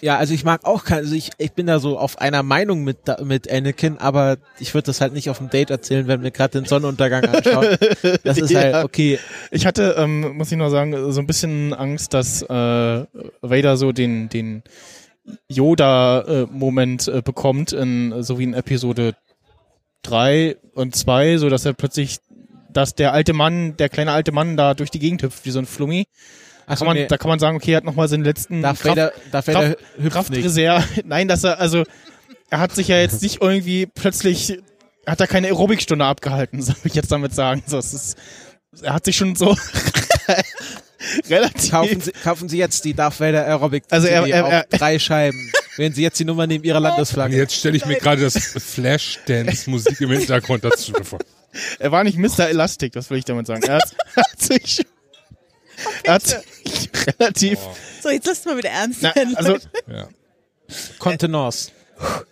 ja, 0.00 0.16
also 0.16 0.32
ich 0.32 0.44
mag 0.44 0.64
auch 0.64 0.84
kein, 0.84 0.98
also 0.98 1.14
ich, 1.14 1.30
ich 1.36 1.52
bin 1.52 1.66
da 1.66 1.78
so 1.78 1.98
auf 1.98 2.18
einer 2.20 2.42
Meinung 2.42 2.84
mit, 2.84 2.98
mit 3.22 3.50
Anakin, 3.50 3.98
aber 3.98 4.38
ich 4.58 4.72
würde 4.72 4.86
das 4.86 5.00
halt 5.00 5.12
nicht 5.12 5.28
auf 5.28 5.38
dem 5.38 5.50
Date 5.50 5.70
erzählen, 5.70 6.06
wenn 6.06 6.22
wir 6.22 6.30
gerade 6.30 6.60
den 6.60 6.64
Sonnenuntergang 6.64 7.24
anschauen. 7.24 7.76
Das 8.24 8.38
ist 8.38 8.54
halt, 8.54 8.72
Ja. 8.72 8.84
okay, 8.84 9.18
Ich 9.50 9.66
hatte, 9.66 9.96
ähm, 9.98 10.36
muss 10.36 10.50
ich 10.52 10.58
noch 10.58 10.70
sagen, 10.70 11.12
so 11.12 11.20
ein 11.20 11.26
bisschen 11.26 11.74
Angst, 11.74 12.14
dass 12.14 12.40
äh, 12.42 12.46
Vader 12.46 13.76
so 13.76 13.92
den, 13.92 14.28
den 14.28 14.62
Yoda-Moment 15.48 17.08
äh, 17.08 17.22
bekommt, 17.22 17.72
in, 17.72 18.22
so 18.22 18.38
wie 18.38 18.44
in 18.44 18.54
Episode 18.54 19.14
3 20.02 20.56
und 20.74 20.94
2, 20.94 21.38
so 21.38 21.48
dass 21.48 21.64
er 21.64 21.72
plötzlich, 21.72 22.18
dass 22.72 22.94
der 22.94 23.12
alte 23.12 23.32
Mann, 23.32 23.76
der 23.76 23.88
kleine 23.88 24.12
alte 24.12 24.32
Mann 24.32 24.56
da 24.56 24.74
durch 24.74 24.90
die 24.90 24.98
Gegend 25.00 25.22
hüpft, 25.22 25.44
wie 25.44 25.50
so 25.50 25.58
ein 25.58 25.66
Flummi. 25.66 26.06
Achso, 26.66 26.84
kann 26.84 26.86
man, 26.94 26.96
nee, 27.02 27.06
Da 27.06 27.16
kann 27.16 27.28
man 27.28 27.38
sagen, 27.38 27.56
okay, 27.56 27.72
er 27.72 27.76
hat 27.78 27.84
nochmal 27.84 28.08
seinen 28.08 28.24
letzten 28.24 28.60
Darth 28.62 28.80
Kraft, 28.80 28.96
Vader, 28.96 29.12
Darth 29.30 29.46
Vader 29.48 29.76
Kraft-. 30.10 30.12
Kraftreserve. 30.32 30.84
Nein, 31.04 31.28
dass 31.28 31.44
er, 31.44 31.60
also, 31.60 31.84
er 32.50 32.58
hat 32.60 32.74
sich 32.74 32.88
ja 32.88 32.98
jetzt 32.98 33.22
nicht 33.22 33.40
irgendwie 33.40 33.86
plötzlich, 33.86 34.58
hat 35.06 35.20
er 35.20 35.26
keine 35.26 35.46
Aerobikstunde 35.48 36.04
abgehalten, 36.04 36.60
soll 36.62 36.74
ich 36.84 36.94
jetzt 36.94 37.12
damit 37.12 37.34
sagen. 37.34 37.62
So, 37.66 37.78
es 37.78 37.94
ist, 37.94 38.16
er 38.82 38.94
hat 38.94 39.04
sich 39.04 39.16
schon 39.16 39.36
so 39.36 39.56
relativ 41.30 41.70
Kaufen 41.70 42.00
Sie, 42.00 42.12
kaufen 42.12 42.48
Sie 42.48 42.58
jetzt 42.58 42.84
die 42.84 42.94
Darth 42.94 43.20
Vader 43.20 43.46
Aerobic 43.46 43.84
Also 43.90 44.06
er- 44.08 44.26
er- 44.26 44.44
auf 44.46 44.52
er- 44.52 44.66
drei 44.70 44.98
Scheiben. 44.98 45.50
Wählen 45.76 45.92
Sie 45.92 46.02
jetzt 46.02 46.18
die 46.18 46.24
Nummer 46.24 46.46
neben 46.46 46.64
Ihrer 46.64 46.78
Und 46.78 46.84
Landesflagge. 46.84 47.36
jetzt 47.36 47.54
stelle 47.54 47.76
ich 47.76 47.84
mir 47.84 47.96
gerade 47.96 48.22
das 48.22 48.34
Flashdance-Musik 48.36 50.00
im 50.00 50.10
Hintergrund 50.10 50.64
dazu 50.64 50.92
vor. 51.02 51.18
Er 51.78 51.92
war 51.92 52.02
nicht 52.02 52.16
Mr. 52.18 52.48
Elastic, 52.48 52.92
das 52.92 53.10
will 53.10 53.18
ich 53.18 53.24
damit 53.26 53.46
sagen. 53.46 53.62
Er 53.62 53.76
hat, 53.76 53.94
er 54.14 54.22
hat 54.22 54.40
sich, 54.42 54.82
er 56.04 56.14
hat 56.14 56.42
relativ, 57.20 57.58
So, 58.02 58.10
jetzt 58.10 58.26
lasst 58.26 58.46
mal 58.46 58.56
wieder 58.58 58.70
ernst 58.70 59.00
na, 59.02 59.14
werden. 59.14 59.36
also 59.36 59.56
Ja. 59.86 60.08
Contenance. 60.98 61.70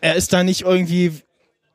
er 0.01 0.14
ist 0.16 0.32
da 0.32 0.43
nicht 0.43 0.62
irgendwie, 0.62 1.12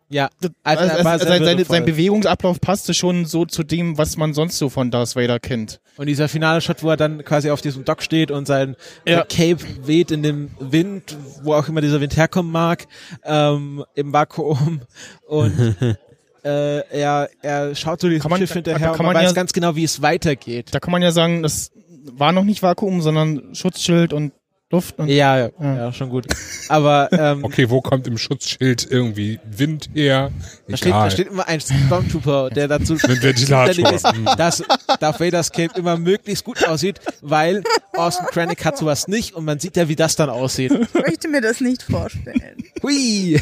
Ja, 0.10 0.30
also, 0.40 0.50
also, 0.64 0.98
er 0.98 1.06
war 1.06 1.12
also, 1.14 1.26
sein, 1.28 1.42
würdevoll. 1.42 1.76
sein 1.78 1.86
Bewegungsablauf 1.86 2.60
passte 2.60 2.94
schon 2.94 3.26
so 3.26 3.46
zu 3.46 3.64
dem, 3.64 3.98
was 3.98 4.18
man 4.18 4.34
sonst 4.34 4.58
so 4.58 4.70
von 4.70 4.90
Darth 4.92 5.16
Vader 5.16 5.40
kennt. 5.40 5.80
Und 5.98 6.08
dieser 6.08 6.28
finale 6.28 6.62
Shot, 6.62 6.82
wo 6.84 6.90
er 6.90 6.98
dann 6.98 7.24
quasi 7.24 7.52
auf 7.52 7.62
diesem 7.62 7.86
Dock 7.86 8.02
steht 8.02 8.32
und 8.32 8.46
sein 8.48 8.76
Ja. 9.08 9.24
Cape 9.24 9.60
weht 9.86 10.12
in 10.12 10.24
dem 10.24 10.50
Wind, 10.60 11.16
wo 11.44 11.54
auch 11.54 11.68
immer 11.68 11.82
dieser 11.82 12.02
Wind 12.02 12.18
herkommen 12.18 12.52
mag, 12.52 12.88
ähm, 13.24 13.86
im 13.96 14.12
Vakuum 14.12 14.82
und 15.28 15.76
äh, 16.44 16.80
er, 17.00 17.30
er 17.42 17.76
schaut 17.76 18.02
so 18.02 18.08
Kann 18.10 18.30
man- 18.30 18.40
Schiff 18.40 18.54
hinterher 18.54 18.80
da 18.80 18.92
und 18.92 18.98
kann 18.98 19.06
man 19.06 19.14
man 19.14 19.24
weiß 19.24 19.32
ja- 19.32 19.36
ganz 19.36 19.54
genau, 19.54 19.76
wie 19.76 19.84
es 19.84 20.02
weitergeht. 20.02 20.68
Da 20.72 20.80
kann 20.80 20.92
man 20.92 21.02
ja 21.02 21.12
sagen, 21.12 21.44
das 21.44 21.72
war 22.12 22.32
noch 22.32 22.44
nicht 22.44 22.62
Vakuum, 22.64 23.02
sondern 23.02 23.54
Schutzschild 23.54 24.14
und 24.14 24.32
Luft 24.72 25.00
und 25.00 25.08
Ja, 25.08 25.36
ja, 25.36 25.50
Ja. 25.60 25.76
ja, 25.76 25.94
schon 25.94 26.10
gut. 26.10 26.28
Aber 26.70 27.10
ähm, 27.12 27.44
Okay, 27.44 27.72
wo 27.72 27.82
kommt 27.82 28.06
im 28.06 28.20
Schutzschild 28.20 28.86
irgendwie 28.90 29.40
Wind 29.44 29.90
her? 29.96 30.30
da, 30.68 30.78
steht, 30.78 30.92
da 30.92 31.10
steht 31.10 31.28
immer 31.30 31.48
ein 31.48 31.60
Stormtrooper, 31.60 32.52
der 32.52 32.68
dazu 32.68 32.96
zuständig 32.96 33.80
ist, 33.92 34.06
dass 34.38 34.64
Darth 35.00 35.20
Vaders 35.20 35.52
Cape 35.52 35.72
immer 35.80 35.98
möglichst 35.98 36.44
gut 36.44 36.64
aussieht, 36.68 37.00
weil 37.24 37.64
Austin 37.94 38.28
Krennic 38.28 38.64
hat 38.64 38.78
sowas 38.78 39.08
nicht 39.08 39.34
und 39.34 39.44
man 39.44 39.60
sieht 39.60 39.76
ja, 39.76 39.90
wie 39.90 39.96
das 39.96 40.16
dann 40.16 40.30
aussieht. 40.30 40.72
Ich 40.72 40.94
möchte 40.94 41.28
mir 41.30 41.42
das 41.42 41.62
nicht 41.62 41.82
vorstellen. 41.82 42.64
Hui. 42.84 43.42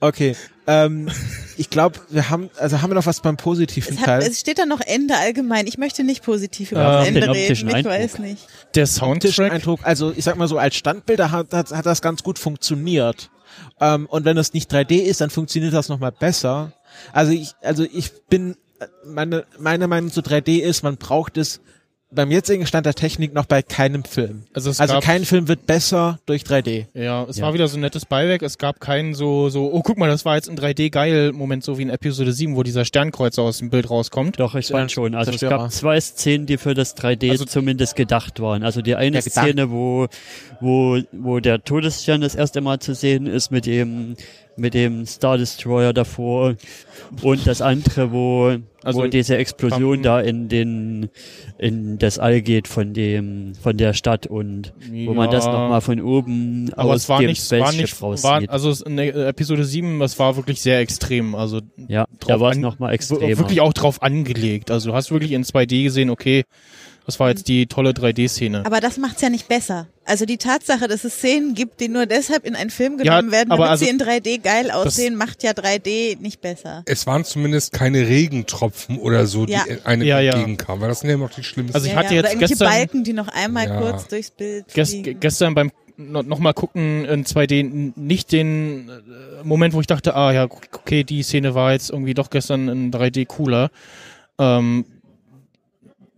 Okay, 0.00 0.36
ähm, 0.66 1.08
ich 1.56 1.70
glaube, 1.70 2.00
wir 2.10 2.30
haben, 2.30 2.50
also 2.58 2.80
haben 2.82 2.90
wir 2.90 2.94
noch 2.94 3.06
was 3.06 3.20
beim 3.20 3.36
positiven 3.36 3.94
Es, 3.94 4.00
hat, 4.00 4.06
Teil? 4.06 4.22
es 4.22 4.40
steht 4.40 4.58
da 4.58 4.66
noch 4.66 4.80
Ende 4.80 5.16
allgemein. 5.16 5.66
Ich 5.66 5.78
möchte 5.78 6.04
nicht 6.04 6.22
positiv 6.22 6.72
über 6.72 6.80
Ähm, 6.82 6.86
das 6.92 7.08
Ende 7.08 7.20
den 7.20 7.30
reden. 7.30 7.68
Ich 7.68 7.74
Eindruck. 7.74 7.92
weiß 7.92 8.18
nicht. 8.18 8.46
der 8.74 8.86
Soundtrack. 8.86 9.52
Eindruck, 9.52 9.80
also 9.82 10.12
ich 10.16 10.24
sag 10.24 10.36
mal 10.36 10.48
so, 10.48 10.58
als 10.58 10.74
Standbilder 10.76 11.30
hat, 11.30 11.52
hat, 11.52 11.70
hat 11.70 11.86
das 11.86 12.00
ganz 12.02 12.22
gut 12.22 12.38
funktioniert. 12.38 13.30
Ähm, 13.80 14.06
und 14.06 14.24
wenn 14.24 14.36
es 14.38 14.52
nicht 14.54 14.72
3D 14.72 14.96
ist, 15.02 15.20
dann 15.20 15.30
funktioniert 15.30 15.74
das 15.74 15.88
nochmal 15.88 16.12
besser. 16.12 16.72
Also 17.12 17.32
ich, 17.32 17.52
also 17.62 17.84
ich 17.84 18.10
bin, 18.28 18.56
meine, 19.04 19.44
meine 19.58 19.86
Meinung 19.86 20.10
zu 20.10 20.20
3D 20.20 20.58
ist, 20.60 20.82
man 20.82 20.96
braucht 20.96 21.36
es 21.36 21.60
beim 22.14 22.30
jetzigen 22.30 22.66
Stand 22.66 22.86
der 22.86 22.94
Technik 22.94 23.34
noch 23.34 23.44
bei 23.46 23.62
keinem 23.62 24.04
Film. 24.04 24.44
Also 24.54 24.70
es 24.70 24.80
Also 24.80 24.94
gab- 24.94 25.02
kein 25.04 25.24
Film 25.24 25.48
wird 25.48 25.66
besser 25.66 26.18
durch 26.26 26.42
3D. 26.44 26.86
Ja, 26.94 27.24
es 27.24 27.38
Ja. 27.38 27.46
war 27.46 27.54
wieder 27.54 27.68
so 27.68 27.76
ein 27.76 27.80
nettes 27.80 28.06
Beiwerk. 28.06 28.42
Es 28.42 28.58
gab 28.58 28.80
keinen 28.80 29.14
so, 29.14 29.48
so, 29.48 29.72
oh, 29.72 29.82
guck 29.82 29.98
mal, 29.98 30.08
das 30.08 30.24
war 30.24 30.36
jetzt 30.36 30.48
ein 30.48 30.56
3D-Geil-Moment, 30.56 31.64
so 31.64 31.78
wie 31.78 31.82
in 31.82 31.90
Episode 31.90 32.32
7, 32.32 32.56
wo 32.56 32.62
dieser 32.62 32.84
Sternkreuzer 32.84 33.42
aus 33.42 33.58
dem 33.58 33.70
Bild 33.70 33.90
rauskommt. 33.90 34.38
Doch, 34.40 34.54
ich 34.54 34.68
fand 34.68 34.92
schon. 34.92 35.14
Also 35.14 35.30
es 35.32 35.38
Zerstörer. 35.38 35.62
gab 35.64 35.72
zwei 35.72 36.00
Szenen, 36.00 36.46
die 36.46 36.56
für 36.56 36.74
das 36.74 36.94
3D 36.94 37.30
Also- 37.30 37.44
zumindest 37.44 37.96
gedacht 37.96 38.40
waren. 38.40 38.62
Also 38.62 38.80
die 38.82 38.94
eine. 38.94 39.20
Szene, 39.22 39.70
wo, 39.70 40.06
wo, 40.60 40.98
wo 41.12 41.40
der 41.40 41.62
Todesstern 41.64 42.20
das 42.20 42.34
erste 42.34 42.60
Mal 42.60 42.78
zu 42.78 42.94
sehen 42.94 43.26
ist 43.26 43.50
mit 43.50 43.66
dem, 43.66 44.16
mit 44.56 44.74
dem 44.74 45.04
Star 45.06 45.36
Destroyer 45.38 45.92
davor 45.92 46.54
und 47.22 47.46
das 47.46 47.60
andere, 47.60 48.12
wo, 48.12 48.56
Also, 48.82 49.00
wo 49.02 49.06
diese 49.06 49.36
Explosion 49.36 50.02
da 50.02 50.20
in 50.20 50.48
den, 50.48 51.08
in 51.58 51.98
das 51.98 52.18
All 52.18 52.40
geht 52.40 52.68
von 52.68 52.92
dem, 52.94 53.54
von 53.60 53.76
der 53.76 53.94
Stadt 53.94 54.26
und 54.26 54.72
wo 54.90 55.12
man 55.14 55.30
das 55.30 55.44
Ja. 55.46 55.52
nochmal 55.52 55.80
von 55.80 56.00
oben 56.00 56.70
Aber 56.76 56.90
aus 56.92 57.02
es 57.02 57.08
war 57.08 57.20
dem 57.20 57.28
nicht, 57.28 57.50
war 57.52 57.72
nicht, 57.72 58.00
war, 58.02 58.10
raussieht. 58.10 58.50
also 58.50 58.70
es- 58.70 58.80
in 58.82 58.98
Episode 58.98 59.64
7, 59.64 59.98
das 59.98 60.18
war 60.18 60.36
wirklich 60.36 60.60
sehr 60.60 60.78
extrem. 60.80 61.34
Also 61.34 61.60
ja, 61.88 62.06
da 62.26 62.38
war 62.40 62.52
es 62.52 62.58
nochmal 62.58 62.94
extremer. 62.94 63.38
wirklich 63.38 63.60
auch 63.60 63.72
drauf 63.72 64.02
angelegt. 64.02 64.70
Also 64.70 64.90
du 64.90 64.96
hast 64.96 65.10
wirklich 65.10 65.32
in 65.32 65.44
2D 65.44 65.82
gesehen, 65.84 66.10
okay, 66.10 66.44
das 67.06 67.20
war 67.20 67.28
jetzt 67.28 67.48
die 67.48 67.66
tolle 67.66 67.90
3D-Szene. 67.90 68.64
Aber 68.66 68.80
das 68.80 68.96
macht's 68.96 69.20
ja 69.22 69.28
nicht 69.30 69.48
besser. 69.48 69.86
Also 70.06 70.26
die 70.26 70.36
Tatsache, 70.38 70.86
dass 70.88 71.04
es 71.04 71.14
Szenen 71.14 71.54
gibt, 71.54 71.80
die 71.80 71.88
nur 71.88 72.06
deshalb 72.06 72.44
in 72.44 72.54
einen 72.56 72.70
Film 72.70 72.98
Ja, 73.02 73.16
genommen 73.16 73.32
werden, 73.32 73.50
aber 73.50 73.64
damit 73.64 73.70
also- 73.72 73.84
sie 73.84 73.90
in 73.90 73.98
3D 73.98 74.38
geil 74.38 74.70
aussehen, 74.70 75.16
macht 75.16 75.42
ja 75.42 75.52
3D 75.52 76.16
nicht 76.20 76.40
besser. 76.40 76.82
Es 76.86 77.06
waren 77.06 77.24
zumindest 77.24 77.72
keine 77.72 78.06
Regentropfen 78.06 78.98
oder 78.98 79.26
so, 79.26 79.46
die 79.46 79.52
Ja. 79.52 79.64
eine 79.84 80.04
Ja, 80.04 80.20
ja. 80.20 80.32
entgegenkamen, 80.34 80.80
weil 80.82 80.88
das 80.88 81.00
sind 81.00 81.10
ja 81.10 81.16
noch 81.16 81.30
die 81.30 81.42
schlimmsten. 81.42 81.74
Also 81.74 81.86
ich 81.86 81.92
ja, 81.92 81.98
hatte 81.98 82.08
ja. 82.10 82.14
jetzt 82.16 82.24
Oder 82.24 82.30
irgendwelche 82.32 82.52
gestern- 82.54 82.68
Balken, 82.68 83.04
die 83.04 83.12
noch 83.12 83.28
einmal 83.28 83.66
Ja. 83.68 83.80
kurz 83.80 84.08
durchs 84.08 84.30
Bild 84.30 84.66
fliegen. 84.70 85.20
gestern 85.20 85.54
beim 85.54 85.70
no, 85.96 86.22
noch 86.22 86.40
mal 86.40 86.52
gucken 86.52 87.04
in 87.04 87.24
2D 87.24 87.60
n- 87.60 87.92
nicht 87.96 88.32
den 88.32 88.88
äh, 88.88 89.44
Moment, 89.44 89.74
wo 89.74 89.80
ich 89.80 89.86
dachte, 89.86 90.16
ah 90.16 90.32
ja, 90.32 90.44
okay, 90.44 91.04
die 91.04 91.22
Szene 91.22 91.54
war 91.54 91.72
jetzt 91.72 91.90
irgendwie 91.90 92.14
doch 92.14 92.30
gestern 92.30 92.68
in 92.68 92.90
3D 92.90 93.24
cooler. 93.26 93.70
Ähm, 94.38 94.84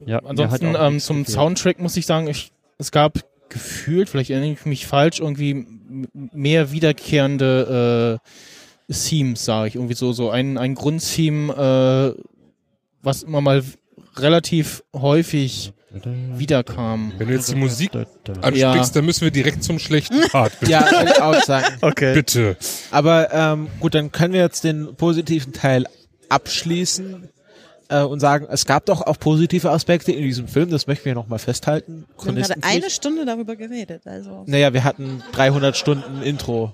ja, 0.05 0.18
ansonsten 0.20 0.74
ähm, 0.78 1.01
zum 1.01 1.18
gefehlt. 1.18 1.35
Soundtrack 1.35 1.78
muss 1.81 1.97
ich 1.97 2.06
sagen, 2.06 2.27
ich, 2.28 2.52
es 2.78 2.90
gab 2.93 3.24
gefühlt, 3.48 4.09
vielleicht 4.09 4.31
erinnere 4.31 4.52
ich 4.52 4.66
mich 4.66 4.86
falsch, 4.86 5.20
irgendwie 5.20 5.66
mehr 6.12 6.73
wiederkehrende 6.73 8.18
äh, 8.89 8.93
Themes, 8.93 9.44
sage 9.44 9.68
ich. 9.68 9.74
Irgendwie 9.77 9.94
so, 9.94 10.12
so 10.12 10.31
ein, 10.31 10.59
ein 10.59 10.74
Grundtheme, 10.74 12.14
äh, 12.16 12.23
was 13.02 13.23
immer 13.23 13.40
mal 13.40 13.62
relativ 14.16 14.82
häufig 14.94 15.73
wiederkam. 16.35 17.12
Wenn 17.16 17.28
du 17.28 17.35
jetzt 17.35 17.51
die 17.51 17.55
Musik 17.55 17.90
ansprichst, 17.94 18.56
Ja. 18.60 18.86
dann 18.93 19.05
müssen 19.06 19.23
wir 19.23 19.31
direkt 19.31 19.64
zum 19.64 19.78
schlechten 19.78 20.20
Part. 20.28 20.59
Bitte. 20.60 20.73
Ja, 20.73 20.90
würde 20.90 21.12
ich 21.12 21.23
auch 21.23 21.43
sagen. 21.43 21.66
Okay. 21.81 22.14
Bitte. 22.14 22.56
Aber 22.90 23.32
ähm, 23.32 23.68
gut, 23.81 23.94
dann 23.94 24.12
können 24.12 24.35
wir 24.35 24.40
jetzt 24.40 24.64
den 24.64 24.94
positiven 24.97 25.52
Teil 25.55 25.86
abschließen 26.28 27.28
äh, 27.89 28.03
und 28.03 28.21
sagen, 28.21 28.47
es 28.51 28.65
gab 28.67 28.87
doch 28.87 29.03
auch 29.03 29.19
positive 29.19 29.71
Aspekte 29.71 30.13
in 30.13 30.23
diesem 30.23 30.49
Film, 30.49 30.71
das 30.71 30.87
möchten 30.87 31.05
wir 31.07 31.15
nochmal 31.15 31.39
festhalten. 31.39 32.05
Wir 32.23 32.27
haben 32.33 32.37
gerade 32.37 32.55
eine 32.63 32.91
Stunde 32.91 33.25
darüber 33.25 33.57
geredet. 33.57 34.03
Also 34.07 34.45
Naja, 34.47 34.73
wir 34.73 34.85
hatten 34.85 35.23
300 35.33 35.77
Stunden 35.77 36.23
Intro. 36.23 36.73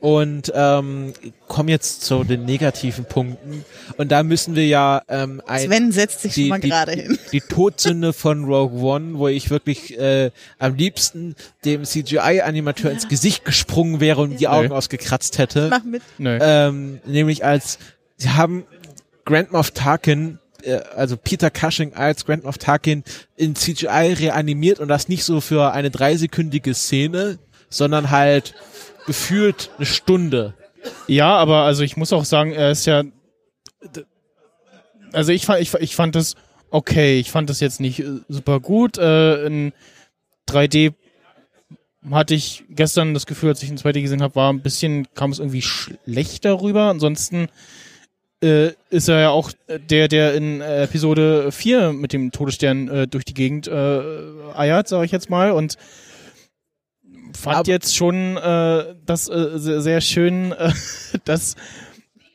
Und 0.00 0.52
ähm, 0.54 1.12
kommen 1.48 1.68
jetzt 1.68 2.02
zu 2.04 2.22
den 2.22 2.44
negativen 2.44 3.04
Punkten. 3.04 3.64
Und 3.96 4.12
da 4.12 4.22
müssen 4.22 4.54
wir 4.54 4.64
ja 4.64 5.02
ähm, 5.08 5.42
ein, 5.44 5.66
Sven 5.66 5.90
setzt 5.90 6.20
sich 6.20 6.34
schon 6.34 6.42
die- 6.44 6.48
mal 6.50 6.60
die- 6.60 6.68
gerade 6.68 6.92
hin. 6.92 7.18
die 7.32 7.40
Todsünde 7.40 8.12
von 8.12 8.44
Rogue 8.44 8.80
One, 8.80 9.18
wo 9.18 9.26
ich 9.26 9.50
wirklich 9.50 9.98
äh, 9.98 10.30
am 10.60 10.76
liebsten 10.76 11.34
dem 11.64 11.82
CGI-Animateur 11.82 12.92
ins 12.92 13.08
Gesicht 13.08 13.44
gesprungen 13.44 13.98
wäre 13.98 14.20
und 14.20 14.38
die 14.38 14.46
Augen 14.46 14.70
ausgekratzt 14.70 15.38
hätte. 15.38 15.66
Mach 15.68 15.82
mit. 15.82 16.02
Nö. 16.18 16.38
Ähm, 16.40 17.00
nämlich 17.04 17.44
als 17.44 17.80
sie 18.18 18.30
haben 18.30 18.66
Grand 19.28 19.52
Moff 19.52 19.72
Tarkin, 19.72 20.38
äh, 20.62 20.80
also 20.96 21.18
Peter 21.18 21.50
Cushing 21.50 21.92
als 21.92 22.24
Grand 22.24 22.44
Moff 22.44 22.56
Tarkin 22.56 23.04
in 23.36 23.54
CGI 23.54 24.14
reanimiert 24.18 24.80
und 24.80 24.88
das 24.88 25.08
nicht 25.08 25.24
so 25.24 25.42
für 25.42 25.72
eine 25.72 25.90
dreisekündige 25.90 26.72
Szene, 26.72 27.38
sondern 27.68 28.10
halt 28.10 28.54
gefühlt 29.06 29.70
eine 29.76 29.84
Stunde. 29.84 30.54
Ja, 31.08 31.36
aber 31.36 31.64
also 31.64 31.82
ich 31.82 31.98
muss 31.98 32.14
auch 32.14 32.24
sagen, 32.24 32.52
er 32.52 32.70
ist 32.70 32.86
ja. 32.86 33.04
Also 35.12 35.32
ich 35.32 35.44
fand, 35.44 35.60
ich, 35.60 35.74
ich 35.74 35.94
fand 35.94 36.14
das 36.14 36.34
okay. 36.70 37.20
Ich 37.20 37.30
fand 37.30 37.50
das 37.50 37.60
jetzt 37.60 37.80
nicht 37.80 38.00
äh, 38.00 38.20
super 38.30 38.60
gut. 38.60 38.96
Äh, 38.96 39.44
in 39.44 39.72
3D 40.48 40.94
hatte 42.10 42.34
ich 42.34 42.64
gestern 42.70 43.12
das 43.12 43.26
Gefühl, 43.26 43.50
als 43.50 43.62
ich 43.62 43.68
in 43.68 43.76
2D 43.76 44.00
gesehen 44.00 44.22
habe, 44.22 44.36
war 44.36 44.50
ein 44.50 44.62
bisschen, 44.62 45.06
kam 45.14 45.32
es 45.32 45.38
irgendwie 45.38 45.62
schlechter 45.62 46.62
rüber. 46.62 46.84
Ansonsten 46.84 47.48
äh, 48.42 48.70
ist 48.90 49.08
er 49.08 49.20
ja 49.20 49.30
auch 49.30 49.50
der, 49.68 50.08
der 50.08 50.34
in 50.34 50.60
äh, 50.60 50.84
Episode 50.84 51.50
4 51.52 51.92
mit 51.92 52.12
dem 52.12 52.30
Todesstern 52.30 52.88
äh, 52.88 53.06
durch 53.08 53.24
die 53.24 53.34
Gegend 53.34 53.66
äh, 53.68 54.00
eiert, 54.54 54.88
sage 54.88 55.04
ich 55.04 55.12
jetzt 55.12 55.28
mal. 55.30 55.50
Und 55.52 55.76
fand 57.34 57.56
Aber- 57.58 57.68
jetzt 57.68 57.96
schon 57.96 58.36
äh, 58.36 58.94
das 59.04 59.28
äh, 59.28 59.58
sehr, 59.58 59.80
sehr 59.80 60.00
schön, 60.00 60.52
äh, 60.58 60.72
dass, 61.24 61.56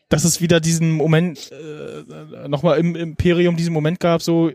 dass 0.10 0.24
es 0.24 0.42
wieder 0.42 0.60
diesen 0.60 0.92
Moment, 0.92 1.52
äh, 1.52 2.48
nochmal 2.48 2.80
im 2.80 2.96
Imperium 2.96 3.56
diesen 3.56 3.74
Moment 3.74 4.00
gab, 4.00 4.22
so 4.22 4.52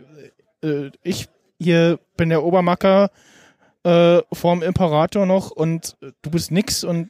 äh, 0.62 0.90
ich 1.02 1.28
hier 1.60 1.98
bin 2.16 2.28
der 2.28 2.44
Obermacker 2.44 3.10
äh, 3.84 4.20
vorm 4.32 4.62
Imperator 4.62 5.26
noch 5.26 5.50
und 5.50 5.96
äh, 6.02 6.12
du 6.22 6.30
bist 6.30 6.50
nix 6.50 6.84
und 6.84 7.08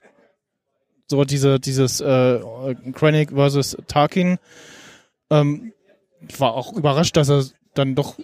so 1.08 1.24
diese, 1.24 1.58
dieses 1.58 2.00
äh, 2.00 2.40
Krennic 2.92 3.30
versus 3.30 3.76
Tarkin. 3.86 4.38
Ähm, 5.30 5.72
war 6.38 6.54
auch 6.54 6.72
überrascht, 6.72 7.16
dass 7.16 7.28
er 7.30 7.44
dann 7.74 7.94
doch 7.94 8.16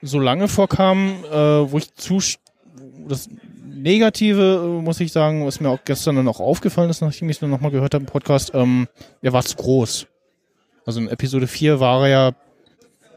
so 0.00 0.18
lange 0.18 0.48
vorkam, 0.48 1.24
äh, 1.24 1.32
wo 1.32 1.78
ich 1.78 1.94
zu 1.94 2.20
das 3.08 3.28
Negative, 3.64 4.62
äh, 4.64 4.82
muss 4.82 5.00
ich 5.00 5.12
sagen, 5.12 5.44
was 5.46 5.60
mir 5.60 5.70
auch 5.70 5.80
gestern 5.84 6.16
dann 6.16 6.28
auch 6.28 6.40
aufgefallen 6.40 6.90
ist, 6.90 7.00
nachdem 7.00 7.28
ich 7.30 7.36
es 7.36 7.42
nochmal 7.42 7.70
gehört 7.70 7.94
habe 7.94 8.04
im 8.04 8.10
Podcast, 8.10 8.52
ähm, 8.54 8.88
er 9.22 9.32
war 9.32 9.42
zu 9.42 9.56
groß. 9.56 10.06
Also 10.84 11.00
in 11.00 11.08
Episode 11.08 11.46
4 11.46 11.80
war 11.80 12.02
er 12.02 12.08
ja, 12.08 12.32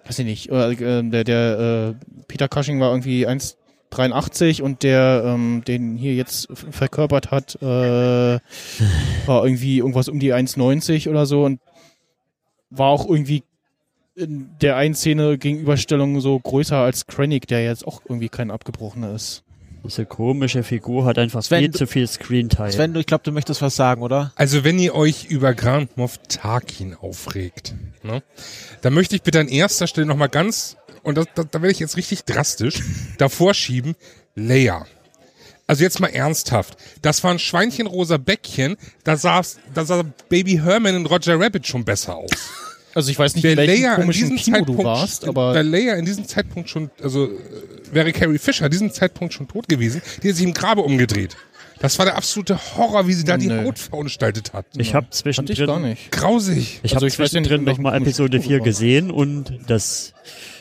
weiß 0.05 0.19
ich 0.19 0.26
nicht, 0.26 0.49
äh, 0.49 0.76
der, 1.03 1.23
der 1.23 1.95
äh, 1.99 2.23
Peter 2.27 2.47
Cushing 2.47 2.80
war 2.80 2.91
irgendwie 2.91 3.26
1,83 3.99 4.61
und 4.61 4.84
der, 4.84 5.23
ähm, 5.26 5.63
den 5.67 5.95
hier 5.97 6.13
jetzt 6.15 6.47
verkörpert 6.51 7.31
hat, 7.31 7.55
äh, 7.61 7.65
war 7.65 9.43
irgendwie 9.45 9.77
irgendwas 9.80 10.07
um 10.09 10.19
die 10.19 10.34
1,90 10.34 11.09
oder 11.09 11.26
so 11.26 11.43
und 11.45 11.59
war 12.69 12.88
auch 12.89 13.07
irgendwie 13.09 13.43
in 14.15 14.49
der 14.61 14.77
einen 14.77 14.95
Szene 14.95 15.38
Gegenüberstellung 15.38 16.22
so 16.22 16.39
größer 16.39 16.77
als 16.77 17.05
Krennic, 17.07 17.47
der 17.47 17.63
jetzt 17.63 17.85
auch 17.85 18.01
irgendwie 18.07 18.30
kein 18.30 18.49
abgebrochener 18.51 19.13
ist. 19.13 19.43
Diese 19.84 20.05
komische 20.07 20.63
Figur 20.63 21.05
hat 21.05 21.19
einfach 21.19 21.43
Sven, 21.43 21.59
viel 21.59 21.72
zu 21.72 21.85
viel 21.85 22.07
Screentime. 22.07 22.72
Sven, 22.72 22.93
du- 22.93 22.99
ich 22.99 23.05
glaube, 23.05 23.23
du 23.23 23.31
möchtest 23.31 23.61
was 23.61 23.76
sagen, 23.76 24.01
oder? 24.01 24.31
Also 24.35 24.63
wenn 24.63 24.80
ihr 24.80 24.95
euch 24.95 25.26
über 25.26 25.53
Grand 25.53 25.95
Moff 25.95 26.17
Tarkin 26.27 26.95
aufregt, 26.95 27.76
ne, 28.01 28.23
dann 28.81 28.93
möchte 28.95 29.15
ich 29.15 29.22
bitte 29.22 29.39
an 29.39 29.47
erster 29.47 29.85
Stelle 29.85 30.07
nochmal 30.07 30.30
ganz, 30.30 30.76
und 31.06 31.15
das, 31.18 31.27
das, 31.36 31.45
da 31.52 31.61
werde 31.61 31.72
ich 31.72 31.80
jetzt 31.80 31.98
richtig 31.98 32.26
drastisch, 32.26 32.82
davor 33.18 33.53
schieben, 33.53 33.95
Leia. 34.36 34.86
Also 35.68 35.84
jetzt 35.84 35.99
mal 35.99 36.07
ernsthaft. 36.10 36.77
Das 37.02 37.23
war 37.23 37.32
ein 37.32 37.40
schweinchenrosa 37.40 38.18
Bäckchen, 38.18 38.77
da 39.03 39.18
sah, 39.18 39.41
da 39.73 39.86
sah 39.86 40.03
Baby 40.30 40.60
Herman 40.64 40.95
und 40.95 41.06
Roger 41.07 41.40
Rabbit 41.40 41.65
schon 41.65 41.86
besser 41.86 42.18
aus. 42.18 42.30
Also 42.94 43.11
ich 43.11 43.19
weiß 43.19 43.36
nicht, 43.36 43.44
Der 43.44 43.53
in 43.53 43.57
welchem 43.57 43.82
Leia 43.84 43.95
in 43.95 44.02
komischen 44.02 44.30
diesem 44.30 44.38
Kino 44.38 44.57
Zeitpunkt, 44.57 44.80
du 44.82 44.86
warst, 44.86 45.23
der 45.23 45.30
aber 45.30 45.64
Leia 45.64 45.95
in 45.95 46.06
diesem 46.06 46.26
Zeitpunkt 46.27 46.69
schon, 46.69 46.91
also 47.02 47.26
äh, 47.26 47.30
wäre 47.91 48.11
Carrie 48.14 48.38
Fisher 48.38 48.69
diesen 48.69 48.91
Zeitpunkt 48.91 49.34
schon 49.34 49.48
tot 49.48 49.68
gewesen, 49.68 50.02
die 50.23 50.30
hat 50.30 50.36
sich 50.36 50.45
im 50.45 50.53
Grabe 50.53 50.82
umgedreht. 50.82 51.36
Das 51.80 51.99
war 51.99 52.06
der 52.06 52.15
absolute 52.15 52.57
Horror, 52.77 53.06
wie 53.07 53.14
sie 53.14 53.26
da 53.26 53.36
die 53.36 53.48
Nö. 53.48 53.65
Haut 53.65 53.80
verunstaltet 53.80 54.53
hat. 54.53 54.65
ich 54.77 54.94
habe 54.94 55.07
fand 55.07 55.14
ich 55.15 55.19
zwischendrin, 55.19 55.65
gar 55.68 55.80
nicht. 55.80 56.10
Grausig. 56.11 56.80
ich 56.84 56.94
Also 56.94 56.95
habe 56.98 57.07
ich 57.07 57.15
zwischendrin 57.15 57.60
in 57.60 57.61
noch 57.65 57.72
welchem 57.72 57.84
mal 57.84 57.91
komischen 57.91 58.07
Episode 58.07 58.40
Kino 58.40 58.48
4 58.48 58.57
du 58.60 58.61
warst. 58.61 58.65
gesehen 58.80 59.11
und 59.11 59.60
das, 59.68 60.14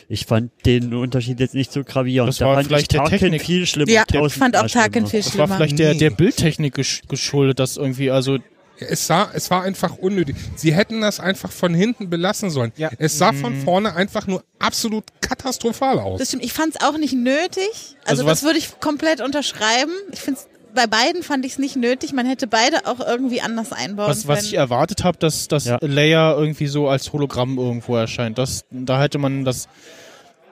ich 0.07 0.25
fand 0.25 0.51
den 0.65 0.93
Unterschied 0.93 1.39
jetzt 1.39 1.53
nicht 1.55 1.71
so 1.71 1.83
gravierend. 1.83 2.29
Das 2.29 2.41
war 2.41 2.55
fand 2.55 2.67
vielleicht 2.67 2.93
ich 2.93 2.99
der 2.99 3.05
Technik. 3.09 3.41
viel 3.43 3.65
schlimmer. 3.65 3.91
Ja, 3.91 4.03
ich 4.09 4.33
fand 4.33 4.55
auch 4.57 4.67
Tarkin 4.67 5.07
schlimmer. 5.07 5.07
viel 5.09 5.19
Das 5.21 5.37
war 5.37 5.47
schlimmer. 5.47 5.55
vielleicht 5.57 5.79
der, 5.79 5.93
Nee. 5.93 5.99
der 5.99 6.09
Bildtechnik 6.11 6.73
gesch 6.75 7.01
geschuldet, 7.07 7.59
dass 7.59 7.77
irgendwie, 7.77 8.11
also 8.11 8.37
Es 8.77 9.07
sah, 9.07 9.29
es 9.33 9.49
war 9.51 9.63
einfach 9.63 9.97
unnötig. 9.97 10.35
Sie 10.57 10.73
hätten 10.75 10.99
das 10.99 11.21
einfach 11.21 11.49
von 11.49 11.73
hinten 11.73 12.09
belassen 12.09 12.49
sollen. 12.49 12.73
Ja. 12.75 12.89
Es 12.99 13.17
sah 13.17 13.31
von 13.31 13.55
vorne 13.63 13.95
einfach 13.95 14.27
nur 14.27 14.43
absolut 14.59 15.05
katastrophal 15.21 15.97
aus. 15.97 16.19
Das 16.19 16.27
stimmt. 16.27 16.43
Ich 16.43 16.51
fand 16.51 16.75
es 16.75 16.81
auch 16.81 16.97
nicht 16.97 17.13
nötig. 17.13 17.69
Also, 18.03 18.23
Also 18.23 18.23
das 18.25 18.43
würde 18.43 18.59
ich 18.59 18.77
komplett 18.81 19.21
unterschreiben. 19.21 19.93
Ich 20.11 20.19
finde 20.19 20.41
bei 20.75 20.85
beiden 20.87 21.23
fand 21.23 21.45
ich 21.45 21.53
es 21.53 21.57
nicht 21.59 21.75
nötig. 21.75 22.13
Man 22.13 22.25
hätte 22.27 22.45
beide 22.47 22.85
auch 22.85 22.99
irgendwie 22.99 23.41
anders 23.41 23.71
einbauen 23.71 24.09
was, 24.09 24.27
was 24.27 24.43
ich 24.43 24.51
können. 24.51 24.59
erwartet 24.59 25.03
habe, 25.03 25.17
dass, 25.17 25.47
dass 25.47 25.65
Ja. 25.65 25.77
Leia 25.81 26.33
irgendwie 26.33 26.67
so 26.67 26.87
als 26.89 27.11
Hologramm 27.13 27.57
irgendwo 27.57 27.95
erscheint. 27.95 28.37
Das, 28.37 28.65
da 28.69 29.01
hätte 29.01 29.17
man 29.17 29.45
das 29.45 29.67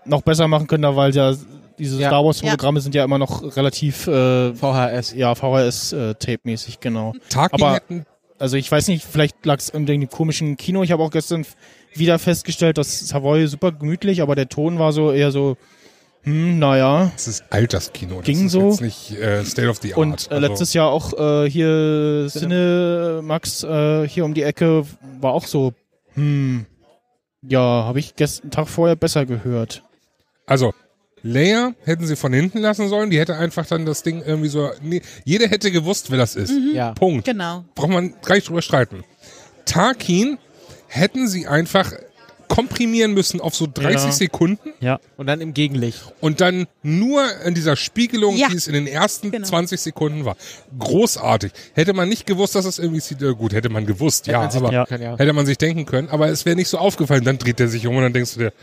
noch 0.06 0.22
besser 0.24 0.48
machen 0.48 0.68
können, 0.68 0.84
da 0.84 0.96
weil 0.96 1.14
ja 1.16 1.34
diese 1.78 2.00
Ja. 2.00 2.10
Star 2.10 2.24
Wars 2.26 2.42
Hologramme 2.44 2.82
sind 2.82 2.94
ja 2.96 3.04
immer 3.04 3.18
noch 3.18 3.56
relativ 3.58 4.08
äh, 4.08 4.54
VHS. 4.54 5.14
ja 5.16 5.34
VHS-Tape-mäßig, 5.36 6.80
genau. 6.80 7.14
Tarkin 7.30 7.62
Aber- 7.62 7.76
hätten, 7.76 8.06
Also 8.40 8.58
ich 8.58 8.70
weiß 8.72 8.88
nicht, 8.90 9.06
vielleicht 9.06 9.46
lag 9.46 9.60
es 9.60 9.70
in 9.70 9.86
dem 9.86 10.10
komischen 10.10 10.58
Kino. 10.58 10.84
Ich 10.84 10.92
habe 10.92 11.02
auch 11.04 11.12
gestern 11.12 11.46
wieder 11.94 12.20
festgestellt, 12.20 12.78
dass 12.78 13.08
Savoy 13.08 13.48
super 13.48 13.72
gemütlich, 13.72 14.22
aber 14.22 14.36
der 14.36 14.50
Ton 14.50 14.80
war 14.80 14.92
so 14.92 15.12
eher 15.12 15.32
so, 15.32 15.56
hm, 16.24 16.60
naja. 16.60 17.12
das 17.14 17.28
ist 17.28 17.44
Alterskino. 17.50 18.18
Das 18.18 18.26
Ging 18.26 18.46
ist 18.46 18.52
so. 18.54 18.70
jetzt 18.70 18.82
nicht 18.82 19.12
äh, 19.20 19.44
State 19.46 19.70
of 19.70 19.78
the 19.82 19.94
Art. 19.94 19.98
Und 19.98 20.28
äh, 20.32 20.36
Also, 20.36 20.48
letztes 20.48 20.74
Jahr 20.74 20.90
auch 20.90 21.14
äh, 21.14 21.50
hier 21.50 22.28
Cinemax 22.30 23.64
äh, 23.64 24.08
hier 24.08 24.26
um 24.26 24.34
die 24.34 24.44
Ecke 24.44 24.86
war 25.20 25.34
auch 25.34 25.46
so, 25.46 25.74
hm, 26.14 26.66
ja, 27.42 27.60
habe 27.60 28.00
ich 28.00 28.16
gestern 28.16 28.52
Tag 28.52 28.68
vorher 28.70 28.96
besser 28.96 29.26
gehört. 29.26 29.84
also 30.46 30.74
Leia 31.26 31.74
hätten 31.86 32.06
sie 32.06 32.18
von 32.18 32.34
hinten 32.34 32.60
lassen 32.60 32.90
sollen. 32.90 33.10
Die 33.10 33.18
hätte 33.18 33.38
einfach 33.38 33.66
dann 33.66 33.86
das 33.86 34.04
Ding 34.04 34.22
irgendwie 34.26 34.50
so. 34.50 34.72
Nee, 34.82 35.02
jeder 35.24 35.48
hätte 35.48 35.72
gewusst, 35.72 36.12
wer 36.12 36.18
das 36.18 36.36
ist. 36.36 36.52
Ja. 36.74 36.92
Punkt. 36.92 37.24
Genau. 37.24 37.64
Braucht 37.76 37.92
man 37.92 38.14
gar 38.26 38.36
nicht 38.36 38.50
drüber 38.50 38.62
streiten. 38.62 39.06
Tarkin 39.64 40.38
hätten 40.88 41.30
sie 41.30 41.48
einfach 41.48 41.94
komprimieren 42.54 43.14
müssen 43.14 43.42
auf 43.42 43.56
so 43.56 43.68
30 43.72 44.06
Ja. 44.06 44.12
Sekunden 44.12 44.70
Ja, 44.80 45.00
Und 45.18 45.28
dann 45.28 45.42
im 45.42 45.54
Gegenlicht. 45.54 46.02
und 46.22 46.40
dann 46.42 46.68
nur 46.84 47.24
in 47.46 47.56
dieser 47.56 47.76
Spiegelung, 47.76 48.36
Ja. 48.36 48.50
die 48.50 48.56
es 48.58 48.68
in 48.68 48.74
den 48.74 48.86
ersten 48.88 49.32
Genau. 49.32 49.48
20 49.48 49.82
Sekunden 49.82 50.24
war. 50.26 50.36
Großartig. 50.78 51.52
Hätte 51.74 51.94
man 51.94 52.10
nicht 52.10 52.26
gewusst, 52.26 52.56
dass 52.56 52.66
es 52.66 52.78
irgendwie 52.80 53.00
sieht, 53.00 53.22
äh, 53.22 53.34
gut, 53.34 53.54
hätte 53.54 53.70
man 53.70 53.86
gewusst, 53.86 54.28
ja, 54.28 54.40
man 54.40 54.50
aber 54.56 54.72
Ja. 54.72 54.86
können, 54.86 55.04
ja. 55.04 55.18
hätte 55.18 55.34
man 55.34 55.46
sich 55.46 55.58
denken 55.58 55.86
können, 55.86 56.10
aber 56.10 56.28
es 56.30 56.46
wäre 56.46 56.56
nicht 56.56 56.68
so 56.70 56.78
aufgefallen. 56.78 57.24
Dann 57.24 57.38
dreht 57.38 57.60
er 57.60 57.68
sich 57.68 57.88
um 57.88 57.96
und 57.96 58.04
dann 58.04 58.14
denkst 58.14 58.34
du 58.36 58.40
dir, 58.40 58.54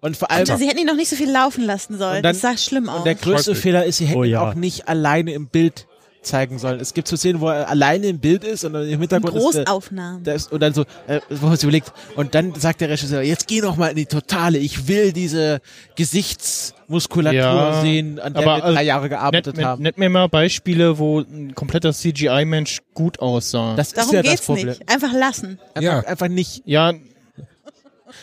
Und 0.00 0.16
vor 0.16 0.30
allem, 0.30 0.40
Also, 0.42 0.56
sie 0.58 0.68
hätten 0.68 0.78
ihn 0.78 0.86
noch 0.86 0.94
nicht 0.94 1.08
so 1.08 1.16
viel 1.16 1.28
laufen 1.28 1.64
lassen 1.64 1.98
sollen. 1.98 2.22
Dann- 2.22 2.32
das 2.34 2.40
sah 2.40 2.56
schlimm 2.56 2.88
aus. 2.88 2.98
und 2.98 3.04
der 3.06 3.16
größte. 3.16 3.56
Fehler 3.56 3.84
ist, 3.84 3.96
sie 3.96 4.06
hätten 4.06 4.20
Oh 4.20 4.22
ihn 4.22 4.30
ja. 4.30 4.48
auch 4.48 4.54
nicht 4.54 4.86
alleine 4.86 5.32
im 5.32 5.48
Bild 5.48 5.88
zeigen 6.28 6.58
sollen. 6.58 6.78
Es 6.80 6.94
gibt 6.94 7.08
so 7.08 7.16
Szenen, 7.16 7.40
wo 7.40 7.48
er 7.48 7.68
alleine 7.68 8.06
im 8.06 8.18
Bild 8.20 8.44
ist 8.44 8.64
und 8.64 8.72
dann 8.74 8.88
im 8.88 9.00
Hintergrund 9.00 9.34
ist 9.36 9.54
der, 9.54 9.64
Großaufnahmen. 9.64 10.22
der 10.24 10.34
ist, 10.36 10.52
und 10.52 10.60
dann 10.60 10.72
so, 10.74 10.82
äh, 11.06 11.20
wo 11.30 11.46
man 11.46 11.56
sich 11.56 11.64
überlegt, 11.64 11.92
und 12.16 12.34
dann 12.34 12.54
sagt 12.54 12.80
der 12.80 12.90
Regisseur, 12.90 13.22
jetzt 13.22 13.46
geh 13.48 13.60
noch 13.60 13.76
mal 13.76 13.88
in 13.88 13.96
die 13.96 14.06
Totale, 14.06 14.58
ich 14.58 14.86
will 14.88 15.12
diese 15.12 15.60
Gesichtsmuskulatur 15.96 17.32
Ja, 17.40 17.80
sehen, 17.82 18.18
an 18.20 18.34
der 18.34 18.42
aber, 18.42 18.56
wir 18.56 18.60
drei 18.60 18.68
also, 18.76 18.80
Jahre 18.82 19.00
Nennt, 19.02 19.10
gearbeitet 19.12 19.56
nennt, 19.56 19.66
haben. 19.66 19.82
nennt 19.82 19.98
mir 19.98 20.08
mal 20.08 20.28
Beispiele, 20.28 20.98
wo 20.98 21.20
ein 21.20 21.54
kompletter 21.54 21.92
CGI-Mensch 21.92 22.80
gut 22.94 23.18
aussah. 23.20 23.74
Das 23.76 23.92
Darum 23.92 24.10
ist 24.10 24.14
ja 24.14 24.22
das 24.22 24.30
geht's 24.32 24.46
Problem. 24.46 24.68
nicht. 24.68 24.88
Einfach 24.90 25.12
lassen. 25.12 25.58
Einfach, 25.74 25.82
Ja. 25.82 26.00
einfach 26.00 26.28
nicht. 26.28 26.62
ja, 26.66 26.92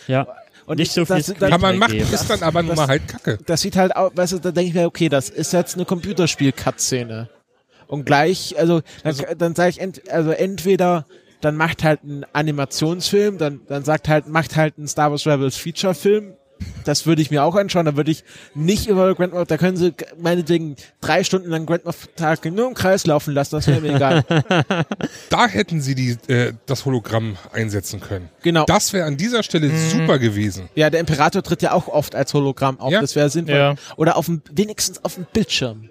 ja. 0.07 0.27
Und 0.67 0.79
Nicht 0.79 0.93
so 0.93 1.05
viel 1.05 1.17
das, 1.17 1.27
das, 1.27 1.49
kann 1.51 1.61
man 1.61 1.77
machen, 1.77 1.91
geben. 1.99 2.11
ist 2.11 2.27
dann 2.27 2.41
aber 2.41 2.63
nun 2.63 2.69
Das- 2.69 2.77
mal 2.77 2.87
halt 2.87 3.07
Kacke. 3.07 3.37
das 3.45 3.61
sieht 3.61 3.75
halt 3.75 3.95
aus, 3.95 4.11
weißt 4.15 4.33
du, 4.33 4.39
da 4.39 4.49
denke 4.51 4.69
ich 4.69 4.73
mir, 4.73 4.85
okay, 4.87 5.09
das 5.09 5.29
ist 5.29 5.53
jetzt 5.53 5.75
eine 5.75 5.85
Computerspiel-Cut-Szene. 5.85 7.29
Und 7.87 8.05
gleich, 8.05 8.57
also, 8.57 8.81
dann, 9.03 9.15
dann 9.37 9.55
sage 9.55 9.69
ich, 9.69 9.81
ent, 9.81 10.09
also 10.11 10.31
entweder 10.31 11.05
dann 11.41 11.57
macht 11.57 11.83
halt 11.83 12.01
einen 12.03 12.25
Animationsfilm, 12.33 13.37
dann, 13.37 13.61
dann 13.67 13.83
sagt 13.83 14.07
halt, 14.07 14.27
macht 14.27 14.55
halt 14.55 14.77
einen 14.77 14.87
Star 14.87 15.11
Wars 15.11 15.27
Rebels 15.27 15.57
Feature-Film 15.57 16.33
Das 16.85 17.05
würde 17.05 17.21
ich 17.21 17.31
mir 17.31 17.43
auch 17.43 17.55
anschauen. 17.55 17.85
Da 17.85 17.95
würde 17.95 18.11
ich 18.11 18.23
nicht 18.53 18.87
über 18.87 19.13
Grand 19.15 19.33
Moff, 19.33 19.47
da 19.47 19.57
können 19.57 19.77
sie 19.77 19.93
meinetwegen 20.17 20.75
drei 21.01 21.23
Stunden 21.23 21.49
lang 21.49 21.65
Grand 21.65 21.85
Moff 21.85 22.07
Tag 22.15 22.45
nur 22.45 22.67
im 22.67 22.73
Kreis 22.73 23.05
laufen 23.05 23.33
lassen. 23.33 23.55
Das 23.55 23.67
wäre 23.67 23.81
mir 23.81 23.95
egal. 23.95 24.23
Da 25.29 25.47
hätten 25.47 25.81
sie 25.81 25.95
die, 25.95 26.17
äh, 26.31 26.53
das 26.65 26.85
Hologramm 26.85 27.37
einsetzen 27.51 27.99
können. 27.99 28.29
Genau. 28.41 28.65
Das 28.65 28.93
wäre 28.93 29.05
an 29.05 29.17
dieser 29.17 29.43
Stelle 29.43 29.69
super 29.89 30.19
gewesen. 30.19 30.69
Ja, 30.75 30.89
der 30.89 30.99
Imperator 30.99 31.43
tritt 31.43 31.61
ja 31.61 31.73
auch 31.73 31.87
oft 31.87 32.15
als 32.15 32.33
Hologramm 32.33 32.79
auf. 32.79 32.91
Ja. 32.91 33.01
Das 33.01 33.15
wäre 33.15 33.29
sinnvoll. 33.29 33.55
Ja. 33.55 33.75
Oder 33.97 34.17
auf 34.17 34.25
dem, 34.25 34.41
wenigstens 34.51 35.03
auf 35.03 35.15
dem 35.15 35.25
Bildschirm. 35.33 35.89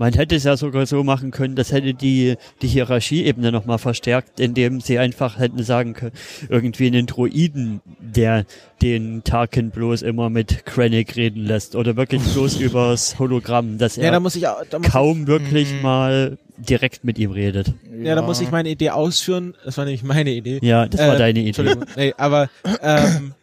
Man 0.00 0.14
hätte 0.14 0.34
es 0.34 0.44
ja 0.44 0.56
sogar 0.56 0.86
so 0.86 1.04
machen 1.04 1.30
können, 1.30 1.56
das 1.56 1.72
hätte 1.72 1.92
die, 1.92 2.36
die 2.62 2.66
Hierarchieebene 2.68 3.52
nochmal 3.52 3.76
verstärkt, 3.76 4.40
indem 4.40 4.80
sie 4.80 4.98
einfach 4.98 5.38
hätten 5.38 5.62
sagen 5.62 5.92
können, 5.92 6.12
irgendwie 6.48 6.86
einen 6.86 7.04
Droiden, 7.06 7.82
der 8.00 8.46
den 8.80 9.22
Tarkin 9.24 9.70
bloß 9.70 10.00
immer 10.00 10.30
mit 10.30 10.64
Krennic 10.64 11.16
reden 11.16 11.44
lässt 11.44 11.76
oder 11.76 11.96
wirklich 11.96 12.22
bloß 12.22 12.56
übers 12.60 13.18
Hologramm, 13.18 13.76
dass 13.76 13.96
Ja, 13.96 14.04
er 14.04 14.12
da 14.12 14.20
muss 14.20 14.36
ich 14.36 14.48
auch, 14.48 14.62
da 14.70 14.78
muss 14.78 14.88
kaum 14.88 15.26
wirklich 15.26 15.70
Mhm. 15.70 15.82
mal 15.82 16.38
direkt 16.56 17.04
mit 17.04 17.18
ihm 17.18 17.32
redet. 17.32 17.74
ich, 18.00 18.06
ja, 18.06 18.14
da 18.14 18.22
muss 18.22 18.40
ich 18.40 18.50
meine 18.50 18.70
Idee 18.70 18.90
ausführen. 18.90 19.54
Das 19.66 19.76
war 19.76 19.84
nämlich 19.84 20.02
meine 20.02 20.30
Idee. 20.30 20.60
Ja, 20.62 20.86
das 20.88 20.98
war 21.00 21.14
Äh, 21.16 21.18
deine 21.18 21.38
Idee. 21.40 21.48
Entschuldigung. 21.48 21.84
Nee, 21.94 22.14
aber 22.16 22.48
ähm, 22.82 23.34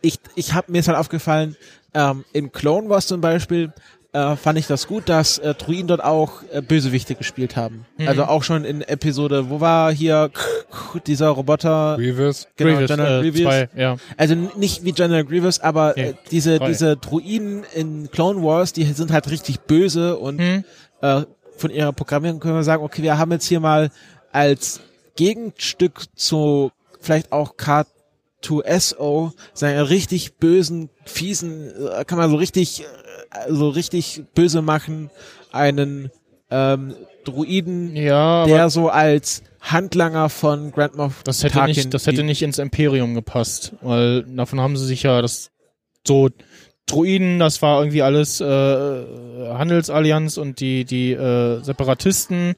ich, 0.00 0.20
ich 0.36 0.54
habe 0.54 0.70
mir 0.70 0.78
ist 0.78 0.86
halt 0.88 0.98
aufgefallen, 0.98 1.56
ähm, 1.94 2.24
in 2.32 2.52
Clone 2.52 2.88
Wars 2.88 3.06
zum 3.08 3.20
Beispiel 3.20 3.72
äh, 4.16 4.36
fand 4.36 4.58
ich 4.58 4.66
das 4.66 4.86
gut, 4.86 5.08
dass 5.10 5.36
äh, 5.38 5.52
Druiden 5.54 5.88
dort 5.88 6.02
auch 6.02 6.42
äh, 6.50 6.62
Bösewichte 6.62 7.14
gespielt 7.14 7.54
haben. 7.56 7.84
Mhm. 7.98 8.08
Also 8.08 8.24
auch 8.24 8.42
schon 8.42 8.64
in 8.64 8.80
Episode, 8.80 9.50
wo 9.50 9.60
war 9.60 9.92
hier 9.92 10.30
dieser 11.06 11.28
Roboter? 11.28 11.96
Grievous. 11.98 12.48
Genau, 12.56 12.70
Grievous, 12.70 12.88
General 12.88 13.18
äh, 13.18 13.30
Grievous. 13.30 13.42
zwei, 13.42 13.68
ja. 13.76 13.96
Also 14.16 14.34
nicht 14.34 14.84
wie 14.84 14.92
General 14.92 15.24
Grievous, 15.24 15.60
aber 15.60 15.98
äh, 15.98 16.14
diese, 16.30 16.58
drei. 16.58 16.68
diese 16.68 16.96
Druiden 16.96 17.64
in 17.74 18.10
Clone 18.10 18.42
Wars, 18.42 18.72
die 18.72 18.84
sind 18.84 19.12
halt 19.12 19.30
richtig 19.30 19.60
böse 19.60 20.16
und 20.16 20.38
Hm? 20.40 20.64
äh, 21.02 21.22
von 21.58 21.70
ihrer 21.70 21.92
Programmierung 21.92 22.40
können 22.40 22.54
wir 22.54 22.62
sagen, 22.62 22.82
okay, 22.82 23.02
wir 23.02 23.18
haben 23.18 23.32
jetzt 23.32 23.46
hier 23.46 23.60
mal 23.60 23.90
als 24.32 24.80
Gegenstück 25.16 26.04
zu 26.14 26.70
vielleicht 27.00 27.32
auch 27.32 27.54
K2SO 27.56 29.32
seine 29.54 29.88
richtig 29.90 30.36
bösen, 30.36 30.90
fiesen, 31.04 31.70
äh, 31.88 32.04
kann 32.04 32.18
man 32.18 32.30
so 32.30 32.36
richtig, 32.36 32.82
äh, 32.82 32.84
so 33.48 33.68
richtig 33.68 34.24
böse 34.34 34.62
machen, 34.62 35.10
einen 35.52 36.10
ähm, 36.50 36.94
Druiden, 37.24 37.96
Ja, 37.96 38.46
der 38.46 38.70
so 38.70 38.88
als 38.88 39.42
Handlanger 39.60 40.28
von 40.28 40.70
Grand 40.70 40.96
Moff 40.96 41.22
das 41.24 41.42
hätte 41.42 41.54
Tarkin 41.54 41.74
nicht, 41.74 41.94
das 41.94 42.06
hätte 42.06 42.22
nicht 42.22 42.42
ins 42.42 42.58
Imperium 42.58 43.14
gepasst, 43.14 43.72
weil 43.82 44.22
davon 44.22 44.60
haben 44.60 44.76
sie 44.76 44.86
sich 44.86 45.02
ja 45.02 45.20
das 45.22 45.50
so 46.06 46.28
Druiden, 46.86 47.40
das 47.40 47.62
war 47.62 47.80
irgendwie 47.80 48.02
alles 48.02 48.40
äh, 48.40 48.44
Handelsallianz 48.44 50.36
und 50.36 50.60
die 50.60 50.84
die 50.84 51.12
äh, 51.12 51.60
Separatisten 51.62 52.54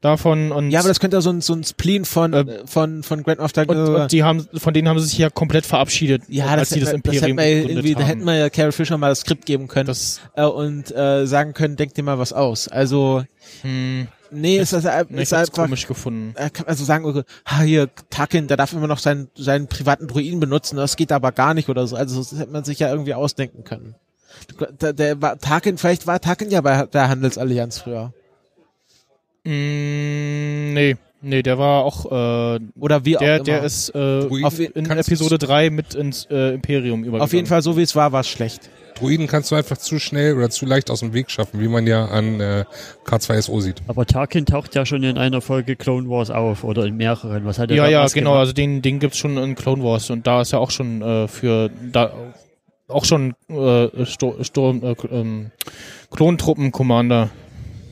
davon 0.00 0.52
und 0.52 0.70
Ja, 0.70 0.80
aber 0.80 0.88
das 0.88 1.00
könnte 1.00 1.16
ja 1.16 1.20
so 1.20 1.30
ein, 1.30 1.40
so 1.40 1.52
ein 1.52 1.64
Spleen 1.64 2.04
von, 2.04 2.32
äh, 2.32 2.66
von, 2.66 3.02
von 3.02 3.22
Grand 3.22 3.40
Tarkin 3.52 3.76
und, 3.76 3.94
und 3.94 4.12
die 4.12 4.22
haben 4.22 4.46
von 4.54 4.72
denen 4.72 4.88
haben 4.88 4.98
sie 4.98 5.06
sich 5.06 5.18
ja 5.18 5.30
komplett 5.30 5.66
verabschiedet, 5.66 6.22
ja, 6.28 6.46
als 6.46 6.70
das, 6.70 6.70
die 6.70 6.80
das 6.80 6.88
das 6.90 6.94
Imperium 6.96 7.36
gegründet 7.36 7.70
irgendwie, 7.70 7.94
da 7.94 8.00
haben. 8.00 8.06
hätten 8.06 8.24
wir 8.24 8.36
ja 8.36 8.50
Carol 8.50 8.72
Fisher 8.72 8.98
mal 8.98 9.10
das 9.10 9.20
Skript 9.20 9.46
geben 9.46 9.68
können 9.68 9.86
das 9.86 10.20
äh, 10.36 10.44
und 10.44 10.94
äh, 10.94 11.26
sagen 11.26 11.52
können, 11.52 11.76
denk 11.76 11.94
dir 11.94 12.02
mal 12.02 12.18
was 12.18 12.32
aus. 12.32 12.68
Also, 12.68 13.24
hm, 13.62 14.08
nee, 14.30 14.58
ist 14.58 14.72
das 14.72 14.84
nee, 14.84 15.16
ich 15.16 15.22
ist 15.22 15.32
einfach, 15.32 15.64
komisch 15.64 15.86
gefunden. 15.86 16.34
kann 16.34 16.66
also 16.66 16.84
sagen, 16.84 17.04
okay, 17.04 17.22
ha, 17.46 17.60
hier, 17.60 17.88
Tarkin, 18.08 18.48
der 18.48 18.56
darf 18.56 18.72
immer 18.72 18.86
noch 18.86 18.98
seinen, 18.98 19.28
seinen 19.34 19.66
privaten 19.66 20.08
Druiden 20.08 20.40
benutzen, 20.40 20.76
das 20.76 20.96
geht 20.96 21.12
aber 21.12 21.32
gar 21.32 21.54
nicht 21.54 21.68
oder 21.68 21.86
so. 21.86 21.96
Also 21.96 22.18
das 22.18 22.38
hätte 22.38 22.50
man 22.50 22.64
sich 22.64 22.78
ja 22.78 22.90
irgendwie 22.90 23.14
ausdenken 23.14 23.64
können. 23.64 23.94
Der, 24.80 24.92
der 24.92 25.20
war, 25.20 25.38
Tarkin, 25.38 25.76
vielleicht 25.76 26.06
war 26.06 26.20
Tarkin 26.20 26.50
ja 26.50 26.60
bei 26.60 26.86
der 26.86 27.08
Handelsallianz 27.08 27.78
früher. 27.78 28.14
Mm, 29.44 30.72
nee, 30.74 30.96
nee, 31.22 31.42
der 31.42 31.58
war 31.58 31.84
auch 31.84 32.06
äh, 32.06 32.60
Oder 32.78 33.04
wie 33.04 33.12
der 33.14 33.40
auch 33.40 33.44
der 33.44 33.58
immer. 33.58 33.66
ist 33.66 33.88
äh, 33.90 33.92
Druiden 34.20 34.44
auf, 34.44 34.58
in 34.60 34.90
Episode 34.90 35.38
3 35.38 35.70
mit 35.70 35.94
ins 35.94 36.26
äh, 36.30 36.54
Imperium 36.54 37.00
übergegangen. 37.00 37.22
Auf 37.22 37.32
jeden 37.32 37.46
Fall, 37.46 37.62
so 37.62 37.76
wie 37.76 37.82
es 37.82 37.96
war, 37.96 38.12
war 38.12 38.20
es 38.20 38.28
schlecht. 38.28 38.68
Druiden 38.96 39.26
kannst 39.28 39.50
du 39.50 39.54
einfach 39.54 39.78
zu 39.78 39.98
schnell 39.98 40.36
oder 40.36 40.50
zu 40.50 40.66
leicht 40.66 40.90
aus 40.90 41.00
dem 41.00 41.14
Weg 41.14 41.30
schaffen, 41.30 41.58
wie 41.60 41.68
man 41.68 41.86
ja 41.86 42.04
an 42.04 42.38
äh, 42.38 42.64
K2SO 43.06 43.60
sieht. 43.62 43.76
Aber 43.88 44.04
Tarkin 44.04 44.44
taucht 44.44 44.74
ja 44.74 44.84
schon 44.84 45.02
in 45.04 45.16
einer 45.16 45.40
Folge 45.40 45.74
Clone 45.74 46.08
Wars 46.10 46.30
auf 46.30 46.64
oder 46.64 46.84
in 46.84 46.96
mehreren. 46.98 47.46
Was 47.46 47.58
hat 47.58 47.70
er 47.70 47.76
Ja, 47.76 47.88
ja, 47.88 48.06
genau. 48.08 48.32
gemacht? 48.32 48.40
Also 48.40 48.52
den, 48.52 48.82
den 48.82 48.98
gibt's 48.98 49.16
schon 49.16 49.38
in 49.38 49.54
Clone 49.54 49.82
Wars 49.82 50.10
und 50.10 50.26
da 50.26 50.42
ist 50.42 50.52
er 50.52 50.60
auch 50.60 50.70
schon 50.70 51.00
äh, 51.00 51.28
für 51.28 51.70
da 51.92 52.12
auch 52.88 53.04
schon 53.06 53.34
äh, 53.48 54.04
Sto 54.04 54.36
Sturm, 54.42 54.82
äh, 54.82 54.94
ähm, 55.10 55.50
Klontruppen-Commander. 56.10 57.30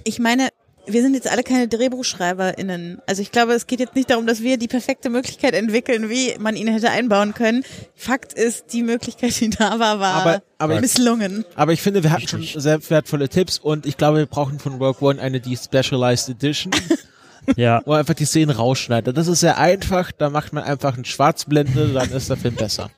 Ich 0.04 0.18
meine, 0.18 0.48
wir 0.88 1.02
sind 1.02 1.14
jetzt 1.14 1.30
alle 1.30 1.42
keine 1.42 1.68
DrehbuchschreiberInnen. 1.68 3.00
Also 3.06 3.22
ich 3.22 3.32
glaube, 3.32 3.52
es 3.52 3.66
geht 3.66 3.80
jetzt 3.80 3.94
nicht 3.94 4.10
darum, 4.10 4.26
dass 4.26 4.42
wir 4.42 4.56
die 4.58 4.68
perfekte 4.68 5.10
Möglichkeit 5.10 5.54
entwickeln, 5.54 6.08
wie 6.10 6.34
man 6.38 6.56
ihn 6.56 6.68
hätte 6.68 6.90
einbauen 6.90 7.34
können. 7.34 7.64
Fakt 7.94 8.32
ist, 8.32 8.72
die 8.72 8.82
Möglichkeit, 8.82 9.38
die 9.40 9.50
da 9.50 9.78
war, 9.78 10.00
war 10.00 10.14
Aber- 10.14 10.42
aber- 10.58 10.80
misslungen. 10.80 11.44
Aber 11.54 11.72
ich 11.72 11.82
finde, 11.82 12.02
wir 12.02 12.10
hatten 12.12 12.28
schon 12.28 12.42
sehr 12.42 12.80
wertvolle 12.90 13.28
Tipps 13.28 13.58
und 13.58 13.86
ich 13.86 13.96
glaube, 13.96 14.18
wir 14.18 14.26
brauchen 14.26 14.58
von 14.58 14.74
Rogue 14.74 15.08
One 15.08 15.20
eine 15.20 15.40
die 15.40 15.56
Specialized 15.56 16.28
Edition, 16.30 16.72
Ja, 17.56 17.80
wo 17.86 17.92
einfach 17.94 18.12
die 18.12 18.26
Szenen 18.26 18.50
rausschneidet. 18.54 19.16
Das 19.16 19.26
ist 19.26 19.40
sehr 19.40 19.56
einfach, 19.56 20.12
da 20.12 20.28
macht 20.28 20.52
man 20.52 20.64
einfach 20.64 20.94
eine 20.96 21.06
Schwarzblende, 21.06 21.94
dann 21.94 22.10
ist 22.12 22.28
der 22.28 22.36
Film 22.36 22.54
besser. 22.56 22.90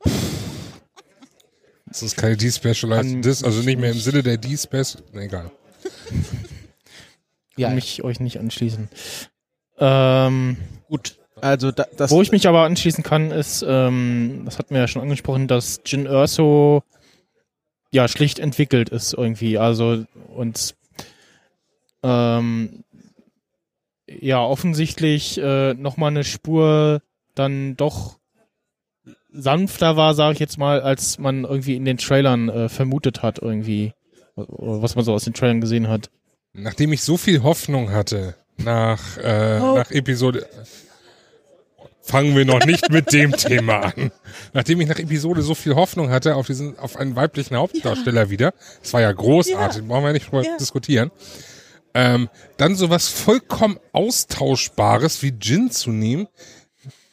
Das 1.86 2.02
ist 2.02 2.16
keine 2.16 2.36
D-Specialized 2.36 3.12
Kann 3.12 3.22
Disc, 3.22 3.44
also 3.44 3.60
nicht 3.62 3.78
mehr 3.78 3.92
im 3.92 3.98
Sinne 4.00 4.22
der 4.24 4.38
D-Spec. 4.38 4.86
Nee, 5.12 5.26
egal. 5.26 5.50
Ja, 7.60 7.70
mich 7.70 8.02
euch 8.02 8.20
nicht 8.20 8.38
anschließen. 8.38 8.88
Ähm, 9.78 10.56
gut. 10.88 11.16
Also 11.40 11.70
da, 11.70 11.86
das 11.96 12.10
wo 12.10 12.20
ich 12.20 12.32
mich 12.32 12.46
aber 12.46 12.64
anschließen 12.64 13.02
kann, 13.02 13.30
ist, 13.30 13.64
ähm, 13.66 14.42
das 14.44 14.58
hatten 14.58 14.74
wir 14.74 14.80
ja 14.82 14.88
schon 14.88 15.02
angesprochen, 15.02 15.48
dass 15.48 15.80
Jin 15.86 16.04
Erso 16.06 16.82
ja 17.92 18.08
schlicht 18.08 18.38
entwickelt 18.38 18.90
ist 18.90 19.14
irgendwie. 19.14 19.56
Also 19.56 20.04
und 20.34 20.74
ähm, 22.02 22.84
ja 24.06 24.42
offensichtlich 24.42 25.38
äh, 25.38 25.74
noch 25.74 25.96
mal 25.96 26.08
eine 26.08 26.24
Spur 26.24 27.00
dann 27.34 27.76
doch 27.76 28.18
sanfter 29.32 29.96
war, 29.96 30.14
sage 30.14 30.34
ich 30.34 30.40
jetzt 30.40 30.58
mal, 30.58 30.80
als 30.80 31.18
man 31.18 31.44
irgendwie 31.44 31.76
in 31.76 31.84
den 31.84 31.98
Trailern 31.98 32.48
äh, 32.48 32.68
vermutet 32.68 33.22
hat 33.22 33.38
irgendwie, 33.38 33.92
oder 34.34 34.82
was 34.82 34.96
man 34.96 35.04
so 35.04 35.14
aus 35.14 35.24
den 35.24 35.34
Trailern 35.34 35.60
gesehen 35.60 35.88
hat. 35.88 36.10
Nachdem 36.52 36.92
ich 36.92 37.02
so 37.02 37.16
viel 37.16 37.42
Hoffnung 37.42 37.92
hatte 37.92 38.34
nach, 38.56 39.16
äh, 39.18 39.58
Oh. 39.60 39.74
nach 39.76 39.90
Episode. 39.90 40.46
Fangen 42.02 42.34
wir 42.34 42.44
noch 42.44 42.64
nicht 42.64 42.90
mit 42.90 43.12
dem 43.12 43.32
Thema 43.36 43.80
an. 43.94 44.10
Nachdem 44.52 44.80
ich 44.80 44.88
nach 44.88 44.98
Episode 44.98 45.42
so 45.42 45.54
viel 45.54 45.74
Hoffnung 45.76 46.10
hatte 46.10 46.34
auf 46.34 46.46
diesen, 46.46 46.78
auf 46.78 46.96
einen 46.96 47.14
weiblichen 47.14 47.56
Hauptdarsteller 47.56 48.30
wieder, 48.30 48.52
das 48.82 48.92
war 48.92 49.00
ja 49.00 49.12
großartig, 49.12 49.86
brauchen 49.86 50.04
wir 50.04 50.12
nicht 50.12 50.26
drüber 50.26 50.42
Ja. 50.44 50.56
diskutieren. 50.58 51.10
Ähm, 51.94 52.28
dann 52.56 52.74
sowas 52.74 53.08
vollkommen 53.08 53.78
austauschbares 53.92 55.22
wie 55.22 55.34
Jin 55.40 55.70
zu 55.70 55.90
nehmen, 55.90 56.26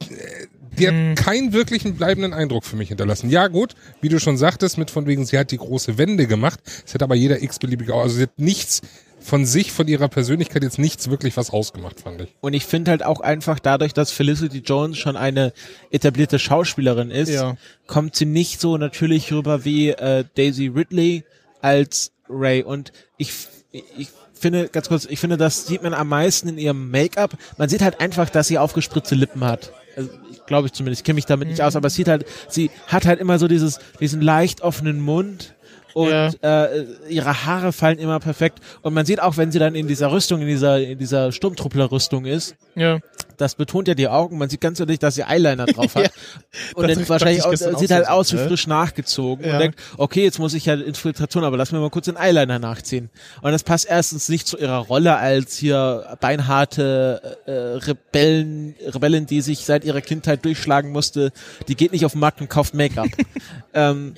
äh, 0.01 0.47
die 0.77 0.87
Hm. 0.87 1.09
hat 1.11 1.25
keinen 1.25 1.53
wirklichen 1.53 1.95
bleibenden 1.95 2.33
Eindruck 2.33 2.63
für 2.63 2.75
mich 2.75 2.89
hinterlassen. 2.89 3.29
Ja 3.31 3.47
gut, 3.47 3.73
wie 4.01 4.09
du 4.09 4.19
schon 4.19 4.37
sagtest, 4.37 4.77
mit 4.77 4.89
von 4.91 5.05
wegen, 5.07 5.25
sie 5.25 5.37
hat 5.37 5.49
die 5.51 5.57
große 5.57 5.97
Wende 5.97 6.27
gemacht. 6.27 6.59
Es 6.85 6.93
hat 6.93 7.01
aber 7.03 7.15
jeder 7.15 7.41
x-beliebige, 7.41 7.93
also 7.95 8.15
sie 8.15 8.23
hat 8.23 8.37
nichts 8.37 8.81
von 9.27 9.45
sich, 9.45 9.71
von 9.71 9.87
ihrer 9.87 10.07
Persönlichkeit 10.07 10.63
jetzt 10.63 10.79
nichts 10.79 11.09
wirklich 11.09 11.35
was 11.37 11.49
ausgemacht, 11.49 11.99
fand 11.99 12.21
ich. 12.21 12.29
und 12.41 12.53
ich 12.53 12.65
finde 12.65 12.91
halt 12.91 13.03
auch 13.03 13.19
einfach 13.19 13.59
dadurch, 13.59 13.93
dass 13.93 14.11
Felicity 14.11 14.59
Jones 14.59 14.97
schon 14.97 15.17
eine 15.17 15.53
etablierte 15.91 16.39
Schauspielerin 16.39 17.11
ist, 17.11 17.29
Ja. 17.29 17.57
kommt 17.87 18.15
sie 18.15 18.25
nicht 18.25 18.59
so 18.61 18.77
natürlich 18.77 19.31
rüber 19.33 19.65
wie 19.65 19.89
äh, 19.89 20.23
Daisy 20.35 20.67
Ridley 20.67 21.23
als 21.61 22.11
Ray 22.29 22.63
und 22.63 22.91
ich 23.17 23.33
ich 23.71 24.09
finde 24.33 24.69
ganz 24.69 24.87
kurz, 24.87 25.05
ich 25.05 25.19
finde, 25.19 25.35
das 25.37 25.67
sieht 25.67 25.83
man 25.83 25.93
am 25.93 26.07
meisten 26.09 26.47
in 26.49 26.57
ihrem 26.57 26.89
Make-up. 26.91 27.35
Man 27.57 27.69
sieht 27.69 27.81
halt 27.81 27.99
einfach, 27.99 28.29
dass 28.29 28.47
sie 28.47 28.57
aufgespritzte 28.59 29.15
Lippen 29.15 29.43
hat. 29.43 29.71
Also, 29.95 30.09
glaube 30.45 30.67
ich 30.67 30.73
zumindest. 30.73 31.01
Ich 31.01 31.03
kenne 31.05 31.15
mich 31.15 31.25
damit 31.25 31.47
nicht 31.49 31.61
aus, 31.61 31.75
aber 31.75 31.87
es 31.87 31.95
sieht 31.95 32.07
halt, 32.07 32.25
sie 32.47 32.69
hat 32.87 33.05
halt 33.07 33.19
immer 33.19 33.39
so 33.39 33.47
dieses, 33.47 33.79
diesen 33.99 34.21
leicht 34.21 34.61
offenen 34.61 35.01
Mund 35.01 35.55
und 35.97 36.11
Ja. 36.11 36.29
äh, 36.65 36.85
ihre 37.09 37.45
Haare 37.45 37.73
fallen 37.73 37.97
immer 37.97 38.19
perfekt. 38.19 38.59
Und 38.83 38.93
man 38.93 39.05
sieht 39.07 39.19
auch, 39.19 39.35
wenn 39.37 39.51
sie 39.51 39.57
dann 39.57 39.73
in 39.73 39.87
dieser 39.87 40.11
Rüstung, 40.11 40.41
in 40.41 40.47
dieser, 40.47 40.79
in 40.79 40.99
dieser 40.99 41.31
Sturmtruppler-Rüstung 41.31 42.25
ist, 42.25 42.55
Ja. 42.75 42.99
das 43.37 43.55
betont 43.55 43.87
ja 43.87 43.95
die 43.95 44.07
Augen. 44.07 44.37
Man 44.37 44.47
sieht 44.47 44.61
ganz 44.61 44.77
deutlich, 44.77 44.99
dass 44.99 45.15
sie 45.15 45.23
Eyeliner 45.23 45.65
drauf 45.65 45.95
hat. 45.95 46.11
und 46.75 46.87
Das 46.87 46.97
dann 46.99 47.09
wahrscheinlich 47.09 47.43
auch, 47.43 47.55
sieht 47.79 47.89
halt 47.89 48.07
aus 48.07 48.31
wie 48.31 48.35
ne? 48.37 48.47
frisch 48.47 48.67
nachgezogen 48.67 49.43
Ja. 49.43 49.53
und 49.53 49.59
denkt, 49.59 49.79
okay, 49.97 50.23
jetzt 50.23 50.37
muss 50.37 50.53
ich 50.53 50.65
ja 50.67 50.75
Infiltration, 50.75 51.43
aber 51.43 51.57
lass 51.57 51.71
mir 51.71 51.79
mal 51.79 51.89
kurz 51.89 52.05
den 52.05 52.15
Eyeliner 52.15 52.59
nachziehen. 52.59 53.09
Und 53.41 53.51
das 53.51 53.63
passt 53.63 53.87
erstens 53.89 54.29
nicht 54.29 54.45
zu 54.45 54.57
ihrer 54.59 54.77
Rolle 54.77 55.17
als 55.17 55.57
hier 55.57 56.15
beinharte 56.19 57.37
äh, 57.47 57.51
Rebellen, 57.51 58.75
Rebellin, 58.85 59.25
die 59.25 59.41
sich 59.41 59.65
seit 59.65 59.83
ihrer 59.83 60.01
Kindheit 60.01 60.45
durchschlagen 60.45 60.91
musste. 60.91 61.31
Die 61.67 61.75
geht 61.75 61.91
nicht 61.91 62.05
auf 62.05 62.11
den 62.11 62.21
Markt 62.21 62.39
und 62.39 62.49
kauft 62.51 62.75
Make-up. 62.75 63.07
ähm, 63.73 64.13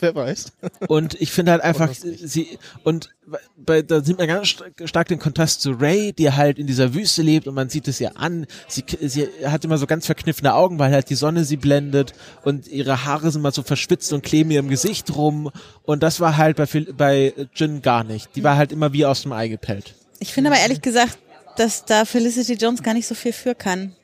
Wer 0.00 0.14
weiß. 0.14 0.46
Und 0.88 1.14
ich 1.20 1.30
finde 1.30 1.52
halt 1.52 1.62
einfach, 1.64 1.88
sie, 1.94 2.58
und 2.82 3.14
bei, 3.56 3.82
da 3.82 4.02
sieht 4.02 4.18
man 4.18 4.26
ganz 4.26 4.48
st- 4.48 4.86
stark 4.88 5.08
den 5.08 5.18
Kontrast 5.18 5.60
zu 5.62 5.70
Ray, 5.72 6.12
die 6.12 6.32
halt 6.32 6.58
in 6.58 6.66
dieser 6.66 6.94
Wüste 6.94 7.22
lebt 7.22 7.46
und 7.46 7.54
man 7.54 7.68
sieht 7.68 7.86
es 7.88 8.00
ihr 8.00 8.16
an. 8.18 8.46
Sie, 8.68 8.84
sie 9.00 9.28
hat 9.46 9.64
immer 9.64 9.78
so 9.78 9.86
ganz 9.86 10.06
verkniffene 10.06 10.52
Augen, 10.54 10.78
weil 10.78 10.92
halt 10.92 11.10
die 11.10 11.14
Sonne 11.14 11.44
sie 11.44 11.56
blendet 11.56 12.12
und 12.42 12.66
ihre 12.66 13.04
Haare 13.04 13.30
sind 13.30 13.42
mal 13.42 13.52
so 13.52 13.62
verschwitzt 13.62 14.12
und 14.12 14.22
kleben 14.22 14.50
ihr 14.50 14.58
im 14.58 14.68
Gesicht 14.68 15.14
rum. 15.14 15.50
Und 15.84 16.02
das 16.02 16.18
war 16.20 16.36
halt 16.36 16.56
bei, 16.56 16.66
bei 16.96 17.32
Jin 17.54 17.80
gar 17.82 18.02
nicht. 18.04 18.34
Die 18.34 18.42
war 18.42 18.56
halt 18.56 18.72
immer 18.72 18.92
wie 18.92 19.06
aus 19.06 19.22
dem 19.22 19.32
Ei 19.32 19.48
gepellt. 19.48 19.94
Ich 20.18 20.32
finde 20.32 20.50
aber 20.50 20.58
ehrlich 20.58 20.82
gesagt, 20.82 21.18
dass 21.56 21.84
da 21.84 22.04
Felicity 22.04 22.54
Jones 22.54 22.82
gar 22.82 22.94
nicht 22.94 23.06
so 23.06 23.14
viel 23.14 23.32
für 23.32 23.54
kann. 23.54 23.94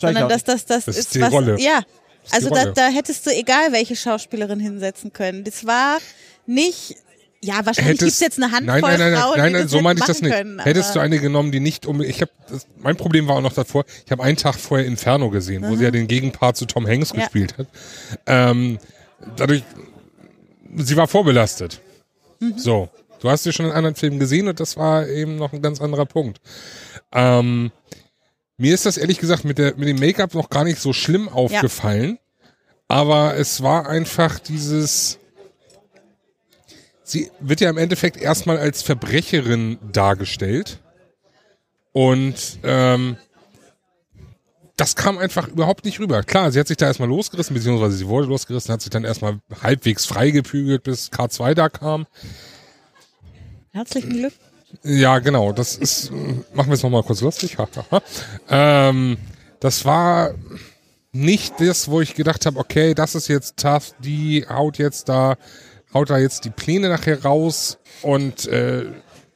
Sondern 0.00 0.28
dass 0.28 0.44
das 0.44 0.64
das, 0.66 0.84
Das 0.86 0.96
ist 0.96 1.06
ist, 1.06 1.14
die 1.14 1.20
was. 1.20 1.32
Rolle. 1.32 1.56
Ja. 1.60 1.82
Die 2.28 2.34
Also 2.34 2.50
da, 2.50 2.66
da 2.66 2.88
hättest 2.88 3.26
du 3.26 3.30
egal 3.30 3.72
welche 3.72 3.96
Schauspielerin 3.96 4.60
hinsetzen 4.60 5.12
können. 5.12 5.44
Das 5.44 5.66
war 5.66 5.98
nicht. 6.46 6.96
Ja, 7.40 7.64
wahrscheinlich 7.64 8.00
gibt's 8.00 8.18
jetzt 8.18 8.42
eine 8.42 8.50
Handvoll 8.50 8.80
nein, 8.80 8.98
nein, 8.98 9.12
nein, 9.12 9.20
Frauen, 9.20 9.38
nein, 9.38 9.46
die 9.46 9.52
nein, 9.52 9.62
das 9.62 9.70
so 9.70 9.80
meine 9.80 10.00
ich 10.00 10.06
das 10.06 10.20
nicht. 10.22 10.32
Können, 10.32 10.58
Hättest 10.58 10.96
du 10.96 11.00
eine 11.00 11.20
genommen, 11.20 11.52
die 11.52 11.60
nicht 11.60 11.86
um, 11.86 12.00
ich 12.02 12.20
habe, 12.20 12.32
mein 12.78 12.96
Problem 12.96 13.28
war 13.28 13.36
auch 13.36 13.40
noch 13.40 13.52
davor, 13.52 13.84
ich 14.04 14.10
habe 14.10 14.24
einen 14.24 14.36
Tag 14.36 14.56
vorher 14.56 14.84
Inferno 14.84 15.30
gesehen, 15.30 15.64
wo 15.68 15.76
sie 15.76 15.84
ja 15.84 15.92
den 15.92 16.08
Gegenpart 16.08 16.56
zu 16.56 16.66
Tom 16.66 16.84
Hanks 16.84 17.12
Ja. 17.14 17.20
gespielt 17.20 17.56
hat. 17.56 17.68
Ähm, 18.26 18.78
dadurch, 19.36 19.62
sie 20.78 20.96
war 20.96 21.06
vorbelastet. 21.06 21.80
Mhm. 22.40 22.58
So, 22.58 22.88
du 23.20 23.30
hast 23.30 23.44
sie 23.44 23.52
schon 23.52 23.66
in 23.66 23.72
anderen 23.72 23.94
Filmen 23.94 24.18
gesehen 24.18 24.48
und 24.48 24.58
das 24.58 24.76
war 24.76 25.06
eben 25.06 25.36
noch 25.36 25.52
ein 25.52 25.62
ganz 25.62 25.80
anderer 25.80 26.06
Punkt. 26.06 26.40
Ähm, 27.12 27.70
mir 28.58 28.74
ist 28.74 28.84
das 28.86 28.96
ehrlich 28.98 29.18
gesagt 29.18 29.44
mit 29.44 29.58
der 29.58 29.76
mit 29.76 29.88
dem 29.88 29.98
Make-up 29.98 30.34
noch 30.34 30.50
gar 30.50 30.64
nicht 30.64 30.80
so 30.80 30.92
schlimm 30.92 31.28
aufgefallen, 31.28 32.18
aber 32.88 33.36
es 33.36 33.62
war 33.62 33.88
einfach 33.88 34.38
dieses 34.38 35.18
sie 37.04 37.30
wird 37.40 37.60
ja 37.60 37.70
im 37.70 37.78
Endeffekt 37.78 38.16
erstmal 38.16 38.58
als 38.58 38.82
Verbrecherin 38.82 39.78
dargestellt. 39.92 40.80
Und 41.92 42.58
ähm, 42.62 43.16
das 44.76 44.94
kam 44.94 45.18
einfach 45.18 45.48
überhaupt 45.48 45.84
nicht 45.84 45.98
rüber. 45.98 46.22
Klar, 46.22 46.52
sie 46.52 46.60
hat 46.60 46.68
sich 46.68 46.76
da 46.76 46.86
erstmal 46.86 47.08
losgerissen, 47.08 47.54
beziehungsweise 47.54 47.96
sie 47.96 48.06
wurde 48.06 48.28
losgerissen, 48.28 48.72
hat 48.72 48.80
sich 48.80 48.90
dann 48.90 49.04
erstmal 49.04 49.40
halbwegs 49.62 50.06
freigepügelt, 50.06 50.84
bis 50.84 51.10
K2 51.10 51.54
da 51.54 51.68
kam. 51.68 52.06
Herzlichen 53.70 54.10
Glück. 54.10 54.32
Ja, 54.82 55.18
genau, 55.18 55.52
das 55.52 55.76
ist, 55.76 56.10
machen 56.52 56.68
wir 56.68 56.74
es 56.74 56.82
nochmal 56.82 57.02
kurz 57.02 57.20
lustig. 57.20 57.56
ähm, 58.50 59.16
das 59.60 59.84
war 59.84 60.34
nicht 61.12 61.54
das, 61.58 61.88
wo 61.88 62.00
ich 62.00 62.14
gedacht 62.14 62.46
habe, 62.46 62.58
okay, 62.58 62.94
das 62.94 63.14
ist 63.14 63.28
jetzt 63.28 63.56
tough, 63.56 63.94
die 63.98 64.46
haut 64.48 64.78
jetzt 64.78 65.08
da, 65.08 65.36
haut 65.94 66.10
da 66.10 66.18
jetzt 66.18 66.44
die 66.44 66.50
Pläne 66.50 66.88
nachher 66.88 67.22
raus 67.22 67.78
und 68.02 68.46
äh, 68.46 68.84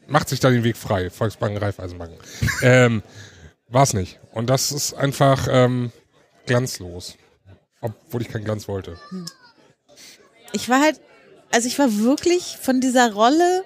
macht 0.06 0.28
sich 0.28 0.40
da 0.40 0.50
den 0.50 0.64
Weg 0.64 0.76
frei. 0.76 1.10
Volksbanken, 1.10 1.59
Raiffeisenbanken. 1.59 2.18
ähm, 2.62 3.02
war's 3.68 3.94
nicht. 3.94 4.20
Und 4.32 4.50
das 4.50 4.70
ist 4.70 4.94
einfach 4.94 5.48
ähm, 5.50 5.92
glanzlos. 6.46 7.16
Obwohl 7.80 8.22
ich 8.22 8.28
keinen 8.28 8.44
Glanz 8.44 8.68
wollte. 8.68 8.96
Ich 10.52 10.68
war 10.68 10.80
halt, 10.80 11.00
also 11.52 11.66
ich 11.66 11.78
war 11.78 11.98
wirklich 11.98 12.59
von 12.60 12.80
dieser 12.80 13.12
Rolle 13.12 13.64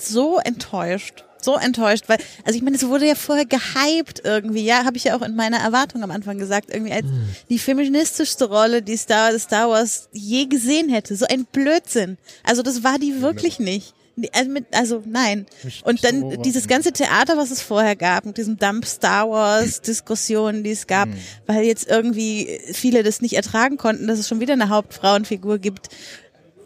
so 0.00 0.38
enttäuscht. 0.38 1.24
So 1.40 1.54
enttäuscht, 1.54 2.08
weil, 2.08 2.18
also 2.44 2.56
ich 2.56 2.62
meine, 2.62 2.76
es 2.76 2.88
wurde 2.88 3.06
ja 3.06 3.14
vorher 3.14 3.46
gehypt 3.46 4.22
irgendwie, 4.24 4.64
ja, 4.64 4.84
habe 4.84 4.96
ich 4.96 5.04
ja 5.04 5.16
auch 5.16 5.22
in 5.22 5.36
meiner 5.36 5.58
Erwartung 5.58 6.02
am 6.02 6.10
Anfang 6.10 6.36
gesagt, 6.36 6.70
irgendwie 6.72 6.92
als 6.92 7.06
die 7.48 7.60
feministischste 7.60 8.46
Rolle, 8.46 8.82
die 8.82 8.96
Star, 8.96 9.38
Star 9.38 9.68
Wars 9.68 10.08
je 10.12 10.46
gesehen 10.46 10.88
hätte. 10.88 11.14
So 11.14 11.26
ein 11.26 11.44
Blödsinn. 11.44 12.18
Also 12.42 12.62
das 12.62 12.82
war 12.82 12.98
die 12.98 13.22
wirklich 13.22 13.60
nicht. 13.60 13.94
Nee, 14.16 14.30
Also, 14.32 14.50
mit, 14.50 14.66
also 14.72 15.02
nein. 15.06 15.46
Und 15.84 16.04
dann 16.04 16.42
dieses 16.42 16.66
ganze 16.66 16.92
Theater, 16.92 17.36
was 17.36 17.52
es 17.52 17.62
vorher 17.62 17.94
gab, 17.94 18.24
mit 18.24 18.36
diesem 18.36 18.56
Dump 18.56 18.84
Star 18.84 19.30
Wars 19.30 19.80
Diskussionen, 19.80 20.64
die 20.64 20.72
es 20.72 20.88
gab, 20.88 21.08
weil 21.46 21.62
jetzt 21.62 21.86
irgendwie 21.88 22.60
viele 22.72 23.04
das 23.04 23.20
nicht 23.20 23.34
ertragen 23.34 23.76
konnten, 23.76 24.08
dass 24.08 24.18
es 24.18 24.26
schon 24.26 24.40
wieder 24.40 24.54
eine 24.54 24.70
Hauptfrauenfigur 24.70 25.58
gibt. 25.58 25.88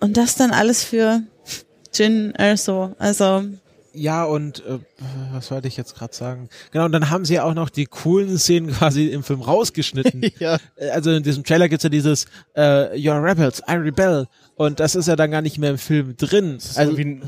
Und 0.01 0.17
das 0.17 0.35
dann 0.35 0.51
alles 0.51 0.83
für 0.83 1.23
Jin 1.95 2.35
Erso. 2.35 2.95
Also, 2.99 3.43
Ja, 3.95 4.25
und 4.25 4.65
äh, 4.65 4.79
was 5.33 5.51
wollte 5.51 5.69
ich 5.69 5.77
jetzt 5.77 5.95
gerade 5.97 6.15
sagen? 6.15 6.49
Genau, 6.71 6.87
und 6.87 6.93
dann 6.93 7.11
haben 7.11 7.25
sie 7.25 7.39
auch 7.41 7.55
noch 7.55 7.69
die 7.71 7.85
coolen 7.87 8.39
Szenen 8.39 8.71
quasi 8.73 9.07
im 9.09 9.23
Film 9.23 9.43
rausgeschnitten. 9.43 10.23
Ja. 10.39 10.59
Äh, 10.77 10.91
Also 10.91 11.11
in 11.11 11.23
diesem 11.23 11.45
Trailer 11.45 11.69
gibt's 11.69 11.85
ja 11.85 11.91
dieses 11.91 12.25
äh, 12.55 12.95
You're 12.97 13.23
Rebels, 13.23 13.61
I 13.69 13.75
Rebel. 13.75 14.27
Und 14.55 14.81
das 14.81 14.95
ist 14.95 15.09
ja 15.09 15.17
dann 15.17 15.31
gar 15.31 15.43
nicht 15.43 15.59
mehr 15.59 15.71
im 15.71 15.79
Film 15.79 16.17
drin. 16.17 16.55
Das 16.55 16.71
ist 16.71 16.79
Also, 16.79 16.93
irgendwie, 16.97 17.27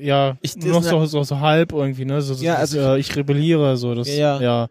ja, 0.00 0.36
Ich- 0.42 0.56
nur 0.56 0.72
noch 0.74 0.82
so, 0.84 1.04
so, 1.06 1.22
so 1.24 1.40
halb 1.40 1.72
irgendwie, 1.72 2.04
ne? 2.04 2.20
So, 2.22 2.34
so, 2.34 2.44
Ja, 2.44 2.54
das, 2.60 2.74
also 2.74 2.78
äh, 2.94 2.98
ich 3.00 3.14
rebelliere, 3.16 3.76
so, 3.76 3.94
das, 3.94 4.08
Ja, 4.08 4.40
ja. 4.40 4.68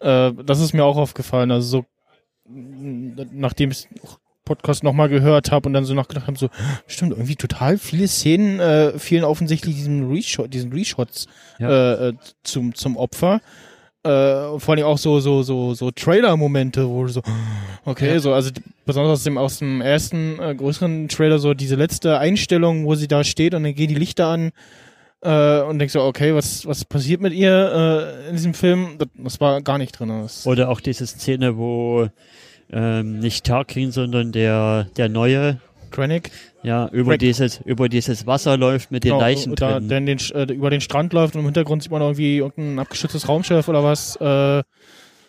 Äh, 0.00 0.32
das 0.44 0.60
ist 0.60 0.72
mir 0.74 0.84
auch 0.84 0.96
aufgefallen, 0.96 1.50
also 1.52 1.68
so, 1.68 1.84
nachdem 2.46 3.70
ich 3.70 3.88
Podcast 4.44 4.84
nochmal 4.84 5.08
gehört 5.08 5.50
habe 5.50 5.68
und 5.68 5.72
dann 5.72 5.84
so 5.84 5.94
nachgedacht 5.94 6.26
habe, 6.26 6.38
so, 6.38 6.48
stimmt, 6.86 7.12
irgendwie 7.12 7.36
total 7.36 7.78
viele 7.78 8.08
Szenen 8.08 8.60
äh, 8.60 8.98
fielen 8.98 9.24
offensichtlich 9.24 9.74
diesen 9.74 10.10
Reshot, 10.10 10.52
diesen 10.52 10.72
Reshots 10.72 11.26
äh, 11.60 11.64
äh, 11.64 12.12
zum, 12.42 12.74
zum 12.74 12.96
Opfer. 12.96 13.40
Äh, 14.02 14.58
vor 14.58 14.74
allem 14.74 14.84
auch 14.84 14.98
so, 14.98 15.20
so, 15.20 15.42
so, 15.42 15.72
so 15.72 15.90
Trailer-Momente, 15.90 16.86
wo 16.86 17.04
du 17.04 17.08
so, 17.08 17.22
okay, 17.86 18.18
so, 18.18 18.34
also 18.34 18.50
besonders 18.84 19.12
aus 19.12 19.24
dem, 19.24 19.38
aus 19.38 19.58
dem 19.60 19.80
ersten 19.80 20.38
äh, 20.38 20.54
größeren 20.54 21.08
Trailer, 21.08 21.38
so 21.38 21.54
diese 21.54 21.76
letzte 21.76 22.18
Einstellung, 22.18 22.84
wo 22.84 22.94
sie 22.96 23.08
da 23.08 23.24
steht 23.24 23.54
und 23.54 23.62
dann 23.62 23.74
gehen 23.74 23.88
die 23.88 23.94
Lichter 23.94 24.26
an 24.26 24.52
äh, 25.22 25.62
und 25.62 25.78
denkst 25.78 25.94
so, 25.94 26.02
okay, 26.02 26.34
was, 26.34 26.66
was 26.66 26.84
passiert 26.84 27.22
mit 27.22 27.32
ihr 27.32 28.22
äh, 28.26 28.28
in 28.28 28.36
diesem 28.36 28.52
Film? 28.52 28.96
Das, 28.98 29.08
das 29.16 29.40
war 29.40 29.62
gar 29.62 29.78
nicht 29.78 29.98
drin. 29.98 30.10
Das, 30.10 30.46
Oder 30.46 30.68
auch 30.68 30.80
diese 30.80 31.06
Szene, 31.06 31.56
wo 31.56 32.10
ähm, 32.74 33.20
nicht 33.20 33.46
Tarkin, 33.46 33.92
sondern 33.92 34.32
der, 34.32 34.88
der 34.96 35.08
neue, 35.08 35.60
Krennic, 35.92 36.32
ja, 36.64 36.88
über 36.88 37.12
Rick. 37.12 37.20
dieses, 37.20 37.60
über 37.64 37.88
dieses 37.88 38.26
Wasser 38.26 38.56
läuft 38.56 38.90
mit 38.90 39.04
den 39.04 39.10
genau, 39.12 39.20
Leichen 39.20 39.54
da, 39.54 39.78
drin. 39.78 40.06
den, 40.06 40.18
äh, 40.18 40.52
über 40.52 40.70
den 40.70 40.80
Strand 40.80 41.12
läuft 41.12 41.34
und 41.34 41.40
im 41.40 41.46
Hintergrund 41.46 41.84
sieht 41.84 41.92
man 41.92 42.02
irgendwie 42.02 42.38
irgendein 42.38 42.80
abgeschütztes 42.80 43.28
Raumschiff 43.28 43.68
oder 43.68 43.84
was. 43.84 44.16
Äh, 44.16 44.64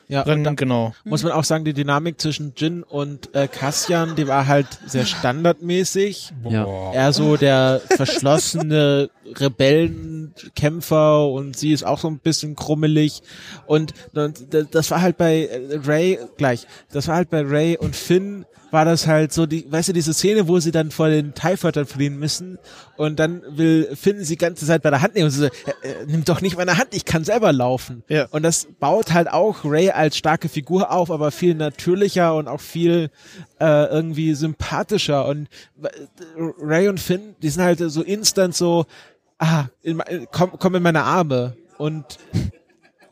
ja, 0.08 0.24
da 0.24 0.36
genau. 0.36 0.94
muss 1.04 1.24
man 1.24 1.32
auch 1.32 1.44
sagen, 1.44 1.66
die 1.66 1.74
Dynamik 1.74 2.22
zwischen 2.22 2.54
Jin 2.56 2.84
und 2.84 3.34
äh, 3.34 3.48
Cassian, 3.48 4.16
die 4.16 4.28
war 4.28 4.48
halt 4.48 4.68
sehr 4.86 5.06
standardmäßig. 5.06 6.32
Ja. 6.48 6.64
Boah. 6.64 6.94
Er 6.94 7.14
so 7.14 7.38
der 7.38 7.82
verschlossene 7.88 9.10
Rebellenkämpfer 9.40 11.28
und 11.28 11.58
sie 11.58 11.74
ist 11.74 11.86
auch 11.86 12.00
so 12.00 12.08
ein 12.08 12.20
bisschen 12.20 12.56
krummelig 12.56 13.22
und, 13.66 13.94
und 14.14 14.48
das 14.72 14.92
war 14.92 15.02
halt 15.02 15.18
bei 15.18 15.50
Ray 15.86 16.20
gleich. 16.38 16.68
Das 16.92 17.08
war 17.08 17.16
halt 17.16 17.30
bei 17.30 17.42
Ray 17.42 17.78
und 17.78 17.96
Finn 17.96 18.46
war 18.76 18.84
das 18.84 19.08
halt 19.08 19.32
so 19.32 19.46
die, 19.46 19.72
weißt 19.72 19.90
du, 19.90 19.94
diese 19.94 20.14
Szene, 20.14 20.50
wo 20.50 20.60
sie 20.60 20.72
dann 20.72 20.92
vor 20.92 21.08
den 21.08 21.34
TIE 21.34 21.56
Fightern 21.56 21.86
fliehen 21.86 22.20
müssen 22.20 22.60
und 22.98 23.20
dann 23.20 23.42
will 23.48 23.96
Finn 23.96 24.24
sie 24.24 24.34
die 24.34 24.38
ganze 24.38 24.66
Zeit 24.66 24.82
bei 24.82 24.90
der 24.90 25.02
Hand 25.02 25.16
nehmen 25.16 25.26
und 25.26 25.32
sie 25.32 25.40
so, 25.40 25.46
äh, 25.46 25.50
äh, 25.82 26.06
nimm 26.08 26.26
doch 26.26 26.42
nicht 26.42 26.58
meine 26.58 26.78
Hand, 26.78 26.90
ich 26.92 27.06
kann 27.06 27.24
selber 27.24 27.54
laufen. 27.54 28.04
Ja. 28.10 28.28
Und 28.32 28.44
das 28.44 28.68
baut 28.80 29.14
halt 29.14 29.30
auch 29.30 29.64
Ray 29.64 29.92
als 29.92 30.18
starke 30.18 30.50
Figur 30.50 30.92
auf, 30.92 31.10
aber 31.10 31.32
viel 31.32 31.56
natürlicher 31.56 32.36
und 32.36 32.50
auch 32.50 32.60
viel 32.60 33.12
äh, 33.62 33.86
irgendwie 33.86 34.34
sympathischer. 34.34 35.26
Und 35.26 35.48
äh, 35.82 35.88
Ray 36.38 36.90
und 36.90 37.00
Finn, 37.00 37.36
die 37.42 37.50
sind 37.50 37.64
halt 37.64 37.80
so 37.80 38.02
instant 38.02 38.56
so, 38.56 38.86
ah, 39.40 39.66
in, 39.82 40.02
komm, 40.32 40.52
komm 40.60 40.76
in 40.76 40.84
meine 40.84 41.04
Arme. 41.04 41.56
Und 41.78 42.18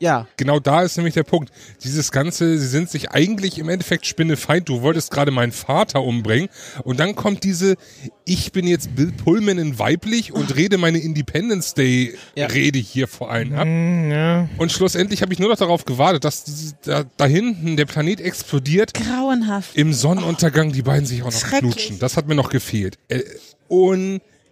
ja, 0.00 0.26
Genau 0.36 0.60
da 0.60 0.82
ist 0.82 0.96
nämlich 0.96 1.14
der 1.14 1.22
Punkt. 1.22 1.50
Dieses 1.82 2.12
Ganze, 2.12 2.58
sie 2.58 2.66
sind 2.66 2.90
sich 2.90 3.10
eigentlich 3.12 3.58
im 3.58 3.68
Endeffekt 3.68 4.06
Spinnefeind. 4.06 4.68
Du 4.68 4.82
wolltest 4.82 5.10
gerade 5.10 5.30
meinen 5.30 5.52
Vater 5.52 6.02
umbringen. 6.02 6.48
Und 6.82 7.00
dann 7.00 7.14
kommt 7.14 7.44
diese, 7.44 7.76
ich 8.24 8.52
bin 8.52 8.66
jetzt 8.66 8.94
Bill 8.94 9.12
Pullman 9.12 9.58
in 9.58 9.78
weiblich 9.78 10.32
und 10.32 10.56
rede 10.56 10.78
meine 10.78 10.98
Independence 10.98 11.74
Day 11.74 12.14
Ja. 12.34 12.46
Rede 12.46 12.78
hier 12.78 13.08
vor 13.08 13.30
allen 13.30 13.54
ab. 13.54 13.66
Mm, 13.66 14.10
ja. 14.10 14.48
Und 14.58 14.72
schlussendlich 14.72 15.22
habe 15.22 15.32
ich 15.32 15.38
nur 15.38 15.48
noch 15.48 15.56
darauf 15.56 15.84
gewartet, 15.84 16.24
dass 16.24 16.44
diese, 16.44 16.74
da, 16.82 17.04
da 17.16 17.24
hinten 17.24 17.76
der 17.76 17.86
Planet 17.86 18.20
explodiert. 18.20 18.94
grauenhaft. 18.94 19.76
Im 19.76 19.92
Sonnenuntergang 19.92 20.72
die 20.72 20.82
beiden 20.82 21.06
sich 21.06 21.22
auch 21.22 21.32
noch 21.32 21.58
knutschen. 21.60 21.98
Das 21.98 22.16
hat 22.16 22.28
mir 22.28 22.34
noch 22.34 22.50
gefehlt. 22.50 22.98
Äh, 23.08 23.22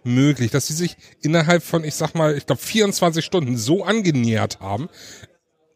unmöglich, 0.05 0.51
dass 0.51 0.67
sie 0.67 0.73
sich 0.73 0.97
innerhalb 1.21 1.63
von, 1.63 1.83
ich 1.83 1.95
sag 1.95 2.13
mal, 2.15 2.35
ich 2.37 2.45
glaube 2.45 2.61
24 2.61 3.23
Stunden 3.23 3.57
so 3.57 3.83
angenähert 3.83 4.59
haben. 4.59 4.89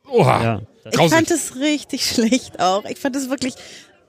Oha, 0.09 0.43
Ja. 0.43 0.61
Ich 0.85 0.93
grausig. 0.93 1.13
fand 1.15 1.31
es 1.31 1.55
richtig 1.57 2.05
schlecht 2.09 2.59
auch. 2.61 2.85
Ich 2.85 2.97
fand 2.97 3.15
es 3.17 3.29
wirklich, 3.29 3.55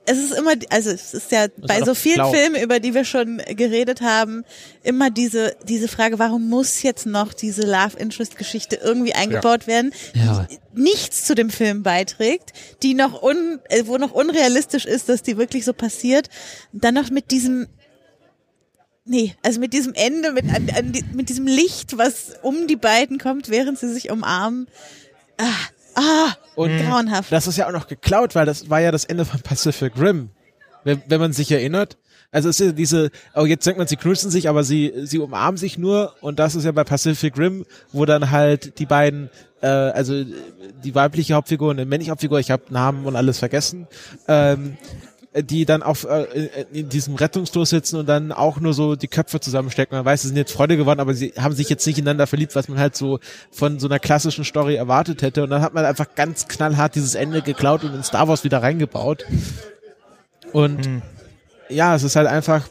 es 0.05 0.17
ist 0.17 0.31
immer, 0.33 0.53
also 0.69 0.89
es 0.89 1.13
ist 1.13 1.31
ja 1.31 1.47
bei 1.57 1.79
war 1.81 1.85
so 1.87 1.93
vielen 1.93 2.15
schlau. 2.15 2.31
Filmen, 2.31 2.61
über 2.63 2.79
die 2.79 2.93
wir 2.93 3.03
schon 3.03 3.37
geredet 3.49 3.99
haben, 4.01 4.43
immer 4.81 5.09
diese, 5.11 5.55
diese 5.67 5.87
Frage, 5.89 6.17
warum 6.19 6.47
muss 6.49 6.81
jetzt 6.83 7.05
noch 7.05 7.33
diese 7.33 7.63
Love 7.63 7.97
Interest 7.97 8.37
Geschichte 8.37 8.77
irgendwie 8.81 9.13
eingebaut 9.13 9.67
werden, 9.67 9.93
Ja. 10.15 10.47
die 10.49 10.57
nichts 10.73 11.25
zu 11.25 11.35
dem 11.35 11.49
Film 11.49 11.83
beiträgt, 11.83 12.53
die 12.81 12.93
noch 12.93 13.21
un, 13.21 13.59
äh, 13.69 13.83
wo 13.85 13.97
noch 13.97 14.11
unrealistisch 14.11 14.85
ist, 14.85 15.09
dass 15.09 15.21
die 15.21 15.37
wirklich 15.37 15.65
so 15.65 15.73
passiert. 15.73 16.29
Dann 16.71 16.93
noch 16.95 17.09
mit 17.09 17.29
diesem 17.29 17.67
nee, 19.05 19.35
also 19.43 19.59
mit 19.59 19.73
diesem 19.73 19.93
Ende, 19.93 20.31
mit, 20.31 20.45
an, 20.45 20.69
an, 20.75 20.93
mit 21.13 21.29
diesem 21.29 21.47
Licht, 21.47 21.97
was 21.97 22.33
um 22.41 22.67
die 22.67 22.75
beiden 22.75 23.17
kommt, 23.17 23.49
während 23.49 23.79
sie 23.79 23.91
sich 23.91 24.11
umarmen. 24.11 24.67
Ah, 25.37 25.53
ah 25.95 26.33
Und 26.55 26.77
grauenhaft. 26.77 27.31
das 27.31 27.47
ist 27.47 27.57
ja 27.57 27.67
auch 27.67 27.73
noch 27.73 27.87
geklaut, 27.87 28.35
weil 28.35 28.45
das 28.45 28.69
war 28.69 28.79
ja 28.79 28.91
das 28.91 29.05
Ende 29.05 29.25
von 29.25 29.41
Pacific 29.41 29.93
Rim. 29.99 30.29
Wenn, 30.83 31.01
wenn 31.07 31.19
man 31.19 31.33
sich 31.33 31.51
erinnert. 31.51 31.97
Also 32.31 32.47
es 32.49 32.59
ist 32.59 32.65
ja 32.67 32.71
diese, 32.71 33.09
oh 33.33 33.45
jetzt 33.45 33.65
denkt 33.65 33.79
man, 33.79 33.87
sie 33.87 33.95
knutschen 33.95 34.29
sich, 34.29 34.47
aber 34.47 34.63
sie, 34.63 34.93
sie 35.03 35.17
umarmen 35.17 35.57
sich 35.57 35.77
nur 35.77 36.13
und 36.21 36.37
das 36.37 36.55
ist 36.55 36.63
ja 36.63 36.71
bei 36.71 36.83
Pacific 36.83 37.35
Rim, 37.37 37.65
wo 37.91 38.05
dann 38.05 38.29
halt 38.29 38.77
die 38.77 38.85
beiden, 38.85 39.29
äh, 39.61 39.67
also 39.67 40.23
die 40.83 40.95
weibliche 40.95 41.33
Hauptfigur 41.33 41.71
und 41.71 41.77
die 41.77 41.85
männliche 41.85 42.11
Hauptfigur, 42.11 42.39
ich 42.39 42.51
habe 42.51 42.63
Namen 42.69 43.05
und 43.05 43.15
alles 43.15 43.39
vergessen, 43.39 43.87
ähm, 44.27 44.77
die 45.35 45.65
dann 45.65 45.83
auf 45.83 46.05
äh, 46.05 46.23
in 46.73 46.89
diesem 46.89 47.15
Rettungsstoß 47.15 47.69
sitzen 47.69 47.97
und 47.97 48.07
dann 48.09 48.31
auch 48.31 48.59
nur 48.59 48.73
so 48.73 48.95
die 48.95 49.07
Köpfe 49.07 49.39
zusammenstecken. 49.39 49.95
Man 49.95 50.03
weiß, 50.05 50.23
sie 50.23 50.27
sind 50.29 50.37
jetzt 50.37 50.51
Freunde 50.51 50.75
geworden, 50.75 50.99
aber 50.99 51.13
sie 51.13 51.33
haben 51.37 51.53
sich 51.53 51.69
jetzt 51.69 51.85
nicht 51.85 51.99
ineinander 51.99 52.25
verliebt, 52.25 52.55
was 52.55 52.67
man 52.67 52.79
halt 52.79 52.95
so 52.95 53.19
von 53.51 53.79
so 53.79 53.87
einer 53.87 53.99
klassischen 53.99 54.43
Story 54.43 54.75
erwartet 54.75 55.21
hätte. 55.21 55.43
Und 55.43 55.51
dann 55.51 55.61
hat 55.61 55.73
man 55.75 55.85
einfach 55.85 56.15
ganz 56.15 56.47
knallhart 56.47 56.95
dieses 56.95 57.13
Ende 57.13 57.41
geklaut 57.43 57.83
und 57.83 57.93
in 57.93 58.03
Star 58.03 58.27
Wars 58.27 58.43
wieder 58.43 58.63
reingebaut. 58.63 59.25
Und 60.51 61.01
ja, 61.69 61.95
es 61.95 62.03
ist 62.03 62.15
halt 62.15 62.27
einfach, 62.27 62.67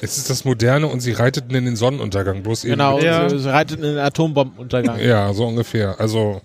Es 0.00 0.16
ist 0.16 0.30
das 0.30 0.46
Moderne 0.46 0.86
und 0.86 1.00
sie 1.00 1.12
reiteten 1.12 1.54
in 1.54 1.66
den 1.66 1.76
Sonnenuntergang, 1.76 2.42
bloß 2.42 2.64
eben. 2.64 2.72
genau, 2.72 2.98
Ja. 3.00 3.28
sie, 3.28 3.38
sie 3.38 3.50
reitet 3.52 3.76
in 3.78 3.82
den 3.84 3.98
Atombombenuntergang. 3.98 4.98
Ja, 5.00 5.34
so 5.34 5.46
ungefähr. 5.46 6.00
Also, 6.00 6.40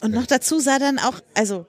Und 0.00 0.14
noch 0.14 0.26
dazu 0.26 0.60
sah 0.60 0.78
dann 0.78 1.00
auch, 1.00 1.14
also 1.34 1.66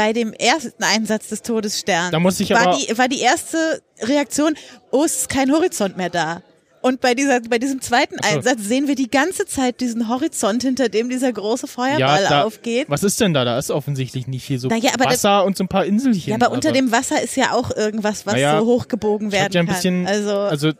bei 0.00 0.14
dem 0.14 0.32
ersten 0.32 0.82
Einsatz 0.82 1.28
des 1.28 1.42
Todessterns 1.42 2.10
Da 2.10 2.18
muss 2.18 2.40
ich 2.40 2.48
war, 2.50 2.68
aber- 2.68 2.78
die, 2.78 2.96
war 2.96 3.06
die 3.08 3.20
erste 3.20 3.82
Reaktion, 4.00 4.54
oh, 4.90 5.04
es 5.04 5.16
ist 5.22 5.28
kein 5.28 5.52
Horizont 5.52 5.98
mehr 5.98 6.08
da. 6.08 6.42
Und 6.80 7.02
bei, 7.02 7.14
dieser, 7.14 7.40
bei 7.40 7.58
diesem 7.58 7.82
zweiten 7.82 8.14
so. 8.22 8.26
Einsatz 8.36 8.62
sehen 8.62 8.88
wir 8.88 8.94
die 8.94 9.10
ganze 9.10 9.44
Zeit 9.44 9.82
diesen 9.82 10.08
Horizont, 10.08 10.62
hinter 10.62 10.88
dem 10.88 11.10
dieser 11.10 11.30
große 11.30 11.66
Feuerball 11.66 12.24
da, 12.26 12.44
aufgeht. 12.44 12.88
Was 12.88 13.02
ist 13.02 13.20
denn 13.20 13.34
da? 13.34 13.44
Da 13.44 13.58
ist 13.58 13.70
offensichtlich 13.70 14.26
nicht 14.26 14.46
viel 14.46 14.58
so 14.58 14.68
Na 14.68 14.76
ja, 14.76 14.92
aber 14.94 15.04
das- 15.04 15.22
Wasser 15.22 15.44
und 15.44 15.58
so 15.58 15.64
ein 15.64 15.68
paar 15.68 15.84
Inselchen. 15.84 16.30
Ja, 16.30 16.36
aber 16.36 16.50
unter 16.50 16.70
Also, 16.70 16.80
dem 16.80 16.90
Wasser 16.92 17.20
ist 17.20 17.36
ja 17.36 17.52
auch 17.52 17.70
irgendwas, 17.76 18.24
was 18.24 18.32
Naja, 18.32 18.58
so 18.58 18.64
hochgebogen 18.64 19.30
werden 19.32 19.52
ja 19.52 19.60
ein 19.60 19.66
kann. 19.66 19.74
bisschen, 19.74 20.06
also, 20.06 20.34
also 20.38 20.72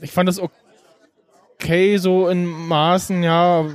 ich 0.00 0.12
fand 0.12 0.28
das 0.28 0.38
okay 0.38 1.96
so 1.96 2.28
in 2.28 2.44
Maßen, 2.46 3.24
ja. 3.24 3.66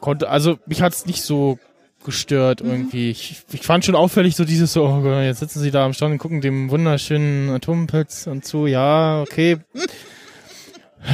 Konnte, 0.00 0.28
also 0.30 0.58
mich 0.66 0.82
hat's 0.82 1.06
nicht 1.06 1.22
so 1.22 1.58
gestört 2.04 2.62
Mhm. 2.62 2.70
irgendwie. 2.70 3.10
Ich, 3.10 3.42
ich 3.52 3.62
fand 3.62 3.84
schon 3.84 3.94
auffällig 3.94 4.36
so 4.36 4.44
dieses 4.44 4.72
so, 4.72 4.84
oh 4.84 5.00
Gott, 5.00 5.22
jetzt 5.22 5.40
sitzen 5.40 5.60
sie 5.60 5.70
da 5.70 5.84
am 5.84 5.92
Strand 5.92 6.12
und 6.12 6.18
gucken 6.18 6.40
dem 6.40 6.70
wunderschönen 6.70 7.50
Atompilz 7.50 8.26
und 8.26 8.44
zu, 8.44 8.66
ja, 8.66 9.20
okay. 9.22 9.58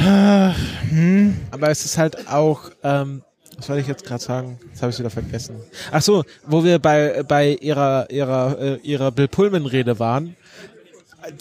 hm. 0.89 1.35
Aber 1.51 1.69
es 1.69 1.85
ist 1.85 1.97
halt 1.97 2.27
auch, 2.27 2.71
ähm, 2.83 3.23
was 3.57 3.69
wollte 3.69 3.81
ich 3.81 3.87
jetzt 3.87 4.05
gerade 4.05 4.23
sagen? 4.23 4.59
Jetzt 4.69 4.81
habe 4.81 4.91
ich 4.91 4.99
wieder 4.99 5.09
vergessen. 5.09 5.55
Ach 5.91 6.01
so, 6.01 6.23
wo 6.45 6.63
wir 6.63 6.77
bei 6.79 7.23
bei 7.23 7.53
ihrer 7.59 8.09
ihrer 8.11 8.59
äh, 8.59 8.75
ihrer 8.83 9.11
Bill 9.11 9.27
Pullman 9.27 9.65
Rede 9.65 9.97
waren. 9.99 10.35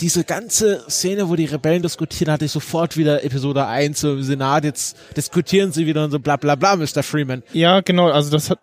Diese 0.00 0.24
ganze 0.24 0.82
Szene, 0.88 1.28
wo 1.28 1.36
die 1.36 1.44
Rebellen 1.44 1.82
diskutieren, 1.82 2.32
hatte 2.32 2.46
ich 2.46 2.50
sofort 2.50 2.96
wieder 2.96 3.22
Episode 3.22 3.66
1 3.66 4.00
so 4.00 4.14
im 4.14 4.22
Senat. 4.22 4.64
Jetzt 4.64 4.96
diskutieren 5.16 5.70
sie 5.70 5.86
wieder 5.86 6.04
und 6.04 6.10
so 6.10 6.18
bla 6.18 6.36
bla 6.36 6.54
bla, 6.56 6.74
Mr. 6.76 7.02
Freeman. 7.02 7.42
Ja, 7.52 7.82
genau, 7.82 8.10
also 8.10 8.30
das 8.30 8.50
hat 8.50 8.58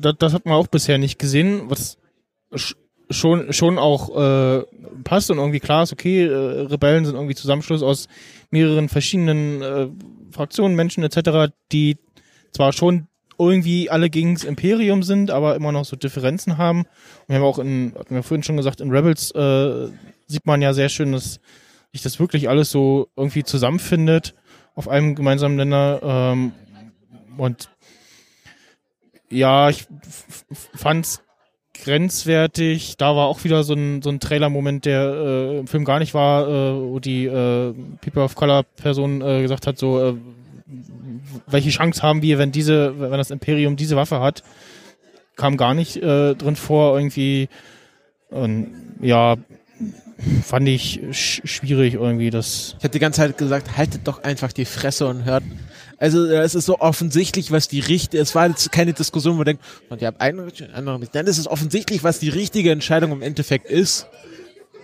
das, 0.00 0.14
das 0.18 0.32
hat 0.32 0.46
man 0.46 0.54
auch 0.54 0.66
bisher 0.66 0.98
nicht 0.98 1.18
gesehen, 1.18 1.62
was 1.68 1.98
sch- 2.52 2.76
schon 3.10 3.52
schon 3.52 3.78
auch 3.78 4.16
äh, 4.16 4.64
passt 5.04 5.30
und 5.30 5.38
irgendwie 5.38 5.60
klar 5.60 5.82
ist, 5.84 5.92
okay, 5.92 6.24
äh, 6.26 6.60
Rebellen 6.66 7.04
sind 7.04 7.14
irgendwie 7.14 7.34
Zusammenschluss 7.34 7.82
aus 7.82 8.08
mehreren 8.50 8.88
verschiedenen 8.88 9.62
äh, 9.62 9.88
Fraktionen, 10.30 10.76
Menschen 10.76 11.04
etc., 11.04 11.52
die 11.72 11.98
zwar 12.52 12.72
schon 12.72 13.06
irgendwie 13.38 13.90
alle 13.90 14.08
gegens 14.08 14.44
Imperium 14.44 15.02
sind, 15.02 15.30
aber 15.30 15.56
immer 15.56 15.70
noch 15.70 15.84
so 15.84 15.94
Differenzen 15.94 16.56
haben. 16.56 16.80
Und 16.80 17.28
wir 17.28 17.36
haben 17.36 17.44
auch 17.44 17.58
in, 17.58 17.92
hatten 17.98 18.14
wir 18.14 18.22
vorhin 18.22 18.42
schon 18.42 18.56
gesagt, 18.56 18.80
in 18.80 18.90
Rebels 18.90 19.30
äh, 19.32 19.88
sieht 20.26 20.46
man 20.46 20.62
ja 20.62 20.72
sehr 20.72 20.88
schön, 20.88 21.12
dass 21.12 21.38
sich 21.92 22.02
das 22.02 22.18
wirklich 22.18 22.48
alles 22.48 22.70
so 22.70 23.08
irgendwie 23.14 23.44
zusammenfindet 23.44 24.34
auf 24.74 24.88
einem 24.88 25.14
gemeinsamen 25.14 25.56
Nenner. 25.56 26.00
Ähm, 26.02 26.52
und 27.36 27.68
ja, 29.30 29.70
ich 29.70 29.86
fand's 30.74 31.22
grenzwertig. 31.74 32.96
Da 32.96 33.16
war 33.16 33.26
auch 33.26 33.44
wieder 33.44 33.62
so 33.62 33.74
ein, 33.74 34.02
so 34.02 34.10
ein 34.10 34.20
Trailer-Moment, 34.20 34.84
der 34.84 35.02
äh, 35.02 35.58
im 35.58 35.66
Film 35.66 35.84
gar 35.84 35.98
nicht 35.98 36.14
war, 36.14 36.48
äh, 36.48 36.74
wo 36.74 36.98
die 36.98 37.26
äh, 37.26 37.74
People 38.00 38.22
of 38.22 38.34
Color-Person 38.34 39.20
äh, 39.22 39.42
gesagt 39.42 39.66
hat, 39.66 39.78
so, 39.78 40.02
äh, 40.02 40.14
welche 41.46 41.70
Chance 41.70 42.02
haben 42.02 42.22
wir, 42.22 42.38
wenn 42.38 42.52
diese, 42.52 42.98
wenn 42.98 43.12
das 43.12 43.30
Imperium 43.30 43.76
diese 43.76 43.96
Waffe 43.96 44.20
hat, 44.20 44.42
kam 45.36 45.56
gar 45.56 45.74
nicht 45.74 45.96
äh, 45.96 46.34
drin 46.34 46.56
vor, 46.56 46.96
irgendwie. 46.98 47.48
Und 48.30 48.68
ja, 49.00 49.36
fand 50.42 50.68
ich 50.68 51.00
sch 51.12 51.42
schwierig 51.44 51.94
irgendwie, 51.94 52.30
das. 52.30 52.74
Ich 52.78 52.84
habe 52.84 52.90
die 52.90 52.98
ganze 52.98 53.20
Zeit 53.20 53.38
gesagt, 53.38 53.76
haltet 53.76 54.02
doch 54.04 54.22
einfach 54.22 54.52
die 54.52 54.64
Fresse 54.64 55.06
und 55.06 55.24
hört. 55.24 55.44
Also 55.98 56.26
es 56.26 56.54
ist 56.54 56.66
so 56.66 56.78
offensichtlich, 56.80 57.50
was 57.50 57.68
die 57.68 57.80
richtige, 57.80 58.20
es 58.22 58.34
war 58.34 58.46
jetzt 58.48 58.70
keine 58.70 58.92
Diskussion, 58.92 59.34
wo 59.34 59.38
man 59.38 59.44
denkt, 59.46 59.64
und 59.88 60.02
ihr 60.02 60.08
habt 60.08 60.20
einen 60.20 60.40
richtigen, 60.40 60.72
anderen 60.74 61.00
nicht. 61.00 61.14
Dann 61.14 61.26
ist 61.26 61.38
es 61.38 61.48
offensichtlich, 61.48 62.04
was 62.04 62.18
die 62.18 62.28
richtige 62.28 62.70
Entscheidung 62.70 63.12
im 63.12 63.22
Endeffekt 63.22 63.66
ist. 63.70 64.06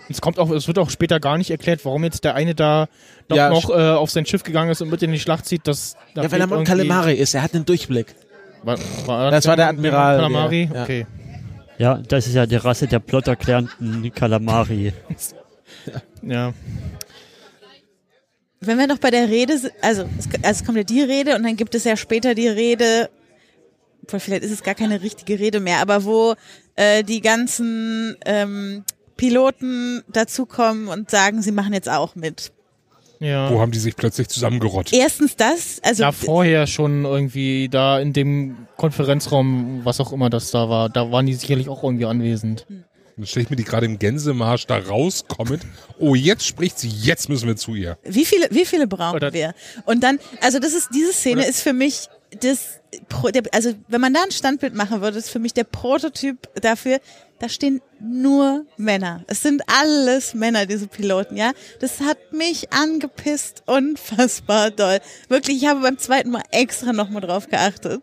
Es 0.09 0.19
kommt 0.21 0.37
auch, 0.39 0.49
es 0.51 0.67
wird 0.67 0.79
auch 0.79 0.89
später 0.89 1.19
gar 1.19 1.37
nicht 1.37 1.51
erklärt, 1.51 1.85
warum 1.85 2.03
jetzt 2.03 2.23
der 2.23 2.35
eine 2.35 2.55
da 2.55 2.87
doch 3.27 3.37
Ja, 3.37 3.49
noch 3.49 3.69
äh, 3.69 3.73
auf 3.73 4.09
sein 4.11 4.25
Schiff 4.25 4.43
gegangen 4.43 4.69
ist 4.71 4.81
und 4.81 4.89
mit 4.89 5.01
in 5.03 5.11
die 5.11 5.19
Schlacht 5.19 5.45
zieht. 5.45 5.67
Das, 5.67 5.95
da 6.13 6.23
ja, 6.23 6.31
weil 6.31 6.41
er 6.41 6.47
Mon 6.47 6.57
irgendwie- 6.59 6.71
Calamari 6.71 7.13
ist, 7.13 7.33
er 7.35 7.41
hat 7.43 7.53
einen 7.53 7.65
Durchblick. 7.65 8.15
War, 8.63 8.77
war 9.05 9.31
Das 9.31 9.45
war 9.45 9.55
der 9.55 9.67
Admiral, 9.67 10.17
Calamari? 10.17 10.65
der- 10.67 10.75
ja. 10.77 10.83
Okay. 10.83 11.07
Ja, 11.77 11.97
das 12.07 12.27
ist 12.27 12.33
ja 12.33 12.45
die 12.45 12.55
Rasse 12.55 12.87
der 12.87 12.99
plotterklärenden 12.99 14.11
Kalamari. 14.13 14.93
Ja. 16.21 16.53
Wenn 18.67 18.77
wir 18.77 18.87
noch 18.87 18.99
bei 18.99 19.11
der 19.11 19.29
Rede, 19.29 19.53
also 19.81 20.03
es, 20.17 20.27
also 20.27 20.41
es 20.41 20.65
kommt 20.65 20.77
ja 20.77 20.83
die 20.83 21.01
Rede 21.01 21.35
und 21.35 21.43
dann 21.43 21.55
gibt 21.55 21.75
es 21.75 21.83
ja 21.83 21.95
später 21.95 22.35
die 22.35 22.47
Rede, 22.47 23.09
vielleicht 24.07 24.43
ist 24.43 24.51
es 24.51 24.63
gar 24.63 24.75
keine 24.75 25.01
richtige 25.01 25.39
Rede 25.39 25.59
mehr, 25.59 25.79
aber 25.79 26.03
wo 26.05 26.35
äh, 26.75 27.03
die 27.03 27.21
ganzen 27.21 28.15
ähm, 28.25 28.83
Piloten 29.17 30.03
dazukommen 30.11 30.87
und 30.87 31.09
sagen, 31.09 31.41
sie 31.41 31.51
machen 31.51 31.73
jetzt 31.73 31.89
auch 31.89 32.15
mit. 32.15 32.51
Ja. 33.19 33.49
wo 33.49 33.61
haben 33.61 33.71
die 33.71 33.79
sich 33.79 33.95
plötzlich 33.95 34.27
zusammengerottet? 34.27 34.93
Erstens 34.93 35.37
das, 35.37 35.79
also 35.81 36.03
Ja, 36.03 36.11
vorher 36.11 36.67
schon 36.67 37.05
irgendwie 37.05 37.69
da 37.69 37.99
in 38.01 38.11
dem 38.11 38.67
Konferenzraum, 38.75 39.79
was 39.85 40.01
auch 40.01 40.11
immer 40.11 40.29
das 40.29 40.51
da 40.51 40.67
war, 40.67 40.89
da 40.89 41.09
waren 41.09 41.25
die 41.25 41.33
sicherlich 41.33 41.69
auch 41.69 41.83
irgendwie 41.83 42.05
anwesend. 42.05 42.65
Dann 43.15 43.25
stelle 43.27 43.43
ich 43.43 43.49
mir 43.49 43.55
die 43.55 43.63
gerade 43.63 43.85
im 43.85 43.99
Gänsemarsch 43.99 44.65
da 44.65 44.77
rauskommen. 44.77 45.59
Oh, 45.99 46.15
jetzt 46.15 46.45
spricht 46.45 46.79
sie, 46.79 46.89
jetzt 46.89 47.29
müssen 47.29 47.47
wir 47.47 47.55
zu 47.55 47.75
ihr. 47.75 47.97
Wie 48.03 48.25
viele, 48.25 48.47
wie 48.51 48.65
viele 48.65 48.87
brauchen 48.87 49.15
Oder- 49.17 49.33
wir? 49.33 49.53
Und 49.85 50.03
dann, 50.03 50.19
also 50.41 50.59
das 50.59 50.73
ist, 50.73 50.89
diese 50.93 51.13
Szene 51.13 51.41
Oder- 51.41 51.49
ist 51.49 51.61
für 51.61 51.73
mich 51.73 52.07
das, 52.41 52.79
also 53.51 53.73
wenn 53.87 54.01
man 54.01 54.13
da 54.13 54.23
ein 54.23 54.31
Standbild 54.31 54.73
machen 54.73 55.01
würde, 55.01 55.19
ist 55.19 55.29
für 55.29 55.39
mich 55.39 55.53
der 55.53 55.63
Prototyp 55.65 56.37
dafür, 56.61 56.99
da 57.39 57.49
stehen 57.49 57.81
nur 57.99 58.65
Männer. 58.77 59.23
Es 59.27 59.41
sind 59.41 59.61
alles 59.67 60.33
Männer, 60.33 60.65
diese 60.65 60.87
Piloten, 60.87 61.35
ja. 61.35 61.51
Das 61.81 61.99
hat 61.99 62.17
mich 62.31 62.71
angepisst, 62.71 63.63
unfassbar 63.65 64.71
doll. 64.71 64.99
Wirklich, 65.27 65.57
ich 65.61 65.67
habe 65.67 65.81
beim 65.81 65.97
zweiten 65.97 66.31
Mal 66.31 66.43
extra 66.51 66.93
nochmal 66.93 67.21
drauf 67.21 67.47
geachtet, 67.49 68.01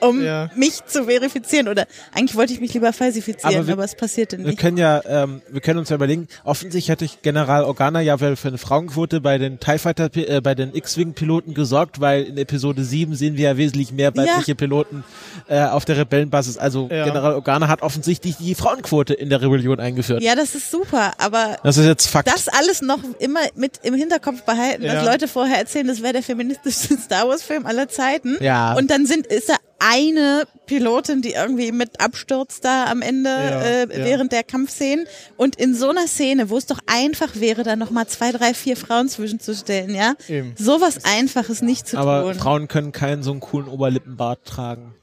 um 0.00 0.22
Ja. 0.22 0.50
mich 0.54 0.84
zu 0.86 1.04
verifizieren. 1.04 1.68
Oder 1.68 1.86
eigentlich 2.14 2.36
wollte 2.36 2.52
ich 2.52 2.60
mich 2.60 2.74
lieber 2.74 2.92
falsifizieren, 2.92 3.54
Aber 3.56 3.72
aber, 3.72 3.78
wir- 3.78 3.84
es 3.84 3.94
passierte 3.94 4.38
Wir 4.38 4.46
nicht. 4.46 4.58
können 4.58 4.76
ja, 4.76 5.00
ähm, 5.06 5.42
wir 5.48 5.60
können 5.60 5.78
uns 5.78 5.88
ja 5.88 5.96
überlegen, 5.96 6.28
offensichtlich 6.44 6.90
hatte 6.90 7.04
ich 7.04 7.22
General 7.22 7.64
Organa 7.64 8.00
ja 8.00 8.16
für 8.18 8.36
eine 8.48 8.58
Frauenquote 8.58 9.20
bei 9.20 9.38
den 9.38 9.60
TIE 9.60 9.78
Fighter, 9.78 10.10
äh, 10.14 10.40
bei 10.40 10.54
den 10.54 10.74
X-Wing-Piloten 10.74 11.54
gesorgt, 11.54 12.00
weil 12.00 12.24
in 12.24 12.38
Episode 12.38 12.84
7 12.84 13.14
sehen 13.14 13.36
wir 13.36 13.44
ja 13.50 13.56
wesentlich 13.56 13.92
mehr 13.92 14.14
weibliche 14.16 14.54
Piloten 14.54 15.04
äh, 15.48 15.60
auf 15.64 15.84
der 15.84 15.96
Rebellenbasis. 15.98 16.56
Also 16.58 16.88
Ja. 16.90 17.04
General 17.04 17.34
Organa 17.34 17.68
hat 17.68 17.82
offensichtlich 17.82 18.36
die 18.36 18.54
Frauenquote 18.54 19.14
in 19.14 19.28
der 19.30 19.40
Rebellion 19.42 19.80
eingeführt. 19.80 20.22
Ja, 20.22 20.34
das 20.34 20.54
ist 20.54 20.70
super, 20.70 21.12
aber 21.18 21.56
Das 21.62 21.76
ist 21.76 21.86
jetzt 21.86 22.06
Fakt. 22.08 22.28
das 22.28 22.48
alles 22.48 22.82
noch 22.82 22.98
immer 23.18 23.40
mit 23.54 23.80
im 23.82 23.94
Hinterkopf 23.94 24.42
behalten, 24.42 24.82
Ja. 24.84 24.94
dass 24.94 25.04
Leute 25.04 25.28
vorher 25.28 25.58
erzählen, 25.58 25.86
das 25.86 26.02
wäre 26.02 26.14
der 26.14 26.22
feministischste 26.22 26.96
Star 27.04 27.28
Wars 27.28 27.42
Film 27.42 27.66
aller 27.66 27.88
Zeiten. 27.88 28.36
Ja. 28.40 28.74
Und 28.74 28.90
dann 28.90 29.06
sind 29.06 29.26
ist 29.26 29.48
da 29.48 29.56
eine 29.78 30.44
Pilotin, 30.66 31.22
die 31.22 31.32
irgendwie 31.32 31.72
mit 31.72 32.00
abstürzt 32.00 32.64
da 32.64 32.86
am 32.86 33.00
Ende 33.02 33.30
Ja, 33.30 33.60
äh, 33.62 33.80
ja. 33.82 34.04
während 34.04 34.32
der 34.32 34.42
Kampfszenen. 34.42 35.06
Und 35.36 35.56
in 35.56 35.74
so 35.74 35.90
einer 35.90 36.06
Szene, 36.06 36.50
wo 36.50 36.58
es 36.58 36.66
doch 36.66 36.80
einfach 36.86 37.36
wäre, 37.36 37.62
da 37.62 37.76
noch 37.76 37.90
mal 37.90 38.06
zwei, 38.06 38.32
drei, 38.32 38.54
vier 38.54 38.76
Frauen 38.76 39.08
zwischenzustellen, 39.08 39.94
ja, 39.94 40.14
Eben. 40.28 40.54
sowas 40.58 41.04
Einfaches 41.04 41.62
nicht 41.62 41.86
zu 41.88 41.96
Aber 41.96 42.22
tun. 42.22 42.34
Frauen 42.34 42.68
können 42.68 42.92
keinen 42.92 43.22
so 43.22 43.30
einen 43.30 43.40
coolen 43.40 43.68
Oberlippenbart 43.68 44.44
tragen. 44.44 44.94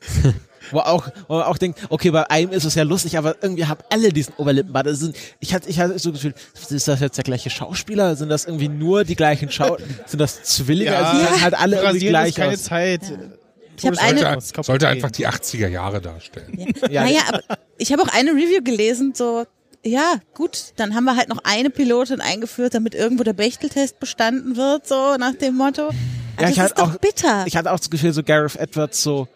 wo 0.72 0.78
auch, 0.80 1.08
wo 1.28 1.34
man 1.34 1.44
auch 1.44 1.58
denkt, 1.58 1.78
okay, 1.88 2.10
bei 2.10 2.28
einem 2.30 2.52
ist 2.52 2.64
es 2.64 2.74
ja 2.74 2.82
lustig, 2.82 3.18
aber 3.18 3.36
irgendwie 3.42 3.66
haben 3.66 3.80
alle 3.90 4.10
diesen 4.12 4.34
Oberlippenbart. 4.36 4.86
Das 4.86 4.98
sind, 5.00 5.16
ich 5.40 5.54
hatte, 5.54 5.68
ich 5.68 5.78
hatte 5.80 5.98
so 5.98 6.10
das 6.10 6.22
Gefühl, 6.22 6.34
ist 6.70 6.88
das 6.88 7.00
jetzt 7.00 7.16
der 7.16 7.24
gleiche 7.24 7.50
Schauspieler? 7.50 8.16
Sind 8.16 8.28
das 8.28 8.44
irgendwie 8.46 8.68
nur 8.68 9.04
die 9.04 9.16
gleichen 9.16 9.50
Schau, 9.50 9.76
sind 10.06 10.18
das 10.20 10.42
Zwillinge? 10.42 10.96
Also 10.96 11.18
sie 11.18 11.24
sahen 11.24 11.40
halt 11.42 11.54
alle 11.54 11.76
irgendwie 11.82 12.08
Rasieren 12.08 12.26
ist 12.26 12.34
gleich 12.34 12.34
keine 12.34 12.52
aus. 12.54 12.62
Zeit. 12.62 13.00
Ich 13.78 13.86
habe 13.86 13.98
eine, 14.00 14.20
Sollte, 14.40 14.62
sollte 14.62 14.88
einfach 14.88 15.10
die 15.10 15.26
80er 15.26 15.68
Jahre 15.68 16.00
darstellen. 16.00 16.72
Ja, 16.90 17.04
naja, 17.04 17.20
aber 17.28 17.40
ich 17.78 17.92
habe 17.92 18.02
auch 18.02 18.08
eine 18.08 18.30
Review 18.32 18.62
gelesen, 18.62 19.12
so, 19.14 19.44
ja, 19.84 20.16
gut, 20.34 20.72
dann 20.76 20.94
haben 20.94 21.04
wir 21.04 21.16
halt 21.16 21.28
noch 21.28 21.38
eine 21.42 21.70
Pilotin 21.70 22.20
eingeführt, 22.20 22.74
damit 22.74 22.94
irgendwo 22.94 23.24
der 23.24 23.32
Bechteltest 23.32 23.98
bestanden 23.98 24.56
wird, 24.56 24.86
so 24.86 25.16
nach 25.16 25.34
dem 25.34 25.56
Motto. 25.56 25.86
Also 25.88 25.96
Ja, 26.40 26.48
ich 26.50 26.54
das 26.56 26.66
ist 26.66 26.78
doch 26.78 26.94
auch- 26.94 26.98
bitter. 26.98 27.44
Ich 27.46 27.56
hatte 27.56 27.72
auch 27.72 27.78
das 27.78 27.90
Gefühl, 27.90 28.12
so 28.12 28.22
Gareth 28.22 28.56
Edwards 28.56 29.02
so, 29.02 29.26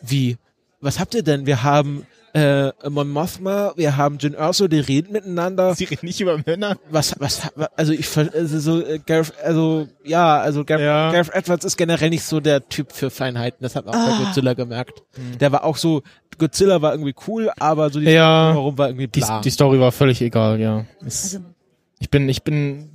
wie, 0.00 0.36
was 0.82 1.00
habt 1.00 1.14
ihr 1.14 1.22
denn? 1.22 1.46
Wir 1.46 1.62
haben 1.62 2.06
äh, 2.34 2.70
Mon 2.88 3.10
Mothma, 3.10 3.72
wir 3.76 3.96
haben 3.98 4.16
Jyn 4.18 4.32
Erso, 4.34 4.66
die 4.66 4.80
reden 4.80 5.12
miteinander. 5.12 5.74
Sie 5.74 5.84
reden 5.84 6.06
nicht 6.06 6.18
über 6.20 6.38
Männer. 6.46 6.76
was, 6.90 7.14
was, 7.18 7.42
also 7.76 7.92
ich, 7.92 8.06
ver- 8.08 8.30
also 8.34 8.58
so, 8.58 8.80
äh, 8.84 8.98
Gareth, 9.04 9.34
also, 9.44 9.86
ja, 10.02 10.40
also 10.40 10.64
Gareth, 10.64 10.84
Ja. 10.86 11.12
Gareth 11.12 11.34
Edwards 11.34 11.64
ist 11.66 11.76
generell 11.76 12.08
nicht 12.10 12.24
so 12.24 12.40
der 12.40 12.66
Typ 12.70 12.92
für 12.92 13.10
Feinheiten, 13.10 13.58
das 13.62 13.76
hat 13.76 13.84
man 13.84 13.94
auch 13.94 14.06
bei 14.06 14.12
Ah. 14.14 14.24
Godzilla 14.24 14.54
gemerkt. 14.54 15.02
Der 15.40 15.52
war 15.52 15.64
auch 15.64 15.76
so, 15.76 16.02
Godzilla 16.38 16.80
war 16.80 16.92
irgendwie 16.92 17.14
cool, 17.28 17.50
aber 17.58 17.90
so 17.90 18.00
die 18.00 18.06
Ja. 18.06 18.54
warum 18.54 18.78
war 18.78 18.88
irgendwie 18.88 19.08
Die, 19.08 19.20
bla. 19.20 19.40
die 19.42 19.50
Story 19.50 19.78
war 19.78 19.92
völlig 19.92 20.22
egal, 20.22 20.58
ja. 20.58 20.86
Es, 21.04 21.34
Also, 21.34 21.44
ich 22.00 22.08
bin, 22.08 22.28
ich 22.30 22.42
bin, 22.42 22.88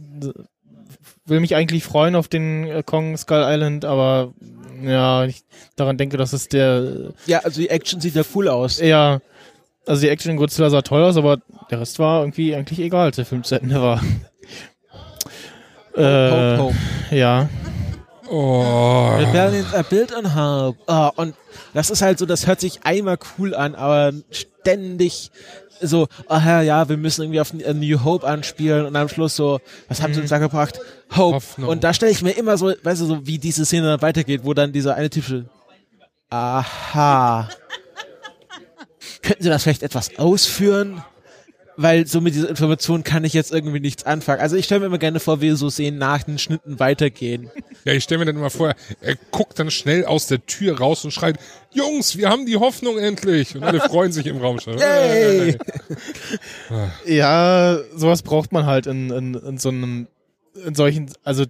will 1.27 1.39
mich 1.41 1.55
eigentlich 1.55 1.83
freuen 1.83 2.15
auf 2.15 2.27
den 2.27 2.63
äh, 2.65 2.81
Kong 2.83 3.15
Skull 3.17 3.43
Island, 3.47 3.85
aber 3.85 4.33
ja, 4.83 5.25
ich 5.25 5.43
daran 5.75 5.97
denke, 5.97 6.17
dass 6.17 6.33
es 6.33 6.47
der, 6.47 7.13
ja, 7.25 7.39
also 7.39 7.59
die 7.61 7.69
Action 7.69 8.01
sieht 8.01 8.15
ja 8.15 8.23
cool 8.35 8.47
aus. 8.47 8.79
ja, 8.79 9.19
also 9.85 10.01
die 10.01 10.09
Action 10.09 10.31
in 10.31 10.37
Godzilla 10.37 10.69
sah 10.69 10.81
toll 10.81 11.03
aus, 11.03 11.17
aber 11.17 11.37
der 11.71 11.79
Rest 11.79 11.99
war 11.99 12.21
irgendwie 12.21 12.55
eigentlich 12.55 12.79
egal, 12.79 13.05
als 13.05 13.15
der 13.15 13.25
Film 13.25 13.43
zu 13.43 13.55
Ende 13.55 13.81
war. 13.81 14.01
Äh, 15.95 16.29
Hope, 16.29 16.57
hope. 16.63 16.75
ja. 17.15 17.49
Oh. 18.29 19.15
Rebellions 19.17 19.73
a 19.73 19.81
built 19.83 20.13
on 20.15 20.35
hope. 20.35 20.77
Oh, 20.87 21.09
und 21.15 21.33
das 21.73 21.89
ist 21.89 22.01
halt 22.01 22.19
so, 22.19 22.25
das 22.25 22.45
hört 22.45 22.59
sich 22.59 22.83
einmal 22.83 23.17
cool 23.37 23.55
an, 23.55 23.73
aber 23.73 24.11
ständig 24.29 25.31
so, 25.81 26.07
ach 26.27 26.45
ja, 26.63 26.87
wir 26.89 26.97
müssen 26.97 27.23
irgendwie 27.23 27.39
auf 27.39 27.53
A 27.53 27.73
New 27.73 28.03
Hope 28.03 28.27
anspielen 28.27 28.85
und 28.85 28.95
am 28.95 29.09
Schluss 29.09 29.35
so, 29.35 29.59
was 29.87 30.01
haben 30.01 30.13
sie 30.13 30.21
uns 30.21 30.29
da 30.29 30.37
gebracht? 30.37 30.79
Hope. 31.15 31.35
Hoffnung. 31.35 31.69
Und 31.69 31.83
da 31.83 31.93
stelle 31.93 32.11
ich 32.11 32.21
mir 32.21 32.31
immer 32.31 32.57
so, 32.57 32.73
weißt 32.81 33.01
du, 33.01 33.05
so 33.05 33.27
wie 33.27 33.37
diese 33.37 33.65
Szene 33.65 33.87
dann 33.87 34.01
weitergeht, 34.01 34.41
wo 34.43 34.53
dann 34.53 34.71
dieser 34.71 34.95
eine 34.95 35.09
typische, 35.09 35.45
aha. 36.29 37.49
Könnten 39.21 39.43
Sie 39.43 39.49
das 39.49 39.63
vielleicht 39.63 39.83
etwas 39.83 40.17
ausführen? 40.17 41.03
Weil 41.79 42.07
so 42.07 42.21
mit 42.21 42.33
dieser 42.33 42.49
Information 42.49 43.03
kann 43.03 43.23
ich 43.23 43.33
jetzt 43.33 43.51
irgendwie 43.53 43.79
nichts 43.79 44.03
anfangen. 44.03 44.41
Also 44.41 44.55
ich 44.55 44.65
stelle 44.65 44.79
mir 44.79 44.85
immer 44.87 44.97
gerne 44.97 45.19
vor, 45.19 45.41
wie 45.41 45.51
so 45.51 45.69
Szenen 45.69 45.99
nach 45.99 46.23
den 46.23 46.39
Schnitten 46.39 46.79
weitergehen. 46.79 47.51
Ja, 47.85 47.93
ich 47.93 48.03
stelle 48.03 48.17
mir 48.17 48.25
dann 48.25 48.35
immer 48.35 48.49
vor, 48.49 48.73
er 48.99 49.15
guckt 49.29 49.59
dann 49.59 49.69
schnell 49.69 50.03
aus 50.05 50.25
der 50.25 50.43
Tür 50.47 50.79
raus 50.79 51.05
und 51.05 51.11
schreit, 51.11 51.37
Jungs, 51.73 52.17
wir 52.17 52.29
haben 52.29 52.47
die 52.47 52.57
Hoffnung 52.57 52.97
endlich. 52.97 53.55
Und 53.55 53.63
alle 53.63 53.79
freuen 53.79 54.11
sich 54.11 54.25
im 54.25 54.37
Raum 54.37 54.59
schon. 54.59 54.77
Yay! 54.79 55.57
Ja, 57.05 57.77
sowas 57.95 58.21
braucht 58.23 58.51
man 58.51 58.65
halt 58.65 58.87
in, 58.87 59.09
in, 59.11 59.33
in 59.35 59.57
so 59.57 59.69
einem, 59.69 60.07
in 60.65 60.75
solchen, 60.75 61.11
also 61.23 61.45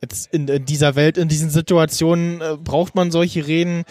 jetzt 0.00 0.32
in, 0.34 0.48
in 0.48 0.64
dieser 0.64 0.94
Welt, 0.96 1.16
in 1.18 1.28
diesen 1.28 1.50
Situationen 1.50 2.40
äh, 2.40 2.56
braucht 2.62 2.94
man 2.94 3.10
solche 3.10 3.46
Reden. 3.46 3.84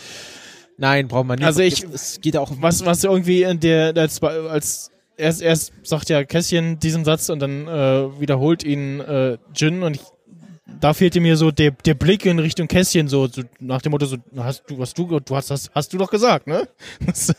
Nein, 0.77 1.07
braucht 1.07 1.27
man 1.27 1.39
nicht. 1.39 1.45
Also 1.45 1.61
ich- 1.61 1.84
es 1.84 2.19
geht 2.22 2.38
auch 2.38 2.52
um 2.52 2.61
Was, 2.61 2.85
was 2.85 3.03
irgendwie 3.03 3.43
in 3.43 3.60
der, 3.60 3.95
als, 3.95 4.22
als 4.22 4.90
erst, 5.18 5.42
erst 5.42 5.74
sagt 5.84 6.10
ja 6.10 6.24
Kässchen 6.24 6.80
diesen 6.80 7.06
Satz 7.06 7.30
und 7.30 7.40
dann 7.40 7.68
äh, 7.68 8.20
wiederholt 8.20 8.64
ihn 8.64 9.00
äh, 9.00 9.38
Jin 9.56 9.84
und 9.84 9.96
ich, 9.96 10.02
da 10.80 10.94
fehlte 10.94 11.20
mir 11.20 11.36
so 11.38 11.52
der, 11.52 11.72
der 11.72 11.94
Blick 11.96 12.26
in 12.26 12.40
Richtung 12.40 12.68
Kässchen 12.68 13.08
so, 13.08 13.28
so 13.28 13.44
nach 13.60 13.82
dem 13.82 13.92
Motto 13.92 14.06
so 14.06 14.18
hast 14.38 14.64
du 14.68 14.80
was 14.80 14.94
du 14.94 15.20
du 15.20 15.36
hast 15.36 15.52
das 15.52 15.70
hast 15.76 15.92
du 15.94 15.98
doch 15.98 16.10
gesagt 16.10 16.48
ne 16.48 16.68
das, 17.06 17.34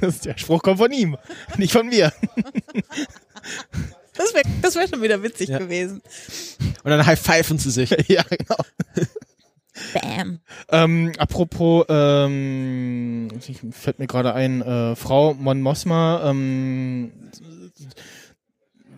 das, 0.00 0.20
der 0.20 0.36
Spruch 0.38 0.62
kommt 0.62 0.78
von 0.78 0.92
ihm 0.92 1.16
nicht 1.56 1.72
von 1.72 1.86
mir 1.86 2.12
das 4.16 4.34
wäre 4.34 4.44
das 4.62 4.74
wär 4.76 4.88
schon 4.88 5.02
wieder 5.02 5.22
witzig 5.22 5.48
Ja. 5.48 5.58
gewesen. 5.58 6.02
und 6.84 6.90
dann 6.90 7.04
high-pfeifen 7.04 7.58
sie 7.58 7.70
sich. 7.70 7.90
ja 8.08 8.22
genau 8.22 8.56
Bam. 9.94 10.40
Ähm, 10.70 11.12
apropos, 11.18 11.84
ähm, 11.88 13.28
fällt 13.72 13.98
mir 13.98 14.06
gerade 14.06 14.34
ein, 14.34 14.62
äh, 14.62 14.96
Frau 14.96 15.34
Mon 15.34 15.60
Mosma, 15.60 16.28
ähm, 16.30 17.12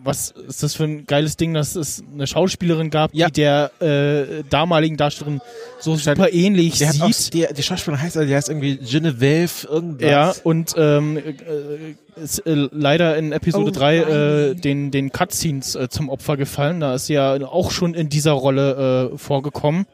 was 0.01 0.31
ist 0.31 0.63
das 0.63 0.75
für 0.75 0.85
ein 0.85 1.05
geiles 1.05 1.35
Ding, 1.35 1.53
dass 1.53 1.75
es 1.75 2.01
eine 2.13 2.25
Schauspielerin 2.25 2.89
gab, 2.89 3.13
Ja. 3.13 3.27
die 3.27 3.33
der 3.41 3.71
äh, 3.81 4.43
damaligen 4.49 4.95
Darstellerin 4.95 5.41
so 5.79 5.97
super 5.97 6.31
ähnlich 6.31 6.77
Die, 6.77 6.87
hat 6.87 7.01
auch, 7.01 7.11
sieht. 7.11 7.33
die, 7.33 7.53
die 7.53 7.63
Schauspielerin 7.63 8.01
heißt, 8.01 8.15
also, 8.15 8.27
die 8.27 8.33
heißt 8.33 8.47
irgendwie 8.47 8.77
Genevieve 8.77 9.67
irgendwas. 9.67 10.09
Ja, 10.09 10.33
und 10.43 10.73
ähm, 10.77 11.17
äh, 11.17 12.21
ist 12.23 12.39
äh, 12.47 12.67
leider 12.71 13.17
in 13.17 13.33
Episode 13.33 13.71
Oh, 13.71 13.73
3 13.73 13.97
äh, 13.97 14.55
den, 14.55 14.91
den 14.91 15.11
Cutscenes 15.11 15.75
äh, 15.75 15.89
zum 15.89 16.07
Opfer 16.09 16.37
gefallen. 16.37 16.79
Da 16.79 16.95
ist 16.95 17.07
sie 17.07 17.13
ja 17.15 17.33
auch 17.45 17.71
schon 17.71 17.93
in 17.93 18.07
dieser 18.07 18.31
Rolle 18.31 19.11
äh, 19.13 19.17
vorgekommen. 19.17 19.85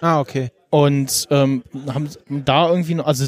Ah, 0.00 0.20
okay. 0.20 0.50
Und 0.70 1.26
ähm, 1.30 1.62
haben 1.92 2.08
da 2.44 2.68
irgendwie 2.68 2.94
noch, 2.94 3.06
also 3.06 3.26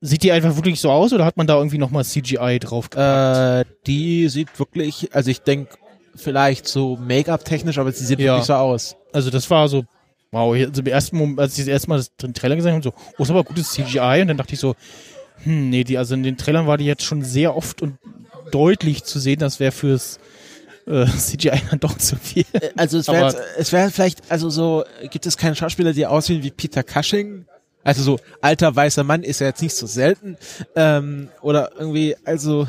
sieht 0.00 0.22
die 0.22 0.32
einfach 0.32 0.56
wirklich 0.56 0.80
so 0.80 0.90
aus 0.90 1.12
oder 1.12 1.24
hat 1.24 1.36
man 1.36 1.46
da 1.46 1.56
irgendwie 1.56 1.78
nochmal 1.78 2.04
CGI 2.04 2.58
drauf 2.60 2.88
Äh, 2.94 3.64
die 3.86 4.28
sieht 4.28 4.58
wirklich, 4.58 5.14
also 5.14 5.30
ich 5.30 5.40
denke 5.42 5.74
vielleicht 6.16 6.66
so 6.66 6.96
Make-up-technisch, 6.96 7.78
aber 7.78 7.92
sie 7.92 8.04
sieht 8.04 8.18
Ja. 8.20 8.34
wirklich 8.34 8.46
so 8.46 8.54
aus. 8.54 8.96
Also 9.12 9.30
das 9.30 9.50
war 9.50 9.68
so, 9.68 9.84
wow, 10.32 10.54
also 10.54 10.80
im 10.80 10.86
ersten 10.86 11.16
Moment, 11.18 11.40
als 11.40 11.52
ich 11.58 11.64
das 11.64 11.68
erste 11.68 11.88
Mal 11.90 12.02
den 12.22 12.34
Trailer 12.34 12.56
gesehen 12.56 12.72
habe, 12.72 12.82
so, 12.82 12.92
oh, 13.18 13.22
ist 13.22 13.30
aber 13.30 13.44
gutes 13.44 13.72
CGI 13.72 14.22
und 14.22 14.28
dann 14.28 14.36
dachte 14.36 14.54
ich 14.54 14.60
so, 14.60 14.74
hm, 15.44 15.70
nee, 15.70 15.84
die, 15.84 15.98
also 15.98 16.14
in 16.14 16.22
den 16.22 16.36
Trailern 16.36 16.66
war 16.66 16.78
die 16.78 16.84
jetzt 16.84 17.02
schon 17.04 17.22
sehr 17.22 17.56
oft 17.56 17.82
und 17.82 17.98
deutlich 18.50 19.04
zu 19.04 19.18
sehen, 19.18 19.38
das 19.38 19.60
wäre 19.60 19.72
fürs 19.72 20.18
äh, 20.90 21.06
CGI 21.16 21.60
dann 21.70 21.80
doch 21.80 21.96
zu 21.96 22.16
viel. 22.16 22.44
Äh, 22.52 22.70
Also 22.76 22.98
es 22.98 23.08
wäre 23.08 23.34
es 23.58 23.72
wäre 23.72 23.90
vielleicht, 23.90 24.20
also 24.30 24.50
so, 24.50 24.84
gibt 25.10 25.26
es 25.26 25.36
keine 25.36 25.54
Schauspieler, 25.56 25.92
die 25.92 26.06
aussehen 26.06 26.42
wie 26.42 26.50
Peter 26.50 26.82
Cushing? 26.82 27.46
Also 27.82 28.02
so 28.02 28.18
alter 28.42 28.74
weißer 28.76 29.04
Mann 29.04 29.22
ist 29.22 29.40
ja 29.40 29.46
jetzt 29.46 29.62
nicht 29.62 29.74
so 29.74 29.86
selten. 29.86 30.36
Ähm, 30.76 31.28
oder 31.40 31.70
irgendwie, 31.78 32.14
also 32.24 32.66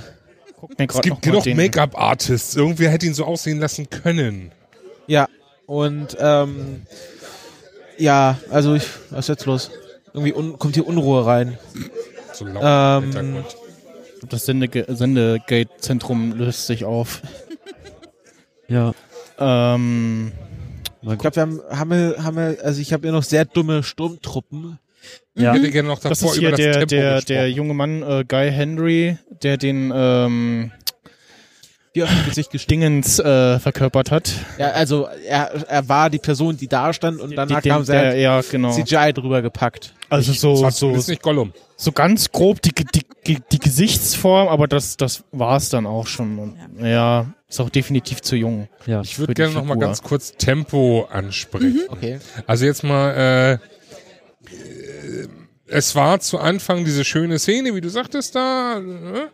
Es 0.78 1.02
gibt 1.02 1.22
genug 1.22 1.46
Make-up-Artists. 1.46 2.56
Irgendwer 2.56 2.92
hätte 2.92 3.08
ihn 3.08 3.14
so 3.14 3.26
aussehen 3.26 3.60
lassen 3.60 3.90
können. 3.90 4.52
Ja, 5.08 5.28
und 5.66 6.16
ähm, 6.20 6.84
ja, 7.98 8.38
also 8.50 8.76
ich, 8.76 8.84
was 9.10 9.26
ist 9.26 9.30
jetzt 9.30 9.46
los? 9.46 9.72
Irgendwie 10.14 10.34
un, 10.34 10.58
kommt 10.60 10.76
hier 10.76 10.88
Unruhe 10.88 11.26
rein. 11.26 11.58
So 12.34 12.46
laut 12.46 12.62
Ähm, 12.64 13.04
Hintergrund. 13.04 13.46
Das 14.30 14.46
Sendegate-Zentrum 14.46 16.34
löst 16.34 16.68
sich 16.68 16.86
auf. 16.86 17.22
Ja. 18.72 18.94
Ähm, 19.38 20.32
Ich 21.02 21.18
glaube, 21.18 21.36
wir 21.36 21.42
haben, 21.42 21.62
haben 21.70 21.90
wir, 21.92 22.24
haben 22.24 22.38
wir, 22.38 22.58
also 22.64 22.80
ich 22.82 22.94
habe 22.94 23.04
hier 23.04 23.12
noch 23.12 23.24
sehr 23.24 23.44
dumme 23.46 23.84
Sturmtruppen. 23.84 24.80
ja. 25.36 25.54
Ich 25.54 25.60
hätte 25.60 25.72
gerne 25.72 25.90
noch 25.90 26.00
das 26.00 26.20
davor 26.20 26.34
ist 26.34 26.40
hier 26.40 26.50
über 26.50 26.58
das 26.58 26.66
der, 26.66 26.74
Tempo 26.74 26.86
der, 26.88 27.16
gesprochen. 27.16 27.34
der 27.34 27.52
junge 27.52 27.74
Mann 27.74 28.04
äh, 28.04 28.24
Guy 28.28 28.52
Henry, 28.52 29.18
der 29.44 29.58
den 29.58 29.92
ähm, 29.94 30.72
Die 31.94 32.04
auf 32.04 32.10
dem 32.10 32.26
Gesicht 32.26 32.52
gestiegen. 32.52 32.82
Dingens 32.82 33.20
äh, 33.20 33.60
verkörpert 33.60 34.12
hat. 34.12 34.34
Ja, 34.58 34.72
also 34.72 35.10
er, 35.28 35.52
er 35.68 35.90
war 35.90 36.10
die 36.10 36.20
Person, 36.20 36.56
die 36.56 36.68
da 36.70 36.94
stand 36.94 37.20
und 37.20 37.36
danach 37.36 37.62
Den- 37.62 37.74
haben 37.74 37.84
sie 37.84 37.94
halt 37.94 38.18
ja, 38.18 38.40
genau. 38.50 38.72
CGI 38.72 39.12
drüber 39.14 39.42
gepackt. 39.42 39.94
Also 40.10 40.32
so, 40.32 40.70
so, 40.70 40.92
nicht 40.92 41.22
Gollum. 41.22 41.52
so 41.76 41.92
ganz 41.92 42.32
grob 42.32 42.62
die, 42.62 42.72
die, 42.74 43.06
die, 43.28 43.38
die 43.52 43.60
Gesichtsform, 43.60 44.48
aber 44.48 44.68
das, 44.68 44.96
das 44.96 45.24
war's 45.32 45.70
dann 45.70 45.86
auch 45.86 46.08
schon. 46.08 46.40
Und, 46.40 46.58
ja, 46.82 47.26
ist 47.50 47.60
auch 47.60 47.70
definitiv 47.70 48.22
zu 48.22 48.38
jung. 48.38 48.70
ja. 48.86 49.02
Ich 49.02 49.20
würde 49.20 49.34
die 49.34 49.42
gerne 49.42 49.54
noch 49.54 49.66
mal 49.66 49.78
ganz 49.78 50.02
kurz 50.02 50.34
Tempo 50.38 51.08
ansprechen. 51.12 51.82
Okay. 51.90 52.20
Also 52.48 52.66
jetzt 52.66 52.84
mal, 52.84 53.12
äh, 53.12 53.54
äh, 53.54 53.58
es 55.68 55.94
war 55.96 56.20
zu 56.22 56.40
Anfang 56.40 56.86
diese 56.86 57.04
schöne 57.04 57.38
Szene, 57.40 57.76
wie 57.76 57.82
du 57.82 57.90
sagtest 57.90 58.36
da. 58.36 58.78
Äh? 58.80 59.28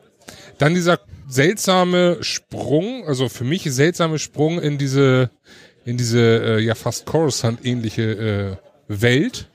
Dann 0.58 0.74
dieser 0.74 1.00
seltsame 1.28 2.18
Sprung, 2.22 3.06
also 3.08 3.30
für 3.30 3.44
mich 3.44 3.64
seltsame 3.64 4.20
Sprung 4.20 4.60
in 4.60 4.78
diese, 4.78 5.30
in 5.86 5.98
diese 5.98 6.20
äh, 6.20 6.60
ja 6.60 6.76
fast 6.76 7.06
Coruscant-ähnliche 7.06 8.58
äh, 8.90 9.02
Welt. 9.02 9.50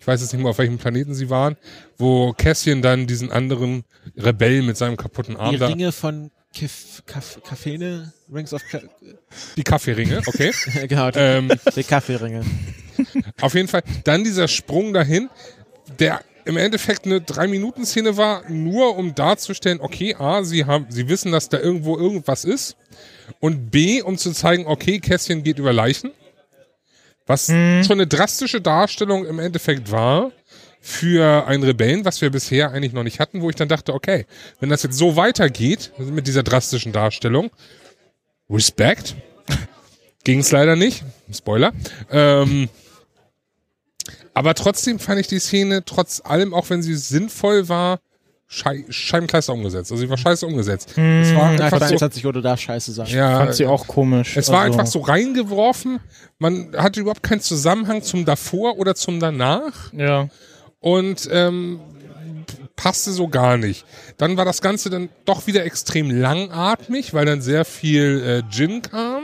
Ich 0.00 0.06
weiß 0.06 0.22
jetzt 0.22 0.32
nicht 0.32 0.42
mehr, 0.42 0.50
auf 0.50 0.58
welchem 0.58 0.78
Planeten 0.78 1.14
sie 1.14 1.28
waren, 1.28 1.56
wo 1.98 2.32
Cassian 2.32 2.80
dann 2.80 3.06
diesen 3.06 3.30
anderen 3.30 3.84
Rebell 4.16 4.62
mit 4.62 4.76
seinem 4.76 4.96
kaputten 4.96 5.36
Arm 5.36 5.54
Die. 5.56 5.62
Ringe 5.62 5.92
von 5.92 6.30
Kif, 6.52 7.02
Kaf, 7.06 7.38
Kaffeene, 7.44 8.12
Rings 8.32 8.52
of 8.52 8.62
Ka 8.70 8.80
Die 9.56 9.62
Kaffeeringe, 9.62 10.22
okay. 10.26 10.52
genau, 10.88 11.10
ähm, 11.14 11.52
die 11.76 11.84
Kaffeeringe. 11.84 12.44
Auf 13.40 13.54
jeden 13.54 13.68
Fall. 13.68 13.82
Dann 14.04 14.24
dieser 14.24 14.48
Sprung 14.48 14.92
dahin, 14.92 15.28
der 15.98 16.20
im 16.44 16.56
Endeffekt 16.56 17.04
eine 17.06 17.20
Drei-Minuten-Szene 17.20 18.16
war, 18.16 18.48
nur 18.48 18.96
um 18.96 19.14
darzustellen, 19.14 19.80
okay, 19.80 20.14
A, 20.18 20.42
sie 20.42 20.64
haben, 20.64 20.86
sie 20.88 21.08
wissen, 21.08 21.32
dass 21.32 21.48
da 21.48 21.58
irgendwo 21.58 21.96
irgendwas 21.96 22.44
ist. 22.44 22.76
Und 23.38 23.70
B, 23.70 24.02
um 24.02 24.18
zu 24.18 24.32
zeigen, 24.32 24.66
okay, 24.66 24.98
Kästchen 24.98 25.42
geht 25.42 25.58
über 25.58 25.72
Leichen. 25.72 26.12
Was 27.26 27.48
Hm. 27.48 27.82
schon 27.84 27.98
eine 27.98 28.06
drastische 28.06 28.60
Darstellung 28.60 29.24
im 29.26 29.38
Endeffekt 29.38 29.92
war 29.92 30.32
für 30.80 31.46
einen 31.46 31.62
Rebellen, 31.62 32.04
was 32.04 32.20
wir 32.22 32.30
bisher 32.30 32.72
eigentlich 32.72 32.92
noch 32.92 33.04
nicht 33.04 33.20
hatten, 33.20 33.42
wo 33.42 33.50
ich 33.50 33.56
dann 33.56 33.68
dachte, 33.68 33.92
okay, 33.94 34.26
wenn 34.58 34.70
das 34.70 34.82
jetzt 34.82 34.96
so 34.96 35.14
weitergeht, 35.16 35.92
mit 35.98 36.26
dieser 36.26 36.42
drastischen 36.42 36.92
Darstellung, 36.92 37.50
Respekt. 38.48 39.14
Ging 40.24 40.40
es 40.40 40.50
leider 40.50 40.74
nicht. 40.76 41.04
Spoiler. 41.32 41.72
Ähm, 42.10 42.68
aber 44.40 44.54
trotzdem 44.54 44.98
fand 44.98 45.20
ich 45.20 45.26
die 45.26 45.38
Szene, 45.38 45.84
trotz 45.84 46.22
allem, 46.24 46.54
auch 46.54 46.70
wenn 46.70 46.80
sie 46.82 46.94
sinnvoll 46.94 47.68
war, 47.68 48.00
schei 48.46 48.86
scheibenkleister 48.88 49.52
umgesetzt. 49.52 49.92
Also 49.92 50.02
sie 50.02 50.08
war 50.08 50.16
scheiße 50.16 50.46
umgesetzt. 50.46 50.96
Es 50.96 51.34
war 51.34 51.50
Einfach 51.50 51.86
so, 51.86 51.94
20 51.96 52.24
oder 52.24 52.40
da 52.40 52.56
scheiße 52.56 52.90
sagen. 52.92 53.10
ja, 53.10 53.36
Fand 53.36 53.54
sie 53.54 53.66
auch 53.66 53.86
komisch. 53.86 54.38
es 54.38 54.48
war 54.48 54.62
also, 54.62 54.78
einfach 54.78 54.90
so 54.90 55.00
reingeworfen. 55.00 56.00
Man 56.38 56.74
hatte 56.74 57.00
überhaupt 57.00 57.22
keinen 57.22 57.42
Zusammenhang 57.42 58.02
zum 58.02 58.24
davor 58.24 58.78
oder 58.78 58.94
zum 58.94 59.20
danach 59.20 59.92
Ja. 59.92 60.30
und 60.78 61.28
ähm, 61.30 61.80
passte 62.76 63.12
so 63.12 63.28
gar 63.28 63.58
nicht. 63.58 63.84
Dann 64.16 64.38
war 64.38 64.46
das 64.46 64.62
Ganze 64.62 64.88
dann 64.88 65.10
doch 65.26 65.46
wieder 65.46 65.66
extrem 65.66 66.10
langatmig, 66.10 67.12
weil 67.12 67.26
dann 67.26 67.42
sehr 67.42 67.66
viel 67.66 68.42
äh, 68.48 68.50
Gin 68.50 68.80
kam. 68.80 69.22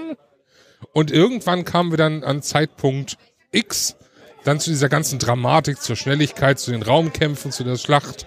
Und 0.93 1.10
irgendwann 1.10 1.64
kamen 1.64 1.90
wir 1.90 1.97
dann 1.97 2.22
an 2.22 2.43
Zeitpunkt 2.43 3.16
X, 3.51 3.97
dann 4.47 4.60
zu 4.60 4.70
dieser 4.70 4.89
ganzen 4.89 5.18
Dramatik, 5.18 5.81
zur 5.81 5.97
Schnelligkeit, 5.97 6.59
zu 6.59 6.70
den 6.70 6.82
Raumkämpfen, 6.82 7.51
zu 7.51 7.64
der 7.64 7.77
Schlacht 7.77 8.27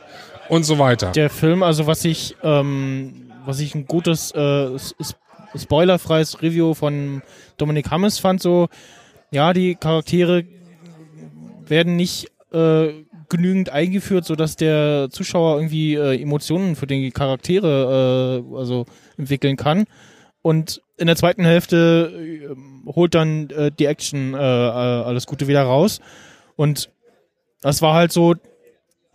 und 0.49 0.63
so 0.63 0.77
weiter. 0.77 1.11
Der 1.11 1.29
Film, 1.29 1.63
also 1.63 1.87
was 1.87 2.03
ich, 2.03 2.35
ähm, 2.43 3.31
was 3.45 3.59
ich 3.59 3.73
ein 3.73 3.85
gutes, 3.85 4.31
äh, 4.31 4.69
spoilerfreies 5.55 6.41
Review 6.41 6.73
von 6.73 7.21
Dominik 7.57 7.89
Hammes 7.89 8.19
fand, 8.19 8.41
so, 8.41 8.67
ja, 9.31 9.53
die 9.53 9.75
Charaktere 9.75 10.43
werden 11.65 11.95
nicht 11.95 12.27
äh, 12.51 12.89
genügend 13.29 13.69
eingeführt, 13.69 14.25
sodass 14.25 14.55
der 14.55 15.09
Zuschauer 15.11 15.57
irgendwie 15.57 15.95
äh, 15.95 16.21
Emotionen 16.21 16.75
für 16.75 16.87
die 16.87 17.11
Charaktere 17.11 18.43
äh, 18.51 18.57
also 18.57 18.85
entwickeln 19.17 19.55
kann. 19.55 19.85
Und 20.49 20.81
in 20.97 21.05
der 21.05 21.15
zweiten 21.15 21.45
Hälfte 21.45 22.11
äh, 22.11 22.91
holt 22.91 23.13
dann 23.13 23.51
äh, 23.51 23.71
die 23.71 23.85
Action 23.85 24.33
äh, 24.33 24.37
äh, 24.37 24.41
alles 24.41 25.27
Gute 25.27 25.47
wieder 25.47 25.61
raus. 25.61 25.99
Und 26.55 26.89
das 27.61 27.83
war 27.83 27.93
halt 27.93 28.11
so 28.11 28.33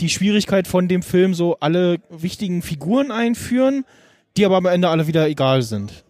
die 0.00 0.10
Schwierigkeit 0.10 0.68
von 0.68 0.86
dem 0.86 1.02
Film, 1.02 1.34
so 1.34 1.56
alle 1.58 1.98
wichtigen 2.08 2.62
Figuren 2.62 3.10
einführen, 3.10 3.84
die 4.36 4.46
aber 4.46 4.58
am 4.58 4.66
Ende 4.66 4.90
alle 4.90 5.08
wieder 5.08 5.26
egal 5.26 5.62
sind. 5.62 6.04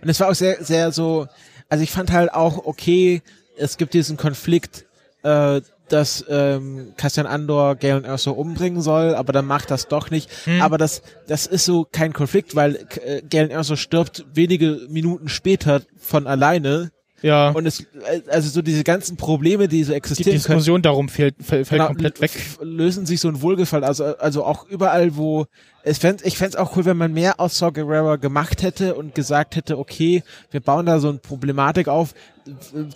Und 0.00 0.08
es 0.08 0.18
war 0.18 0.30
auch 0.30 0.34
sehr, 0.34 0.64
sehr 0.64 0.90
so, 0.90 1.26
also 1.68 1.84
ich 1.84 1.90
fand 1.90 2.10
halt 2.10 2.32
auch, 2.32 2.64
okay, 2.64 3.20
es 3.58 3.76
gibt 3.76 3.92
diesen 3.92 4.16
Konflikt, 4.16 4.86
äh, 5.24 5.60
dass 5.88 6.24
ähm, 6.28 6.92
Cassian 6.96 7.26
Andor 7.26 7.76
Galen 7.76 8.04
Erso 8.04 8.32
umbringen 8.32 8.80
soll, 8.82 9.14
aber 9.14 9.32
dann 9.32 9.46
macht 9.46 9.70
das 9.70 9.88
doch 9.88 10.10
nicht. 10.10 10.30
Aber 10.60 10.78
das, 10.78 11.02
das 11.26 11.46
ist 11.46 11.64
so 11.64 11.86
kein 11.90 12.12
Konflikt, 12.12 12.54
weil 12.56 12.86
äh, 13.04 13.22
Galen 13.28 13.50
Erso 13.50 13.76
stirbt 13.76 14.24
wenige 14.32 14.80
Minuten 14.88 15.28
später 15.28 15.82
von 15.98 16.26
alleine. 16.26 16.90
Ja, 17.22 17.50
Und 17.50 17.64
es, 17.64 17.80
äh, 17.80 18.20
also 18.28 18.50
so 18.50 18.60
diese 18.60 18.84
ganzen 18.84 19.16
Probleme, 19.16 19.66
die 19.66 19.82
so 19.82 19.92
die 19.92 19.96
existieren 19.96 20.30
können, 20.32 20.58
Diskussion 20.58 20.82
darum 20.82 21.08
fällt, 21.08 21.36
fällt, 21.38 21.66
fällt 21.66 21.78
genau, 21.78 21.86
komplett 21.86 22.20
weg. 22.20 22.30
lösen 22.60 23.06
sich 23.06 23.20
so 23.20 23.28
ein 23.28 23.40
Wohlgefallen. 23.40 23.82
Also, 23.82 24.04
also 24.18 24.44
auch 24.44 24.68
überall, 24.68 25.16
wo 25.16 25.46
ich 25.84 25.98
fände 25.98 26.24
es 26.24 26.56
auch 26.56 26.76
cool, 26.76 26.86
wenn 26.86 26.96
man 26.96 27.12
mehr 27.12 27.40
aus 27.40 27.58
Saw 27.58 27.70
Gerrera 27.70 28.16
gemacht 28.16 28.62
hätte 28.62 28.94
und 28.94 29.14
gesagt 29.14 29.56
hätte, 29.56 29.78
okay, 29.78 30.22
wir 30.50 30.60
bauen 30.60 30.86
da 30.86 30.98
so 30.98 31.10
eine 31.10 31.18
Problematik 31.18 31.88
auf. 31.88 32.14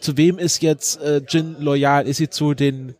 Zu 0.00 0.16
wem 0.16 0.38
ist 0.38 0.62
jetzt 0.62 1.00
äh, 1.02 1.20
Jin 1.28 1.56
loyal? 1.58 2.06
Ist 2.06 2.16
sie 2.16 2.30
zu 2.30 2.54
den 2.54 2.94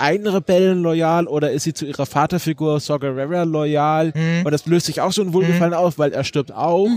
einen 0.00 0.26
Rebellen 0.26 0.82
loyal 0.82 1.26
oder 1.26 1.50
ist 1.52 1.64
sie 1.64 1.74
zu 1.74 1.84
ihrer 1.84 2.06
Vaterfigur 2.06 2.80
Saw 2.80 2.98
Gerrera 2.98 3.42
loyal? 3.42 4.12
Mhm. 4.14 4.44
Und 4.46 4.50
das 4.52 4.66
löst 4.66 4.86
sich 4.86 5.00
auch 5.00 5.12
so 5.12 5.22
ein 5.22 5.32
Wohlgefallen 5.32 5.74
auf, 5.74 5.98
weil 5.98 6.12
er 6.12 6.24
stirbt 6.24 6.52
auch. 6.52 6.88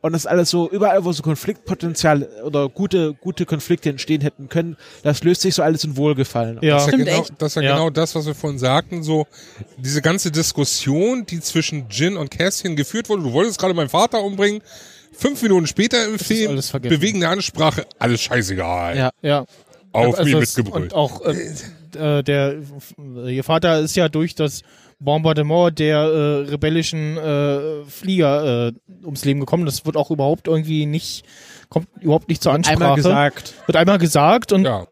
Und 0.00 0.12
das 0.12 0.22
ist 0.22 0.26
alles 0.26 0.50
so, 0.50 0.70
überall, 0.70 1.04
wo 1.04 1.12
so 1.12 1.22
Konfliktpotenzial 1.22 2.28
oder 2.44 2.68
gute, 2.68 3.14
gute 3.14 3.46
Konflikte 3.46 3.90
entstehen 3.90 4.20
hätten 4.22 4.48
können, 4.48 4.76
das 5.02 5.22
löst 5.22 5.42
sich 5.42 5.54
so 5.54 5.62
alles 5.62 5.84
in 5.84 5.96
Wohlgefallen 5.96 6.58
auf. 6.58 6.64
Ja, 6.64 6.74
Das 6.76 6.82
ist 6.82 6.86
ja, 6.86 6.92
Stimmt 6.94 7.08
genau, 7.08 7.20
echt. 7.22 7.32
das 7.38 7.48
ist 7.52 7.56
ja, 7.56 7.62
Ja. 7.62 7.72
genau 7.74 7.90
das, 7.90 8.14
was 8.14 8.26
wir 8.26 8.34
vorhin 8.34 8.58
sagten, 8.58 9.02
so 9.02 9.26
diese 9.76 10.00
ganze 10.02 10.30
Diskussion, 10.30 11.26
die 11.26 11.40
zwischen 11.40 11.86
Jin 11.90 12.16
und 12.16 12.30
Cassian 12.30 12.74
geführt 12.76 13.08
wurde. 13.08 13.22
Du 13.22 13.32
wolltest 13.32 13.58
gerade 13.58 13.74
meinen 13.74 13.88
Vater 13.90 14.22
umbringen. 14.22 14.62
Fünf 15.12 15.40
Minuten 15.42 15.66
später 15.66 16.04
im 16.06 16.18
Film, 16.18 16.50
alles 16.52 16.68
vergessen. 16.70 16.94
bewegende 16.98 17.28
Ansprache, 17.28 17.86
alles 17.98 18.20
scheißegal. 18.20 18.96
Ja. 18.96 19.10
ja. 19.22 19.44
Auf 19.92 20.18
Also 20.18 20.24
mich 20.24 20.34
es- 20.34 20.56
mitgebrüllt. 20.56 20.92
Und 20.92 20.94
auch 20.94 21.24
äh, 21.24 21.34
äh, 21.96 22.22
der 22.22 22.56
ihr 23.26 23.44
Vater 23.44 23.80
ist 23.80 23.96
ja 23.96 24.08
durch 24.08 24.34
das 24.34 24.62
Bombardement 24.98 25.78
der 25.78 25.98
äh, 25.98 26.50
rebellischen 26.50 27.16
äh, 27.16 27.84
Flieger 27.86 28.68
äh, 28.68 28.72
ums 29.04 29.24
Leben 29.24 29.40
gekommen. 29.40 29.66
Das 29.66 29.84
wird 29.84 29.96
auch 29.96 30.10
überhaupt 30.10 30.48
irgendwie 30.48 30.86
nicht 30.86 31.24
kommt 31.68 31.88
überhaupt 32.00 32.28
nicht 32.28 32.42
zur 32.42 32.52
Ansprache. 32.52 32.78
Einmal 32.82 32.96
gesagt. 32.96 33.54
Wird 33.66 33.76
einmal 33.76 33.98
gesagt 33.98 34.52
und 34.52 34.64
Ja, 34.64 34.86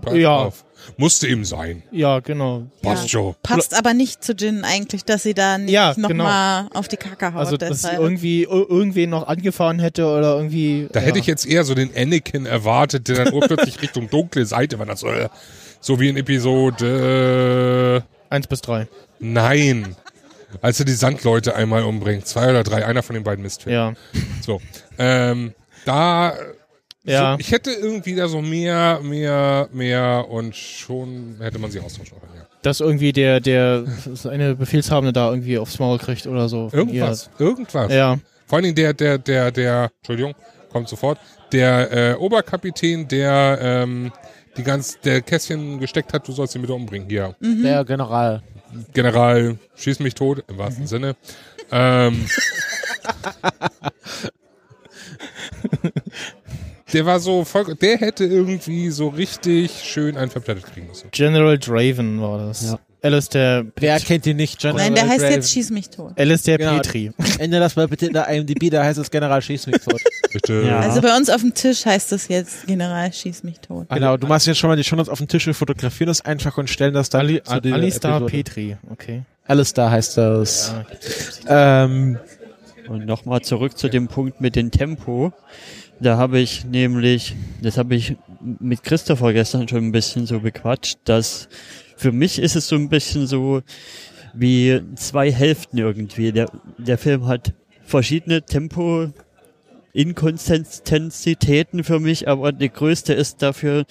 pass 0.00 0.14
ja, 0.14 0.36
auf. 0.36 0.64
Musste 0.96 1.28
eben 1.28 1.44
sein. 1.44 1.84
ja, 1.92 2.18
genau. 2.18 2.64
Passt 2.82 3.08
schon. 3.08 3.36
Passt 3.44 3.76
aber 3.78 3.94
nicht 3.94 4.24
zu 4.24 4.32
Jin 4.32 4.64
eigentlich, 4.64 5.04
dass 5.04 5.22
sie 5.22 5.32
da 5.32 5.56
nicht 5.58 5.70
Ja, 5.70 5.94
nochmal 5.96 6.66
auf 6.74 6.88
die 6.88 6.96
Kacke 6.96 7.26
haut. 7.34 7.38
Also, 7.40 7.56
dass 7.56 7.82
sie 7.82 7.92
irgendwie 7.94 8.46
ir- 8.46 8.68
irgendwen 8.68 9.10
noch 9.10 9.28
angefahren 9.28 9.78
hätte 9.78 10.06
oder 10.06 10.36
irgendwie. 10.36 10.88
Da 10.90 10.98
ja. 11.00 11.06
hätte 11.06 11.20
ich 11.20 11.26
jetzt 11.26 11.46
eher 11.46 11.62
so 11.62 11.74
den 11.76 11.90
Anakin 11.96 12.46
erwartet, 12.46 13.06
der 13.06 13.24
dann 13.24 13.32
urplötzlich 13.34 13.80
Richtung 13.82 14.10
dunkle 14.10 14.44
Seite 14.44 14.78
war. 14.80 14.86
Das, 14.86 15.04
äh, 15.04 15.28
so 15.82 16.00
wie 16.00 16.08
in 16.08 16.16
Episode 16.16 18.02
äh, 18.02 18.34
Eins 18.34 18.46
bis 18.46 18.62
drei. 18.62 18.88
Nein. 19.18 19.94
Als 20.62 20.78
er 20.78 20.86
die 20.86 20.92
Sandleute 20.92 21.54
einmal 21.54 21.82
umbringt. 21.82 22.26
Zwei 22.26 22.48
oder 22.48 22.62
drei, 22.62 22.86
einer 22.86 23.02
von 23.02 23.14
den 23.14 23.24
beiden 23.24 23.42
Mistfilmen. 23.42 23.96
Ja. 24.12 24.20
So. 24.40 24.62
Ähm, 24.98 25.52
da 25.84 26.32
Ja. 27.04 27.32
So, 27.32 27.40
ich 27.40 27.52
hätte 27.52 27.72
irgendwie 27.72 28.14
da 28.14 28.28
so 28.28 28.40
mehr, 28.40 29.00
mehr, 29.02 29.68
mehr 29.72 30.26
und 30.30 30.56
schon 30.56 31.36
hätte 31.40 31.58
man 31.58 31.70
sie 31.70 31.80
austauschen 31.80 32.18
können. 32.20 32.32
Ja. 32.36 32.46
Dass 32.62 32.80
irgendwie 32.80 33.12
der, 33.12 33.40
der 33.40 33.84
eine 34.30 34.54
Befehlshabende 34.54 35.12
da 35.12 35.28
irgendwie 35.30 35.58
aufs 35.58 35.78
Maul 35.78 35.98
kriegt 35.98 36.26
oder 36.26 36.48
so. 36.48 36.70
Irgendwas, 36.72 37.28
irgendwas. 37.38 37.90
Ja. 37.90 38.14
ja. 38.14 38.18
Vor 38.46 38.56
allen 38.56 38.64
Dingen 38.64 38.76
der, 38.76 38.94
der, 38.94 39.18
der, 39.18 39.50
der, 39.50 39.90
Entschuldigung, 39.98 40.34
kommt 40.70 40.88
sofort, 40.88 41.18
der 41.52 41.92
äh, 41.92 42.14
Oberkapitän, 42.14 43.08
der 43.08 43.58
ähm, 43.60 44.12
die 44.56 44.62
ganz, 44.62 45.00
der 45.00 45.22
Kästchen 45.22 45.80
gesteckt 45.80 46.12
hat, 46.12 46.28
du 46.28 46.32
sollst 46.32 46.54
ihn 46.54 46.60
bitte 46.62 46.74
umbringen. 46.74 47.08
Hier, 47.08 47.34
Der 47.40 47.84
General. 47.84 48.42
General, 48.92 49.58
schieß 49.76 50.00
mich 50.00 50.14
tot, 50.14 50.44
im 50.48 50.58
wahrsten 50.58 50.86
Sinne. 50.86 51.16
Ähm, 51.70 52.26
der 56.92 57.06
war 57.06 57.20
so 57.20 57.44
voll, 57.44 57.74
der 57.74 57.98
hätte 57.98 58.24
irgendwie 58.24 58.90
so 58.90 59.08
richtig 59.08 59.82
schön 59.82 60.16
einen 60.16 60.30
verplättet 60.30 60.64
kriegen 60.66 60.86
müssen. 60.86 61.08
General 61.10 61.58
Draven 61.58 62.20
war 62.20 62.46
das. 62.46 62.72
Ja. 62.72 62.78
Alistair, 63.02 63.66
Wer 63.76 63.98
kennt 64.00 64.26
ihn 64.26 64.36
nicht? 64.36 64.60
General 64.60 64.84
Nein, 64.84 64.94
der 64.94 65.08
heißt 65.08 65.20
Draven. 65.22 65.34
jetzt 65.34 65.50
Schieß 65.52 65.70
mich 65.70 65.90
tot. 65.90 66.12
Alistair 66.16 66.58
Genau. 66.58 66.76
Petri. 66.76 67.10
Ändere 67.38 67.60
das 67.62 67.74
mal 67.76 67.88
bitte 67.88 68.06
in 68.06 68.12
der 68.12 68.28
IMDb, 68.28 68.70
da 68.70 68.84
heißt 68.84 68.98
es 68.98 69.10
General 69.10 69.42
Schieß 69.42 69.66
mich 69.66 69.76
tot. 69.78 70.00
Bitte. 70.32 70.62
Ja. 70.66 70.80
Also 70.80 71.00
bei 71.00 71.16
uns 71.16 71.28
auf 71.28 71.40
dem 71.40 71.52
Tisch 71.52 71.84
heißt 71.84 72.12
das 72.12 72.28
jetzt 72.28 72.66
General 72.66 73.12
Schieß 73.12 73.42
mich 73.42 73.58
tot. 73.60 73.88
genau, 73.88 74.16
du 74.16 74.26
machst 74.26 74.46
jetzt 74.46 74.58
schon 74.58 74.68
mal 74.70 74.76
die 74.76 74.84
Shownotes 74.84 75.08
auf 75.08 75.18
dem 75.18 75.28
Tisch, 75.28 75.46
wir 75.46 75.54
fotografieren 75.54 76.06
das 76.08 76.24
einfach 76.24 76.56
und 76.58 76.70
stellen 76.70 76.94
das 76.94 77.10
dann 77.10 77.22
Ali, 77.22 77.42
zu 77.42 77.60
der 77.60 77.74
Alistair 77.74 78.10
Episode. 78.12 78.30
Petri, 78.30 78.76
okay. 78.90 79.22
Alistair 79.46 79.90
heißt 79.90 80.16
das. 80.18 80.72
Ja. 81.48 81.84
Ähm, 81.84 82.18
Und 82.88 83.06
nochmal 83.06 83.40
zurück 83.42 83.76
zu 83.76 83.88
dem 83.88 84.06
Punkt 84.08 84.40
mit 84.40 84.54
dem 84.56 84.70
Tempo. 84.70 85.32
Da 86.00 86.16
habe 86.16 86.38
ich 86.40 86.64
nämlich, 86.64 87.34
das 87.60 87.78
habe 87.78 87.94
ich 87.94 88.16
mit 88.40 88.82
Christopher 88.82 89.32
gestern 89.32 89.68
schon 89.68 89.86
ein 89.86 89.92
bisschen 89.92 90.26
so 90.26 90.40
bequatscht, 90.40 90.98
dass 91.04 91.48
für 92.02 92.12
mich 92.12 92.40
ist 92.40 92.56
es 92.56 92.66
so 92.66 92.74
ein 92.74 92.88
bisschen 92.88 93.28
so 93.28 93.62
wie 94.34 94.80
zwei 94.96 95.30
Hälften 95.30 95.78
irgendwie. 95.78 96.32
Der, 96.32 96.50
der 96.76 96.98
Film 96.98 97.26
hat 97.26 97.52
verschiedene 97.84 98.42
Tempo 98.42 99.12
Inkonsistenzitäten 99.92 101.84
für 101.84 102.00
mich, 102.00 102.26
aber 102.26 102.50
die 102.50 102.70
größte 102.70 103.12
ist 103.12 103.42
dafür 103.42 103.84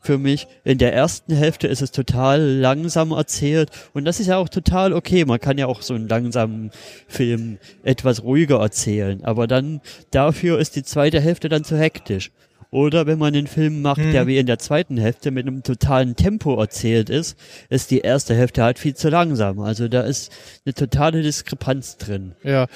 für 0.00 0.18
mich, 0.18 0.48
in 0.64 0.78
der 0.78 0.94
ersten 0.94 1.36
Hälfte 1.36 1.68
ist 1.68 1.82
es 1.82 1.92
total 1.92 2.40
langsam 2.40 3.12
erzählt 3.12 3.70
und 3.92 4.06
das 4.06 4.18
ist 4.18 4.28
ja 4.28 4.38
auch 4.38 4.48
total 4.48 4.92
okay. 4.94 5.24
Man 5.24 5.38
kann 5.38 5.58
ja 5.58 5.66
auch 5.66 5.82
so 5.82 5.94
einen 5.94 6.08
langsamen 6.08 6.70
Film 7.06 7.58
etwas 7.84 8.24
ruhiger 8.24 8.60
erzählen, 8.60 9.22
aber 9.24 9.46
dann 9.46 9.82
dafür 10.10 10.58
ist 10.58 10.74
die 10.74 10.84
zweite 10.84 11.20
Hälfte 11.20 11.50
dann 11.50 11.64
zu 11.64 11.78
hektisch. 11.78 12.32
Oder 12.72 13.06
wenn 13.06 13.18
man 13.18 13.34
einen 13.34 13.46
Film 13.46 13.82
macht, 13.82 14.00
Hm. 14.00 14.12
der 14.12 14.26
wie 14.26 14.38
in 14.38 14.46
der 14.46 14.58
zweiten 14.58 14.96
Hälfte 14.96 15.30
mit 15.30 15.46
einem 15.46 15.62
totalen 15.62 16.16
Tempo 16.16 16.58
erzählt 16.58 17.10
ist, 17.10 17.38
ist 17.68 17.90
die 17.90 18.00
erste 18.00 18.34
Hälfte 18.34 18.64
halt 18.64 18.78
viel 18.78 18.94
zu 18.96 19.10
langsam. 19.10 19.60
Also 19.60 19.88
da 19.88 20.00
ist 20.00 20.32
eine 20.64 20.72
totale 20.72 21.20
Diskrepanz 21.22 21.98
drin. 21.98 22.34
Ja, 22.42 22.66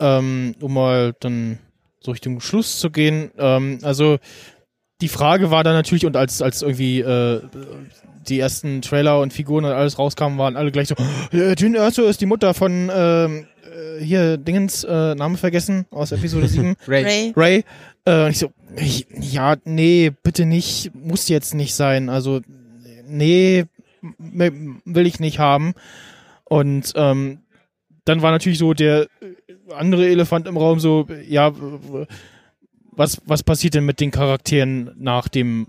ähm, 0.00 0.54
um 0.60 0.72
mal 0.72 1.14
dann 1.20 1.58
so 2.00 2.12
Richtung 2.12 2.40
Schluss 2.40 2.80
zu 2.80 2.90
gehen. 2.90 3.30
Ähm, 3.38 3.78
also 3.82 4.18
die 5.02 5.08
Frage 5.08 5.50
war 5.50 5.64
dann 5.64 5.74
natürlich, 5.74 6.06
und 6.06 6.16
als, 6.16 6.40
als 6.40 6.62
irgendwie 6.62 7.00
äh, 7.00 7.42
die 8.28 8.40
ersten 8.40 8.80
Trailer 8.80 9.20
und 9.20 9.34
Figuren 9.34 9.66
und 9.66 9.72
alles 9.72 9.98
rauskamen, 9.98 10.38
waren 10.38 10.56
alle 10.56 10.72
gleich 10.72 10.88
so, 10.88 10.94
äh, 11.32 11.52
Jyn 11.58 11.74
Erso 11.74 12.04
ist 12.04 12.22
die 12.22 12.26
Mutter 12.26 12.54
von 12.54 12.90
ähm, 12.94 13.46
äh, 13.64 14.02
hier 14.02 14.36
Dingens, 14.38 14.84
äh, 14.84 15.14
Name 15.14 15.36
vergessen, 15.36 15.86
aus 15.90 16.12
Episode 16.12 16.48
7. 16.48 16.74
Ray. 16.88 17.04
Ray. 17.04 17.32
Ray. 17.36 17.64
Äh, 18.06 18.30
ich 18.30 18.38
so, 18.38 18.52
ich, 18.76 19.06
ja, 19.18 19.56
nee, 19.64 20.12
bitte 20.22 20.46
nicht, 20.46 20.94
muss 20.94 21.28
jetzt 21.28 21.54
nicht 21.54 21.74
sein. 21.74 22.08
Also, 22.08 22.40
nee, 23.06 23.64
will 24.00 25.06
ich 25.06 25.20
nicht 25.20 25.38
haben. 25.38 25.74
Und 26.44 26.92
ähm, 26.96 27.40
dann 28.04 28.22
war 28.22 28.30
natürlich 28.30 28.58
so 28.58 28.74
der 28.74 29.08
andere 29.74 30.08
Elefant 30.08 30.46
im 30.46 30.56
Raum 30.56 30.80
so, 30.80 31.06
ja, 31.26 31.52
was, 32.90 33.22
was 33.24 33.42
passiert 33.42 33.74
denn 33.74 33.86
mit 33.86 34.00
den 34.00 34.10
Charakteren 34.10 34.90
nach 34.98 35.28
dem, 35.28 35.66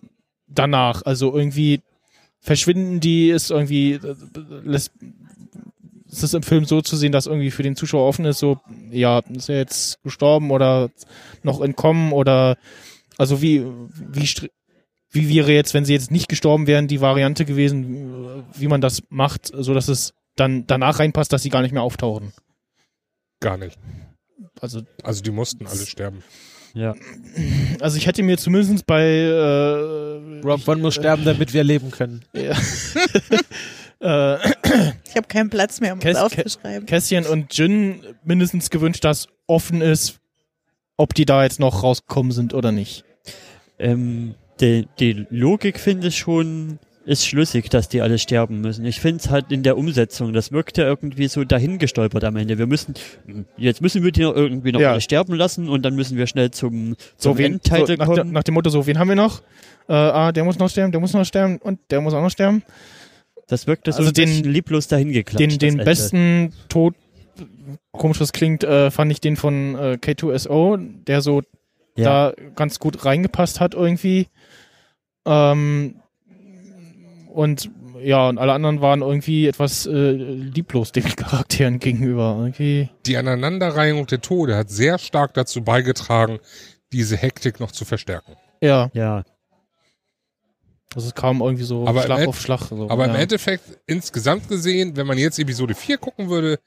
danach? 0.47 1.03
Also 1.03 1.33
irgendwie 1.33 1.81
verschwinden 2.39 2.99
die, 2.99 3.29
ist 3.29 3.51
irgendwie, 3.51 3.93
äh, 3.93 4.15
ist 6.13 6.23
es 6.23 6.33
im 6.33 6.43
Film 6.43 6.65
so 6.65 6.81
zu 6.81 6.95
sehen, 6.95 7.11
dass 7.11 7.25
irgendwie 7.25 7.51
für 7.51 7.63
den 7.63 7.75
Zuschauer 7.75 8.07
offen 8.07 8.25
ist, 8.25 8.39
so, 8.39 8.59
ja, 8.91 9.19
ist 9.19 9.49
er 9.49 9.57
jetzt 9.57 10.01
gestorben 10.03 10.51
oder 10.51 10.91
noch 11.41 11.61
entkommen 11.61 12.13
oder, 12.13 12.57
also 13.17 13.41
wie, 13.41 13.65
wie, 13.95 14.29
wie 15.11 15.29
wäre 15.29 15.51
jetzt, 15.51 15.73
wenn 15.73 15.85
sie 15.85 15.93
jetzt 15.93 16.11
nicht 16.11 16.29
gestorben 16.29 16.67
wären, 16.67 16.87
die 16.87 17.01
Variante 17.01 17.45
gewesen, 17.45 18.45
wie 18.53 18.67
man 18.67 18.81
das 18.81 19.01
macht, 19.09 19.51
so 19.53 19.73
dass 19.73 19.87
es 19.87 20.13
dann 20.35 20.65
danach 20.67 20.99
reinpasst, 20.99 21.33
dass 21.33 21.43
sie 21.43 21.49
gar 21.49 21.61
nicht 21.61 21.73
mehr 21.73 21.83
auftauchen. 21.83 22.33
Gar 23.39 23.57
nicht. 23.57 23.77
Also, 24.61 24.81
Also 25.03 25.21
die 25.21 25.31
mussten 25.31 25.67
alle 25.67 25.85
sterben. 25.85 26.23
Ja. 26.75 26.95
also 27.81 27.97
ich 27.97 28.07
hätte 28.07 28.23
mir 28.23 28.37
zumindest 28.37 28.87
bei 28.87 29.03
äh, 29.03 30.41
Rob 30.43 30.67
One 30.67 30.81
muss 30.81 30.95
sterben, 30.95 31.23
damit 31.23 31.53
wir 31.53 31.63
leben 31.63 31.91
können. 31.91 32.23
ja. 32.33 32.55
äh, 34.03 34.37
Ich 35.05 35.15
habe 35.15 35.27
keinen 35.27 35.49
Platz 35.49 35.79
mehr, 35.81 35.93
um 35.93 35.99
Käs- 35.99 36.11
es 36.11 36.17
aufzuschreiben. 36.17 36.85
Kässchen 36.85 37.25
und 37.25 37.55
Jin 37.57 38.01
mindestens 38.23 38.69
gewünscht, 38.69 39.03
dass 39.03 39.27
offen 39.47 39.81
ist, 39.81 40.19
ob 40.97 41.13
die 41.13 41.25
da 41.25 41.43
jetzt 41.43 41.59
noch 41.59 41.83
rausgekommen 41.83 42.31
sind 42.31 42.53
oder 42.53 42.71
nicht. 42.71 43.03
Ähm, 43.79 44.35
die, 44.59 44.87
die 44.99 45.25
Logik 45.29 45.79
finde 45.79 46.07
ich 46.07 46.17
schon, 46.17 46.79
ist 47.05 47.25
schlüssig, 47.25 47.69
dass 47.69 47.89
die 47.89 48.01
alle 48.01 48.17
sterben 48.19 48.61
müssen. 48.61 48.85
Ich 48.85 48.99
finde 49.01 49.17
es 49.23 49.29
halt 49.29 49.51
in 49.51 49.63
der 49.63 49.77
Umsetzung, 49.77 50.31
das 50.33 50.51
wirkt 50.51 50.77
ja 50.77 50.85
irgendwie 50.85 51.27
so 51.27 51.43
dahingestolpert 51.43 52.23
am 52.23 52.35
Ende. 52.37 52.57
Wir 52.57 52.67
müssen, 52.67 52.93
jetzt 53.57 53.81
müssen 53.81 54.03
wir 54.03 54.11
die 54.11 54.21
noch 54.21 54.35
irgendwie 54.35 54.71
noch 54.71 54.79
Ja. 54.79 54.91
alle 54.91 55.01
sterben 55.01 55.33
lassen 55.33 55.67
und 55.67 55.83
dann 55.83 55.95
müssen 55.95 56.17
wir 56.17 56.27
schnell 56.27 56.51
zum, 56.51 56.95
So, 57.17 57.31
zum 57.31 57.37
wen, 57.39 57.53
Endtitel 57.53 57.87
so 57.87 57.93
nach, 57.95 58.07
der, 58.07 58.17
kommen. 58.17 58.31
nach 58.31 58.43
dem 58.43 58.53
Motto, 58.53 58.69
so, 58.69 58.85
wen 58.85 58.99
haben 58.99 59.09
wir 59.09 59.15
noch? 59.15 59.41
Äh, 59.89 59.93
ah, 59.93 60.31
der 60.31 60.43
muss 60.45 60.57
noch 60.59 60.69
sterben, 60.69 60.91
der 60.91 61.01
muss 61.01 61.11
noch 61.13 61.25
sterben 61.25 61.57
und 61.57 61.79
der 61.89 61.99
muss 61.99 62.13
auch 62.13 62.21
noch 62.21 62.29
sterben. 62.31 62.63
Das 63.47 63.67
wirkte 63.67 63.91
so 63.91 63.97
also 63.99 64.09
ein 64.09 64.13
den- 64.13 64.29
bisschen 64.29 64.51
lieblos 64.51 64.87
dahingeklatscht. 64.87 65.39
Den, 65.39 65.59
den 65.59 65.77
besten 65.77 66.53
Tod, 66.69 66.95
komisch 67.91 68.19
das 68.19 68.31
klingt, 68.33 68.63
äh, 68.63 68.89
fand 68.91 69.11
ich 69.11 69.19
den 69.21 69.35
von 69.35 69.75
äh, 69.75 69.97
K2SO, 70.01 70.77
der 71.07 71.21
so 71.21 71.41
Ja. 71.97 72.31
da 72.31 72.33
ganz 72.55 72.79
gut 72.79 73.05
reingepasst 73.05 73.59
hat 73.59 73.73
irgendwie. 73.73 74.27
Ähm, 75.25 75.95
und 77.33 77.69
ja, 78.01 78.27
und 78.27 78.37
alle 78.37 78.51
anderen 78.53 78.81
waren 78.81 79.01
irgendwie 79.01 79.47
etwas 79.47 79.85
äh, 79.85 80.11
lieblos 80.11 80.91
den 80.91 81.03
Charakteren 81.15 81.79
gegenüber. 81.79 82.35
Irgendwie. 82.39 82.89
Die 83.05 83.15
Aneinanderreihung 83.17 84.05
der 84.07 84.21
Tode 84.21 84.55
hat 84.57 84.69
sehr 84.69 84.97
stark 84.97 85.33
dazu 85.33 85.63
beigetragen, 85.63 86.39
diese 86.91 87.15
Hektik 87.17 87.59
noch 87.59 87.71
zu 87.71 87.85
verstärken. 87.85 88.33
Ja, 88.61 88.89
Ja, 88.93 89.23
also 90.95 91.07
es 91.07 91.15
kam 91.15 91.41
irgendwie 91.41 91.63
so 91.63 91.87
Aber 91.87 92.01
im 92.01 92.05
Schlag 92.05 92.27
auf 92.27 92.39
Schlag. 92.41 92.61
So, 92.69 92.89
Aber 92.89 93.05
ja. 93.07 93.13
im 93.13 93.19
Endeffekt, 93.19 93.63
insgesamt 93.87 94.47
gesehen, 94.49 94.95
wenn 94.95 95.07
man 95.07 95.17
jetzt 95.17 95.39
Episode 95.39 95.75
4 95.75 95.97
gucken 95.97 96.29
würde, 96.29 96.59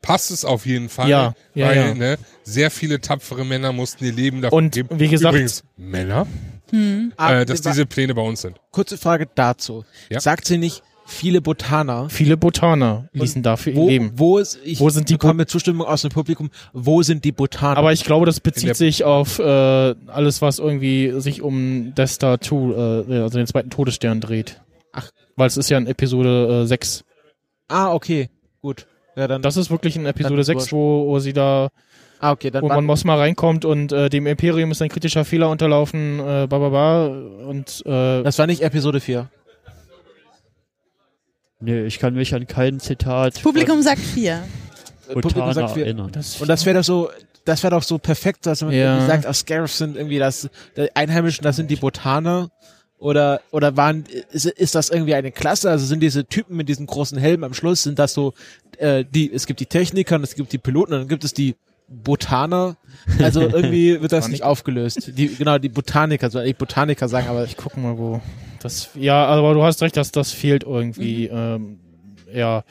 passt 0.00 0.30
es 0.30 0.44
auf 0.44 0.66
jeden 0.66 0.88
Fall. 0.88 1.08
Ja, 1.08 1.34
ja, 1.54 1.66
weil, 1.68 1.76
ja. 1.76 1.94
Ne, 1.94 2.18
sehr 2.44 2.70
viele 2.70 3.00
tapfere 3.00 3.44
Männer 3.44 3.72
mussten 3.72 4.04
ihr 4.04 4.12
Leben 4.12 4.42
dafür 4.42 4.56
Und 4.58 4.74
geben. 4.74 4.88
wie 4.98 5.08
gesagt- 5.08 5.32
Übrigens, 5.34 5.64
Männer, 5.76 6.26
Hm. 6.70 7.12
Ah, 7.18 7.40
äh, 7.40 7.44
dass 7.46 7.64
wa- 7.64 7.70
diese 7.70 7.84
Pläne 7.86 8.14
bei 8.14 8.22
uns 8.22 8.40
sind. 8.40 8.58
kurze 8.70 8.96
Frage 8.96 9.28
dazu. 9.34 9.84
Ja. 10.08 10.20
Sagt 10.20 10.46
sie 10.46 10.56
nicht 10.58 10.82
viele 11.12 11.40
Botaner? 11.40 12.08
Viele 12.08 12.36
Botaner 12.36 13.08
ließen 13.12 13.42
dafür 13.42 13.72
ihr 13.72 13.78
Wo, 13.78 13.88
Leben. 13.88 14.12
wo, 14.16 14.38
ist, 14.38 14.58
ich 14.64 14.80
Wo 14.80 14.90
sind 14.90 15.08
die 15.08 15.14
bekomme 15.14 15.46
Zustimmung 15.46 15.86
aus 15.86 16.02
dem 16.02 16.10
Publikum. 16.10 16.50
Wo 16.72 17.02
sind 17.02 17.24
die 17.24 17.32
Botaner? 17.32 17.76
Aber 17.76 17.92
ich 17.92 18.04
glaube, 18.04 18.26
das 18.26 18.40
bezieht 18.40 18.76
sich 18.76 19.04
auf 19.04 19.38
äh, 19.38 19.42
alles, 20.06 20.42
was 20.42 20.58
irgendwie 20.58 21.12
sich 21.20 21.42
um 21.42 21.94
Death 21.94 22.08
Star 22.08 22.40
2, 22.40 22.56
äh, 23.08 23.18
also 23.20 23.38
den 23.38 23.46
zweiten 23.46 23.70
Todesstern 23.70 24.20
dreht. 24.20 24.60
Ach. 24.92 25.10
Weil 25.36 25.46
es 25.46 25.56
ist 25.56 25.70
ja 25.70 25.78
in 25.78 25.86
Episode 25.86 26.62
äh, 26.64 26.66
6. 26.66 27.04
ah, 27.68 27.92
okay, 27.92 28.28
gut. 28.60 28.86
Ja, 29.16 29.28
dann, 29.28 29.42
Das 29.42 29.56
ist 29.56 29.70
wirklich 29.70 29.96
in 29.96 30.06
Episode 30.06 30.36
Dann 30.36 30.44
6, 30.44 30.56
wurscht. 30.60 30.72
wo, 30.72 31.06
wo 31.08 31.18
sie 31.18 31.32
da, 31.34 31.68
ah, 32.20 32.32
okay, 32.32 32.50
dann 32.50 32.62
wo 32.62 32.68
man 32.68 32.84
Mosma 32.84 33.14
reinkommt 33.16 33.64
und 33.64 33.92
äh, 33.92 34.08
dem 34.08 34.26
Imperium 34.26 34.70
ist 34.70 34.80
ein 34.80 34.88
kritischer 34.88 35.24
Fehler 35.26 35.50
unterlaufen, 35.50 36.18
äh, 36.20 36.46
ba, 36.48 36.58
ba, 36.58 36.68
ba, 36.70 37.06
und 37.46 37.82
äh, 37.84 38.22
das 38.22 38.38
war 38.38 38.46
nicht 38.46 38.62
Episode 38.62 39.00
4. 39.00 39.28
nee, 41.62 41.84
ich 41.84 41.98
kann 41.98 42.14
mich 42.14 42.34
an 42.34 42.46
kein 42.46 42.80
Zitat 42.80 43.42
Publikum 43.42 43.82
sagt 43.82 44.00
vier. 44.00 44.42
Äh, 45.08 45.14
Publikum 45.14 45.52
sagt 45.52 45.70
4. 45.72 45.84
erinnern. 45.84 46.10
das, 46.12 46.40
Und 46.40 46.48
das 46.48 46.64
wäre 46.66 46.78
doch 46.78 46.84
so, 46.84 47.10
das 47.44 47.62
wäre 47.62 47.72
doch 47.74 47.82
so 47.82 47.98
perfekt, 47.98 48.46
dass 48.46 48.62
man 48.62 48.72
Ja. 48.72 48.94
irgendwie 48.94 49.06
sagt, 49.06 49.26
aus 49.26 49.40
Scarif 49.40 49.72
sind 49.72 49.96
irgendwie 49.96 50.18
das, 50.18 50.48
die 50.76 50.94
Einheimischen, 50.94 51.42
das 51.44 51.56
sind 51.56 51.70
die 51.70 51.76
Botaner. 51.76 52.50
Oder, 52.98 53.40
oder 53.50 53.76
waren, 53.76 54.04
ist, 54.30 54.46
ist 54.46 54.76
das 54.76 54.88
irgendwie 54.88 55.14
eine 55.14 55.32
Klasse? 55.32 55.68
Also 55.68 55.86
sind 55.86 55.98
diese 56.00 56.24
Typen 56.24 56.56
mit 56.56 56.68
diesen 56.68 56.86
großen 56.86 57.18
Helmen 57.18 57.42
am 57.42 57.52
Schluss, 57.52 57.82
sind 57.82 57.98
das 57.98 58.14
so, 58.14 58.32
äh, 58.78 59.04
die, 59.04 59.32
es 59.32 59.46
gibt 59.46 59.58
die 59.58 59.66
Techniker 59.66 60.14
und 60.14 60.22
es 60.22 60.36
gibt 60.36 60.52
die 60.52 60.58
Piloten 60.58 60.92
und 60.92 61.00
dann 61.00 61.08
gibt 61.08 61.24
es 61.24 61.34
die 61.34 61.56
Botaner. 61.88 62.76
Also 63.18 63.40
irgendwie 63.40 64.00
wird 64.00 64.12
das 64.12 64.28
nicht 64.28 64.44
aufgelöst. 64.44 65.10
Die, 65.18 65.34
genau, 65.34 65.58
die 65.58 65.68
Botaniker, 65.68 66.30
soll 66.30 66.44
ich 66.44 66.56
Botaniker 66.56 67.08
sagen, 67.08 67.26
aber 67.28 67.44
ich 67.44 67.56
gucke 67.56 67.80
mal, 67.80 67.98
wo 67.98 68.20
das, 68.64 68.90
ja, 68.94 69.24
aber 69.26 69.54
du 69.54 69.62
hast 69.62 69.82
recht, 69.82 69.96
dass 69.96 70.12
das 70.12 70.32
fehlt 70.32 70.64
irgendwie, 70.64 71.26
ähm, 71.26 71.80
ja. 72.32 72.64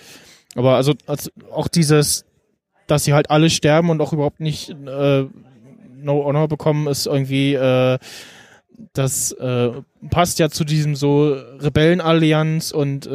Aber 0.55 0.76
also, 0.76 0.93
also 1.05 1.30
auch 1.51 1.68
dieses, 1.68 2.26
dass 2.88 3.05
sie 3.05 3.13
halt 3.13 3.30
alle 3.30 3.49
sterben 3.49 3.89
und 3.89 4.01
auch 4.01 4.13
überhaupt 4.13 4.39
nicht 4.39 4.69
äh, 4.69 5.26
No 6.03 6.26
Honor 6.26 6.47
bekommen, 6.47 6.88
ist 6.88 7.07
irgendwie, 7.07 7.53
äh, 7.53 7.97
das 8.93 9.31
äh, 9.34 9.72
passt 10.09 10.39
ja 10.39 10.49
zu 10.49 10.63
diesem 10.63 10.95
so 10.95 11.38
Rebellenallianz 11.59 12.72
und 12.72 13.05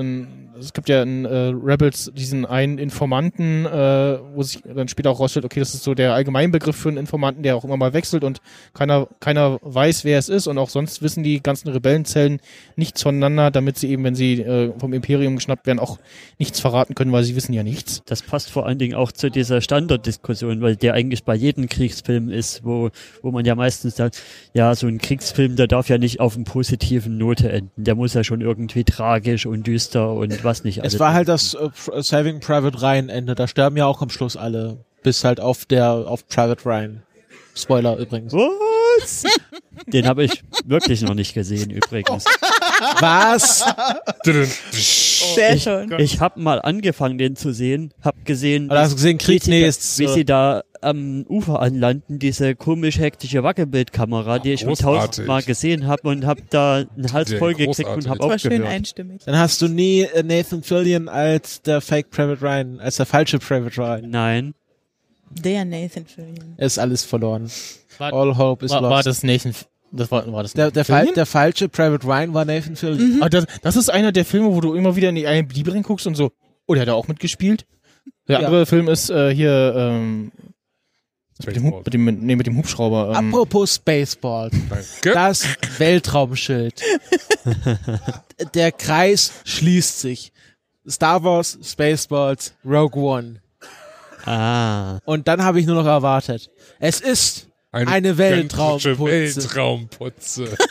ähm, 0.56 0.60
es 0.60 0.72
gibt 0.72 0.88
ja 0.88 1.02
in 1.02 1.24
äh, 1.24 1.28
Rebels 1.28 2.10
diesen 2.14 2.46
einen 2.46 2.78
Informanten, 2.78 3.66
äh, 3.66 4.18
wo 4.34 4.42
sich 4.42 4.62
dann 4.62 4.88
später 4.88 5.10
auch 5.10 5.20
rausstellt, 5.20 5.44
okay, 5.44 5.60
das 5.60 5.74
ist 5.74 5.84
so 5.84 5.94
der 5.94 6.14
Allgemeinbegriff 6.14 6.76
für 6.76 6.88
einen 6.88 6.98
Informanten, 6.98 7.42
der 7.42 7.56
auch 7.56 7.64
immer 7.64 7.76
mal 7.76 7.92
wechselt 7.92 8.24
und 8.24 8.40
keiner, 8.74 9.08
keiner 9.20 9.58
weiß, 9.62 10.04
wer 10.04 10.18
es 10.18 10.28
ist 10.28 10.46
und 10.46 10.58
auch 10.58 10.70
sonst 10.70 11.02
wissen 11.02 11.22
die 11.22 11.42
ganzen 11.42 11.68
Rebellenzellen 11.68 12.40
nichts 12.76 13.02
voneinander, 13.02 13.50
damit 13.50 13.78
sie 13.78 13.88
eben, 13.90 14.04
wenn 14.04 14.14
sie 14.14 14.40
äh, 14.40 14.72
vom 14.78 14.92
Imperium 14.92 15.36
geschnappt 15.36 15.66
werden, 15.66 15.78
auch 15.78 15.98
nichts 16.38 16.60
verraten 16.60 16.94
können, 16.94 17.12
weil 17.12 17.24
sie 17.24 17.36
wissen 17.36 17.52
ja 17.52 17.62
nichts. 17.62 18.02
Das 18.06 18.22
passt 18.22 18.50
vor 18.50 18.66
allen 18.66 18.78
Dingen 18.78 18.94
auch 18.94 19.12
zu 19.12 19.30
dieser 19.30 19.60
Standarddiskussion, 19.60 20.60
weil 20.60 20.76
der 20.76 20.94
eigentlich 20.94 21.24
bei 21.24 21.34
jedem 21.34 21.68
Kriegsfilm 21.68 22.30
ist, 22.30 22.64
wo, 22.64 22.90
wo 23.22 23.30
man 23.30 23.44
ja 23.44 23.54
meistens 23.54 23.96
sagt, 23.96 24.22
ja, 24.52 24.74
so 24.74 24.86
ein 24.86 24.98
Kriegsfilm, 24.98 25.56
der 25.56 25.66
darf 25.66 25.88
ja 25.88 25.98
nicht 25.98 26.20
auf 26.20 26.36
einer 26.36 26.44
positiven 26.44 27.18
Note 27.18 27.50
enden. 27.50 27.84
Der 27.84 27.94
muss 27.94 28.14
ja 28.14 28.24
schon 28.24 28.40
irgendwie 28.40 28.84
tragisch 28.84 29.46
und 29.46 29.66
düster 29.66 30.12
und 30.12 30.44
was 30.46 30.64
nicht 30.64 30.82
es 30.82 30.98
war 30.98 31.12
halt 31.12 31.28
das 31.28 31.52
äh, 31.54 31.68
Saving 32.00 32.40
Private 32.40 32.80
Ryan 32.80 33.08
Ende. 33.10 33.34
Da 33.34 33.46
sterben 33.46 33.76
ja 33.76 33.86
auch 33.86 34.00
am 34.00 34.08
Schluss 34.08 34.36
alle. 34.36 34.78
Bis 35.02 35.22
halt 35.24 35.40
auf 35.40 35.66
der, 35.66 35.90
auf 35.90 36.26
Private 36.26 36.64
Ryan. 36.64 37.02
Spoiler 37.56 37.96
übrigens. 37.96 38.32
Was? 38.32 39.24
Den 39.86 40.06
habe 40.06 40.24
ich 40.24 40.42
wirklich 40.64 41.02
noch 41.02 41.14
nicht 41.14 41.34
gesehen 41.34 41.70
übrigens. 41.70 42.24
Was? 43.00 43.64
Sehr 44.24 45.54
ich, 45.54 45.62
schön. 45.62 45.92
Ich 45.98 46.20
habe 46.20 46.40
mal 46.40 46.60
angefangen, 46.60 47.18
den 47.18 47.36
zu 47.36 47.52
sehen, 47.52 47.92
hab 48.02 48.24
gesehen, 48.24 48.70
Oder 48.70 48.80
hast 48.80 48.92
du 48.92 48.96
gesehen, 48.96 49.18
Krieg? 49.18 49.46
wie, 49.46 49.50
Nee, 49.50 49.60
sie, 49.62 49.66
ist, 49.68 49.98
da, 49.98 50.02
wie 50.02 50.08
sie 50.08 50.24
da 50.24 50.62
am 50.82 51.24
Ufer 51.28 51.60
anlanden, 51.60 52.18
diese 52.18 52.54
komisch 52.54 52.98
hektische 52.98 53.42
Wackelbildkamera, 53.42 54.38
die 54.38 54.52
ich 54.52 54.60
schon 54.60 54.74
tausendmal 54.74 55.42
gesehen 55.42 55.86
habe 55.86 56.08
und 56.08 56.26
habe 56.26 56.42
da 56.50 56.84
einen 56.96 57.12
Hals 57.12 57.32
voll 57.34 57.54
gekriegt 57.54 57.88
und 57.88 58.08
habe 58.08 58.38
schön 58.38 58.52
aufgehört. 58.52 58.66
einstimmig. 58.66 59.22
Dann 59.24 59.38
hast 59.38 59.62
du 59.62 59.68
nie 59.68 60.02
äh, 60.02 60.22
Nathan 60.22 60.62
Fillion 60.62 61.08
als 61.08 61.62
der 61.62 61.80
Fake 61.80 62.10
Private 62.10 62.42
Ryan, 62.42 62.80
als 62.80 62.96
der 62.96 63.06
falsche 63.06 63.38
Private 63.38 63.76
Ryan. 63.78 64.10
Nein, 64.10 64.54
Der 65.30 65.64
Nathan 65.64 66.06
Fillion. 66.06 66.54
Ist 66.56 66.78
alles 66.78 67.04
verloren. 67.04 67.50
War- 67.98 68.12
All 68.12 68.36
hope 68.36 68.64
is 68.64 68.70
War, 68.72 68.80
lost. 68.82 68.90
war 68.90 69.02
das 69.02 69.22
Nathan 69.22 69.54
Das 69.92 70.10
war, 70.10 70.30
war 70.32 70.42
das 70.42 70.52
Der, 70.52 70.70
der? 70.70 70.84
Fal 70.84 71.06
der 71.14 71.26
falsche 71.26 71.68
Private 71.68 72.06
Ryan 72.06 72.34
war 72.34 72.44
Nathan 72.44 72.76
Fillion. 72.76 73.22
Ah, 73.22 73.28
das, 73.28 73.46
das 73.62 73.76
ist 73.76 73.88
einer 73.90 74.12
der 74.12 74.24
Filme, 74.24 74.54
wo 74.54 74.60
du 74.60 74.74
immer 74.74 74.96
wieder 74.96 75.08
in 75.10 75.14
die 75.14 75.24
IMDb 75.24 75.68
reinguckst 75.72 76.06
und 76.06 76.14
so, 76.14 76.32
oh, 76.66 76.74
der 76.74 76.82
hat 76.82 76.88
da 76.88 76.94
auch 76.94 77.08
mitgespielt. 77.08 77.66
Der 78.28 78.40
Ja. 78.40 78.46
andere 78.46 78.66
Film 78.66 78.88
ist 78.88 79.10
äh, 79.10 79.34
hier 79.34 79.74
ähm, 79.76 80.32
das 81.38 81.46
mit, 81.46 81.56
dem, 81.56 81.64
Hub- 81.66 81.84
mit, 81.84 81.94
dem, 81.94 82.04
nee, 82.04 82.36
mit 82.36 82.46
dem 82.46 82.56
Hubschrauber. 82.56 83.14
Ähm, 83.18 83.28
Apropos 83.34 83.74
Spaceballs. 83.76 84.54
Danke. 84.68 85.12
Das 85.12 85.46
Weltraumschild. 85.78 86.80
Der 88.54 88.72
Kreis 88.72 89.32
schließt 89.44 90.00
sich. 90.00 90.32
Star 90.88 91.22
Wars, 91.24 91.58
Spaceballs, 91.62 92.54
Rogue 92.64 93.02
One. 93.02 93.40
Ah. 94.26 94.98
Und 95.04 95.28
dann 95.28 95.42
habe 95.42 95.60
ich 95.60 95.66
nur 95.66 95.76
noch 95.76 95.86
erwartet. 95.86 96.50
Es 96.78 97.00
ist 97.00 97.48
eine 97.72 98.18
Weltraumputze. 98.18 98.98
Weltraumputze. 98.98 100.56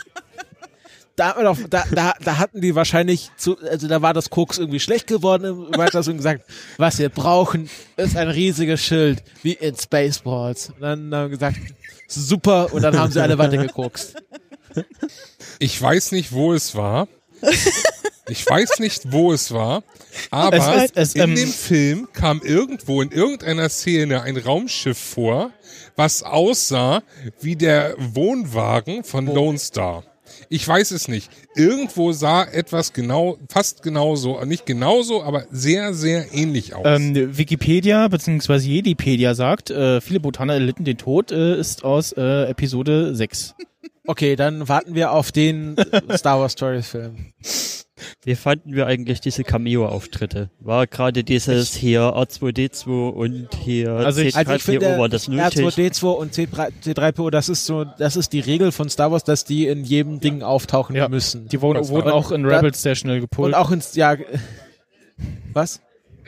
Da, 1.16 1.28
hat 1.28 1.36
man 1.36 1.46
doch, 1.46 1.58
da, 1.70 1.84
da, 1.92 2.12
da 2.22 2.36
hatten 2.36 2.60
die 2.60 2.74
wahrscheinlich 2.74 3.30
zu, 3.38 3.58
also 3.58 3.88
da 3.88 4.02
war 4.02 4.12
das 4.12 4.28
Koks 4.28 4.58
irgendwie 4.58 4.80
schlecht 4.80 5.06
geworden 5.06 5.44
im 5.44 5.78
Weiters 5.78 6.08
und 6.08 6.18
gesagt, 6.18 6.44
was 6.76 6.98
wir 6.98 7.08
brauchen, 7.08 7.70
ist 7.96 8.18
ein 8.18 8.28
riesiges 8.28 8.82
Schild, 8.82 9.24
wie 9.42 9.52
in 9.52 9.74
Spaceballs. 9.74 10.68
Und 10.74 10.82
dann 10.82 11.14
haben 11.14 11.22
wir 11.22 11.28
gesagt, 11.30 11.56
super, 12.06 12.70
und 12.70 12.82
dann 12.82 12.98
haben 12.98 13.10
sie 13.10 13.22
alle 13.22 13.38
weitergekokst. 13.38 14.14
Ich 15.58 15.80
weiß 15.80 16.12
nicht, 16.12 16.32
wo 16.32 16.52
es 16.52 16.74
war. 16.74 17.08
Ich 18.28 18.44
weiß 18.48 18.80
nicht, 18.80 19.12
wo 19.12 19.32
es 19.32 19.52
war, 19.52 19.82
aber 20.30 20.56
Es 20.56 20.84
ist- 20.84 20.96
es, 20.96 21.14
in 21.14 21.22
ähm, 21.22 21.34
dem 21.36 21.48
Film 21.48 22.08
kam 22.12 22.40
irgendwo 22.42 23.00
in 23.02 23.10
irgendeiner 23.12 23.68
Szene 23.68 24.22
ein 24.22 24.36
Raumschiff 24.36 24.98
vor, 24.98 25.50
was 25.94 26.22
aussah 26.22 27.02
wie 27.40 27.54
der 27.56 27.94
Wohnwagen 27.98 29.04
von 29.04 29.26
Lone 29.26 29.58
Star. 29.58 30.02
Ich 30.48 30.66
weiß 30.66 30.90
es 30.90 31.06
nicht. 31.06 31.30
Irgendwo 31.54 32.10
sah 32.12 32.42
etwas 32.44 32.92
genau, 32.92 33.38
fast 33.48 33.82
genauso, 33.84 34.44
nicht 34.44 34.66
genauso, 34.66 35.22
aber 35.22 35.46
sehr, 35.52 35.94
sehr 35.94 36.34
ähnlich 36.34 36.74
aus. 36.74 36.84
ähm, 36.84 37.38
Wikipedia 37.38 38.08
bzw. 38.08 38.56
Jedipedia 38.56 39.34
sagt, 39.34 39.70
äh, 39.70 40.00
viele 40.00 40.18
Botaner 40.20 40.54
erlitten 40.54 40.84
den 40.84 40.98
Tod, 40.98 41.30
äh, 41.30 41.58
ist 41.58 41.84
aus 41.84 42.12
äh, 42.12 42.50
Episode 42.50 43.14
6. 43.14 43.54
Okay, 44.08 44.34
dann 44.36 44.68
warten 44.68 44.94
wir 44.96 45.12
auf 45.12 45.30
den 45.32 45.76
Star 46.16 46.40
Wars 46.40 46.52
Stories 46.52 46.88
Film. 46.88 47.32
Wie 48.24 48.34
fanden 48.34 48.74
wir 48.74 48.86
eigentlich 48.86 49.20
diese 49.20 49.42
Cameo-Auftritte? 49.42 50.50
War 50.60 50.86
gerade 50.86 51.24
dieses 51.24 51.74
hier 51.74 52.00
R2D2 52.02 53.08
und 53.08 53.48
hier 53.64 53.92
Also 53.92 54.20
ich- 54.20 54.36
Also 54.36 54.52
ich 54.52 54.62
finde, 54.62 54.98
war 54.98 55.08
das 55.08 55.28
nötig? 55.28 55.64
R2D2 55.64 56.06
und 56.10 56.34
C3, 56.34 56.70
C3PO, 56.84 57.30
das 57.30 57.48
ist 57.48 57.64
so, 57.64 57.84
das 57.84 58.16
ist 58.16 58.32
die 58.34 58.40
Regel 58.40 58.70
von 58.72 58.90
Star 58.90 59.10
Wars, 59.12 59.24
dass 59.24 59.44
die 59.44 59.66
in 59.66 59.84
jedem 59.84 60.20
Ding 60.20 60.42
auftauchen 60.42 60.94
Ja. 60.94 61.08
müssen. 61.08 61.48
Die 61.48 61.62
wurden, 61.62 61.88
wurden 61.88 62.10
auch 62.10 62.30
in 62.32 62.44
Rebels 62.44 62.82
sehr 62.82 62.94
schnell 62.96 63.20
gepult. 63.20 63.48
Und 63.48 63.54
auch 63.54 63.70
ins, 63.70 63.94
ja, 63.94 64.16
was? 65.52 65.80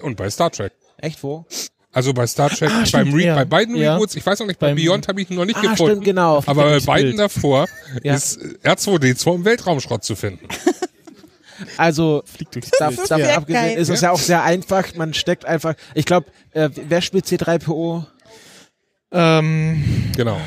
Und 0.03 0.17
bei 0.17 0.31
Star 0.31 0.51
Trek. 0.51 0.73
Echt 0.99 1.23
wo? 1.23 1.45
Also 1.93 2.13
bei 2.15 2.27
Star 2.27 2.49
Trek, 2.51 2.71
Ah, 2.71 2.77
beim 2.79 2.87
stimmt, 2.87 3.15
Re 3.15 3.23
ja. 3.25 3.35
bei 3.35 3.45
beiden 3.45 3.75
Ja. 3.77 3.95
Reboots, 3.95 4.15
ich 4.15 4.25
weiß 4.25 4.39
noch 4.41 4.47
nicht, 4.47 4.59
bei 4.59 4.69
Beim- 4.69 4.77
Beyond 4.77 5.09
habe 5.09 5.21
ich 5.21 5.31
ihn 5.31 5.37
noch 5.37 5.45
nicht 5.45 5.57
Ah, 5.59 5.63
gefunden. 5.63 5.93
stimmt, 5.93 6.05
genau. 6.05 6.39
Aber 6.47 6.55
bei 6.65 6.81
beiden 6.81 7.11
Bild. 7.11 7.19
davor 7.19 7.67
Ja. 8.03 8.15
ist 8.15 8.39
R2D2 8.63 9.35
im 9.35 9.45
Weltraumschrott 9.45 10.05
zu 10.05 10.15
finden. 10.17 10.47
Also, 11.77 12.23
da, 12.53 12.61
davon 12.79 13.07
sehr 13.07 13.37
abgesehen 13.37 13.79
ist 13.79 13.89
es 13.91 14.01
ja 14.01 14.11
auch 14.11 14.19
sehr 14.19 14.43
einfach. 14.45 14.95
Man 14.95 15.15
steckt 15.15 15.45
einfach, 15.45 15.75
ich 15.95 16.05
glaube, 16.05 16.27
äh, 16.53 16.69
wer 16.89 17.01
spielt 17.01 17.27
C3PO? 17.27 18.05
Ähm, 19.11 19.85
Genau. 20.17 20.39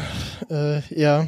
äh, 0.49 0.81
ja. 0.93 1.27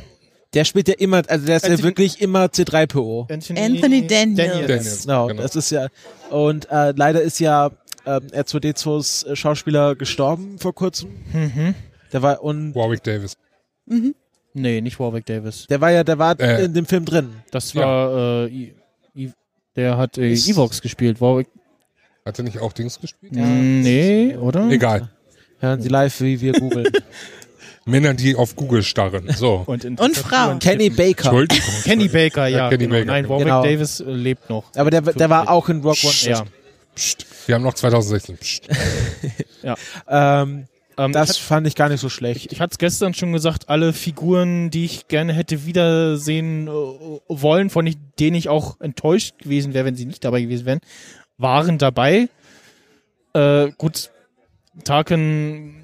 Der 0.53 0.65
spielt 0.65 0.87
ja 0.87 0.93
immer, 0.99 1.23
also 1.27 1.45
der 1.47 1.57
ist 1.57 1.63
ja 1.65 1.71
Anthony- 1.71 1.83
wirklich 1.83 2.21
immer 2.21 2.45
C3PO. 2.45 3.31
Anthony, 3.31 3.59
Anthony 3.59 4.07
Daniels. 4.07 4.37
Daniels. 4.67 5.01
Genau, 5.03 5.27
Genau. 5.27 5.41
das 5.41 5.55
ist 5.55 5.71
ja, 5.71 5.87
und 6.29 6.69
äh, 6.69 6.93
leider 6.95 7.21
ist 7.21 7.39
ja 7.39 7.71
ähm, 8.05 8.27
R2D2s 8.31 9.25
äh, 9.25 9.35
Schauspieler 9.35 9.95
gestorben 9.95 10.59
vor 10.59 10.75
kurzem. 10.75 11.09
Mhm. 11.33 11.73
Der 12.11 12.21
war, 12.21 12.43
und 12.43 12.75
Warwick 12.75 13.01
Davis. 13.01 13.33
Nee, 14.53 14.81
nicht 14.81 14.99
Warwick 14.99 15.25
Davis. 15.25 15.65
der 15.67 15.81
war 15.81 15.89
ja, 15.89 16.03
der 16.03 16.19
war 16.19 16.39
Äh. 16.39 16.65
in 16.65 16.73
dem 16.75 16.85
Film 16.85 17.05
drin. 17.05 17.29
Das 17.49 17.73
Ja. 17.73 17.81
war, 17.81 18.43
äh, 18.43 18.47
I, 18.49 18.63
I, 18.65 18.73
der 19.75 19.97
hat 19.97 20.17
äh, 20.17 20.31
Ist- 20.31 20.47
Evox 20.49 20.81
gespielt. 20.81 21.19
Warwick, 21.21 21.47
Hat 22.25 22.37
er 22.39 22.43
nicht 22.43 22.59
auch 22.59 22.73
Dings 22.73 22.99
gespielt? 22.99 23.33
Mm, 23.33 23.81
nee, 23.81 24.35
oder? 24.37 24.69
Egal. 24.69 25.09
Hören 25.59 25.81
Sie 25.81 25.89
live, 25.89 26.19
wie 26.21 26.39
wir 26.41 26.53
googeln. 26.53 26.87
Männer, 27.85 28.13
die 28.13 28.35
auf 28.35 28.55
Google 28.55 28.81
starren. 28.83 29.29
So. 29.35 29.63
Und, 29.65 29.83
in- 29.83 29.97
Und 29.97 30.15
Frauen. 30.15 30.59
Kenny 30.59 30.89
Baker. 30.89 31.25
Entschuldigung. 31.29 31.73
Kenny 31.83 32.07
Baker, 32.07 32.47
ja. 32.47 32.57
Ja, 32.57 32.69
Kenny 32.69 32.85
genau. 32.85 32.95
Baker, 32.95 33.05
Nein. 33.05 33.29
Warwick 33.29 33.45
Genau. 33.45 33.63
Davis 33.63 33.99
äh, 33.99 34.03
lebt 34.11 34.49
noch. 34.49 34.63
Aber 34.75 34.89
der, 34.89 35.01
der 35.01 35.29
war 35.29 35.49
auch 35.49 35.67
in 35.69 35.81
Rock 35.81 35.97
One. 36.03 36.13
Ja. 36.23 36.43
Psst. 36.95 37.25
Wir 37.47 37.55
haben 37.55 37.63
noch 37.63 37.73
2016. 37.73 38.37
Psst. 38.37 38.67
Ähm, 40.07 40.65
Ähm, 40.97 41.11
das 41.11 41.31
ich, 41.37 41.41
fand 41.41 41.65
ich 41.67 41.75
gar 41.75 41.89
nicht 41.89 42.01
so 42.01 42.07
ich, 42.07 42.13
schlecht. 42.13 42.51
ich 42.51 42.61
hatte 42.61 42.73
es 42.73 42.77
gestern 42.77 43.13
schon 43.13 43.33
gesagt, 43.33 43.69
alle 43.69 43.93
Figuren, 43.93 44.69
die 44.69 44.85
ich 44.85 45.07
gerne 45.07 45.33
hätte 45.33 45.65
wiedersehen 45.65 46.67
äh, 46.67 46.71
wollen, 46.71 47.69
von 47.69 47.87
ich- 47.87 47.97
denen 48.19 48.35
ich 48.35 48.49
auch 48.49 48.79
enttäuscht 48.79 49.39
gewesen 49.39 49.73
wäre, 49.73 49.85
wenn 49.85 49.95
sie 49.95 50.05
nicht 50.05 50.23
dabei 50.23 50.41
gewesen 50.41 50.65
wären, 50.65 50.79
waren 51.37 51.77
dabei. 51.77 52.29
Äh, 53.33 53.71
gut, 53.77 54.11
Tarkin 54.83 55.75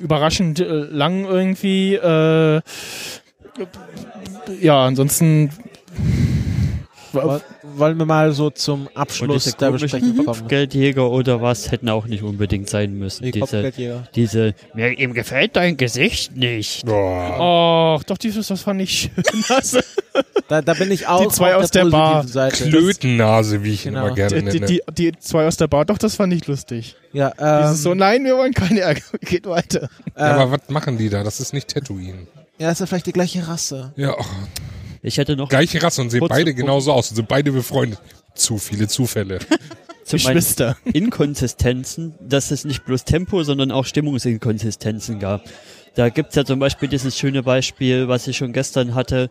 überraschend 0.00 0.60
äh, 0.60 0.64
lang 0.64 1.24
irgendwie. 1.24 1.94
Äh, 1.94 2.60
ja, 4.60 4.84
ansonsten 4.84 5.50
Wollen 7.14 7.98
wir 7.98 8.04
mal 8.06 8.32
so 8.32 8.50
zum 8.50 8.88
Abschluss 8.94 9.56
der 9.56 9.70
Besprechung 9.70 10.24
kommen. 10.24 10.48
Geldjäger 10.48 11.10
oder 11.10 11.40
was 11.40 11.70
hätten 11.70 11.88
auch 11.88 12.06
nicht 12.06 12.22
unbedingt 12.22 12.68
sein 12.68 12.94
müssen. 12.98 13.24
Die 13.24 13.32
Diese, 13.32 13.72
diese, 14.14 14.54
mir, 14.74 14.90
ihm 14.98 15.14
gefällt 15.14 15.56
dein 15.56 15.76
Gesicht 15.76 16.36
nicht. 16.36 16.84
Boah. 16.86 17.98
Oh, 17.98 18.02
doch, 18.06 18.18
dieses, 18.18 18.48
das 18.48 18.60
fand 18.62 18.80
ich 18.82 19.10
schön. 19.14 19.24
Also, 19.48 19.80
Da, 20.48 20.60
da 20.62 20.74
bin 20.74 20.90
ich 20.90 21.06
auch 21.06 21.26
zwei 21.32 21.54
auf 21.56 21.64
aus 21.64 21.70
der 21.70 21.86
Bar. 21.86 22.22
positiven 22.22 22.32
Seite. 22.32 22.68
Klötennase, 22.70 23.62
wie 23.64 23.72
ich 23.72 23.86
ihn 23.86 23.94
Genau. 23.94 24.06
immer 24.06 24.14
gerne 24.14 24.36
die, 24.36 24.42
nenne. 24.60 24.66
die, 24.66 24.80
die, 24.92 25.10
die 25.12 25.18
zwei 25.18 25.46
aus 25.46 25.56
der 25.56 25.66
Bar, 25.68 25.84
doch, 25.84 25.98
das 25.98 26.16
fand 26.16 26.32
ich 26.32 26.46
lustig. 26.46 26.96
Ja, 27.12 27.32
ähm, 27.38 27.62
Dieses 27.64 27.82
so, 27.82 27.94
nein, 27.94 28.24
wir 28.24 28.36
wollen 28.36 28.52
keine 28.52 28.80
Ärger, 28.80 29.00
geht 29.20 29.46
weiter. 29.46 29.88
ja, 30.16 30.26
äh, 30.28 30.30
aber 30.40 30.52
was 30.52 30.68
machen 30.68 30.98
die 30.98 31.08
da? 31.08 31.22
Das 31.24 31.40
ist 31.40 31.52
nicht 31.52 31.68
Tatooine. 31.68 32.26
ja, 32.58 32.70
ist 32.70 32.80
ja 32.80 32.86
vielleicht 32.86 33.06
die 33.06 33.12
gleiche 33.12 33.46
Rasse. 33.48 33.92
Ja, 33.96 34.14
oh, 34.18 34.24
Ich 35.04 35.18
hätte 35.18 35.36
noch 35.36 35.50
gleiche 35.50 35.82
Rasse 35.82 36.00
und 36.00 36.08
sehen 36.08 36.24
beide 36.26 36.54
genauso 36.54 36.90
aus 36.90 37.10
und 37.10 37.16
sind 37.16 37.28
beide 37.28 37.52
befreundet. 37.52 38.00
Zu 38.34 38.56
viele 38.56 38.88
Zufälle. 38.88 39.38
zu 40.04 40.16
Geschwister. 40.16 40.78
Inkonsistenzen, 40.92 42.14
dass 42.20 42.50
es 42.50 42.64
nicht 42.64 42.86
bloß 42.86 43.04
Tempo, 43.04 43.42
sondern 43.42 43.70
auch 43.70 43.84
Stimmungsinkonsistenzen 43.84 45.18
gab. 45.18 45.44
Da 45.94 46.08
gibt's 46.08 46.34
ja 46.36 46.44
zum 46.46 46.58
Beispiel 46.58 46.88
dieses 46.88 47.18
schöne 47.18 47.42
Beispiel, 47.42 48.08
was 48.08 48.26
ich 48.26 48.38
schon 48.38 48.54
gestern 48.54 48.94
hatte, 48.94 49.30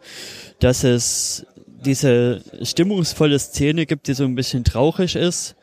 dass 0.60 0.84
es 0.84 1.46
diese 1.84 2.44
stimmungsvolle 2.62 3.40
Szene 3.40 3.88
gibt, 3.88 4.08
die 4.08 4.14
so 4.14 4.26
ein 4.26 4.36
bisschen 4.36 4.64
traurig 4.64 5.16
ist 5.16 5.56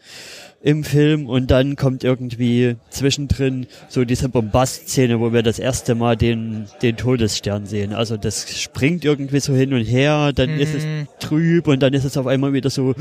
im 0.62 0.84
Film 0.84 1.26
und 1.26 1.50
dann 1.50 1.74
kommt 1.76 2.04
irgendwie 2.04 2.76
zwischendrin 2.90 3.66
so 3.88 4.04
diese 4.04 4.28
Bombast-Szene, 4.28 5.18
wo 5.18 5.32
wir 5.32 5.42
das 5.42 5.58
erste 5.58 5.94
Mal 5.94 6.16
den, 6.16 6.66
den 6.82 6.96
Todesstern 6.98 7.64
sehen. 7.64 7.94
Also 7.94 8.18
das 8.18 8.60
springt 8.60 9.04
irgendwie 9.04 9.40
so 9.40 9.54
hin 9.54 9.72
und 9.72 9.84
her, 9.84 10.32
dann 10.34 10.50
ist 10.60 10.74
es 10.74 10.84
Mhm. 10.84 11.08
trüb 11.18 11.66
und 11.66 11.80
dann 11.80 11.94
ist 11.94 12.04
es 12.04 12.16
auf 12.18 12.26
einmal 12.26 12.52
wieder 12.52 12.68
so 12.68 12.94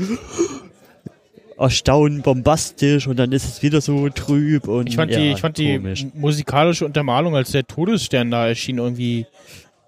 erstaunen 1.58 2.22
bombastisch 2.22 3.06
und 3.06 3.18
dann 3.18 3.32
ist 3.32 3.44
es 3.44 3.62
wieder 3.62 3.80
so 3.82 4.08
trüb 4.08 4.66
und 4.66 4.88
Ich 4.88 4.96
fand 4.96 5.10
ja, 5.12 5.18
die, 5.20 5.32
ich 5.32 5.40
fand 5.40 5.58
die 5.58 5.76
komisch. 5.76 6.02
m- 6.04 6.12
musikalische 6.14 6.86
Untermalung, 6.86 7.36
als 7.36 7.50
der 7.50 7.66
Todesstern 7.66 8.30
da 8.30 8.48
erschien, 8.48 8.78
irgendwie 8.78 9.26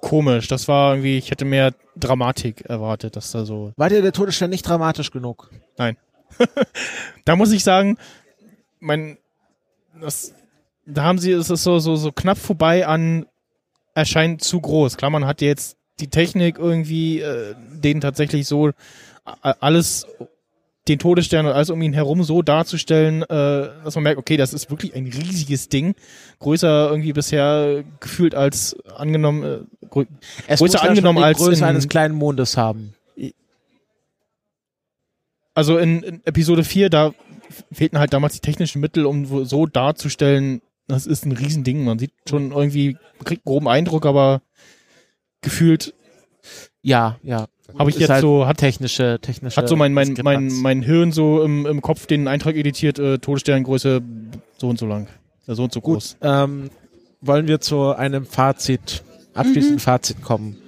komisch. 0.03 0.49
Das 0.49 0.69
war 0.69 0.93
irgendwie, 0.95 1.17
ich 1.17 1.31
hätte 1.31 1.47
mehr 1.47 1.73
Dramatik 1.97 2.63
erwartet, 2.69 3.17
dass 3.17 3.31
da 3.31 3.47
so. 3.47 3.73
War 3.77 3.89
dir 3.89 4.03
der 4.03 4.13
Todesstern 4.13 4.51
nicht 4.51 4.69
dramatisch 4.69 5.11
genug? 5.11 5.51
Da 7.25 7.37
muss 7.37 7.53
ich 7.53 7.63
sagen, 7.63 7.99
mein, 8.81 9.17
das, 10.01 10.35
da 10.87 11.05
haben 11.05 11.19
sie, 11.19 11.31
es 11.33 11.51
ist 11.51 11.63
so, 11.63 11.79
so, 11.79 11.95
so 11.97 12.11
knapp 12.13 12.39
vorbei 12.39 12.87
an 12.87 13.27
erscheint 13.95 14.43
zu 14.43 14.61
groß. 14.61 14.97
Klar, 14.97 15.11
man 15.11 15.27
hat 15.27 15.41
jetzt 15.41 15.77
die 16.01 16.09
Technik 16.09 16.59
irgendwie, 16.59 17.21
äh, 17.21 17.55
den 17.75 18.01
tatsächlich 18.01 18.47
so 18.49 18.71
alles, 19.43 20.07
den 20.89 20.99
Todesstern 20.99 21.47
und 21.47 21.53
alles 21.53 21.71
um 21.71 21.81
ihn 21.81 21.93
herum 21.93 22.25
so 22.25 22.43
darzustellen, 22.43 23.23
äh, 23.23 23.27
dass 23.85 23.95
man 23.95 24.03
merkt, 24.03 24.19
okay, 24.19 24.37
das 24.37 24.53
ist 24.53 24.69
wirklich 24.71 24.97
ein 24.97 25.05
riesiges 25.07 25.69
Ding. 25.69 25.95
Größer 26.41 26.89
irgendwie 26.91 27.13
bisher 27.13 27.85
gefühlt 28.01 28.35
als 28.35 28.75
angenommen, 28.97 29.45
äh, 29.45 29.87
grö 29.89 30.07
Es 30.49 30.59
Größer 30.59 30.83
angenommen 30.83 31.23
als 31.23 31.39
Größe 31.39 31.59
in- 31.61 31.65
eines 31.65 31.89
kleinen 31.89 32.15
Mondes 32.17 32.57
haben. 32.57 32.95
Also 35.55 35.79
in, 35.79 36.03
in 36.03 36.21
Episode 36.25 36.65
4, 36.65 36.89
da 36.91 37.13
fehlten 37.73 37.99
halt 37.99 38.13
damals 38.13 38.35
die 38.35 38.41
technischen 38.41 38.81
Mittel, 38.81 39.05
um 39.07 39.29
wo- 39.31 39.45
so 39.45 39.67
darzustellen, 39.67 40.63
das 40.89 41.07
ist 41.07 41.25
ein 41.27 41.33
Riesending. 41.33 41.85
Man 41.85 41.99
sieht 41.99 42.13
schon 42.29 42.53
irgendwie, 42.53 42.97
man 43.19 43.25
kriegt 43.25 43.47
einen 43.47 43.53
groben 43.53 43.69
Eindruck, 43.69 44.07
aber 44.07 44.43
gefühlt 45.41 45.95
Ja, 46.83 47.19
ja. 47.23 47.47
Habe 47.79 47.89
ich 47.91 47.97
Ist 47.97 48.01
jetzt 48.03 48.11
halt 48.11 48.21
so, 48.23 48.47
hat, 48.47 48.59
technische, 48.59 49.19
technische. 49.23 49.57
hat 49.57 49.69
so 49.69 49.77
mein, 49.77 49.95
mein, 49.95 50.15
mein, 50.23 50.49
mein 50.61 50.83
Hirn 50.83 51.11
so 51.13 51.43
im, 51.43 51.65
im 51.65 51.81
Kopf 51.81 52.07
den 52.07 52.29
Eintrag 52.29 52.57
editiert, 52.57 52.99
äh, 52.99 53.19
Todessterngröße 53.19 54.03
so 54.59 54.69
und 54.69 54.79
so 54.79 54.87
lang. 54.87 55.07
Äh, 55.47 55.55
so 55.55 55.63
und 55.65 55.73
so 55.73 55.81
groß. 55.81 56.17
Gut, 56.21 56.29
ähm, 56.29 56.71
wollen 57.23 57.49
wir 57.49 57.61
zu 57.61 57.95
einem 57.95 58.27
Fazit, 58.27 59.03
abschließenden 59.33 59.79
Fazit 59.79 60.21
kommen. 60.23 60.59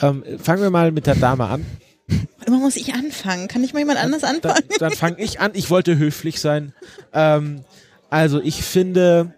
Ähm, 0.00 0.22
fangen 0.38 0.62
wir 0.62 0.70
mal 0.70 0.92
mit 0.92 1.06
der 1.06 1.16
Dame 1.16 1.46
an. 1.46 1.64
Immer 2.46 2.58
muss 2.58 2.76
ich 2.76 2.94
anfangen. 2.94 3.48
Kann 3.48 3.62
nicht 3.62 3.72
mal 3.72 3.80
jemand 3.80 3.98
anders 3.98 4.22
Dann, 4.22 4.36
anfangen? 4.36 4.68
dann 4.78 4.92
fange 4.92 5.20
ich 5.20 5.40
an. 5.40 5.52
Ich 5.54 5.70
wollte 5.70 5.96
höflich 5.96 6.40
sein. 6.40 6.74
Ähm, 7.12 7.64
also 8.10 8.40
ich 8.40 8.62
finde, 8.62 9.34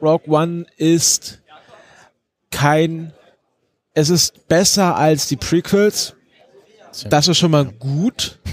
Rogue 0.00 0.28
One 0.28 0.66
ist 0.76 1.40
kein, 2.50 3.12
es 3.94 4.10
ist 4.10 4.48
besser 4.48 4.96
als 4.96 5.28
die 5.28 5.36
Prequels. 5.36 6.14
Das 7.08 7.28
ist 7.28 7.38
schon 7.38 7.50
mal 7.50 7.66
gut. 7.66 8.38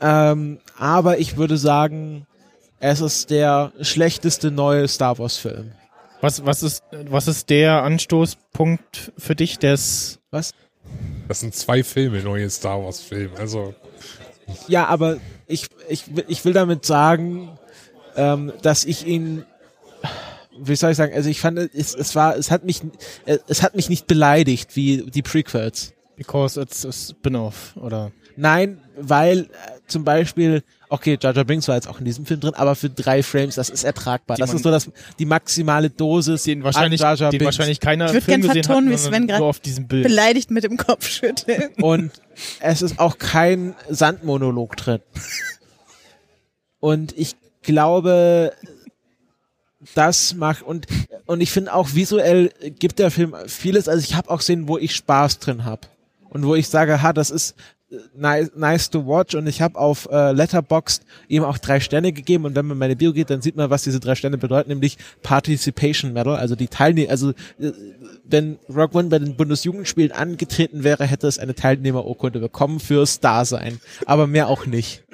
Ähm, 0.00 0.60
aber 0.76 1.18
ich 1.18 1.36
würde 1.38 1.56
sagen, 1.56 2.24
es 2.78 3.00
ist 3.00 3.30
der 3.30 3.72
schlechteste 3.80 4.52
neue 4.52 4.86
Star 4.86 5.18
Wars 5.18 5.36
Film. 5.38 5.72
Was, 6.20 6.44
was, 6.44 6.62
ist, 6.62 6.84
was 6.92 7.26
ist 7.26 7.50
der 7.50 7.82
Anstoßpunkt 7.82 9.12
für 9.18 9.34
dich, 9.34 9.58
des 9.58 10.20
Was? 10.30 10.52
Das 11.28 11.40
sind 11.40 11.54
zwei 11.54 11.82
Filme, 11.84 12.22
neue 12.22 12.48
Star 12.50 12.82
Wars 12.82 13.00
Filme. 13.00 13.36
Also, 13.38 13.74
Ja, 14.66 14.86
aber 14.86 15.18
ich, 15.46 15.66
ich, 15.88 16.14
will- 16.16 16.24
ich 16.28 16.44
will 16.44 16.52
damit 16.54 16.84
sagen, 16.86 17.50
ähm, 18.16 18.52
dass 18.62 18.84
ich 18.84 19.06
ihn, 19.06 19.44
wie 20.58 20.74
soll 20.76 20.92
ich 20.92 20.96
sagen, 20.96 21.14
also 21.14 21.28
ich 21.28 21.40
fand, 21.40 21.58
es, 21.58 21.94
es 21.94 22.14
war, 22.14 22.36
es 22.36 22.50
hat 22.50 22.64
mich, 22.64 22.80
es 23.46 23.62
hat 23.62 23.76
mich 23.76 23.88
nicht 23.88 24.06
beleidigt 24.06 24.74
wie 24.76 25.02
die 25.10 25.22
Prequels. 25.22 25.92
Because 26.16 26.60
it's 26.60 26.84
a 26.84 26.92
spin-off, 26.92 27.76
oder? 27.76 28.10
Nein, 28.36 28.80
weil 28.96 29.40
äh, 29.40 29.46
zum 29.86 30.02
Beispiel, 30.04 30.62
okay, 30.88 31.18
Jar 31.20 31.34
Jar 31.34 31.44
Binks 31.44 31.68
war 31.68 31.74
jetzt 31.74 31.88
auch 31.88 31.98
in 31.98 32.04
diesem 32.04 32.26
Film 32.26 32.40
drin, 32.40 32.54
aber 32.54 32.74
für 32.74 32.90
drei 32.90 33.22
Frames, 33.22 33.54
das 33.54 33.70
ist 33.70 33.84
ertragbar. 33.84 34.36
Die 34.36 34.40
das 34.40 34.48
man- 34.50 34.56
ist 34.56 34.62
so 34.62 34.70
das, 34.70 34.90
die 35.18 35.26
maximale 35.26 35.90
Dosis 35.90 36.44
Den 36.44 36.64
wahrscheinlich, 36.64 37.00
an 37.02 37.08
Jar 37.08 37.16
Jar 37.16 37.30
den 37.30 37.38
Binks. 37.38 37.58
wahrscheinlich 37.58 37.80
keiner 37.80 38.06
Ich 38.06 38.12
würd 38.14 38.24
Film 38.24 38.40
gern 38.42 38.48
gesehen 38.50 38.64
vertonen, 38.64 38.90
wie 38.90 38.96
Sven 38.96 39.28
diesem 39.64 39.88
Bild. 39.88 40.04
Beleidigt 40.04 40.50
mit 40.50 40.64
dem 40.64 40.76
Kopf 40.76 41.08
schütteln. 41.08 41.68
Und 41.80 42.12
es 42.60 42.82
ist 42.82 42.98
auch 42.98 43.18
kein 43.18 43.74
Sandmonolog 43.88 44.76
drin. 44.76 45.00
Und 46.80 47.16
ich 47.18 47.34
glaube, 47.62 48.52
das 49.94 50.34
macht 50.34 50.62
und 50.62 50.86
und 51.26 51.40
ich 51.40 51.50
finde 51.50 51.72
auch 51.74 51.94
visuell 51.94 52.52
gibt 52.78 52.98
der 52.98 53.10
Film 53.10 53.34
vieles. 53.46 53.88
Also 53.88 54.02
ich 54.04 54.14
habe 54.14 54.30
auch 54.30 54.40
Szenen, 54.40 54.68
wo 54.68 54.78
ich 54.78 54.94
Spaß 54.94 55.38
drin 55.38 55.64
habe 55.64 55.82
und 56.30 56.46
wo 56.46 56.54
ich 56.54 56.68
sage, 56.68 57.02
ha, 57.02 57.12
das 57.12 57.30
ist 57.30 57.54
nice, 58.14 58.50
nice 58.54 58.90
to 58.90 59.06
watch. 59.06 59.34
Und 59.34 59.46
ich 59.46 59.62
habe 59.62 59.78
auf 59.78 60.08
äh, 60.10 60.32
Letterboxd 60.32 61.02
ihm 61.28 61.44
auch 61.44 61.58
drei 61.58 61.80
Sterne 61.80 62.12
gegeben. 62.12 62.44
Und 62.44 62.54
wenn 62.54 62.66
man 62.66 62.78
meine 62.78 62.96
Bio 62.96 63.12
geht, 63.12 63.30
dann 63.30 63.42
sieht 63.42 63.56
man, 63.56 63.70
was 63.70 63.82
diese 63.82 64.00
drei 64.00 64.14
Sterne 64.14 64.38
bedeuten, 64.38 64.70
nämlich 64.70 64.98
Participation 65.22 66.12
Medal, 66.12 66.36
also 66.36 66.54
die 66.54 66.68
Teilnehmer, 66.68 67.10
also 67.10 67.30
äh, 67.58 67.72
wenn 68.24 68.58
Rock 68.68 68.94
One 68.94 69.08
bei 69.08 69.18
den 69.18 69.36
Bundesjugendspielen 69.36 70.12
angetreten 70.12 70.84
wäre, 70.84 71.06
hätte 71.06 71.26
es 71.26 71.38
eine 71.38 71.54
Teilnehmerurkunde 71.54 72.40
bekommen 72.40 72.80
fürs 72.80 73.20
Dasein. 73.20 73.80
Aber 74.06 74.26
mehr 74.26 74.48
auch 74.48 74.66
nicht. 74.66 75.04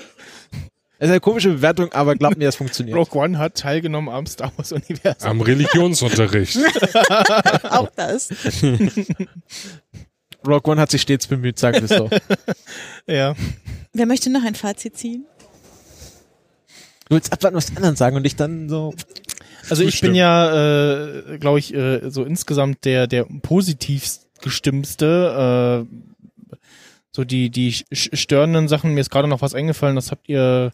Das 0.99 1.09
ist 1.09 1.13
eine 1.13 1.21
komische 1.21 1.51
Bewertung, 1.51 1.93
aber 1.93 2.15
glaubt 2.15 2.39
mir, 2.39 2.45
das 2.45 2.57
funktioniert. 2.57 2.97
Rogue 2.97 3.21
One 3.21 3.37
hat 3.37 3.57
teilgenommen 3.57 4.09
am 4.15 4.27
Star 4.27 4.53
Wars 4.57 4.73
Universum. 4.73 5.29
am 5.29 5.41
Religionsunterricht. 5.41 6.57
Auch 7.65 7.91
das. 7.97 8.31
Rogue 10.47 10.71
One 10.71 10.81
hat 10.81 10.91
sich 10.91 11.03
stets 11.03 11.27
bemüht, 11.27 11.59
sagen 11.59 11.77
wir 11.77 11.85
es 11.85 11.97
so. 11.97 12.11
Ja. 13.07 13.35
Wer 13.93 14.07
möchte 14.07 14.31
noch 14.31 14.43
ein 14.45 14.55
Fazit 14.55 14.97
ziehen? 14.97 15.27
Du 17.09 17.15
willst 17.15 17.33
abwarten, 17.33 17.57
was 17.57 17.67
die 17.67 17.77
anderen 17.77 17.97
sagen 17.97 18.17
und 18.17 18.27
ich 18.27 18.35
dann 18.37 18.69
so. 18.69 18.95
Also 19.71 19.83
ich 19.83 20.01
bin 20.01 20.15
ja, 20.15 21.03
äh, 21.13 21.39
glaube 21.39 21.59
ich, 21.59 21.75
äh, 21.75 22.11
so 22.11 22.25
insgesamt 22.25 22.85
der 22.85 23.07
der 23.07 23.25
positivst 23.25 24.29
gestimmste. 24.41 25.87
Äh, 25.89 26.57
so 27.13 27.25
die 27.25 27.51
die 27.51 27.73
störenden 27.93 28.69
Sachen. 28.69 28.95
Mir 28.95 29.01
ist 29.01 29.11
gerade 29.11 29.29
noch 29.29 29.43
was 29.43 29.55
eingefallen. 29.55 29.97
Das 29.97 30.11
habt 30.11 30.29
ihr 30.29 30.73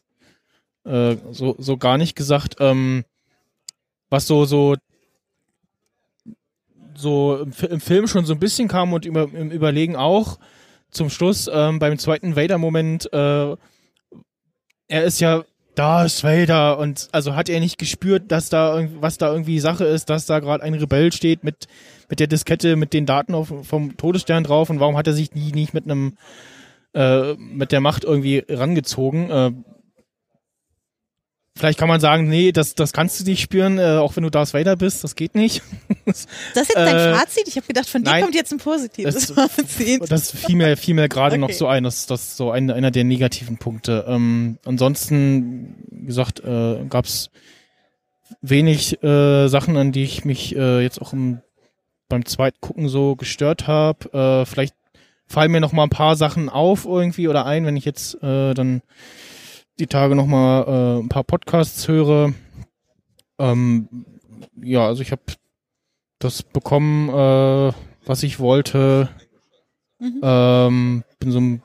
äh, 0.84 1.16
so 1.30 1.56
so 1.58 1.76
gar 1.76 1.98
nicht 1.98 2.16
gesagt. 2.16 2.56
Ähm, 2.60 3.04
was 4.08 4.26
so 4.26 4.44
so 4.44 4.76
so 7.00 7.38
im, 7.38 7.52
im 7.68 7.80
Film 7.80 8.06
schon 8.06 8.24
so 8.24 8.34
ein 8.34 8.38
bisschen 8.38 8.68
kam 8.68 8.92
und 8.92 9.04
über, 9.04 9.22
im 9.22 9.50
Überlegen 9.50 9.96
auch 9.96 10.38
zum 10.90 11.10
Schluss 11.10 11.48
ähm, 11.52 11.78
beim 11.78 11.98
zweiten 11.98 12.36
Vader-Moment. 12.36 13.12
Äh, 13.12 13.56
er 14.88 15.04
ist 15.04 15.20
ja 15.20 15.44
Darth 15.74 16.24
Vader 16.24 16.78
und 16.78 17.08
also 17.12 17.34
hat 17.34 17.48
er 17.48 17.60
nicht 17.60 17.78
gespürt, 17.78 18.30
dass 18.32 18.48
da 18.48 18.86
was 19.00 19.18
da 19.18 19.32
irgendwie 19.32 19.60
Sache 19.60 19.84
ist, 19.84 20.10
dass 20.10 20.26
da 20.26 20.40
gerade 20.40 20.62
ein 20.62 20.74
Rebell 20.74 21.12
steht 21.12 21.44
mit 21.44 21.68
mit 22.08 22.18
der 22.20 22.26
Diskette 22.26 22.76
mit 22.76 22.92
den 22.92 23.06
Daten 23.06 23.34
auf, 23.34 23.52
vom 23.62 23.96
Todesstern 23.96 24.44
drauf 24.44 24.68
und 24.68 24.80
warum 24.80 24.96
hat 24.96 25.06
er 25.06 25.12
sich 25.12 25.32
nie 25.34 25.52
nicht 25.52 25.72
mit 25.72 25.84
einem 25.84 26.16
äh, 26.92 27.34
mit 27.34 27.70
der 27.72 27.80
Macht 27.80 28.04
irgendwie 28.04 28.44
rangezogen? 28.48 29.30
Äh, 29.30 29.52
vielleicht 31.60 31.78
kann 31.78 31.88
man 31.88 32.00
sagen, 32.00 32.26
nee, 32.28 32.50
das 32.50 32.74
das 32.74 32.92
kannst 32.92 33.20
du 33.20 33.24
nicht 33.24 33.40
spüren, 33.40 33.78
äh, 33.78 33.98
auch 33.98 34.16
wenn 34.16 34.24
du 34.24 34.30
Darth 34.30 34.52
Vader 34.54 34.74
bist, 34.76 35.04
das 35.04 35.14
geht 35.14 35.34
nicht. 35.36 35.62
Das 36.06 36.22
ist 36.24 36.28
jetzt 36.56 36.74
dein 36.74 36.96
Äh, 36.96 37.14
Fazit? 37.14 37.46
Ich 37.46 37.54
habe 37.56 37.66
gedacht, 37.68 37.88
von 37.88 38.02
dir 38.02 38.10
nein. 38.10 38.22
kommt 38.22 38.34
jetzt 38.34 38.50
ein 38.52 38.58
positives 38.58 39.14
Das- 39.14 39.30
Fazit. 39.30 40.10
Das 40.10 40.32
fiel 40.32 40.56
mir, 40.56 40.76
fiel 40.76 40.94
mir 40.94 41.08
gerade 41.08 41.38
noch 41.38 41.48
Okay. 41.50 41.56
so 41.58 41.68
ein, 41.68 41.84
das 41.84 42.06
das 42.06 42.22
ist 42.22 42.36
so 42.36 42.50
ein, 42.50 42.68
einer 42.70 42.90
der 42.90 43.04
negativen 43.04 43.58
Punkte. 43.58 44.04
Ähm, 44.08 44.58
ansonsten, 44.64 45.76
wie 45.90 46.06
gesagt, 46.06 46.40
äh, 46.40 46.84
gab 46.88 47.04
es 47.04 47.30
wenig 48.40 49.02
äh, 49.02 49.46
Sachen, 49.48 49.76
an 49.76 49.92
die 49.92 50.02
ich 50.04 50.24
mich 50.24 50.56
äh, 50.56 50.80
jetzt 50.82 51.00
auch 51.00 51.12
im, 51.12 51.40
beim 52.08 52.24
zweiten 52.24 52.60
Gucken 52.60 52.88
so 52.88 53.14
gestört 53.16 53.66
habe. 53.68 54.12
Äh, 54.42 54.46
vielleicht 54.46 54.74
fallen 55.26 55.52
mir 55.52 55.60
noch 55.60 55.72
mal 55.72 55.84
ein 55.84 55.90
paar 55.90 56.16
Sachen 56.16 56.48
auf 56.48 56.86
irgendwie 56.86 57.28
oder 57.28 57.46
ein, 57.46 57.64
wenn 57.66 57.76
ich 57.76 57.84
jetzt 57.84 58.14
äh, 58.22 58.52
dann 58.54 58.82
die 59.80 59.86
Tage 59.86 60.14
noch 60.14 60.26
mal 60.26 60.62
äh, 60.62 61.02
ein 61.02 61.08
paar 61.08 61.24
Podcasts 61.24 61.88
höre. 61.88 62.34
Ähm, 63.38 63.88
ja, 64.62 64.86
also 64.86 65.02
ich 65.02 65.10
habe 65.10 65.22
das 66.18 66.42
bekommen, 66.42 67.08
äh, 67.08 67.72
was 68.04 68.22
ich 68.22 68.38
wollte. 68.38 69.08
Mhm. 69.98 70.20
Ähm, 70.22 71.04
bin 71.18 71.32
so 71.32 71.40
ein, 71.40 71.62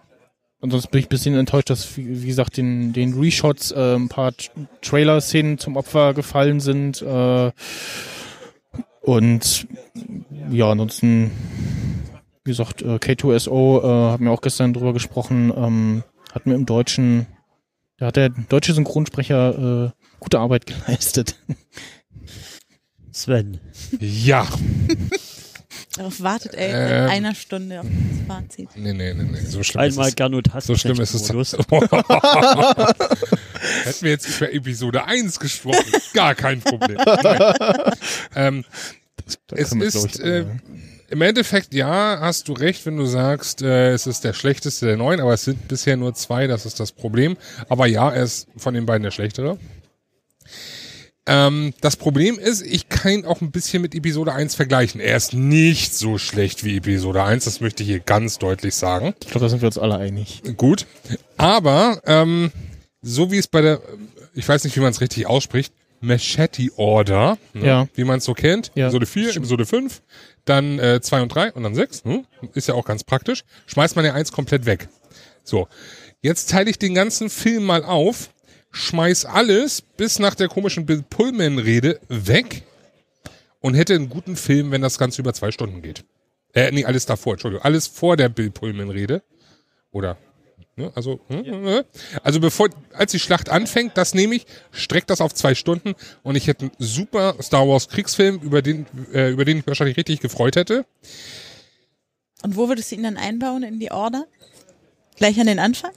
ansonsten 0.62 0.92
bin 0.92 1.00
ich 1.00 1.06
ein 1.08 1.10
bisschen 1.10 1.36
enttäuscht, 1.36 1.70
dass, 1.70 1.98
wie, 1.98 2.24
wie 2.24 2.28
gesagt, 2.28 2.58
den, 2.58 2.94
den 2.94 3.20
Reshots 3.20 3.72
äh, 3.72 3.96
ein 3.96 4.10
paar 4.10 4.34
Trailer-Szenen 4.82 5.58
zum 5.58 5.76
Opfer 5.76 6.14
gefallen 6.14 6.60
sind. 6.62 7.02
Äh, 7.02 7.52
und 9.02 9.68
ja, 10.50 10.72
ansonsten, 10.72 11.32
wie 12.44 12.52
gesagt, 12.52 12.82
äh, 12.82 12.96
K2SO, 12.96 13.84
äh, 13.84 14.12
haben 14.12 14.26
wir 14.26 14.32
auch 14.32 14.42
gestern 14.42 14.74
drüber 14.74 14.94
gesprochen, 14.94 15.54
ähm, 15.56 16.04
hat 16.32 16.46
mir 16.46 16.56
im 16.56 16.66
Deutschen, 16.66 17.28
da 17.98 18.08
hat 18.08 18.16
der 18.16 18.30
deutsche 18.30 18.74
Synchronsprecher 18.74 19.86
äh, 19.88 19.92
gute 20.20 20.40
Arbeit 20.40 20.66
geleistet. 20.66 21.36
Sven. 23.12 23.60
ja. 24.00 24.48
Darauf 25.96 26.22
wartet 26.22 26.54
er 26.56 26.68
Ähm. 26.70 27.04
in 27.06 27.10
einer 27.10 27.36
Stunde 27.36 27.80
auf 27.80 27.86
das 27.88 28.28
Fazit. 28.28 28.68
Nee, 28.76 28.92
nee, 28.92 29.14
nee, 29.14 29.24
nee. 29.24 29.40
So 29.40 29.64
schlimm 29.64 29.82
Einmal 29.84 30.10
ist 30.10 30.20
es. 30.20 30.66
So 30.66 30.76
schlimm 30.76 31.00
ist 31.00 31.14
es. 31.14 31.30
Hätten 33.86 34.02
wir 34.02 34.12
jetzt 34.12 34.28
über 34.38 34.52
Episode 34.54 35.06
1 35.06 35.40
gesprochen, 35.40 35.86
gar 36.14 36.36
kein 36.36 36.60
Problem. 36.62 36.98
Ähm, 38.36 38.66
Es 39.54 39.72
ist, 39.72 39.96
ich, 40.18 40.20
äh, 40.22 40.46
Im 41.10 41.22
Endeffekt, 41.22 41.74
ja, 41.74 42.18
hast 42.20 42.48
du 42.48 42.54
recht, 42.54 42.86
wenn 42.86 42.98
du 42.98 43.06
sagst, 43.06 43.62
äh, 43.62 43.92
es 43.92 44.08
ist 44.08 44.24
der 44.24 44.34
schlechteste 44.34 44.88
der 44.88 44.98
neuen, 44.98 45.20
aber 45.20 45.34
es 45.34 45.44
sind 45.44 45.68
bisher 45.68 45.98
nur 45.98 46.14
zwei, 46.16 46.48
das 46.48 46.66
ist 46.66 46.80
das 46.80 46.92
Problem. 46.92 47.38
Aber 47.70 47.86
ja, 47.86 48.10
er 48.12 48.24
ist 48.24 48.48
von 48.58 48.74
den 48.74 48.86
beiden 48.86 49.04
der 49.04 49.12
schlechtere. 49.12 49.60
Ähm, 51.28 51.74
das 51.82 51.96
Problem 51.96 52.38
ist, 52.38 52.62
ich 52.62 52.88
kann 52.90 53.12
ihn 53.12 53.26
auch 53.26 53.42
ein 53.42 53.52
bisschen 53.52 53.82
mit 53.82 53.96
Episode 53.96 54.34
1 54.34 54.54
vergleichen. 54.56 55.02
Er 55.02 55.18
ist 55.18 55.34
nicht 55.34 55.96
so 55.96 56.18
schlecht 56.20 56.64
wie 56.64 56.78
Episode 56.78 57.24
1, 57.24 57.46
das 57.46 57.62
möchte 57.62 57.82
ich 57.84 57.90
hier 57.90 58.00
ganz 58.00 58.38
deutlich 58.38 58.76
sagen. 58.76 59.16
ich 59.22 59.28
glaube, 59.28 59.46
da 59.46 59.50
sind 59.50 59.62
wir 59.62 59.68
uns 59.68 59.78
alle 59.80 59.98
einig. 59.98 60.44
Gut. 60.56 60.86
Aber 61.38 62.00
ähm, 62.06 62.52
so 63.02 63.32
wie 63.32 63.38
es 63.38 63.48
bei 63.48 63.62
der, 63.62 63.82
ich 64.36 64.48
weiß 64.48 64.64
nicht, 64.66 64.76
wie 64.76 64.82
man 64.82 64.92
es 64.92 65.02
richtig 65.02 65.26
ausspricht, 65.28 65.74
Machete 66.02 66.70
Order, 66.76 67.38
ne? 67.54 67.66
Ja. 67.66 67.88
wie 67.96 68.04
man 68.04 68.20
es 68.20 68.26
so 68.26 68.34
kennt, 68.36 68.72
Ja. 68.76 68.86
Episode 68.88 69.06
4, 69.08 69.36
Episode 69.38 69.66
5, 69.66 70.02
dann 70.46 70.80
äh, 70.80 71.02
2 71.02 71.22
und 71.22 71.30
3 71.30 71.54
und 71.54 71.64
dann 71.64 71.76
6, 71.76 72.04
hm? 72.04 72.26
ist 72.54 72.68
ja 72.68 72.76
auch 72.76 72.86
ganz 72.86 73.04
praktisch, 73.04 73.44
schmeißt 73.68 73.96
man 73.96 74.06
ja 74.06 74.14
eins 74.14 74.32
komplett 74.32 74.66
weg. 74.66 74.88
So, 75.44 75.68
jetzt 76.22 76.50
teile 76.50 76.70
ich 76.70 76.80
den 76.80 76.96
ganzen 76.96 77.30
Film 77.30 77.66
mal 77.66 77.84
auf, 77.84 78.30
schmeiß 78.72 79.26
alles 79.26 79.82
bis 79.82 80.20
nach 80.20 80.36
der 80.36 80.48
komischen 80.48 80.86
Bill 80.86 81.04
Pullman-Rede 81.10 82.00
weg 82.10 82.64
und 83.60 83.74
hätte 83.74 83.96
einen 83.96 84.10
guten 84.10 84.36
Film, 84.36 84.72
wenn 84.72 84.82
das 84.82 84.98
Ganze 84.98 85.22
über 85.22 85.34
zwei 85.34 85.52
Stunden 85.52 85.82
geht. 85.82 86.04
Äh, 86.54 86.72
nee, 86.72 86.86
alles 86.86 87.06
davor, 87.06 87.34
Entschuldigung. 87.34 87.66
Alles 87.66 87.88
vor 87.88 88.16
der 88.16 88.30
Bill 88.30 88.50
Pullman-Rede. 88.50 89.24
Oder, 89.92 90.18
ne, 90.76 90.92
also, 90.96 91.20
hm, 91.28 91.42
ne? 91.64 91.86
also 92.24 92.40
bevor, 92.40 92.70
als 92.94 93.12
die 93.12 93.20
Schlacht 93.20 93.50
anfängt, 93.50 93.98
das 93.98 94.14
nehme 94.14 94.36
ich, 94.36 94.46
streckt 94.72 95.10
das 95.10 95.22
auf 95.22 95.34
zwei 95.34 95.56
Stunden 95.56 95.96
und 96.24 96.36
ich 96.36 96.48
hätte 96.48 96.66
einen 96.66 96.72
super 96.80 97.36
Star 97.42 97.68
Wars 97.68 97.88
Kriegsfilm, 97.90 98.40
über 98.42 98.62
den, 98.62 98.86
äh, 99.14 99.30
über 99.30 99.46
den 99.46 99.60
ich 99.60 99.68
wahrscheinlich 99.68 99.98
richtig 99.98 100.20
gefreut 100.20 100.56
hätte. 100.56 100.86
Und 102.44 102.56
wo 102.58 102.68
würdest 102.68 102.92
du 102.92 102.96
ihn 102.96 103.04
dann 103.04 103.18
einbauen 103.18 103.64
in 103.64 103.80
die 103.80 103.92
Order? 103.92 104.26
Gleich 105.18 105.40
an 105.40 105.48
den 105.48 105.60
Anfang? 105.60 105.92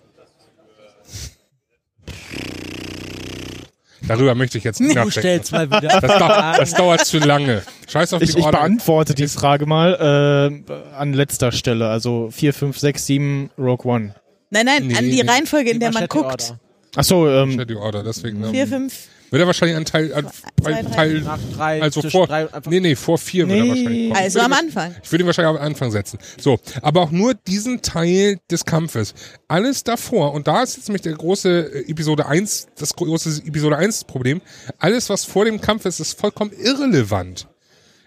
Darüber 4.06 4.34
möchte 4.34 4.56
ich 4.58 4.64
jetzt 4.64 4.80
nicht 4.80 4.90
Du 4.94 5.00
nachdenken. 5.00 5.20
stellst 5.20 5.52
mal 5.52 5.68
wieder 5.68 6.00
Das, 6.00 6.18
dau 6.18 6.28
das 6.56 6.72
dauert 6.74 7.04
zu 7.04 7.18
lange. 7.18 7.62
Scheiß 7.88 8.12
auf 8.14 8.22
Ich, 8.22 8.32
die 8.32 8.38
ich 8.38 8.44
Order. 8.44 8.58
beantworte 8.58 9.14
die 9.14 9.26
Frage 9.28 9.66
mal 9.66 10.62
äh, 10.68 10.72
an 10.94 11.12
letzter 11.12 11.52
Stelle. 11.52 11.88
Also 11.88 12.30
4, 12.30 12.54
5, 12.54 12.78
6, 12.78 13.06
7, 13.06 13.50
Rogue 13.58 13.92
One. 13.92 14.14
Nein, 14.50 14.66
nein, 14.66 14.86
Nee, 14.86 14.96
an 14.96 15.04
die 15.04 15.22
nee. 15.22 15.28
Reihenfolge, 15.30 15.70
in 15.70 15.80
der 15.80 15.92
man 15.92 16.06
guckt. 16.08 16.24
Order. 16.24 16.60
Achso, 16.96 17.28
ähm, 17.28 17.64
Die 17.66 17.74
Order, 17.74 18.02
deswegen. 18.02 18.42
Vier, 18.50 18.62
Ähm, 18.62 18.68
fünf. 18.68 18.94
wird 19.30 19.40
er 19.42 19.46
wahrscheinlich 19.46 19.76
an 19.76 19.84
Teil, 19.84 20.12
an, 20.14 20.26
Zwei, 20.60 20.82
drei. 20.82 20.90
Teil, 20.90 21.20
Nach 21.20 21.38
drei, 21.54 21.82
also 21.82 22.00
vor, 22.02 22.26
drei 22.26 22.48
nee, 22.70 22.80
nee, 22.80 22.96
vor 22.96 23.18
vier 23.18 23.46
wird 23.46 23.58
er 23.58 23.62
Nee. 23.62 23.68
wahrscheinlich 23.68 24.08
kommen. 24.08 24.16
Also 24.24 24.40
am 24.40 24.52
Anfang. 24.54 24.94
Ich 25.04 25.12
würde 25.12 25.22
ihn 25.22 25.26
wahrscheinlich 25.26 25.60
am 25.60 25.64
Anfang 25.66 25.90
setzen. 25.90 26.18
So, 26.40 26.58
aber 26.80 27.02
auch 27.02 27.10
nur 27.10 27.34
diesen 27.34 27.82
Teil 27.82 28.38
des 28.50 28.64
Kampfes. 28.64 29.12
Alles 29.48 29.84
davor, 29.84 30.32
und 30.32 30.48
da 30.48 30.62
ist 30.62 30.76
jetzt 30.76 30.88
nämlich 30.88 31.02
der 31.02 31.12
große 31.12 31.84
äh, 31.86 31.90
Episode 31.90 32.26
1, 32.26 32.68
das 32.78 32.94
große 32.96 33.42
Episode 33.46 33.76
1 33.76 34.04
Problem. 34.04 34.40
Alles, 34.78 35.10
was 35.10 35.26
vor 35.26 35.44
dem 35.44 35.60
Kampf 35.60 35.84
ist, 35.84 36.00
ist 36.00 36.18
vollkommen 36.18 36.52
irrelevant. 36.52 37.48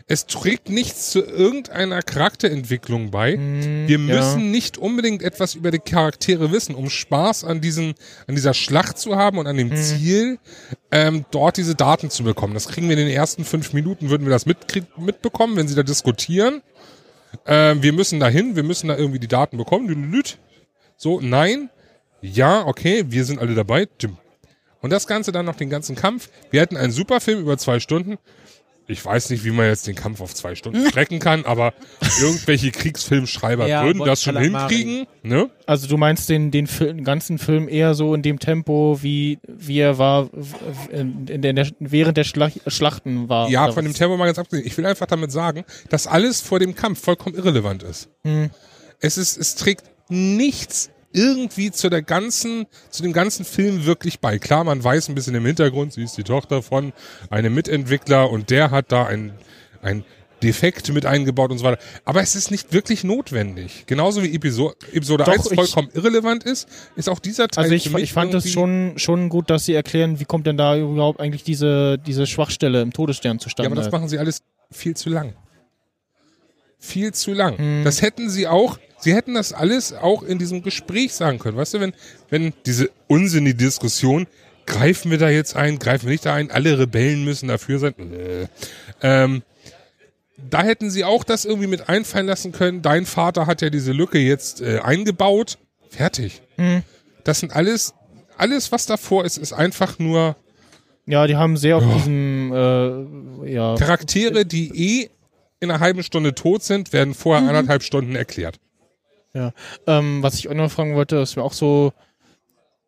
Es 0.07 0.25
trägt 0.25 0.69
nichts 0.69 1.11
zu 1.11 1.21
irgendeiner 1.21 2.01
Charakterentwicklung 2.01 3.11
bei. 3.11 3.37
Wir 3.37 3.97
ja. 3.97 3.97
müssen 3.97 4.51
nicht 4.51 4.77
unbedingt 4.77 5.23
etwas 5.23 5.55
über 5.55 5.71
die 5.71 5.79
Charaktere 5.79 6.51
wissen, 6.51 6.75
um 6.75 6.89
Spaß 6.89 7.43
an 7.43 7.61
diesen, 7.61 7.93
an 8.27 8.35
dieser 8.35 8.53
Schlacht 8.53 8.97
zu 8.97 9.15
haben 9.15 9.37
und 9.37 9.47
an 9.47 9.57
dem 9.57 9.75
Ziel, 9.75 10.39
ähm, 10.91 11.25
dort 11.31 11.57
diese 11.57 11.75
Daten 11.75 12.09
zu 12.09 12.23
bekommen. 12.23 12.53
Das 12.53 12.67
kriegen 12.67 12.89
wir 12.89 12.97
in 12.97 13.05
den 13.05 13.15
ersten 13.15 13.45
fünf 13.45 13.73
Minuten, 13.73 14.09
würden 14.09 14.25
wir 14.25 14.31
das 14.31 14.45
mitbekommen, 14.45 15.55
wenn 15.55 15.67
sie 15.67 15.75
da 15.75 15.83
diskutieren. 15.83 16.61
Ähm, 17.45 17.81
wir 17.81 17.93
müssen 17.93 18.19
dahin, 18.19 18.55
wir 18.55 18.63
müssen 18.63 18.89
da 18.89 18.97
irgendwie 18.97 19.19
die 19.19 19.27
Daten 19.27 19.57
bekommen. 19.57 20.23
So, 20.97 21.21
nein, 21.21 21.69
ja, 22.21 22.65
okay, 22.67 23.05
wir 23.07 23.25
sind 23.25 23.39
alle 23.39 23.55
dabei. 23.55 23.87
Und 24.81 24.91
das 24.91 25.07
Ganze 25.07 25.31
dann 25.31 25.45
noch 25.45 25.55
den 25.55 25.69
ganzen 25.69 25.95
Kampf. 25.95 26.29
Wir 26.49 26.61
hätten 26.61 26.77
einen 26.77 26.91
super 26.91 27.19
Film 27.21 27.39
über 27.39 27.57
zwei 27.57 27.79
Stunden. 27.79 28.17
Ich 28.87 29.03
weiß 29.05 29.29
nicht, 29.29 29.45
wie 29.45 29.51
man 29.51 29.67
jetzt 29.67 29.87
den 29.87 29.95
Kampf 29.95 30.21
auf 30.21 30.33
zwei 30.33 30.55
Stunden 30.55 30.85
strecken 30.89 31.19
kann, 31.19 31.45
aber 31.45 31.73
irgendwelche 32.19 32.71
Kriegsfilmschreiber 32.71 33.67
Ja, 33.67 33.85
würden 33.85 34.03
das 34.03 34.21
schon 34.23 34.37
hinkriegen. 34.37 35.07
Ne? 35.23 35.49
also 35.65 35.87
du 35.87 35.97
meinst 35.97 36.29
den, 36.29 36.51
den, 36.51 36.67
den 36.79 37.03
ganzen 37.03 37.37
Film 37.37 37.69
eher 37.69 37.93
so 37.93 38.13
in 38.13 38.21
dem 38.21 38.39
Tempo, 38.39 38.99
wie, 39.01 39.39
wie 39.47 39.79
er 39.79 39.97
war, 39.97 40.29
in, 40.91 41.27
in 41.27 41.41
der, 41.41 41.67
während 41.79 42.17
der 42.17 42.23
Schlach 42.23 42.51
Schlachten 42.67 43.29
war. 43.29 43.49
Ja, 43.49 43.71
von 43.71 43.85
dem 43.85 43.93
was? 43.93 43.97
Tempo 43.97 44.17
mal 44.17 44.25
ganz 44.25 44.39
abgesehen. 44.39 44.67
Ich 44.67 44.77
will 44.77 44.85
einfach 44.85 45.05
damit 45.05 45.31
sagen, 45.31 45.63
dass 45.89 46.07
alles 46.07 46.41
vor 46.41 46.59
dem 46.59 46.75
Kampf 46.75 47.01
vollkommen 47.01 47.35
irrelevant 47.35 47.83
ist. 47.83 48.09
Hm. 48.23 48.49
Es 48.99 49.17
ist, 49.17 49.37
es 49.37 49.55
trägt 49.55 49.85
nichts 50.09 50.90
irgendwie 51.13 51.71
zu 51.71 51.89
der 51.89 52.01
ganzen, 52.01 52.65
zu 52.89 53.03
dem 53.03 53.13
ganzen 53.13 53.45
Film 53.45 53.85
wirklich 53.85 54.19
bei. 54.19 54.39
Klar, 54.39 54.63
man 54.63 54.83
weiß 54.83 55.09
ein 55.09 55.15
bisschen 55.15 55.35
im 55.35 55.45
Hintergrund, 55.45 55.93
sie 55.93 56.03
ist 56.03 56.17
die 56.17 56.23
Tochter 56.23 56.61
von 56.61 56.93
einem 57.29 57.53
Mitentwickler 57.53 58.29
und 58.29 58.49
der 58.49 58.71
hat 58.71 58.91
da 58.91 59.05
ein, 59.05 59.33
ein 59.81 60.03
Defekt 60.43 60.91
mit 60.91 61.05
eingebaut 61.05 61.51
und 61.51 61.59
so 61.59 61.63
weiter. 61.65 61.79
Aber 62.03 62.21
es 62.21 62.35
ist 62.35 62.49
nicht 62.49 62.73
wirklich 62.73 63.03
notwendig. 63.03 63.83
Genauso 63.85 64.23
wie 64.23 64.33
Episo 64.33 64.73
Episode 64.91 65.23
Doch, 65.25 65.33
1 65.33 65.51
ich- 65.51 65.55
vollkommen 65.55 65.89
irrelevant 65.93 66.43
ist, 66.43 66.67
ist 66.95 67.09
auch 67.09 67.19
dieser 67.19 67.47
Teil 67.47 67.65
Also 67.65 67.75
ich, 67.75 67.93
ich 67.95 68.11
fand 68.11 68.33
es 68.33 68.49
schon, 68.51 68.93
schon 68.97 69.29
gut, 69.29 69.51
dass 69.51 69.65
sie 69.65 69.75
erklären, 69.75 70.19
wie 70.19 70.25
kommt 70.25 70.47
denn 70.47 70.57
da 70.57 70.75
überhaupt 70.77 71.19
eigentlich 71.19 71.43
diese, 71.43 71.99
diese 71.99 72.25
Schwachstelle 72.25 72.81
im 72.81 72.91
Todesstern 72.91 73.37
Ja, 73.37 73.43
zustande. 73.43 73.71
aber 73.71 73.75
das 73.81 73.91
machen 73.91 74.09
sie 74.09 74.17
alles 74.17 74.41
viel 74.71 74.95
zu 74.95 75.09
lang. 75.11 75.33
Viel 76.79 77.13
zu 77.13 77.33
lang. 77.33 77.57
Hm. 77.59 77.81
Das 77.83 78.01
hätten 78.01 78.29
sie 78.29 78.47
auch, 78.47 78.79
sie 79.01 79.13
hätten 79.13 79.33
das 79.33 79.53
alles 79.53 79.93
auch 79.93 80.23
in 80.23 80.39
diesem 80.39 80.61
Gespräch 80.61 81.13
sagen 81.13 81.39
können. 81.39 81.57
Weißt 81.57 81.73
du, 81.73 81.79
wenn, 81.79 81.93
wenn 82.29 82.53
diese 82.65 82.89
unsinnige 83.07 83.55
Diskussion, 83.55 84.27
greifen 84.65 85.11
wir 85.11 85.17
da 85.17 85.29
jetzt 85.29 85.55
ein, 85.55 85.79
greifen 85.79 86.05
wir 86.05 86.11
nicht 86.11 86.25
da 86.25 86.33
ein, 86.33 86.51
alle 86.51 86.79
Rebellen 86.79 87.25
müssen 87.25 87.47
dafür 87.47 87.79
sein. 87.79 87.93
Äh. 87.97 88.47
Ähm, 89.01 89.43
da 90.49 90.63
hätten 90.63 90.89
sie 90.89 91.03
auch 91.03 91.23
das 91.23 91.45
irgendwie 91.45 91.67
mit 91.67 91.89
einfallen 91.89 92.25
lassen 92.25 92.51
können. 92.51 92.81
Dein 92.81 93.05
Vater 93.05 93.45
hat 93.45 93.61
ja 93.61 93.69
diese 93.69 93.91
Lücke 93.91 94.17
jetzt 94.17 94.61
äh, 94.61 94.79
eingebaut. 94.79 95.57
Fertig. 95.89 96.41
Hm. 96.55 96.83
Das 97.23 97.39
sind 97.39 97.55
alles, 97.55 97.93
alles, 98.37 98.71
was 98.71 98.85
davor 98.85 99.25
ist, 99.25 99.37
ist 99.37 99.53
einfach 99.53 99.99
nur 99.99 100.35
ja, 101.05 101.27
die 101.27 101.35
haben 101.35 101.57
sehr 101.57 101.77
auf 101.77 101.83
diesem, 101.97 102.53
äh, 102.53 103.51
ja, 103.51 103.75
Charaktere, 103.75 104.45
die 104.45 105.01
eh 105.01 105.09
in 105.59 105.69
einer 105.69 105.79
halben 105.79 106.03
Stunde 106.03 106.33
tot 106.33 106.63
sind, 106.63 106.93
werden 106.93 107.13
vorher 107.13 107.47
anderthalb 107.47 107.83
Stunden 107.83 108.15
erklärt. 108.15 108.59
Ja, 109.33 109.53
ähm, 109.87 110.21
was 110.23 110.35
ich 110.35 110.49
auch 110.49 110.53
noch 110.53 110.71
fragen 110.71 110.95
wollte, 110.95 111.19
was 111.19 111.35
mir 111.35 111.43
auch 111.43 111.53
so, 111.53 111.93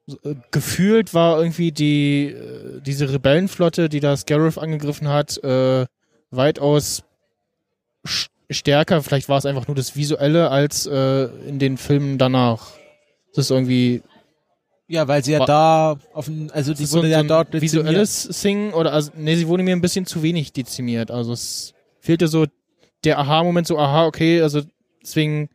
so 0.05 0.17
äh, 0.23 0.35
gefühlt 0.51 1.13
war 1.13 1.37
irgendwie 1.39 1.71
die 1.71 2.27
äh, 2.27 2.81
diese 2.81 3.11
Rebellenflotte, 3.13 3.87
die 3.89 3.99
da 4.01 4.17
Scarif 4.17 4.57
angegriffen 4.57 5.07
hat, 5.07 5.41
äh, 5.43 5.85
weitaus 6.31 7.03
stärker. 8.49 9.01
Vielleicht 9.01 9.29
war 9.29 9.37
es 9.37 9.45
einfach 9.45 9.67
nur 9.67 9.75
das 9.75 9.95
Visuelle 9.95 10.49
als 10.49 10.85
äh, 10.85 11.25
in 11.47 11.59
den 11.59 11.77
Filmen 11.77 12.17
danach. 12.17 12.71
Das 13.35 13.45
ist 13.45 13.51
irgendwie 13.51 14.01
Ja, 14.87 15.07
weil 15.07 15.23
sie 15.23 15.31
ja 15.31 15.45
da 15.45 15.97
auf 16.13 16.25
dem, 16.25 16.49
also 16.53 16.73
die 16.73 16.85
so, 16.85 16.97
wurde 16.97 17.07
so 17.07 17.11
ja 17.13 17.19
ein 17.19 17.27
dort 17.27 17.53
dezimiert. 17.53 17.85
visuelles 17.87 18.23
Singen 18.23 18.73
oder 18.73 18.91
also, 18.93 19.11
nee, 19.15 19.35
sie 19.35 19.47
wurde 19.47 19.63
mir 19.63 19.75
ein 19.75 19.81
bisschen 19.81 20.05
zu 20.05 20.21
wenig 20.21 20.51
dezimiert. 20.53 21.09
Also 21.09 21.31
es 21.33 21.73
fehlte 22.01 22.27
so 22.27 22.45
der 23.05 23.17
Aha-Moment, 23.19 23.65
so 23.67 23.79
aha, 23.79 24.05
okay, 24.05 24.41
also 24.41 24.61
deswegen 25.01 25.49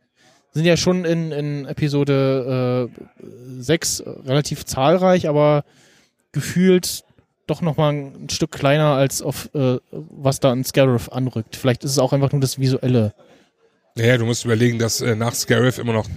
sind 0.59 0.65
ja 0.65 0.75
schon 0.75 1.05
in, 1.05 1.31
in 1.31 1.65
Episode 1.65 2.89
äh, 2.89 3.23
6 3.61 4.03
relativ 4.25 4.65
zahlreich, 4.65 5.29
aber 5.29 5.63
gefühlt 6.33 7.05
doch 7.47 7.61
nochmal 7.61 7.93
ein 7.93 8.29
Stück 8.29 8.51
kleiner 8.51 8.93
als 8.93 9.21
auf 9.21 9.49
äh, 9.55 9.77
was 9.91 10.41
da 10.41 10.51
an 10.51 10.65
Scarif 10.65 11.07
anrückt. 11.07 11.55
Vielleicht 11.55 11.85
ist 11.85 11.91
es 11.91 11.99
auch 11.99 12.11
einfach 12.11 12.33
nur 12.33 12.41
das 12.41 12.59
Visuelle. 12.59 13.13
Naja, 13.95 14.17
du 14.17 14.25
musst 14.25 14.43
überlegen, 14.43 14.79
dass 14.79 14.99
äh, 14.99 15.15
nach 15.15 15.33
Scarif 15.33 15.77
immer 15.77 15.93
noch 15.93 16.07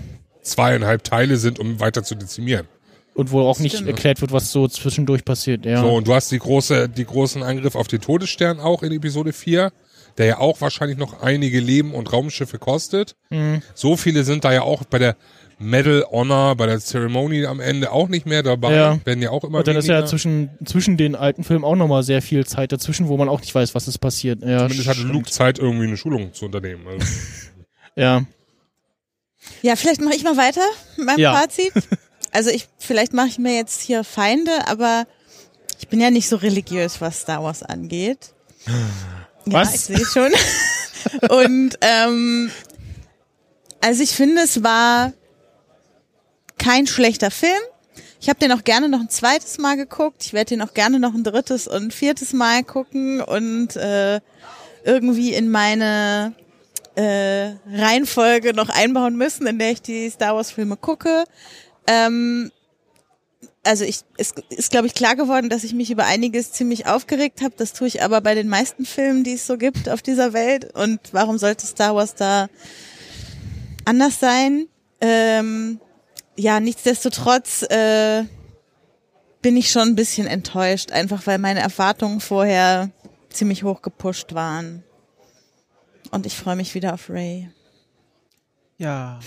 zweieinhalb 0.43 1.05
Teile 1.05 1.36
sind, 1.36 1.60
um 1.60 1.78
weiter 1.78 2.02
zu 2.02 2.16
dezimieren. 2.16 2.66
Und 3.14 3.31
wo 3.31 3.43
auch 3.43 3.60
nicht 3.60 3.74
Stimmt. 3.74 3.90
erklärt 3.90 4.20
wird, 4.23 4.32
was 4.32 4.51
so 4.51 4.66
zwischendurch 4.66 5.24
passiert. 5.24 5.64
Ja. 5.66 5.82
So, 5.82 5.94
und 5.94 6.09
du 6.09 6.14
hast 6.14 6.32
die 6.32 6.39
große, 6.39 6.89
die 6.89 7.05
großen 7.05 7.44
Angriff 7.44 7.77
auf 7.77 7.86
den 7.86 8.01
Todesstern 8.01 8.59
auch 8.59 8.82
in 8.82 8.90
Episode 8.90 9.32
4, 9.32 9.70
der 10.18 10.26
ja 10.26 10.39
auch 10.39 10.60
wahrscheinlich 10.60 10.98
noch 10.98 11.22
einige 11.22 11.60
Leben 11.60 11.94
und 11.94 12.12
Raumschiffe 12.12 12.59
kostet. 12.59 13.16
Mhm. 13.30 13.62
So 13.74 13.97
viele 13.97 14.24
sind 14.24 14.44
da 14.44 14.52
ja 14.52 14.62
auch 14.62 14.84
bei 14.84 14.98
der 14.98 15.16
Medal 15.59 16.05
Honor, 16.10 16.56
bei 16.56 16.66
der 16.66 16.80
Zeremonie 16.80 17.47
am 17.47 17.60
Ende 17.60 17.93
auch 17.93 18.09
nicht 18.09 18.26
mehr 18.26 18.43
dabei. 18.43 18.74
Ja. 18.74 18.98
Werden 19.05 19.22
ja 19.22 19.30
auch 19.30 19.44
immer 19.44 19.59
Und 19.59 19.68
dann 19.68 19.76
ist 19.76 19.84
weniger. 19.86 20.01
ja 20.01 20.06
zwischen, 20.06 20.51
zwischen 20.64 20.97
den 20.97 21.14
alten 21.14 21.44
Filmen 21.44 21.64
auch 21.64 21.76
nochmal 21.76 22.02
sehr 22.02 22.20
viel 22.20 22.44
Zeit 22.47 22.72
dazwischen, 22.72 23.06
wo 23.09 23.16
man 23.16 23.28
auch 23.28 23.40
nicht 23.40 23.55
weiß, 23.55 23.74
was 23.74 23.86
ist 23.86 23.98
passiert. 23.98 24.40
Ja, 24.43 24.59
Zumindest 24.59 24.89
hatte. 24.89 25.02
Luke 25.02 25.30
Zeit, 25.30 25.59
irgendwie 25.60 25.86
eine 25.86 25.97
Schulung 25.97 26.32
zu 26.34 26.47
unternehmen. 26.47 26.86
Also, 26.89 27.06
Ja. 27.97 28.24
Ja, 29.60 29.76
vielleicht 29.76 30.01
mache 30.01 30.14
ich 30.16 30.24
mal 30.24 30.36
weiter 30.36 30.62
mit 30.97 31.06
meinem 31.06 31.18
Ja. 31.18 31.34
Fazit. 31.34 31.72
Also 32.34 32.48
ich, 32.48 32.66
vielleicht 32.78 33.12
mache 33.12 33.26
ich 33.28 33.39
mir 33.39 33.55
jetzt 33.55 33.82
hier 33.82 34.05
Feinde, 34.05 34.52
aber 34.66 35.06
ich 35.78 35.89
bin 35.89 36.01
ja 36.01 36.10
nicht 36.10 36.30
so 36.30 36.36
religiös, 36.36 37.02
was 37.02 37.20
Star 37.20 37.43
Wars 37.44 37.62
angeht. 37.62 38.32
Ja, 39.47 39.60
Was? 39.60 39.74
ich 39.74 39.81
sehe 39.82 40.06
schon. 40.06 40.32
Und 41.28 41.78
ähm, 41.81 42.51
also 43.81 44.02
ich 44.02 44.10
finde, 44.10 44.43
es 44.43 44.62
war 44.62 45.12
kein 46.59 46.86
schlechter 46.86 47.31
Film. 47.31 47.60
Ich 48.20 48.28
habe 48.28 48.39
den 48.39 48.52
auch 48.52 48.62
gerne 48.62 48.89
noch 48.89 49.01
ein 49.01 49.10
zweites 49.10 49.59
Mal 49.59 49.77
geguckt. 49.77 50.24
Ich 50.24 50.32
werde 50.32 50.51
den 50.51 50.62
auch 50.62 50.74
gerne 50.74 51.01
noch 51.01 51.12
ein 51.12 51.24
drittes 51.24 51.66
und 51.66 51.82
ein 51.86 51.90
viertes 51.90 52.32
Mal 52.32 52.62
gucken 52.62 53.20
und 53.20 53.74
äh, 53.74 54.20
irgendwie 54.85 55.35
in 55.35 55.51
meine 55.51 56.35
äh, 56.94 57.51
Reihenfolge 57.69 58.55
noch 58.55 58.69
einbauen 58.69 59.16
müssen, 59.16 59.47
in 59.48 59.59
der 59.59 59.73
ich 59.73 59.82
die 59.82 60.09
Star 60.09 60.36
Wars 60.36 60.52
Filme 60.52 60.77
gucke. 60.77 61.24
Ähm, 61.89 62.52
also 63.64 63.84
ich, 63.84 64.01
es 64.16 64.34
ist, 64.51 64.70
glaube 64.70 64.86
ich, 64.86 64.94
klar 64.94 65.14
geworden, 65.16 65.48
dass 65.48 65.64
ich 65.64 65.72
mich 65.72 65.90
über 65.90 66.05
einiges 66.05 66.52
ziemlich 66.52 66.86
aufgeregt 66.86 67.43
habe. 67.43 67.55
Das 67.56 67.72
tue 67.72 67.86
ich 67.86 68.02
aber 68.02 68.20
bei 68.20 68.34
den 68.34 68.48
meisten 68.48 68.84
Filmen, 68.84 69.24
die 69.24 69.34
es 69.34 69.47
so 69.47 69.56
gibt 69.56 69.89
auf 69.89 70.02
dieser 70.02 70.32
Welt. 70.32 70.74
Und 70.74 71.01
warum 71.12 71.39
sollte 71.39 71.66
Star 71.66 71.94
Wars 71.94 72.14
da 72.14 72.48
anders 73.84 74.18
sein? 74.18 74.66
Ähm, 75.01 75.80
ja, 76.36 76.60
nichtsdestotrotz 76.60 77.62
äh, 77.62 78.24
bin 79.43 79.56
ich 79.56 79.70
schon 79.70 79.89
ein 79.89 79.97
bisschen 79.97 80.26
enttäuscht, 80.26 80.90
einfach 80.93 81.26
weil 81.26 81.39
meine 81.39 81.60
Erwartungen 81.60 82.20
vorher 82.20 82.90
ziemlich 83.30 83.62
hoch 83.62 83.82
gepusht 83.82 84.34
waren. 84.34 84.82
Und 86.10 86.26
ich 86.26 86.36
freue 86.36 86.56
mich 86.56 86.74
wieder 86.74 86.94
auf 86.94 87.09
Ray. 87.09 87.48
Ja. 88.76 89.20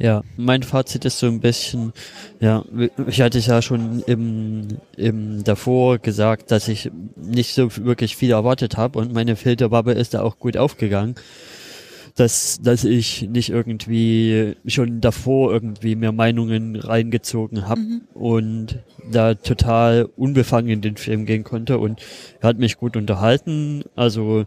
Ja, 0.00 0.22
mein 0.36 0.62
Fazit 0.62 1.04
ist 1.04 1.18
so 1.18 1.26
ein 1.26 1.40
bisschen, 1.40 1.92
ja, 2.38 2.64
ich 3.08 3.20
hatte 3.20 3.38
es 3.38 3.46
ja 3.46 3.60
schon 3.62 4.00
im, 4.06 4.68
im 4.96 5.42
davor 5.42 5.98
gesagt, 5.98 6.52
dass 6.52 6.68
ich 6.68 6.90
nicht 7.16 7.52
so 7.54 7.76
wirklich 7.78 8.14
viel 8.14 8.30
erwartet 8.30 8.76
habe 8.76 9.00
und 9.00 9.12
meine 9.12 9.34
Filterbubble 9.34 9.94
ist 9.94 10.14
da 10.14 10.22
auch 10.22 10.38
gut 10.38 10.56
aufgegangen. 10.56 11.16
Dass, 12.14 12.58
dass 12.60 12.82
ich 12.82 13.28
nicht 13.28 13.48
irgendwie 13.50 14.56
schon 14.66 15.00
davor 15.00 15.52
irgendwie 15.52 15.94
mehr 15.94 16.10
Meinungen 16.10 16.74
reingezogen 16.74 17.68
habe 17.68 17.80
Mhm. 17.80 18.00
und 18.12 18.78
da 19.12 19.34
total 19.34 20.08
unbefangen 20.16 20.68
in 20.68 20.80
den 20.80 20.96
Film 20.96 21.26
gehen 21.26 21.44
konnte 21.44 21.78
und 21.78 22.00
er 22.40 22.48
hat 22.48 22.58
mich 22.58 22.76
gut 22.76 22.96
unterhalten. 22.96 23.84
Also 23.94 24.46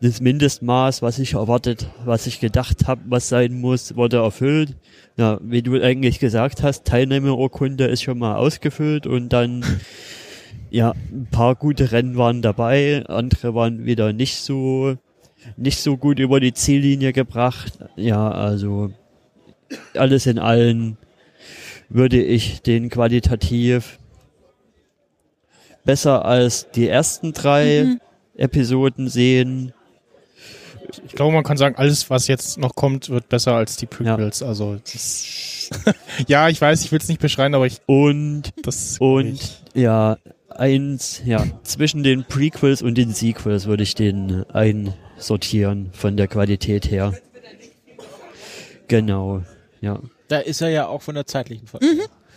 das 0.00 0.20
Mindestmaß, 0.20 1.02
was 1.02 1.18
ich 1.18 1.34
erwartet, 1.34 1.88
was 2.04 2.26
ich 2.26 2.40
gedacht 2.40 2.86
habe, 2.86 3.00
was 3.06 3.28
sein 3.28 3.60
muss, 3.60 3.96
wurde 3.96 4.18
erfüllt. 4.18 4.74
Ja, 5.16 5.38
wie 5.42 5.62
du 5.62 5.80
eigentlich 5.82 6.18
gesagt 6.18 6.62
hast, 6.62 6.84
Teilnehmerurkunde 6.84 7.86
ist 7.86 8.02
schon 8.02 8.18
mal 8.18 8.36
ausgefüllt 8.36 9.06
und 9.06 9.30
dann 9.30 9.64
ja, 10.70 10.94
ein 11.12 11.28
paar 11.30 11.54
gute 11.54 11.92
Rennen 11.92 12.16
waren 12.16 12.42
dabei, 12.42 13.04
andere 13.06 13.54
waren 13.54 13.84
wieder 13.84 14.12
nicht 14.12 14.36
so 14.38 14.96
nicht 15.56 15.80
so 15.80 15.98
gut 15.98 16.18
über 16.18 16.40
die 16.40 16.54
Ziellinie 16.54 17.12
gebracht. 17.12 17.78
Ja, 17.96 18.30
also 18.30 18.92
alles 19.94 20.26
in 20.26 20.38
allem 20.38 20.96
würde 21.90 22.22
ich 22.22 22.62
den 22.62 22.88
qualitativ 22.88 23.98
besser 25.84 26.24
als 26.24 26.70
die 26.70 26.88
ersten 26.88 27.32
drei 27.34 27.84
Mhm. 27.84 28.00
Episoden 28.36 29.08
sehen. 29.08 29.72
Ich 31.06 31.12
glaube, 31.12 31.32
man 31.34 31.44
kann 31.44 31.56
sagen, 31.56 31.76
alles, 31.76 32.10
was 32.10 32.26
jetzt 32.28 32.58
noch 32.58 32.74
kommt, 32.74 33.08
wird 33.10 33.28
besser 33.28 33.54
als 33.54 33.76
die 33.76 33.86
Prequels. 33.86 34.42
Also, 34.42 34.76
das 34.92 35.70
ja, 36.28 36.48
ich 36.48 36.60
weiß, 36.60 36.84
ich 36.84 36.92
will 36.92 36.98
es 36.98 37.08
nicht 37.08 37.20
beschreien, 37.20 37.54
aber 37.54 37.66
ich, 37.66 37.80
Und, 37.86 38.52
das 38.62 38.96
und, 38.98 39.62
ja, 39.74 40.18
eins, 40.50 41.22
ja, 41.24 41.44
zwischen 41.62 42.02
den 42.02 42.24
Prequels 42.24 42.82
und 42.82 42.96
den 42.96 43.12
Sequels 43.12 43.66
würde 43.66 43.82
ich 43.82 43.94
den 43.94 44.44
einsortieren 44.50 45.90
von 45.92 46.16
der 46.16 46.28
Qualität 46.28 46.90
her. 46.90 47.14
Genau, 48.88 49.42
ja. 49.80 49.98
Da 50.28 50.38
ist 50.38 50.60
er 50.60 50.68
ja 50.70 50.86
auch 50.86 51.02
von 51.02 51.14
der 51.14 51.26
zeitlichen 51.26 51.66
Folge. 51.66 51.86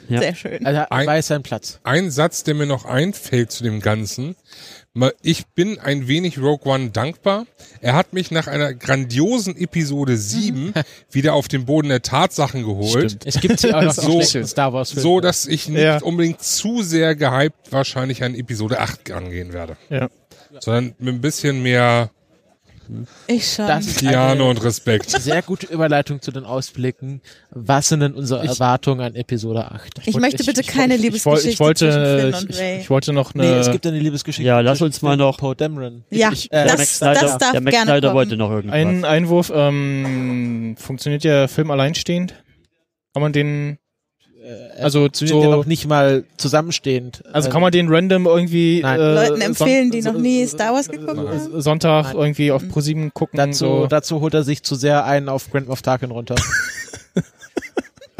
Ja. 0.09 0.19
Sehr 0.19 0.35
schön. 0.35 0.65
Also 0.65 0.79
er 0.79 0.91
Ein- 0.91 1.07
weiß 1.07 1.27
seinen 1.27 1.43
Platz. 1.43 1.79
Ein 1.83 2.11
Satz, 2.11 2.43
der 2.43 2.53
mir 2.55 2.65
noch 2.65 2.85
einfällt 2.85 3.51
zu 3.51 3.63
dem 3.63 3.81
Ganzen. 3.81 4.35
Ich 5.21 5.45
bin 5.47 5.79
ein 5.79 6.07
wenig 6.07 6.39
Rogue 6.39 6.71
One 6.71 6.89
dankbar. 6.91 7.45
Er 7.81 7.93
hat 7.95 8.13
mich 8.13 8.31
nach 8.31 8.47
einer 8.47 8.73
grandiosen 8.73 9.55
Episode 9.55 10.17
7 10.17 10.73
wieder 11.11 11.33
auf 11.33 11.47
den 11.47 11.65
Boden 11.65 11.89
der 11.89 12.01
Tatsachen 12.01 12.63
geholt. 12.63 13.11
Stimmt. 13.11 13.25
Es 13.25 13.39
gibt 13.39 13.59
sie 13.59 13.73
auch 13.73 13.81
noch 13.83 13.93
So- 13.93 14.21
Star 14.43 14.73
Wars. 14.73 14.89
So, 14.89 15.19
dass 15.19 15.45
ich 15.45 15.67
nicht 15.69 15.81
Ja. 15.81 15.97
unbedingt 16.01 16.41
zu 16.41 16.81
sehr 16.83 17.15
gehypt 17.15 17.71
wahrscheinlich 17.71 18.23
an 18.23 18.33
Episode 18.35 18.79
8 18.79 19.11
angehen 19.11 19.53
werde. 19.53 19.77
Ja. 19.89 20.09
Sondern 20.59 20.95
mit 20.99 21.13
ein 21.15 21.21
bisschen 21.21 21.61
mehr 21.61 22.09
Ich 23.27 23.53
schon. 23.53 23.67
das 23.67 23.87
ist 23.87 23.99
Piano 23.99 24.31
eine 24.31 24.43
und 24.45 24.63
Respekt. 24.63 25.09
sehr 25.09 25.41
gute 25.41 25.67
Überleitung 25.67 26.21
zu 26.21 26.31
den 26.31 26.43
Ausblicken. 26.45 27.21
Was 27.51 27.89
sind 27.89 27.99
denn 28.01 28.13
unsere 28.13 28.43
Ich- 28.43 28.49
Erwartungen 28.51 29.01
an 29.01 29.15
Episode 29.15 29.71
8? 29.71 30.01
ich 30.05 30.15
möchte 30.17 30.43
bitte 30.43 30.63
keine 30.63 30.95
ich, 30.95 31.01
Liebesgeschichte 31.01 31.49
ich 31.49 31.59
wollte, 31.59 31.89
zwischen 31.91 32.19
Finn 32.19 32.29
ich, 32.29 32.35
und 32.41 32.49
ich, 32.51 32.59
Ray. 32.59 32.79
ich 32.81 32.89
wollte 32.89 33.13
noch 33.13 33.33
eine. 33.35 33.43
Nee, 33.43 33.53
es 33.59 33.71
gibt 33.71 33.85
eine 33.87 33.99
Liebesgeschichte. 33.99 34.47
Ja, 34.47 34.59
lass 34.61 34.81
uns 34.81 35.01
mal 35.01 35.17
noch- 35.17 35.37
Poe 35.37 35.55
Dameron. 35.55 36.03
ja, 36.09 36.31
ich- 36.31 36.51
äh, 36.51 36.65
der 36.65 36.65
Max 36.65 36.77
das, 36.77 36.97
Snyder, 36.97 37.21
das 37.21 37.37
darf 37.37 37.51
der 37.51 37.61
Max 37.61 37.75
gerne 37.75 37.91
Snyder 37.91 38.07
kommen. 38.09 38.15
wollte 38.17 38.37
noch 38.37 38.51
irgendwas. 38.51 38.75
Ein 38.75 39.05
Einwurf, 39.05 39.51
ähm, 39.53 40.75
funktioniert 40.77 41.23
der 41.23 41.47
Film 41.47 41.71
alleinstehend? 41.71 42.33
Kann 43.13 43.21
man 43.21 43.33
den, 43.33 43.77
also 44.79 45.09
Zu 45.09 45.27
so, 45.27 45.43
noch 45.51 45.65
nicht 45.65 45.87
mal 45.87 46.23
zusammenstehend. 46.37 47.23
also 47.33 47.49
Äh, 47.49 47.51
kann 47.51 47.61
man 47.61 47.71
den 47.71 47.89
random 47.89 48.25
irgendwie 48.25 48.81
Nein. 48.81 48.99
äh, 48.99 49.13
Leuten 49.13 49.41
empfehlen, 49.41 49.91
die 49.91 50.01
noch 50.01 50.13
nie 50.13 50.45
Star 50.47 50.73
Wars 50.73 50.89
geguckt 50.89 51.17
haben? 51.17 51.61
Sonntag 51.61 52.05
Nein. 52.05 52.15
irgendwie 52.15 52.51
auf 52.51 52.67
ProSieben 52.67 53.13
gucken. 53.13 53.37
dazu, 53.37 53.65
so. 53.65 53.87
dazu 53.87 54.21
holt 54.21 54.33
er 54.33 54.43
sich 54.43 54.63
zu 54.63 54.75
sehr 54.75 55.05
einen 55.05 55.29
auf 55.29 55.51
Grand 55.51 55.67
Moff 55.67 55.81
Tarkin 55.81 56.11
runter. 56.11 56.35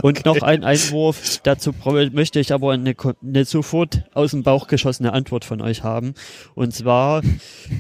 Und 0.04 0.26
noch 0.26 0.44
ein 0.44 0.64
Einwurf, 0.64 1.40
dazu 1.42 1.74
möchte 2.12 2.40
ich 2.40 2.54
aber 2.54 2.74
eine, 2.74 2.94
eine 3.24 3.46
sofort 3.46 4.04
aus 4.14 4.30
dem 4.30 4.44
Bauch 4.44 4.68
geschossene 4.68 5.12
Antwort 5.12 5.44
von 5.44 5.60
euch 5.60 5.82
haben. 5.84 6.14
Und 6.54 6.76
zwar, 6.76 7.24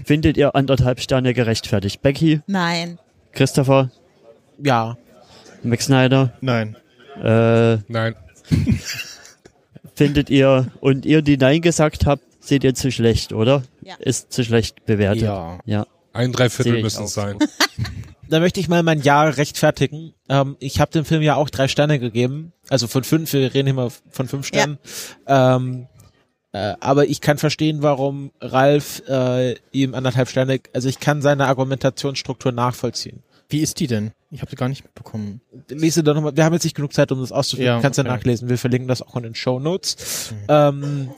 findet 0.03 0.35
ihr 0.35 0.55
anderthalb 0.55 0.99
Sterne 0.99 1.35
gerechtfertigt? 1.35 2.01
Becky, 2.01 2.41
Nein. 2.47 2.97
Christopher, 3.33 3.91
ja. 4.63 4.97
Max 5.61 5.85
Snyder, 5.85 6.33
Nein. 6.41 6.75
äh, 7.23 7.77
Nein. 7.87 8.15
findet 9.95 10.29
ihr, 10.29 10.71
und 10.79 11.05
ihr, 11.05 11.21
die 11.21 11.37
Nein 11.37 11.61
gesagt 11.61 12.05
habt, 12.05 12.23
seht 12.39 12.63
ihr 12.63 12.75
zu 12.75 12.91
schlecht, 12.91 13.33
oder? 13.33 13.63
Ja. 13.81 13.95
Ist 13.99 14.31
zu 14.31 14.43
schlecht 14.43 14.85
bewertet. 14.85 15.23
Ja. 15.23 15.59
Ja. 15.65 15.87
Ein 16.13 16.31
Dreiviertel 16.31 16.81
müssen 16.81 17.05
es 17.05 17.13
sein. 17.13 17.37
Da 18.29 18.39
möchte 18.39 18.59
ich 18.59 18.67
mal 18.67 18.83
mein 18.83 19.01
Ja 19.01 19.23
rechtfertigen. 19.23 20.13
Ähm, 20.27 20.57
ich 20.59 20.81
habe 20.81 20.91
dem 20.91 21.05
Film 21.05 21.21
ja 21.21 21.35
auch 21.35 21.49
drei 21.49 21.67
Sterne 21.67 21.99
gegeben. 21.99 22.51
Also 22.69 22.87
von 22.87 23.03
fünf, 23.05 23.31
wir 23.33 23.53
reden 23.53 23.69
immer 23.69 23.89
von 23.89 24.27
fünf 24.27 24.45
Sternen. 24.45 24.79
Ähm, 25.27 25.87
äh, 26.51 26.73
aber 26.79 27.07
ich 27.07 27.21
kann 27.21 27.37
verstehen, 27.37 27.81
warum 27.81 28.31
Ralf 28.41 29.01
äh, 29.07 29.55
ihm 29.71 29.93
anderthalb 29.93 30.29
Sterne, 30.29 30.59
also 30.73 30.89
ich 30.89 30.99
kann 30.99 31.21
seine 31.21 31.47
Argumentationsstruktur 31.47 32.51
nachvollziehen. 32.51 33.23
Wie 33.49 33.59
ist 33.59 33.79
die 33.79 33.87
denn? 33.87 34.11
Ich 34.29 34.41
habe 34.41 34.49
sie 34.49 34.57
gar 34.57 34.67
nicht 34.67 34.83
mitbekommen. 34.83 35.41
Lese 35.69 36.03
da 36.03 36.13
nochmal, 36.13 36.35
wir 36.35 36.43
haben 36.43 36.53
jetzt 36.53 36.65
nicht 36.65 36.75
genug 36.75 36.93
Zeit, 36.93 37.11
um 37.11 37.21
das 37.21 37.31
auszuführen. 37.31 37.67
Ja, 37.67 37.75
du 37.77 37.81
kannst 37.81 37.97
ja 37.97 38.03
okay. 38.03 38.11
nachlesen, 38.13 38.49
wir 38.49 38.57
verlinken 38.57 38.87
das 38.87 39.01
auch 39.01 39.15
in 39.15 39.23
den 39.23 39.35
Show 39.35 39.59
Notes. 39.59 40.33
Ähm, 40.49 41.09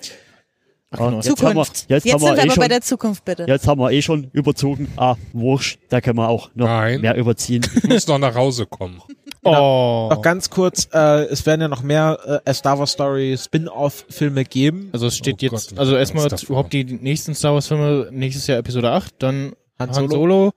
Ach, 0.92 1.00
Ah, 1.02 1.06
genau. 1.06 1.18
jetzt 1.18 1.30
haben 1.30 1.56
wir, 1.56 1.64
Zukunft. 1.64 1.86
jetzt 1.88 2.06
Jetzt 2.06 2.14
haben 2.14 2.22
wir 2.22 2.28
sind 2.30 2.36
wir 2.38 2.38
eh 2.38 2.42
aber 2.46 2.52
schon, 2.54 2.62
bei 2.62 2.68
der 2.68 2.82
Zukunft, 2.82 3.26
bitte. 3.26 3.46
jetzt 3.48 3.68
haben 3.68 3.80
wir 3.80 3.92
eh 3.92 4.02
schon 4.02 4.30
überzogen. 4.34 4.88
Ah, 4.98 5.16
wurscht, 5.34 5.80
da 5.90 6.02
können 6.02 6.18
wir 6.18 6.28
auch 6.30 6.50
noch 6.56 6.66
Nein. 6.66 7.02
mehr 7.02 7.16
überziehen. 7.16 7.64
Ich 7.76 7.84
muss 7.84 8.08
noch 8.08 8.18
nach 8.18 8.36
Hause 8.36 8.66
kommen. 8.66 9.02
Oh. 9.42 10.10
Noch 10.12 10.22
ganz 10.22 10.50
kurz, 10.50 10.90
äh, 10.94 11.24
es 11.28 11.46
werden 11.46 11.62
ja 11.62 11.70
noch 11.70 11.82
mehr 11.82 12.42
äh, 12.44 12.54
Star 12.54 12.78
Wars 12.78 12.92
Story 12.92 13.38
Spin-off-Filme 13.40 14.44
geben. 14.44 14.90
Also 14.92 15.08
es 15.08 15.16
steht 15.16 15.36
Oh 15.36 15.46
jetzt, 15.46 15.70
Gott, 15.70 15.80
also 15.80 15.96
erstmal 15.96 16.28
überhaupt 16.46 16.74
die 16.74 16.84
nächsten 16.84 17.34
Star 17.34 17.54
Wars 17.54 17.68
Filme, 17.68 18.10
nächstes 18.12 18.48
Jahr 18.48 18.58
Episode 18.58 18.92
8, 18.92 19.14
dann 19.20 19.54
Han 19.80 19.96
Han 19.96 20.10
Solo. 20.10 20.52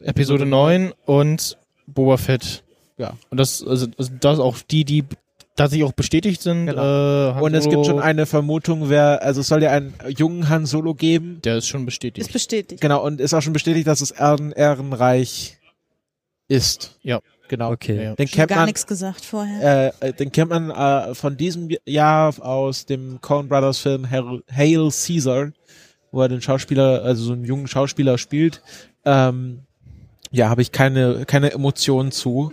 Episode 0.00 0.46
9 0.46 0.92
und 1.06 1.56
Boba 1.86 2.16
Fett. 2.16 2.62
Ja. 2.96 3.14
Und 3.30 3.38
das, 3.38 3.62
also, 3.66 3.86
also 3.96 4.12
das 4.20 4.38
auch 4.38 4.58
die, 4.70 4.84
die 4.84 5.04
tatsächlich 5.56 5.86
auch 5.88 5.92
bestätigt 5.92 6.40
sind. 6.40 6.66
Genau. 6.66 7.36
Äh, 7.38 7.40
Und 7.40 7.54
es 7.54 7.68
gibt 7.68 7.84
schon 7.86 8.00
eine 8.00 8.26
Vermutung, 8.26 8.88
wer, 8.88 9.22
also 9.22 9.40
es 9.40 9.48
soll 9.48 9.62
ja 9.62 9.70
einen 9.70 9.94
jungen 10.16 10.48
Han 10.48 10.66
Solo 10.66 10.94
geben. 10.94 11.40
Der 11.44 11.56
ist 11.56 11.68
schon 11.68 11.84
bestätigt. 11.84 12.26
Ist 12.26 12.32
bestätigt. 12.32 12.80
Genau, 12.80 13.04
und 13.04 13.20
ist 13.20 13.34
auch 13.34 13.42
schon 13.42 13.52
bestätigt, 13.52 13.86
dass 13.86 14.00
es 14.00 14.10
Ehren, 14.10 14.52
Ehrenreich 14.52 15.58
ist. 16.48 16.96
Ja. 17.02 17.20
Genau. 17.48 17.72
Okay. 17.72 18.04
Ja. 18.04 18.14
Den 18.14 18.28
Schon 18.28 18.36
kennt 18.36 18.48
gar 18.50 18.58
man, 18.58 18.66
nichts 18.66 18.86
gesagt 18.86 19.24
vorher. 19.24 19.92
äh, 20.00 20.08
äh, 20.08 20.12
den 20.12 20.30
kennt 20.32 20.50
man 20.50 20.70
äh, 20.70 21.14
von 21.14 21.36
diesem 21.36 21.70
Jahr 21.86 22.34
aus 22.44 22.84
dem 22.84 23.20
Coen 23.22 23.48
Brothers 23.48 23.78
Film 23.78 24.08
Hail, 24.10 24.42
Hail 24.54 24.90
Caesar, 24.90 25.52
wo 26.12 26.20
er 26.20 26.28
den 26.28 26.42
Schauspieler, 26.42 27.02
also 27.02 27.24
so 27.24 27.32
einen 27.32 27.44
jungen 27.44 27.66
Schauspieler 27.66 28.18
spielt. 28.18 28.62
Ähm, 29.06 29.60
ja, 30.30 30.48
habe 30.48 30.62
ich 30.62 30.72
keine, 30.72 31.24
keine 31.26 31.52
Emotionen 31.52 32.12
zu. 32.12 32.52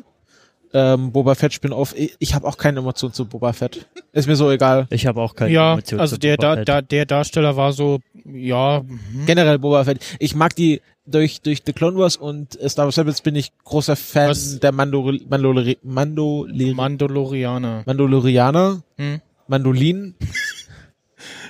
Ähm, 0.73 1.14
Boba 1.14 1.35
Fett 1.35 1.53
Spin-off. 1.53 1.93
Ich, 1.97 2.15
ich 2.19 2.35
habe 2.35 2.45
auch 2.45 2.57
keine 2.57 2.80
Emotionen 2.80 3.14
zu 3.14 3.26
Boba 3.26 3.53
Fett. 3.53 3.85
Ist 4.11 4.27
mir 4.27 4.35
so 4.35 4.52
egal. 4.52 4.88
Ich 4.89 5.07
habe 5.07 5.22
auch 5.22 5.34
keine 5.34 5.52
Ja, 5.53 5.73
Emotionen 5.73 6.02
also 6.02 6.15
zu 6.15 6.19
der, 6.19 6.35
Boba 6.35 6.49
da, 6.49 6.56
Fett. 6.57 6.68
da, 6.68 6.81
der 6.81 7.06
Darsteller 7.06 7.56
war 7.56 7.72
so, 7.72 7.99
ja, 8.26 8.81
mhm. 8.85 9.26
Generell 9.26 9.57
Boba 9.60 9.85
Fett. 9.85 9.99
Ich 10.19 10.35
mag 10.35 10.53
die 10.56 10.81
durch 11.06 11.41
durch 11.41 11.61
The 11.65 11.72
Clone 11.72 11.97
Wars 11.97 12.18
und 12.18 12.60
äh, 12.60 12.68
Star 12.68 12.85
Wars 12.85 12.97
Rebels 12.97 13.22
bin 13.22 13.35
ich 13.35 13.52
großer 13.64 13.95
Fan 13.95 14.30
Was? 14.31 14.60
der 14.60 14.72
Mandol 14.73 15.22
Mandolori 15.30 15.77
Mandolori 15.84 16.73
Mandalorianer. 16.73 17.84
Mandalorianer, 17.85 18.81
Hm? 18.97 19.22
Mandolin. 19.47 20.15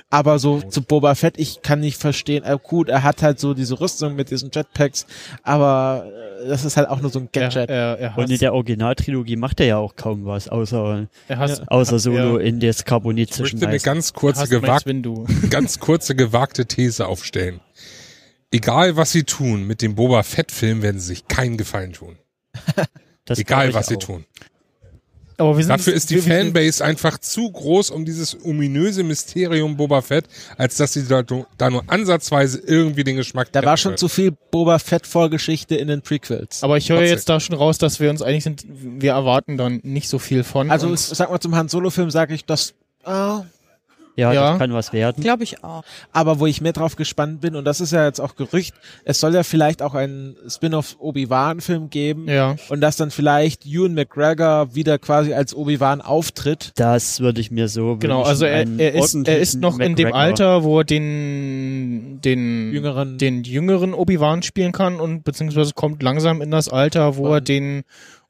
Aber 0.08 0.38
so 0.38 0.60
zu 0.62 0.82
Boba 0.82 1.16
Fett, 1.16 1.34
ich 1.36 1.62
kann 1.62 1.80
nicht 1.80 2.00
verstehen. 2.00 2.44
Äh, 2.44 2.56
gut, 2.62 2.88
er 2.88 3.02
hat 3.02 3.22
halt 3.22 3.40
so 3.40 3.54
diese 3.54 3.80
Rüstung 3.80 4.14
mit 4.14 4.30
diesen 4.30 4.50
Jetpacks, 4.52 5.04
aber 5.42 6.06
äh, 6.42 6.48
das 6.48 6.64
ist 6.64 6.76
halt 6.76 6.88
auch 6.88 7.00
nur 7.00 7.10
so 7.10 7.18
ein 7.18 7.28
Er, 7.32 7.40
Gadget. 7.42 7.68
er, 7.68 7.98
er, 7.98 8.16
Und 8.18 8.30
in 8.30 8.38
der 8.38 8.54
Originaltrilogie 8.54 9.34
macht 9.34 9.58
er 9.58 9.66
ja 9.66 9.76
auch 9.78 9.96
kaum 9.96 10.24
was, 10.24 10.48
außer, 10.48 11.08
er 11.26 11.38
hasst, 11.38 11.68
außer 11.68 11.98
Solo 11.98 12.38
er, 12.38 12.44
in 12.44 12.60
das 12.60 12.84
Carbonit 12.84 13.32
Ich 13.32 13.40
möchte 13.40 13.66
eine 13.66 13.80
ganz 13.80 14.12
kurze, 14.12 14.42
hasst 14.42 14.52
Mace 14.52 14.60
gewagt, 14.62 14.86
Windu. 14.86 15.26
ganz 15.50 15.80
kurze 15.80 16.14
gewagte 16.14 16.66
These 16.66 17.06
aufstellen. 17.08 17.60
Egal 18.52 18.96
was 18.96 19.10
sie 19.10 19.24
tun, 19.24 19.66
mit 19.66 19.82
dem 19.82 19.96
Boba 19.96 20.22
Fett-Film 20.22 20.82
werden 20.82 21.00
sie 21.00 21.08
sich 21.08 21.26
keinen 21.26 21.56
Gefallen 21.56 21.92
tun. 21.94 22.16
Das 23.24 23.40
Egal 23.40 23.74
was 23.74 23.88
sie 23.88 23.96
auch. 23.96 24.00
tun. 24.00 24.24
Aber 25.38 25.56
wir 25.56 25.64
sind 25.64 25.70
Dafür 25.70 25.92
ist 25.92 26.10
die 26.10 26.18
Fanbase 26.18 26.84
einfach 26.84 27.18
zu 27.18 27.50
groß 27.50 27.90
um 27.90 28.04
dieses 28.04 28.36
ominöse 28.44 29.02
Mysterium 29.02 29.76
Boba 29.76 30.00
Fett, 30.00 30.24
als 30.56 30.76
dass 30.76 30.94
sie 30.94 31.06
da, 31.06 31.22
da 31.22 31.70
nur 31.70 31.84
ansatzweise 31.88 32.62
irgendwie 32.64 33.04
den 33.04 33.16
Geschmack 33.16 33.48
Da 33.52 33.62
war 33.62 33.76
schon 33.76 33.90
können. 33.90 33.98
zu 33.98 34.08
viel 34.08 34.32
Boba 34.50 34.78
Fett 34.78 35.06
Vorgeschichte 35.06 35.74
in 35.76 35.88
den 35.88 36.02
Prequels. 36.02 36.62
Aber 36.62 36.76
ich 36.78 36.88
höre 36.88 36.98
Trotzdem. 36.98 37.14
jetzt 37.14 37.28
da 37.28 37.40
schon 37.40 37.56
raus, 37.56 37.78
dass 37.78 38.00
wir 38.00 38.10
uns 38.10 38.22
einig 38.22 38.44
sind, 38.44 38.64
wir 38.68 39.12
erwarten 39.12 39.56
dann 39.56 39.80
nicht 39.82 40.08
so 40.08 40.18
viel 40.18 40.42
von. 40.44 40.70
also 40.70 40.94
sag 40.96 41.30
mal 41.30 41.40
zum 41.40 41.54
Han 41.54 41.68
Solo 41.68 41.90
Film 41.90 42.10
sage 42.10 42.34
ich 42.34 42.44
das 42.44 42.74
ah, 43.04 43.44
Ja, 44.16 44.32
Ja. 44.32 44.50
das 44.50 44.58
kann 44.58 44.72
was 44.72 44.92
werden. 44.92 45.22
Glaube 45.22 45.44
ich 45.44 45.62
auch. 45.62 45.84
aber 46.12 46.40
wo 46.40 46.46
ich 46.46 46.60
mehr 46.60 46.72
drauf 46.72 46.96
gespannt 46.96 47.40
bin 47.42 47.54
und 47.54 47.64
das 47.64 47.80
ist 47.80 47.92
ja 47.92 48.04
jetzt 48.06 48.20
auch 48.20 48.34
Gerücht, 48.34 48.74
es 49.04 49.20
soll 49.20 49.34
ja 49.34 49.42
vielleicht 49.42 49.82
auch 49.82 49.94
einen 49.94 50.36
Spin-off 50.48 50.96
Obi-Wan 50.98 51.60
Film 51.60 51.90
geben 51.90 52.26
ja. 52.28 52.56
und 52.70 52.80
dass 52.80 52.96
dann 52.96 53.10
vielleicht 53.10 53.66
Ewan 53.66 53.94
McGregor 53.94 54.74
wieder 54.74 54.98
quasi 54.98 55.34
als 55.34 55.54
Obi-Wan 55.54 56.00
auftritt. 56.00 56.72
Das 56.76 57.20
würde 57.20 57.40
ich 57.40 57.50
mir 57.50 57.68
so 57.68 57.96
Genau, 57.96 58.18
wünschen, 58.18 58.28
also 58.30 58.44
er, 58.46 58.66
er, 58.78 58.94
ist, 58.94 59.14
er 59.14 59.38
ist 59.38 59.60
noch 59.60 59.78
in 59.78 59.94
dem 59.96 60.04
McGregor. 60.08 60.14
Alter, 60.18 60.64
wo 60.64 60.80
er 60.80 60.84
den, 60.84 62.20
den 62.22 62.72
Jüngeren 62.72 63.18
den 63.18 63.44
jüngeren 63.44 63.94
Obi-Wan 63.94 64.42
spielen 64.42 64.72
kann 64.72 65.00
und 65.00 65.24
beziehungsweise 65.24 65.72
kommt 65.74 66.02
langsam 66.02 66.40
in 66.42 66.50
das 66.50 66.68
Alter, 66.68 67.16
wo 67.16 67.28
er 67.28 67.36
Und- 67.38 67.48
den 67.48 67.82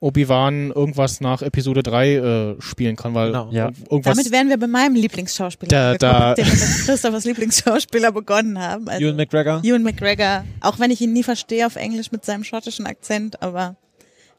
Obi-Wan 0.07 0.70
irgendwas 0.70 1.20
nach 1.20 1.43
Episode 1.43 1.83
3 1.83 2.15
äh, 2.15 2.57
spielen 2.61 2.97
kann, 2.97 3.15
weil 3.15 3.28
Genau. 3.33 3.49
Ja. 3.51 3.70
irgendwas 3.91 4.16
Damit 4.16 4.31
wären 4.33 4.49
wir 4.49 4.57
bei 4.57 4.66
meinem 4.66 4.95
Lieblingsschauspieler. 4.95 5.97
Da- 5.97 6.35
da- 6.35 6.35
mit 6.37 6.47
Christophers 6.47 7.24
Lieblingsschauspieler 7.24 8.12
begonnen 8.12 8.59
haben. 8.59 8.89
Also 8.89 9.05
Ewan 9.05 9.16
McGregor. 9.16 9.61
Ewan 9.65 9.83
McGregor, 9.83 10.45
auch 10.61 10.78
wenn 10.78 10.91
ich 10.91 11.01
ihn 11.01 11.12
nie 11.12 11.23
verstehe 11.23 11.66
auf 11.66 11.77
Englisch 11.77 12.12
mit 12.12 12.24
seinem 12.24 12.45
schottischen 12.45 12.87
Akzent, 12.87 13.43
aber 13.43 13.77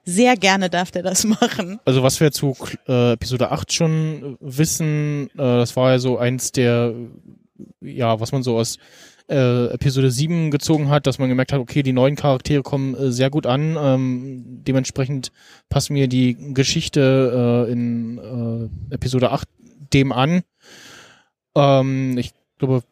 sehr 0.06 0.38
gerne 0.38 0.70
darf 0.70 0.90
der 0.92 1.04
das 1.04 1.24
machen. 1.42 1.80
Also 1.86 2.02
was 2.02 2.20
wir 2.22 2.32
zu 2.32 2.56
äh, 2.88 3.14
Episode 3.14 3.52
8 3.52 3.74
schon 3.74 4.38
wissen, 4.40 5.30
äh, 5.34 5.38
das 5.38 5.76
war 5.76 5.92
ja 5.92 6.00
so 6.00 6.18
eins 6.18 6.52
der, 6.54 6.94
ja, 7.82 8.20
was 8.20 8.32
man 8.32 8.42
so 8.44 8.58
aus 8.58 8.78
äh, 9.30 9.68
Episode 9.68 10.12
7 10.12 10.52
gezogen 10.52 10.90
hat, 10.90 11.08
dass 11.08 11.20
man 11.20 11.30
gemerkt 11.30 11.54
hat, 11.54 11.60
okay, 11.60 11.84
die 11.84 11.94
neuen 11.94 12.16
Charaktere 12.16 12.64
kommen 12.64 12.96
äh, 12.96 13.12
sehr 13.12 13.30
gut 13.30 13.46
an. 13.46 13.78
Ähm, 13.80 14.64
dementsprechend 14.64 15.32
passt 15.70 15.90
mir 15.90 16.08
die 16.08 16.54
Geschichte 16.54 17.66
äh, 17.68 17.72
in 17.72 18.18
äh, 18.90 18.94
Episode 18.94 19.32
8 19.32 19.48
dem 19.94 20.12
an. 20.12 20.44
Ähm, 21.56 22.18
ich 22.18 22.32
glaube, 22.58 22.84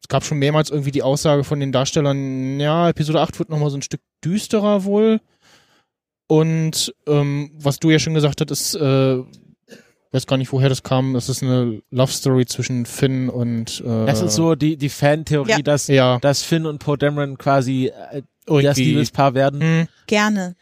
es 0.00 0.08
gab 0.08 0.24
schon 0.24 0.38
mehrmals 0.38 0.70
irgendwie 0.70 0.90
die 0.90 1.02
Aussage 1.02 1.44
von 1.44 1.60
den 1.60 1.72
Darstellern, 1.72 2.58
ja, 2.58 2.88
Episode 2.88 3.20
8 3.20 3.38
wird 3.38 3.50
nochmal 3.50 3.70
so 3.70 3.76
ein 3.76 3.82
Stück 3.82 4.00
düsterer 4.24 4.84
wohl. 4.84 5.20
Und 6.28 6.94
ähm, 7.06 7.50
was 7.58 7.78
du 7.78 7.90
ja 7.90 7.98
schon 7.98 8.14
gesagt 8.14 8.40
hattest, 8.40 8.74
äh, 8.76 9.22
weiß 10.12 10.26
gar 10.26 10.36
nicht, 10.36 10.52
woher 10.52 10.68
das 10.68 10.82
kam. 10.82 11.14
Das 11.14 11.28
ist 11.28 11.42
eine 11.42 11.80
Love 11.90 12.12
Story 12.12 12.46
zwischen 12.46 12.86
Finn 12.86 13.28
und 13.28 13.80
äh, 13.84 14.06
Das 14.06 14.20
ist 14.22 14.34
so 14.34 14.54
die, 14.54 14.76
die 14.76 14.88
Fan-Theorie, 14.88 15.50
Ja. 15.50 15.58
dass, 15.62 15.86
ja 15.88 16.18
dass 16.20 16.42
Finn 16.42 16.66
und 16.66 16.78
Poe 16.78 16.96
Dameron 16.98 17.38
quasi 17.38 17.86
äh, 17.86 18.22
das 18.46 18.56
irgendwie. 18.78 18.84
Liebespaar 18.84 19.34
werden. 19.34 19.60
Hm, 19.60 19.88
Gerne. 20.06 20.54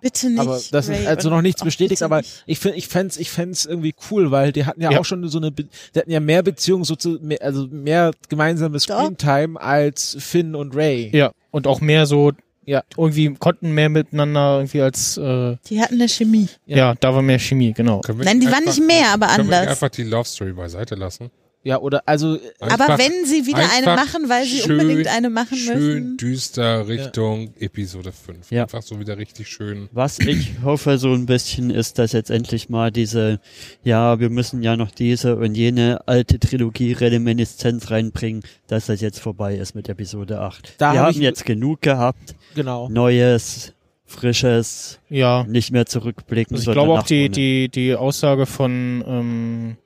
Bitte 0.00 0.28
nicht. 0.28 0.38
aber 0.38 0.60
das 0.70 0.88
ist 0.88 0.98
Ray, 0.98 1.06
also 1.06 1.28
und 1.30 1.34
noch 1.36 1.40
nichts 1.40 1.64
bestätigt, 1.64 2.02
aber 2.02 2.18
nicht. 2.18 2.42
ich 2.46 2.58
finde, 2.58 2.76
ich 2.76 2.88
fänd's, 2.88 3.16
ich 3.16 3.30
fänd's 3.30 3.64
irgendwie 3.64 3.94
cool, 4.10 4.30
weil 4.30 4.52
die 4.52 4.66
hatten 4.66 4.82
ja, 4.82 4.90
Ja. 4.92 5.00
auch 5.00 5.04
schon 5.06 5.26
so 5.30 5.38
eine, 5.38 5.50
Be 5.50 5.64
die 5.94 5.98
hatten 5.98 6.10
ja 6.10 6.20
mehr 6.20 6.42
Beziehungen, 6.42 6.84
so 6.84 6.94
zu, 6.94 7.18
mehr, 7.22 7.38
also 7.40 7.66
mehr 7.70 8.10
gemeinsame 8.28 8.76
Doch. 8.76 8.82
Screentime 8.84 9.58
als 9.58 10.14
Finn 10.20 10.54
und 10.54 10.76
Ray. 10.76 11.08
ja, 11.16 11.32
und 11.50 11.66
auch 11.66 11.80
mehr 11.80 12.04
so, 12.04 12.32
Ja. 12.66 12.82
irgendwie 12.96 13.34
konnten 13.34 13.72
mehr 13.72 13.88
miteinander 13.88 14.56
irgendwie 14.58 14.80
als, 14.80 15.16
äh, 15.16 15.56
Die 15.68 15.80
hatten 15.80 15.94
eine 15.94 16.08
Chemie. 16.08 16.48
Ja. 16.66 16.76
ja. 16.76 16.94
da 16.98 17.14
war 17.14 17.22
mehr 17.22 17.38
Chemie, 17.38 17.72
genau. 17.72 18.00
Nein, 18.06 18.40
die 18.40 18.46
nicht 18.46 18.52
waren 18.52 18.64
einfach- 18.66 18.76
nicht 18.78 18.86
mehr, 18.86 19.08
aber 19.12 19.26
Können 19.28 19.48
wir 19.50 19.56
anders. 19.58 19.70
einfach 19.72 19.88
die 19.90 20.04
Love 20.04 20.24
Story 20.28 20.52
beiseite 20.52 20.94
lassen? 20.94 21.30
Ja, 21.64 21.80
oder, 21.80 22.02
also, 22.06 22.38
Aber 22.60 22.72
Einfach- 22.72 22.98
wenn 22.98 23.24
sie 23.24 23.46
wieder 23.46 23.66
eine 23.74 23.86
machen, 23.96 24.28
weil 24.28 24.44
sie 24.44 24.58
schön- 24.60 24.78
unbedingt 24.80 25.08
eine 25.08 25.30
machen 25.30 25.56
Schön 25.56 25.78
müssen. 25.78 26.16
düster 26.18 26.86
Richtung 26.86 27.54
Episode 27.58 28.12
5. 28.12 28.50
Ja. 28.50 28.64
Einfach 28.64 28.82
so 28.82 29.00
wieder 29.00 29.16
richtig 29.16 29.48
schön. 29.48 29.88
Was 29.92 30.18
ich 30.18 30.50
hoffe 30.62 30.98
so 30.98 31.12
ein 31.14 31.24
bisschen 31.24 31.70
ist, 31.70 31.98
dass 31.98 32.12
jetzt 32.12 32.28
endlich 32.30 32.68
mal 32.68 32.90
diese, 32.92 33.40
ja, 33.82 34.20
wir 34.20 34.28
müssen 34.28 34.62
ja 34.62 34.76
noch 34.76 34.90
diese 34.90 35.36
und 35.36 35.54
jene 35.54 36.06
alte 36.06 36.38
Trilogie 36.38 36.92
Reminiszenz 36.92 37.90
reinbringen, 37.90 38.42
dass 38.66 38.86
das 38.86 39.00
jetzt 39.00 39.18
vorbei 39.20 39.56
ist 39.56 39.74
mit 39.74 39.88
Episode 39.88 40.40
8. 40.40 40.74
Da 40.78 40.92
wir 40.92 41.00
hab 41.00 41.14
haben 41.14 41.22
jetzt 41.22 41.46
genug 41.46 41.80
gehabt, 41.80 42.34
genau. 42.54 42.90
Neues, 42.90 43.72
Frisches, 44.06 45.00
Ja. 45.08 45.44
nicht 45.48 45.72
mehr 45.72 45.86
zurückblicken. 45.86 46.56
Also 46.56 46.70
ich 46.70 46.74
glaube 46.74 46.92
auch 46.92 47.02
die, 47.04 47.30
die, 47.30 47.68
die 47.70 47.94
Aussage 47.94 48.44
von 48.46 49.02
ähm, 49.06 49.76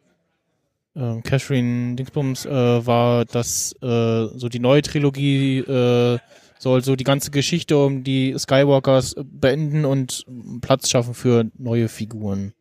ähm, 0.99 1.23
Catherine 1.23 1.95
Dingsbums 1.97 2.45
äh, 2.45 2.87
war, 2.87 3.25
dass 3.25 3.73
äh, 3.81 4.27
so 4.35 4.49
die 4.49 4.59
neue 4.59 4.83
Trilogie 4.83 5.59
äh, 5.61 6.19
soll 6.59 6.83
so 6.83 6.97
die 6.97 7.05
ganze 7.05 7.31
Geschichte 7.31 7.79
um 7.79 8.03
die 8.03 8.35
Skywalkers 8.37 9.13
äh, 9.15 9.23
beenden 9.25 9.85
und 9.85 10.27
Platz 10.61 10.91
schaffen 10.91 11.15
für 11.15 11.47
neue 11.57 11.89
Figuren. 11.89 12.53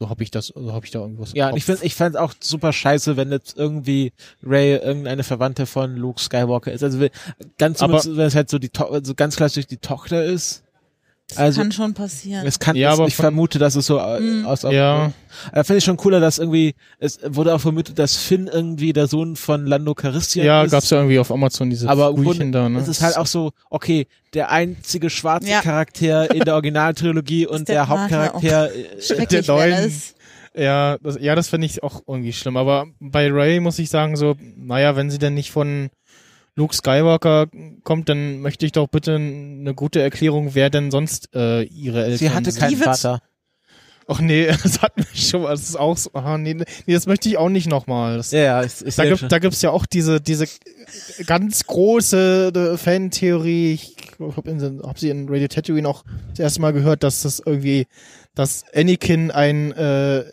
So 0.00 0.08
habe 0.08 0.22
ich 0.22 0.30
das, 0.30 0.46
so 0.54 0.72
habe 0.72 0.86
ich 0.86 0.92
da 0.92 1.00
irgendwas. 1.00 1.32
Ja, 1.34 1.54
ich 1.56 1.64
finde 1.64 1.84
ich 1.84 1.96
fänd's 1.96 2.16
auch 2.16 2.32
super 2.40 2.72
scheiße, 2.72 3.16
wenn 3.16 3.32
jetzt 3.32 3.58
irgendwie 3.58 4.12
Ray 4.44 4.76
irgendeine 4.76 5.24
Verwandte 5.24 5.66
von 5.66 5.96
Luke 5.96 6.20
Skywalker 6.20 6.70
ist. 6.72 6.84
Also 6.84 7.04
ganz 7.58 7.82
Aber- 7.82 7.98
zumindest, 7.98 8.16
wenn 8.16 8.26
es 8.28 8.34
halt 8.36 8.48
so 8.48 8.58
die 8.60 8.68
To 8.68 8.84
also 8.84 9.14
ganz 9.14 9.34
klassisch 9.36 9.66
die 9.66 9.78
Tochter 9.78 10.24
ist. 10.24 10.62
Das 11.28 11.36
Also 11.38 11.60
kann 11.60 11.72
schon 11.72 11.92
passieren. 11.94 12.46
es 12.46 12.58
kann, 12.58 12.74
Ja, 12.74 12.92
es, 12.92 12.98
aber 12.98 13.06
ich 13.06 13.14
vermute, 13.14 13.58
dass 13.58 13.74
es 13.74 13.84
so 13.86 13.98
äh, 13.98 14.18
Mhm. 14.18 14.46
aus. 14.46 14.62
Ja. 14.62 15.12
Äh, 15.52 15.62
Finde 15.62 15.78
ich 15.78 15.84
schon 15.84 15.98
cooler, 15.98 16.20
dass 16.20 16.38
irgendwie 16.38 16.74
es 16.98 17.18
wurde 17.22 17.54
auch 17.54 17.60
vermutet, 17.60 17.98
dass 17.98 18.16
Finn 18.16 18.46
irgendwie 18.50 18.94
der 18.94 19.06
Sohn 19.08 19.36
von 19.36 19.66
Lando 19.66 19.94
Calrissian 19.94 20.46
ja, 20.46 20.62
ist. 20.62 20.70
gab's 20.70 20.88
ja 20.88 20.96
irgendwie 20.98 21.18
auf 21.18 21.30
Amazon 21.30 21.68
diese 21.68 21.86
aber 21.88 22.14
Grunde, 22.14 22.50
da, 22.50 22.68
ne? 22.70 22.78
es 22.80 22.88
ist 22.88 23.02
halt 23.02 23.18
auch 23.18 23.26
so, 23.26 23.52
okay, 23.68 24.06
der 24.32 24.50
einzige 24.50 25.10
schwarze 25.10 25.48
Ja. 25.50 25.60
Charakter 25.60 26.34
in 26.34 26.40
der 26.44 26.54
Originaltrilogie 26.54 27.46
und 27.46 27.68
der 27.68 27.74
der. 27.74 27.88
Hauptcharakter 27.88 28.74
äh, 28.74 29.26
der 29.26 29.42
neuen-. 29.46 29.92
Ja, 30.54 30.96
das, 30.98 31.18
ja, 31.20 31.34
das 31.34 31.48
finde 31.48 31.66
ich 31.66 31.82
auch 31.82 32.02
irgendwie 32.08 32.32
schlimm. 32.32 32.56
Aber 32.56 32.86
bei 33.00 33.30
Ray 33.30 33.60
muss 33.60 33.78
ich 33.78 33.90
sagen, 33.90 34.16
so, 34.16 34.34
naja, 34.56 34.96
wenn 34.96 35.10
sie 35.10 35.18
denn 35.18 35.34
nicht 35.34 35.52
von 35.52 35.90
Luke 36.58 36.74
Skywalker 36.74 37.46
kommt, 37.84 38.08
dann 38.08 38.40
möchte 38.40 38.66
ich 38.66 38.72
doch 38.72 38.88
bitte 38.88 39.14
eine 39.14 39.74
gute 39.74 40.02
Erklärung, 40.02 40.56
wer 40.56 40.70
denn 40.70 40.90
sonst 40.90 41.32
äh, 41.32 41.62
ihre 41.62 42.02
Eltern 42.02 42.18
sie 42.18 42.30
hatte 42.30 42.50
sind. 42.50 42.60
keinen 42.60 42.76
Vater. 42.76 43.22
Ach 44.08 44.20
nee, 44.20 44.46
das 44.62 44.82
hatten 44.82 45.02
wir 45.02 45.16
schon 45.16 45.42
mal. 45.42 45.50
Das 45.50 45.62
ist 45.68 45.78
auch 45.78 45.96
so. 45.96 46.10
Ah, 46.14 46.36
nee, 46.36 46.54
nee, 46.54 46.64
das 46.92 47.06
möchte 47.06 47.28
ich 47.28 47.38
auch 47.38 47.48
nicht 47.48 47.68
nochmal. 47.68 48.20
Ja, 48.30 48.38
ja, 48.38 48.62
ich, 48.64 48.84
ich 48.84 48.96
da, 48.96 49.02
sehe 49.02 49.08
gibt, 49.10 49.20
schon. 49.20 49.28
da 49.28 49.38
gibt's 49.38 49.62
ja 49.62 49.70
auch 49.70 49.86
diese, 49.86 50.20
diese 50.20 50.46
ganz 51.26 51.64
große 51.64 52.50
äh, 52.52 52.76
Fan-Theorie. 52.76 53.74
Ich 53.74 53.96
habe 54.18 54.80
hab 54.82 54.98
sie 54.98 55.10
in 55.10 55.28
Radio 55.28 55.46
Tatooine 55.46 55.88
auch 55.88 56.02
das 56.30 56.40
erste 56.40 56.60
Mal 56.60 56.72
gehört, 56.72 57.04
dass 57.04 57.22
das 57.22 57.40
irgendwie, 57.44 57.86
dass 58.34 58.64
Anakin 58.74 59.30
ein 59.30 59.70
äh, 59.72 60.24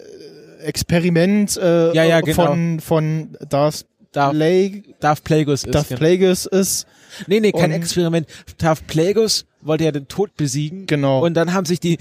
Experiment 0.64 1.56
äh, 1.58 1.94
Ja, 1.94 2.04
ja, 2.04 2.22
genau. 2.22 2.46
von, 2.48 2.80
von 2.80 3.38
Darth, 3.48 3.86
Darth, 4.16 4.34
Plague, 4.34 4.84
Darth 5.00 5.24
Plagueis 5.24 5.64
ist. 5.64 5.76
Darth 5.76 5.90
genau. 5.90 6.00
Plagueis 6.00 6.46
ist. 6.46 6.88
Nee, 7.28 7.40
nee, 7.40 7.52
kein 7.52 7.72
Experiment. 7.72 8.28
Darth 8.58 8.88
Plagueis 8.88 9.46
wollte 9.62 9.84
ja 9.84 9.92
den 9.92 10.08
Tod 10.08 10.36
besiegen. 10.36 10.86
Genau. 10.86 11.26
Und 11.26 11.34
dann 11.34 11.54
haben 11.54 11.66
sich 11.66 11.80
die, 11.80 11.98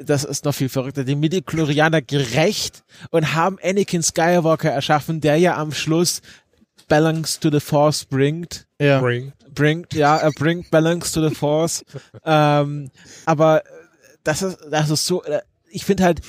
das 0.00 0.24
ist 0.24 0.44
noch 0.44 0.54
viel 0.54 0.68
verrückter, 0.68 1.04
die 1.04 1.14
Midichlorianer 1.14 2.00
gerecht 2.00 2.84
und 3.10 3.34
haben 3.34 3.58
Anakin 3.62 4.02
Skywalker 4.02 4.70
erschaffen, 4.70 5.20
der 5.20 5.36
ja 5.36 5.56
am 5.56 5.72
Schluss 5.72 6.22
Balance 6.88 7.38
to 7.40 7.50
the 7.50 7.60
Force 7.60 8.04
bringt. 8.04 8.66
ja. 8.80 9.00
Bring. 9.00 9.32
Bringt, 9.54 9.92
ja, 9.92 10.16
er 10.16 10.30
bringt 10.30 10.70
Balance 10.70 11.12
to 11.12 11.28
the 11.28 11.34
Force. 11.34 11.84
ähm, 12.24 12.92
aber 13.26 13.64
das 14.22 14.42
ist, 14.42 14.58
das 14.70 14.88
ist 14.88 15.04
so, 15.04 15.24
äh, 15.24 15.40
ich 15.68 15.84
finde 15.84 16.04
halt, 16.04 16.20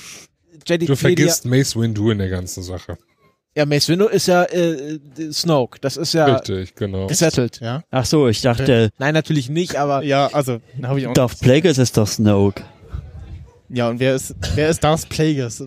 Jedi 0.66 0.86
Du 0.86 0.96
vergisst 0.96 1.44
Mace 1.44 1.76
Windu 1.76 2.10
in 2.10 2.18
der 2.18 2.28
ganzen 2.28 2.64
Sache. 2.64 2.98
Ja, 3.56 3.66
Mace 3.66 3.88
Windu 3.88 4.06
ist 4.06 4.26
ja 4.26 4.44
äh, 4.44 4.98
Snoke. 5.32 5.78
Das 5.80 5.96
ist 5.96 6.14
ja 6.14 6.26
Richtig, 6.26 6.74
genau. 6.74 7.06
gesettelt. 7.06 7.60
Ja. 7.60 7.82
Ach 7.90 8.04
so, 8.04 8.28
ich 8.28 8.40
dachte, 8.40 8.90
Nein, 8.98 9.14
natürlich 9.14 9.48
nicht, 9.48 9.76
aber 9.76 10.02
Ja, 10.02 10.28
also, 10.32 10.60
habe 10.82 11.00
ich 11.00 11.06
auch. 11.06 11.14
Darth 11.14 11.40
Plagueis 11.40 11.78
ist 11.78 11.96
doch 11.96 12.06
Snoke. 12.06 12.62
Ja, 13.68 13.88
und 13.88 14.00
wer 14.00 14.14
ist, 14.14 14.34
wer 14.54 14.68
ist 14.68 14.82
Darth 14.82 15.08
Plagueis? 15.08 15.64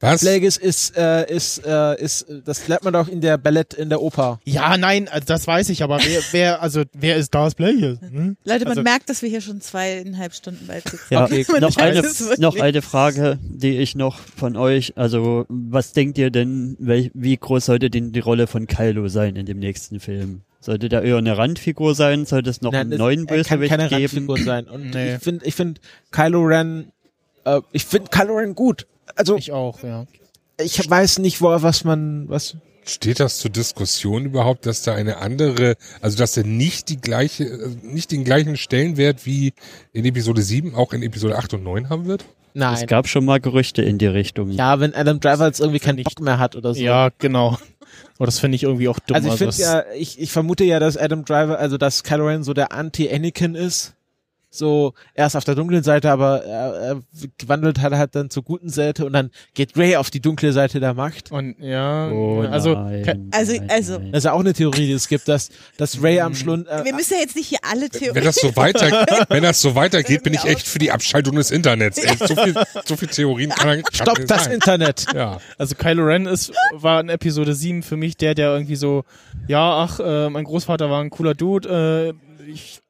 Was? 0.00 0.20
Plagueis 0.20 0.58
ist, 0.58 0.94
äh, 0.98 1.24
ist, 1.34 1.64
äh, 1.66 1.98
ist, 2.02 2.26
das 2.44 2.68
lernt 2.68 2.84
man 2.84 2.92
doch 2.92 3.08
in 3.08 3.22
der 3.22 3.38
Ballett, 3.38 3.72
in 3.72 3.88
der 3.88 4.02
Oper. 4.02 4.40
Ja, 4.44 4.76
nein, 4.76 5.08
also 5.08 5.24
das 5.24 5.46
weiß 5.46 5.70
ich, 5.70 5.82
aber 5.82 5.98
wer, 6.06 6.20
wer, 6.32 6.62
also, 6.62 6.82
wer 6.92 7.16
ist 7.16 7.34
Darth 7.34 7.56
Plagueis? 7.56 7.98
Hm? 8.02 8.36
Leute, 8.44 8.64
man 8.64 8.68
Also- 8.72 8.82
merkt, 8.82 9.08
dass 9.08 9.22
wir 9.22 9.30
hier 9.30 9.40
schon 9.40 9.62
zweieinhalb 9.62 10.34
Stunden 10.34 10.66
bald 10.66 10.86
sitzen. 10.86 11.06
Ja, 11.08 11.24
Okay, 11.24 11.46
noch, 11.60 11.76
eine, 11.78 12.02
noch 12.38 12.60
eine 12.60 12.82
Frage, 12.82 13.38
die 13.42 13.78
ich 13.78 13.94
noch 13.94 14.18
von 14.18 14.56
euch, 14.58 14.92
also 14.98 15.46
was 15.48 15.94
denkt 15.94 16.18
ihr 16.18 16.30
denn, 16.30 16.76
wel, 16.78 17.10
wie 17.14 17.36
groß 17.38 17.64
sollte 17.64 17.88
denn 17.88 18.12
die 18.12 18.20
Rolle 18.20 18.46
von 18.48 18.66
Kylo 18.66 19.08
sein 19.08 19.34
in 19.36 19.46
dem 19.46 19.58
nächsten 19.58 19.98
Film? 20.00 20.42
Sollte 20.60 20.90
der 20.90 21.02
eher 21.04 21.16
eine 21.16 21.38
Randfigur 21.38 21.94
sein? 21.94 22.26
Sollte 22.26 22.50
es 22.50 22.60
noch 22.60 22.72
Nein, 22.72 22.88
einen 22.88 22.98
neuen 22.98 23.26
kann 23.26 23.38
Bösewicht 23.38 23.70
keine 23.70 23.88
geben? 23.88 24.02
Randfigur 24.02 24.38
sein. 24.38 24.66
Und 24.66 24.90
Nee. 24.90 25.14
ich 25.14 25.22
finde, 25.22 25.44
ich 25.46 25.54
finde 25.54 25.80
Kylo 26.10 26.42
Ren, 26.42 26.92
äh, 27.44 27.60
ich 27.72 27.86
finde 27.86 28.10
Kylo 28.10 28.36
Ren 28.36 28.54
gut. 28.54 28.86
Also 29.14 29.36
Ich 29.36 29.52
auch, 29.52 29.82
ja. 29.82 30.06
ich 30.60 30.88
weiß 30.88 31.18
nicht, 31.20 31.40
wo, 31.40 31.48
was 31.48 31.84
man, 31.84 32.28
was. 32.28 32.56
Steht 32.84 33.18
das 33.18 33.38
zur 33.38 33.50
Diskussion 33.50 34.26
überhaupt, 34.26 34.64
dass 34.64 34.82
da 34.82 34.94
eine 34.94 35.16
andere, 35.16 35.74
also 36.00 36.16
dass 36.16 36.36
er 36.36 36.44
nicht 36.44 36.88
die 36.88 37.00
gleiche, 37.00 37.44
nicht 37.82 38.12
den 38.12 38.22
gleichen 38.24 38.56
Stellenwert 38.56 39.26
wie 39.26 39.54
in 39.92 40.04
Episode 40.04 40.40
7 40.42 40.74
auch 40.76 40.92
in 40.92 41.02
Episode 41.02 41.36
8 41.36 41.54
und 41.54 41.64
9 41.64 41.88
haben 41.88 42.06
wird? 42.06 42.22
Es 42.22 42.28
Nein. 42.60 42.86
gab 42.86 43.08
schon 43.08 43.24
mal 43.24 43.40
Gerüchte 43.40 43.82
in 43.82 43.98
die 43.98 44.06
Richtung. 44.06 44.50
Ja, 44.50 44.78
wenn 44.80 44.94
Adam 44.94 45.20
Driver 45.20 45.46
jetzt 45.46 45.60
irgendwie 45.60 45.80
keinen 45.80 46.02
Bock 46.02 46.20
mehr 46.20 46.38
hat 46.38 46.54
oder 46.56 46.74
so. 46.74 46.80
Ja, 46.80 47.10
genau. 47.18 47.58
Aber 48.18 48.26
das 48.26 48.38
finde 48.38 48.54
ich 48.56 48.62
irgendwie 48.62 48.88
auch 48.88 48.98
dumm. 49.00 49.16
Also 49.16 49.28
ich 49.28 49.34
finde 49.34 49.50
es- 49.50 49.58
ja, 49.58 49.82
ich, 49.94 50.18
ich 50.20 50.30
vermute 50.30 50.64
ja, 50.64 50.78
dass 50.78 50.96
Adam 50.96 51.24
Driver, 51.24 51.58
also 51.58 51.76
dass 51.78 52.02
Kylo 52.02 52.28
Ren 52.28 52.44
so 52.44 52.54
der 52.54 52.72
Anti-Anakin 52.72 53.56
ist. 53.56 53.94
So 54.58 54.94
erst 55.14 55.36
auf 55.36 55.44
der 55.44 55.54
dunklen 55.54 55.82
Seite, 55.82 56.10
aber 56.10 56.44
er, 56.44 56.74
er 56.74 57.02
gewandelt 57.38 57.80
hat 57.80 57.92
er 57.92 57.98
halt 57.98 58.14
dann 58.14 58.30
zur 58.30 58.42
guten 58.42 58.68
Seite 58.68 59.04
und 59.04 59.12
dann 59.12 59.30
geht 59.54 59.76
Ray 59.76 59.96
auf 59.96 60.10
die 60.10 60.20
dunkle 60.20 60.52
Seite 60.52 60.80
der 60.80 60.94
Macht. 60.94 61.30
Und 61.32 61.56
ja, 61.60 62.08
Oh, 62.10 62.40
also 62.42 62.74
nein, 62.74 63.28
Also- 63.32 63.52
nein, 63.52 63.70
also- 63.70 63.98
nein. 63.98 64.12
Das 64.12 64.18
ist 64.18 64.24
ja 64.24 64.32
auch 64.32 64.40
eine 64.40 64.52
Theorie, 64.52 64.86
die 64.86 64.92
es 64.92 65.08
gibt, 65.08 65.28
dass, 65.28 65.50
dass 65.76 66.02
Ray 66.02 66.20
am 66.20 66.34
Schlund. 66.34 66.68
Äh, 66.68 66.84
Wir 66.84 66.94
müssen 66.94 67.14
ja 67.14 67.20
jetzt 67.20 67.36
nicht 67.36 67.48
hier 67.48 67.58
alle 67.62 67.82
Wenn 67.82 67.90
Theorien. 67.90 68.24
das 68.24 68.36
so 68.36 68.54
weiter, 68.56 69.06
wenn 69.28 69.42
das 69.42 69.60
so 69.60 69.74
weitergeht, 69.74 70.22
bin 70.22 70.34
ich 70.34 70.44
echt 70.44 70.66
für 70.66 70.78
die 70.78 70.90
Abschaltung 70.92 71.36
des 71.36 71.50
Internets. 71.50 71.98
Ey, 71.98 72.16
so 72.16 72.34
viel, 72.34 72.54
so 72.84 72.96
viel 72.96 73.08
Theorien 73.08 73.50
kann, 73.50 73.82
kann 73.82 73.92
Stopp 73.92 74.18
nicht 74.18 74.30
das 74.30 74.44
sein. 74.44 74.54
Internet! 74.54 75.06
Ja. 75.14 75.38
Also 75.58 75.74
Kylo 75.74 76.04
Ren 76.04 76.26
ist, 76.26 76.52
war 76.72 77.00
in 77.00 77.08
Episode 77.08 77.54
7 77.54 77.82
für 77.82 77.96
mich 77.96 78.16
der, 78.16 78.34
der 78.34 78.52
irgendwie 78.52 78.76
so, 78.76 79.04
ja, 79.48 79.82
ach, 79.84 80.00
äh, 80.00 80.30
mein 80.30 80.44
Großvater 80.44 80.88
war 80.90 81.00
ein 81.02 81.10
cooler 81.10 81.34
Dude, 81.34 82.14
äh, 82.18 82.48
ich 82.50 82.80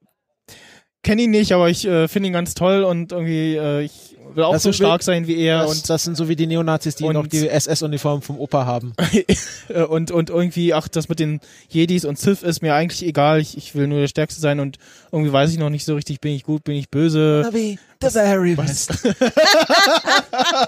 kenne 1.07 1.23
ihn 1.23 1.31
nicht, 1.31 1.53
aber 1.53 1.71
ich 1.71 1.87
äh, 1.87 2.09
finde 2.09 2.27
ihn 2.27 2.33
ganz 2.33 2.55
toll 2.55 2.83
und 2.83 3.13
irgendwie, 3.13 3.55
äh, 3.55 3.83
ich 3.83 3.93
will 4.35 4.43
auch 4.43 4.53
Das 4.53 4.65
so 4.65 4.73
stark 4.73 5.05
sein 5.05 5.29
wie 5.29 5.37
er 5.37 5.61
Das, 5.63 5.71
und, 5.71 5.89
das 5.89 6.03
sind 6.03 6.17
so 6.17 6.29
wie 6.29 6.35
die 6.35 6.49
Neonazis, 6.49 6.97
die 6.97 7.09
noch 7.09 7.29
die 7.29 7.49
SS-Uniform 7.49 8.23
vom 8.23 8.41
Opa 8.41 8.67
haben. 8.67 8.93
äh, 9.69 9.83
und, 9.83 10.11
und 10.11 10.31
irgendwie, 10.31 10.75
ach, 10.75 10.89
das 10.89 11.09
mit 11.09 11.21
den 11.21 11.41
Jedis 11.69 12.05
und 12.05 12.19
Sith 12.19 12.43
ist 12.43 12.61
mir 12.61 12.75
eigentlich 12.75 13.07
egal, 13.07 13.41
ich, 13.41 13.57
ich 13.57 13.77
will 13.77 13.87
nur 13.87 14.01
der 14.01 14.09
Stärkste 14.09 14.41
sein 14.41 14.59
und 14.59 14.79
irgendwie 15.13 15.33
weiß 15.33 15.53
ich 15.53 15.59
noch 15.59 15.71
nicht 15.71 15.85
so 15.85 15.95
richtig, 15.95 16.21
bin 16.21 16.35
ich 16.35 16.43
gut, 16.43 16.65
bin 16.65 16.75
ich 16.75 16.91
böse. 16.91 17.49
Wie 17.53 17.79
the 18.03 18.11
very 18.11 18.57
best. 18.57 18.91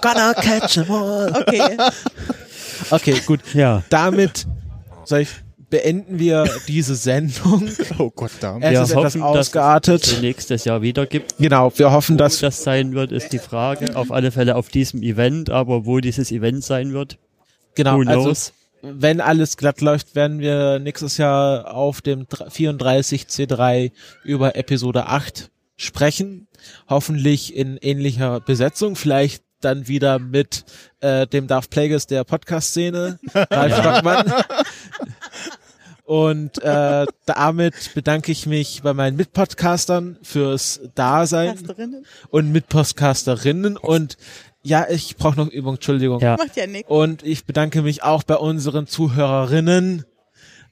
Gonna 0.02 0.34
catch 0.34 0.74
them 0.74 0.90
all. 0.90 1.32
Okay. 1.36 1.76
Okay, 2.90 3.20
gut. 3.26 3.40
Ja, 3.54 3.82
Damit 3.90 4.46
soll 5.04 5.22
ich, 5.22 5.30
beenden 5.70 6.18
wir 6.18 6.48
diese 6.66 6.94
Sendung. 6.94 7.68
Oh 7.98 8.10
Gott, 8.14 8.30
da. 8.40 8.60
Wir 8.60 8.82
ist 8.82 8.90
etwas 8.90 8.94
hoffen, 8.94 9.20
dass 9.20 9.30
es 9.30 9.56
ausgeartet. 9.56 10.18
nächstes 10.20 10.64
Jahr 10.64 10.82
wieder 10.82 11.06
gibt. 11.06 11.36
Genau, 11.38 11.72
wir 11.76 11.90
hoffen, 11.90 12.14
Wo 12.14 12.18
dass 12.18 12.38
das 12.40 12.62
sein 12.62 12.94
wird, 12.94 13.12
ist 13.12 13.32
die 13.32 13.38
Frage. 13.38 13.96
Auf 13.96 14.12
alle 14.12 14.30
Fälle 14.30 14.54
auf 14.56 14.68
diesem 14.68 15.02
Event, 15.02 15.50
aber 15.50 15.84
wo 15.84 15.98
dieses 15.98 16.30
Event 16.30 16.62
sein 16.62 16.92
wird, 16.92 17.18
genau, 17.74 18.00
also 18.02 18.52
wenn 18.82 19.20
alles 19.20 19.56
glatt 19.56 19.80
läuft, 19.80 20.14
werden 20.14 20.38
wir 20.38 20.78
nächstes 20.78 21.16
Jahr 21.16 21.74
auf 21.74 22.00
dem 22.00 22.26
34 22.28 23.22
C3 23.24 23.90
über 24.22 24.54
Episode 24.54 25.06
8 25.06 25.50
sprechen. 25.76 26.46
Hoffentlich 26.88 27.56
in 27.56 27.76
ähnlicher 27.78 28.40
Besetzung, 28.40 28.94
vielleicht 28.94 29.42
dann 29.60 29.88
wieder 29.88 30.18
mit 30.18 30.64
äh, 31.00 31.26
dem 31.26 31.48
Darth 31.48 31.70
Plagueis 31.70 32.06
der 32.06 32.22
Podcast-Szene, 32.24 33.18
Ralf 33.34 33.76
Stockmann. 33.76 34.32
Und 36.08 36.62
äh, 36.62 37.04
damit 37.26 37.92
bedanke 37.92 38.32
ich 38.32 38.46
mich 38.46 38.80
bei 38.82 38.94
meinen 38.94 39.18
Mitpodcastern 39.18 40.16
fürs 40.22 40.80
Dasein 40.94 41.58
und 42.30 42.50
Mitpodcasterinnen 42.50 43.76
und 43.76 44.16
ja, 44.62 44.86
ich 44.88 45.18
brauche 45.18 45.36
noch 45.36 45.48
Übung, 45.48 45.74
Entschuldigung. 45.74 46.20
Ja. 46.20 46.38
Macht 46.38 46.56
ja 46.56 46.66
nichts. 46.66 46.88
Und 46.88 47.22
ich 47.24 47.44
bedanke 47.44 47.82
mich 47.82 48.04
auch 48.04 48.22
bei 48.22 48.36
unseren 48.36 48.86
Zuhörerinnen 48.86 50.06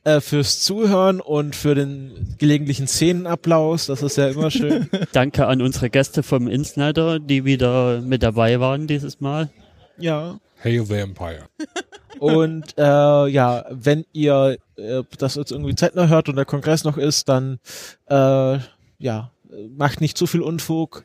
äh, 0.05 0.23
fürs 0.23 0.61
Zuhören 0.61 1.21
und 1.21 1.55
für 1.55 1.75
den 1.75 2.37
gelegentlichen 2.39 2.87
Szenenapplaus. 2.87 3.85
Das 3.85 4.03
ist 4.03 4.17
ja 4.17 4.29
immer 4.29 4.51
schön. 4.51 4.89
Danke 5.13 5.49
an 5.49 5.61
unsere 5.61 5.91
Gäste 5.91 6.23
vom 6.23 6.49
Insnider, 6.49 7.19
die 7.21 7.45
wieder 7.45 8.01
mit 8.01 8.23
dabei 8.23 8.59
waren 8.59 8.87
dieses 8.87 9.21
Mal. 9.21 9.51
Ja. 9.99 10.39
Hail 10.63 10.85
the 10.87 10.95
Empire. 10.95 11.49
Und 12.19 12.77
äh, 12.79 12.83
ja, 13.29 13.65
wenn 13.71 14.05
ihr 14.13 14.59
äh, 14.77 15.03
das 15.19 15.35
jetzt 15.35 15.53
irgendwie 15.53 15.75
zeitnah 15.75 16.09
hört 16.09 16.29
und 16.29 16.37
der 16.37 16.47
Kongress 16.47 16.85
noch 16.85 16.97
ist, 16.97 17.29
dann 17.29 17.59
äh, 18.09 18.59
ja, 18.99 19.31
macht 19.77 20.01
nicht 20.01 20.17
zu 20.17 20.27
viel 20.27 20.41
Unfug. 20.41 21.05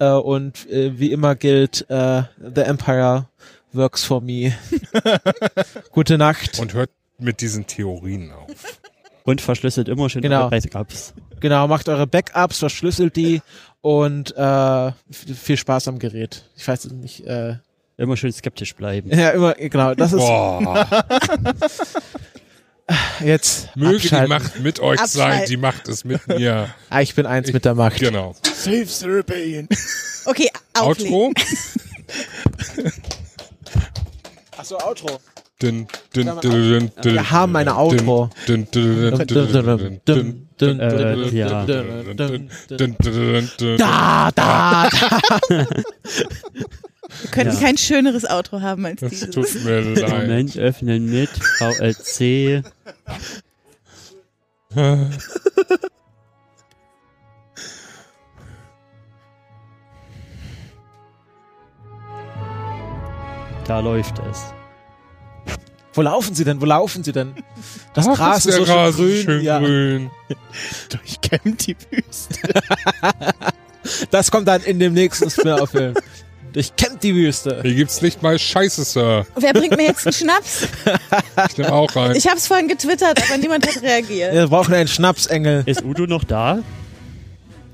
Äh, 0.00 0.10
und 0.10 0.68
äh, 0.68 0.98
wie 0.98 1.12
immer 1.12 1.36
gilt, 1.36 1.88
äh, 1.88 2.22
The 2.54 2.62
Empire 2.62 3.28
works 3.72 4.04
for 4.04 4.20
me. 4.20 4.52
Gute 5.92 6.18
Nacht. 6.18 6.58
Und 6.58 6.74
hört 6.74 6.90
mit 7.18 7.40
diesen 7.40 7.66
Theorien 7.66 8.32
auf. 8.32 8.80
Und 9.24 9.40
verschlüsselt 9.40 9.88
immer 9.88 10.08
schön 10.08 10.22
Genau. 10.22 10.46
eure 10.46 10.50
Backups. 10.50 11.14
Genau, 11.40 11.68
macht 11.68 11.88
eure 11.88 12.06
Backups, 12.06 12.58
verschlüsselt 12.58 13.14
die 13.14 13.42
und 13.80 14.36
äh, 14.36 14.92
viel 15.10 15.56
Spaß 15.56 15.86
am 15.88 15.98
Gerät. 15.98 16.44
Ich 16.56 16.66
weiß 16.66 16.86
nicht. 16.92 17.24
Äh, 17.26 17.56
Immer 17.98 18.16
schön 18.16 18.32
skeptisch 18.32 18.74
bleiben. 18.76 19.10
ja, 19.10 19.30
immer, 19.30 19.54
genau. 19.54 19.92
Das 19.94 20.12
ist 20.12 20.20
Boah, 20.20 20.86
jetzt. 23.20 23.74
möge 23.76 23.98
die 23.98 24.06
abschalten. 24.06 24.28
Macht 24.28 24.60
mit 24.60 24.78
euch 24.80 25.00
sein, 25.00 25.22
Abschalten. 25.26 25.50
die 25.50 25.56
Macht 25.56 25.88
ist 25.88 26.04
mit 26.04 26.26
mir. 26.28 26.68
Ah, 26.90 27.00
ich 27.00 27.14
bin 27.16 27.26
eins 27.26 27.52
mit 27.52 27.64
der 27.64 27.74
Macht. 27.74 27.98
Genau. 27.98 28.36
Save 28.42 28.86
the 28.86 29.06
Rebellion. 29.06 29.68
Okay, 30.26 30.48
auflegen. 30.74 31.12
Outro. 31.12 31.32
Achso, 34.56 34.76
Outro. 34.78 35.20
Dün, 35.60 35.88
dün, 36.14 36.30
dün, 36.40 36.90
Wir 37.02 37.30
haben 37.32 37.56
eine 37.56 37.76
Outro. 37.76 38.30
Äh. 38.46 38.64
Da, 43.76 44.30
da, 44.34 44.88
da. 44.88 44.88
Wir 47.22 47.30
könnten 47.30 47.54
Ja. 47.54 47.60
kein 47.60 47.78
schöneres 47.78 48.24
Outro 48.28 48.60
haben 48.60 48.84
als 48.84 49.02
Es 49.02 49.10
dieses. 49.10 49.30
tut 49.30 49.64
mir 49.64 49.80
leid. 49.80 50.08
Moment, 50.10 50.56
öffnen 50.58 51.10
mit 51.10 51.30
VLC. 51.30 52.62
Da 63.66 63.80
läuft 63.80 64.18
es. 64.30 64.44
Wo 65.92 66.02
laufen 66.02 66.34
sie 66.34 66.44
denn? 66.44 66.60
Wo 66.60 66.64
laufen 66.64 67.02
sie 67.04 67.12
denn? 67.12 67.34
Das 67.94 68.06
Ach, 68.08 68.16
Gras 68.16 68.46
ist 68.46 68.54
so 68.56 68.64
schön 68.64 68.74
Rasen 68.74 69.04
grün. 69.06 69.22
schön 69.24 69.42
ja. 69.42 69.58
grün. 69.58 70.10
Durchkämmt 70.90 71.66
die 71.66 71.76
Wüste. 71.90 72.38
Das 74.10 74.30
kommt 74.30 74.46
dann 74.48 74.60
in 74.62 74.78
dem 74.80 74.92
nächsten 74.92 75.30
Spin-off-Film. 75.30 75.94
Durchkämmt 76.58 77.04
die 77.04 77.14
Wüste. 77.14 77.60
Hier 77.62 77.74
gibt's 77.74 78.02
nicht 78.02 78.20
mal 78.20 78.36
Scheiße, 78.36 78.82
Sir. 78.82 79.24
Wer 79.36 79.52
bringt 79.52 79.76
mir 79.76 79.86
jetzt 79.86 80.04
einen 80.04 80.12
Schnaps? 80.12 80.66
Ich 81.48 81.56
nehme 81.56 81.72
auch 81.72 81.94
rein. 81.94 82.16
Ich 82.16 82.26
habe 82.26 82.36
es 82.36 82.48
vorhin 82.48 82.66
getwittert, 82.66 83.22
aber 83.22 83.38
niemand 83.38 83.64
hat 83.64 83.80
reagiert. 83.80 84.34
Wir 84.34 84.48
brauchen 84.48 84.74
einen 84.74 84.88
Schnapsengel. 84.88 85.62
Ist 85.66 85.84
Udo 85.84 86.08
noch 86.08 86.24
da? 86.24 86.58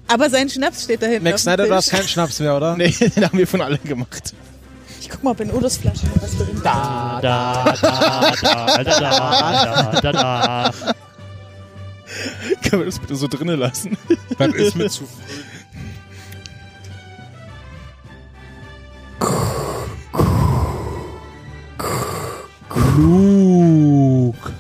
Aber 0.07 0.29
sein 0.29 0.51
Schnaps 0.51 0.85
steht 0.85 1.01
da 1.01 1.07
hinten. 1.07 1.25
Max 1.25 1.45
Snyder, 1.45 1.67
du 1.67 1.75
hast 1.75 1.93
keinen 1.93 2.07
Schnaps 2.07 2.41
mehr, 2.41 2.55
oder? 2.55 2.77
Nee, 2.77 2.91
den 2.91 3.25
haben 3.25 3.39
wir 3.39 3.47
von 3.47 3.63
allen 3.63 3.83
gemacht. 3.85 4.35
Ich 5.01 5.09
guck 5.09 5.23
mal, 5.23 5.31
ob 5.31 5.41
in 5.41 5.51
Udos 5.51 5.79
Flasche 5.79 6.05
noch 6.05 6.23
was 6.23 6.37
drin 6.37 6.49
ist. 6.55 6.63
Da, 6.63 7.21
da, 7.23 7.65
da, 7.81 8.33
da, 8.43 8.85
da, 8.85 9.01
da, 9.01 10.01
da, 10.03 10.13
da. 10.13 10.73
Können 12.69 12.83
wir 12.83 12.87
das 12.87 12.99
bitte 12.99 13.17
so 13.17 13.29
drinnen 13.29 13.59
lassen? 13.59 13.97
Das 14.37 14.55
ist 14.55 14.77
mir 14.77 14.91
zu 14.91 15.05
früh. 15.05 15.54
Luke. 22.97 24.53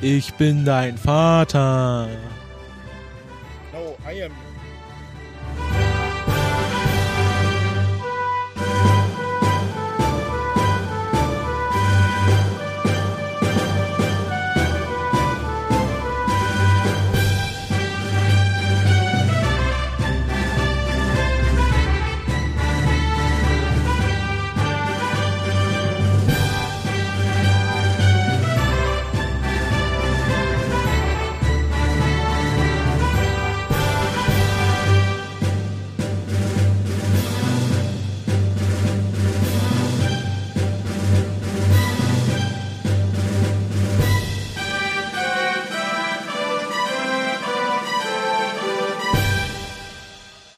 Ich 0.00 0.34
bin 0.34 0.64
dein 0.64 0.98
Vater. 0.98 2.08
No, 3.72 3.96
I 4.08 4.24
am 4.24 4.32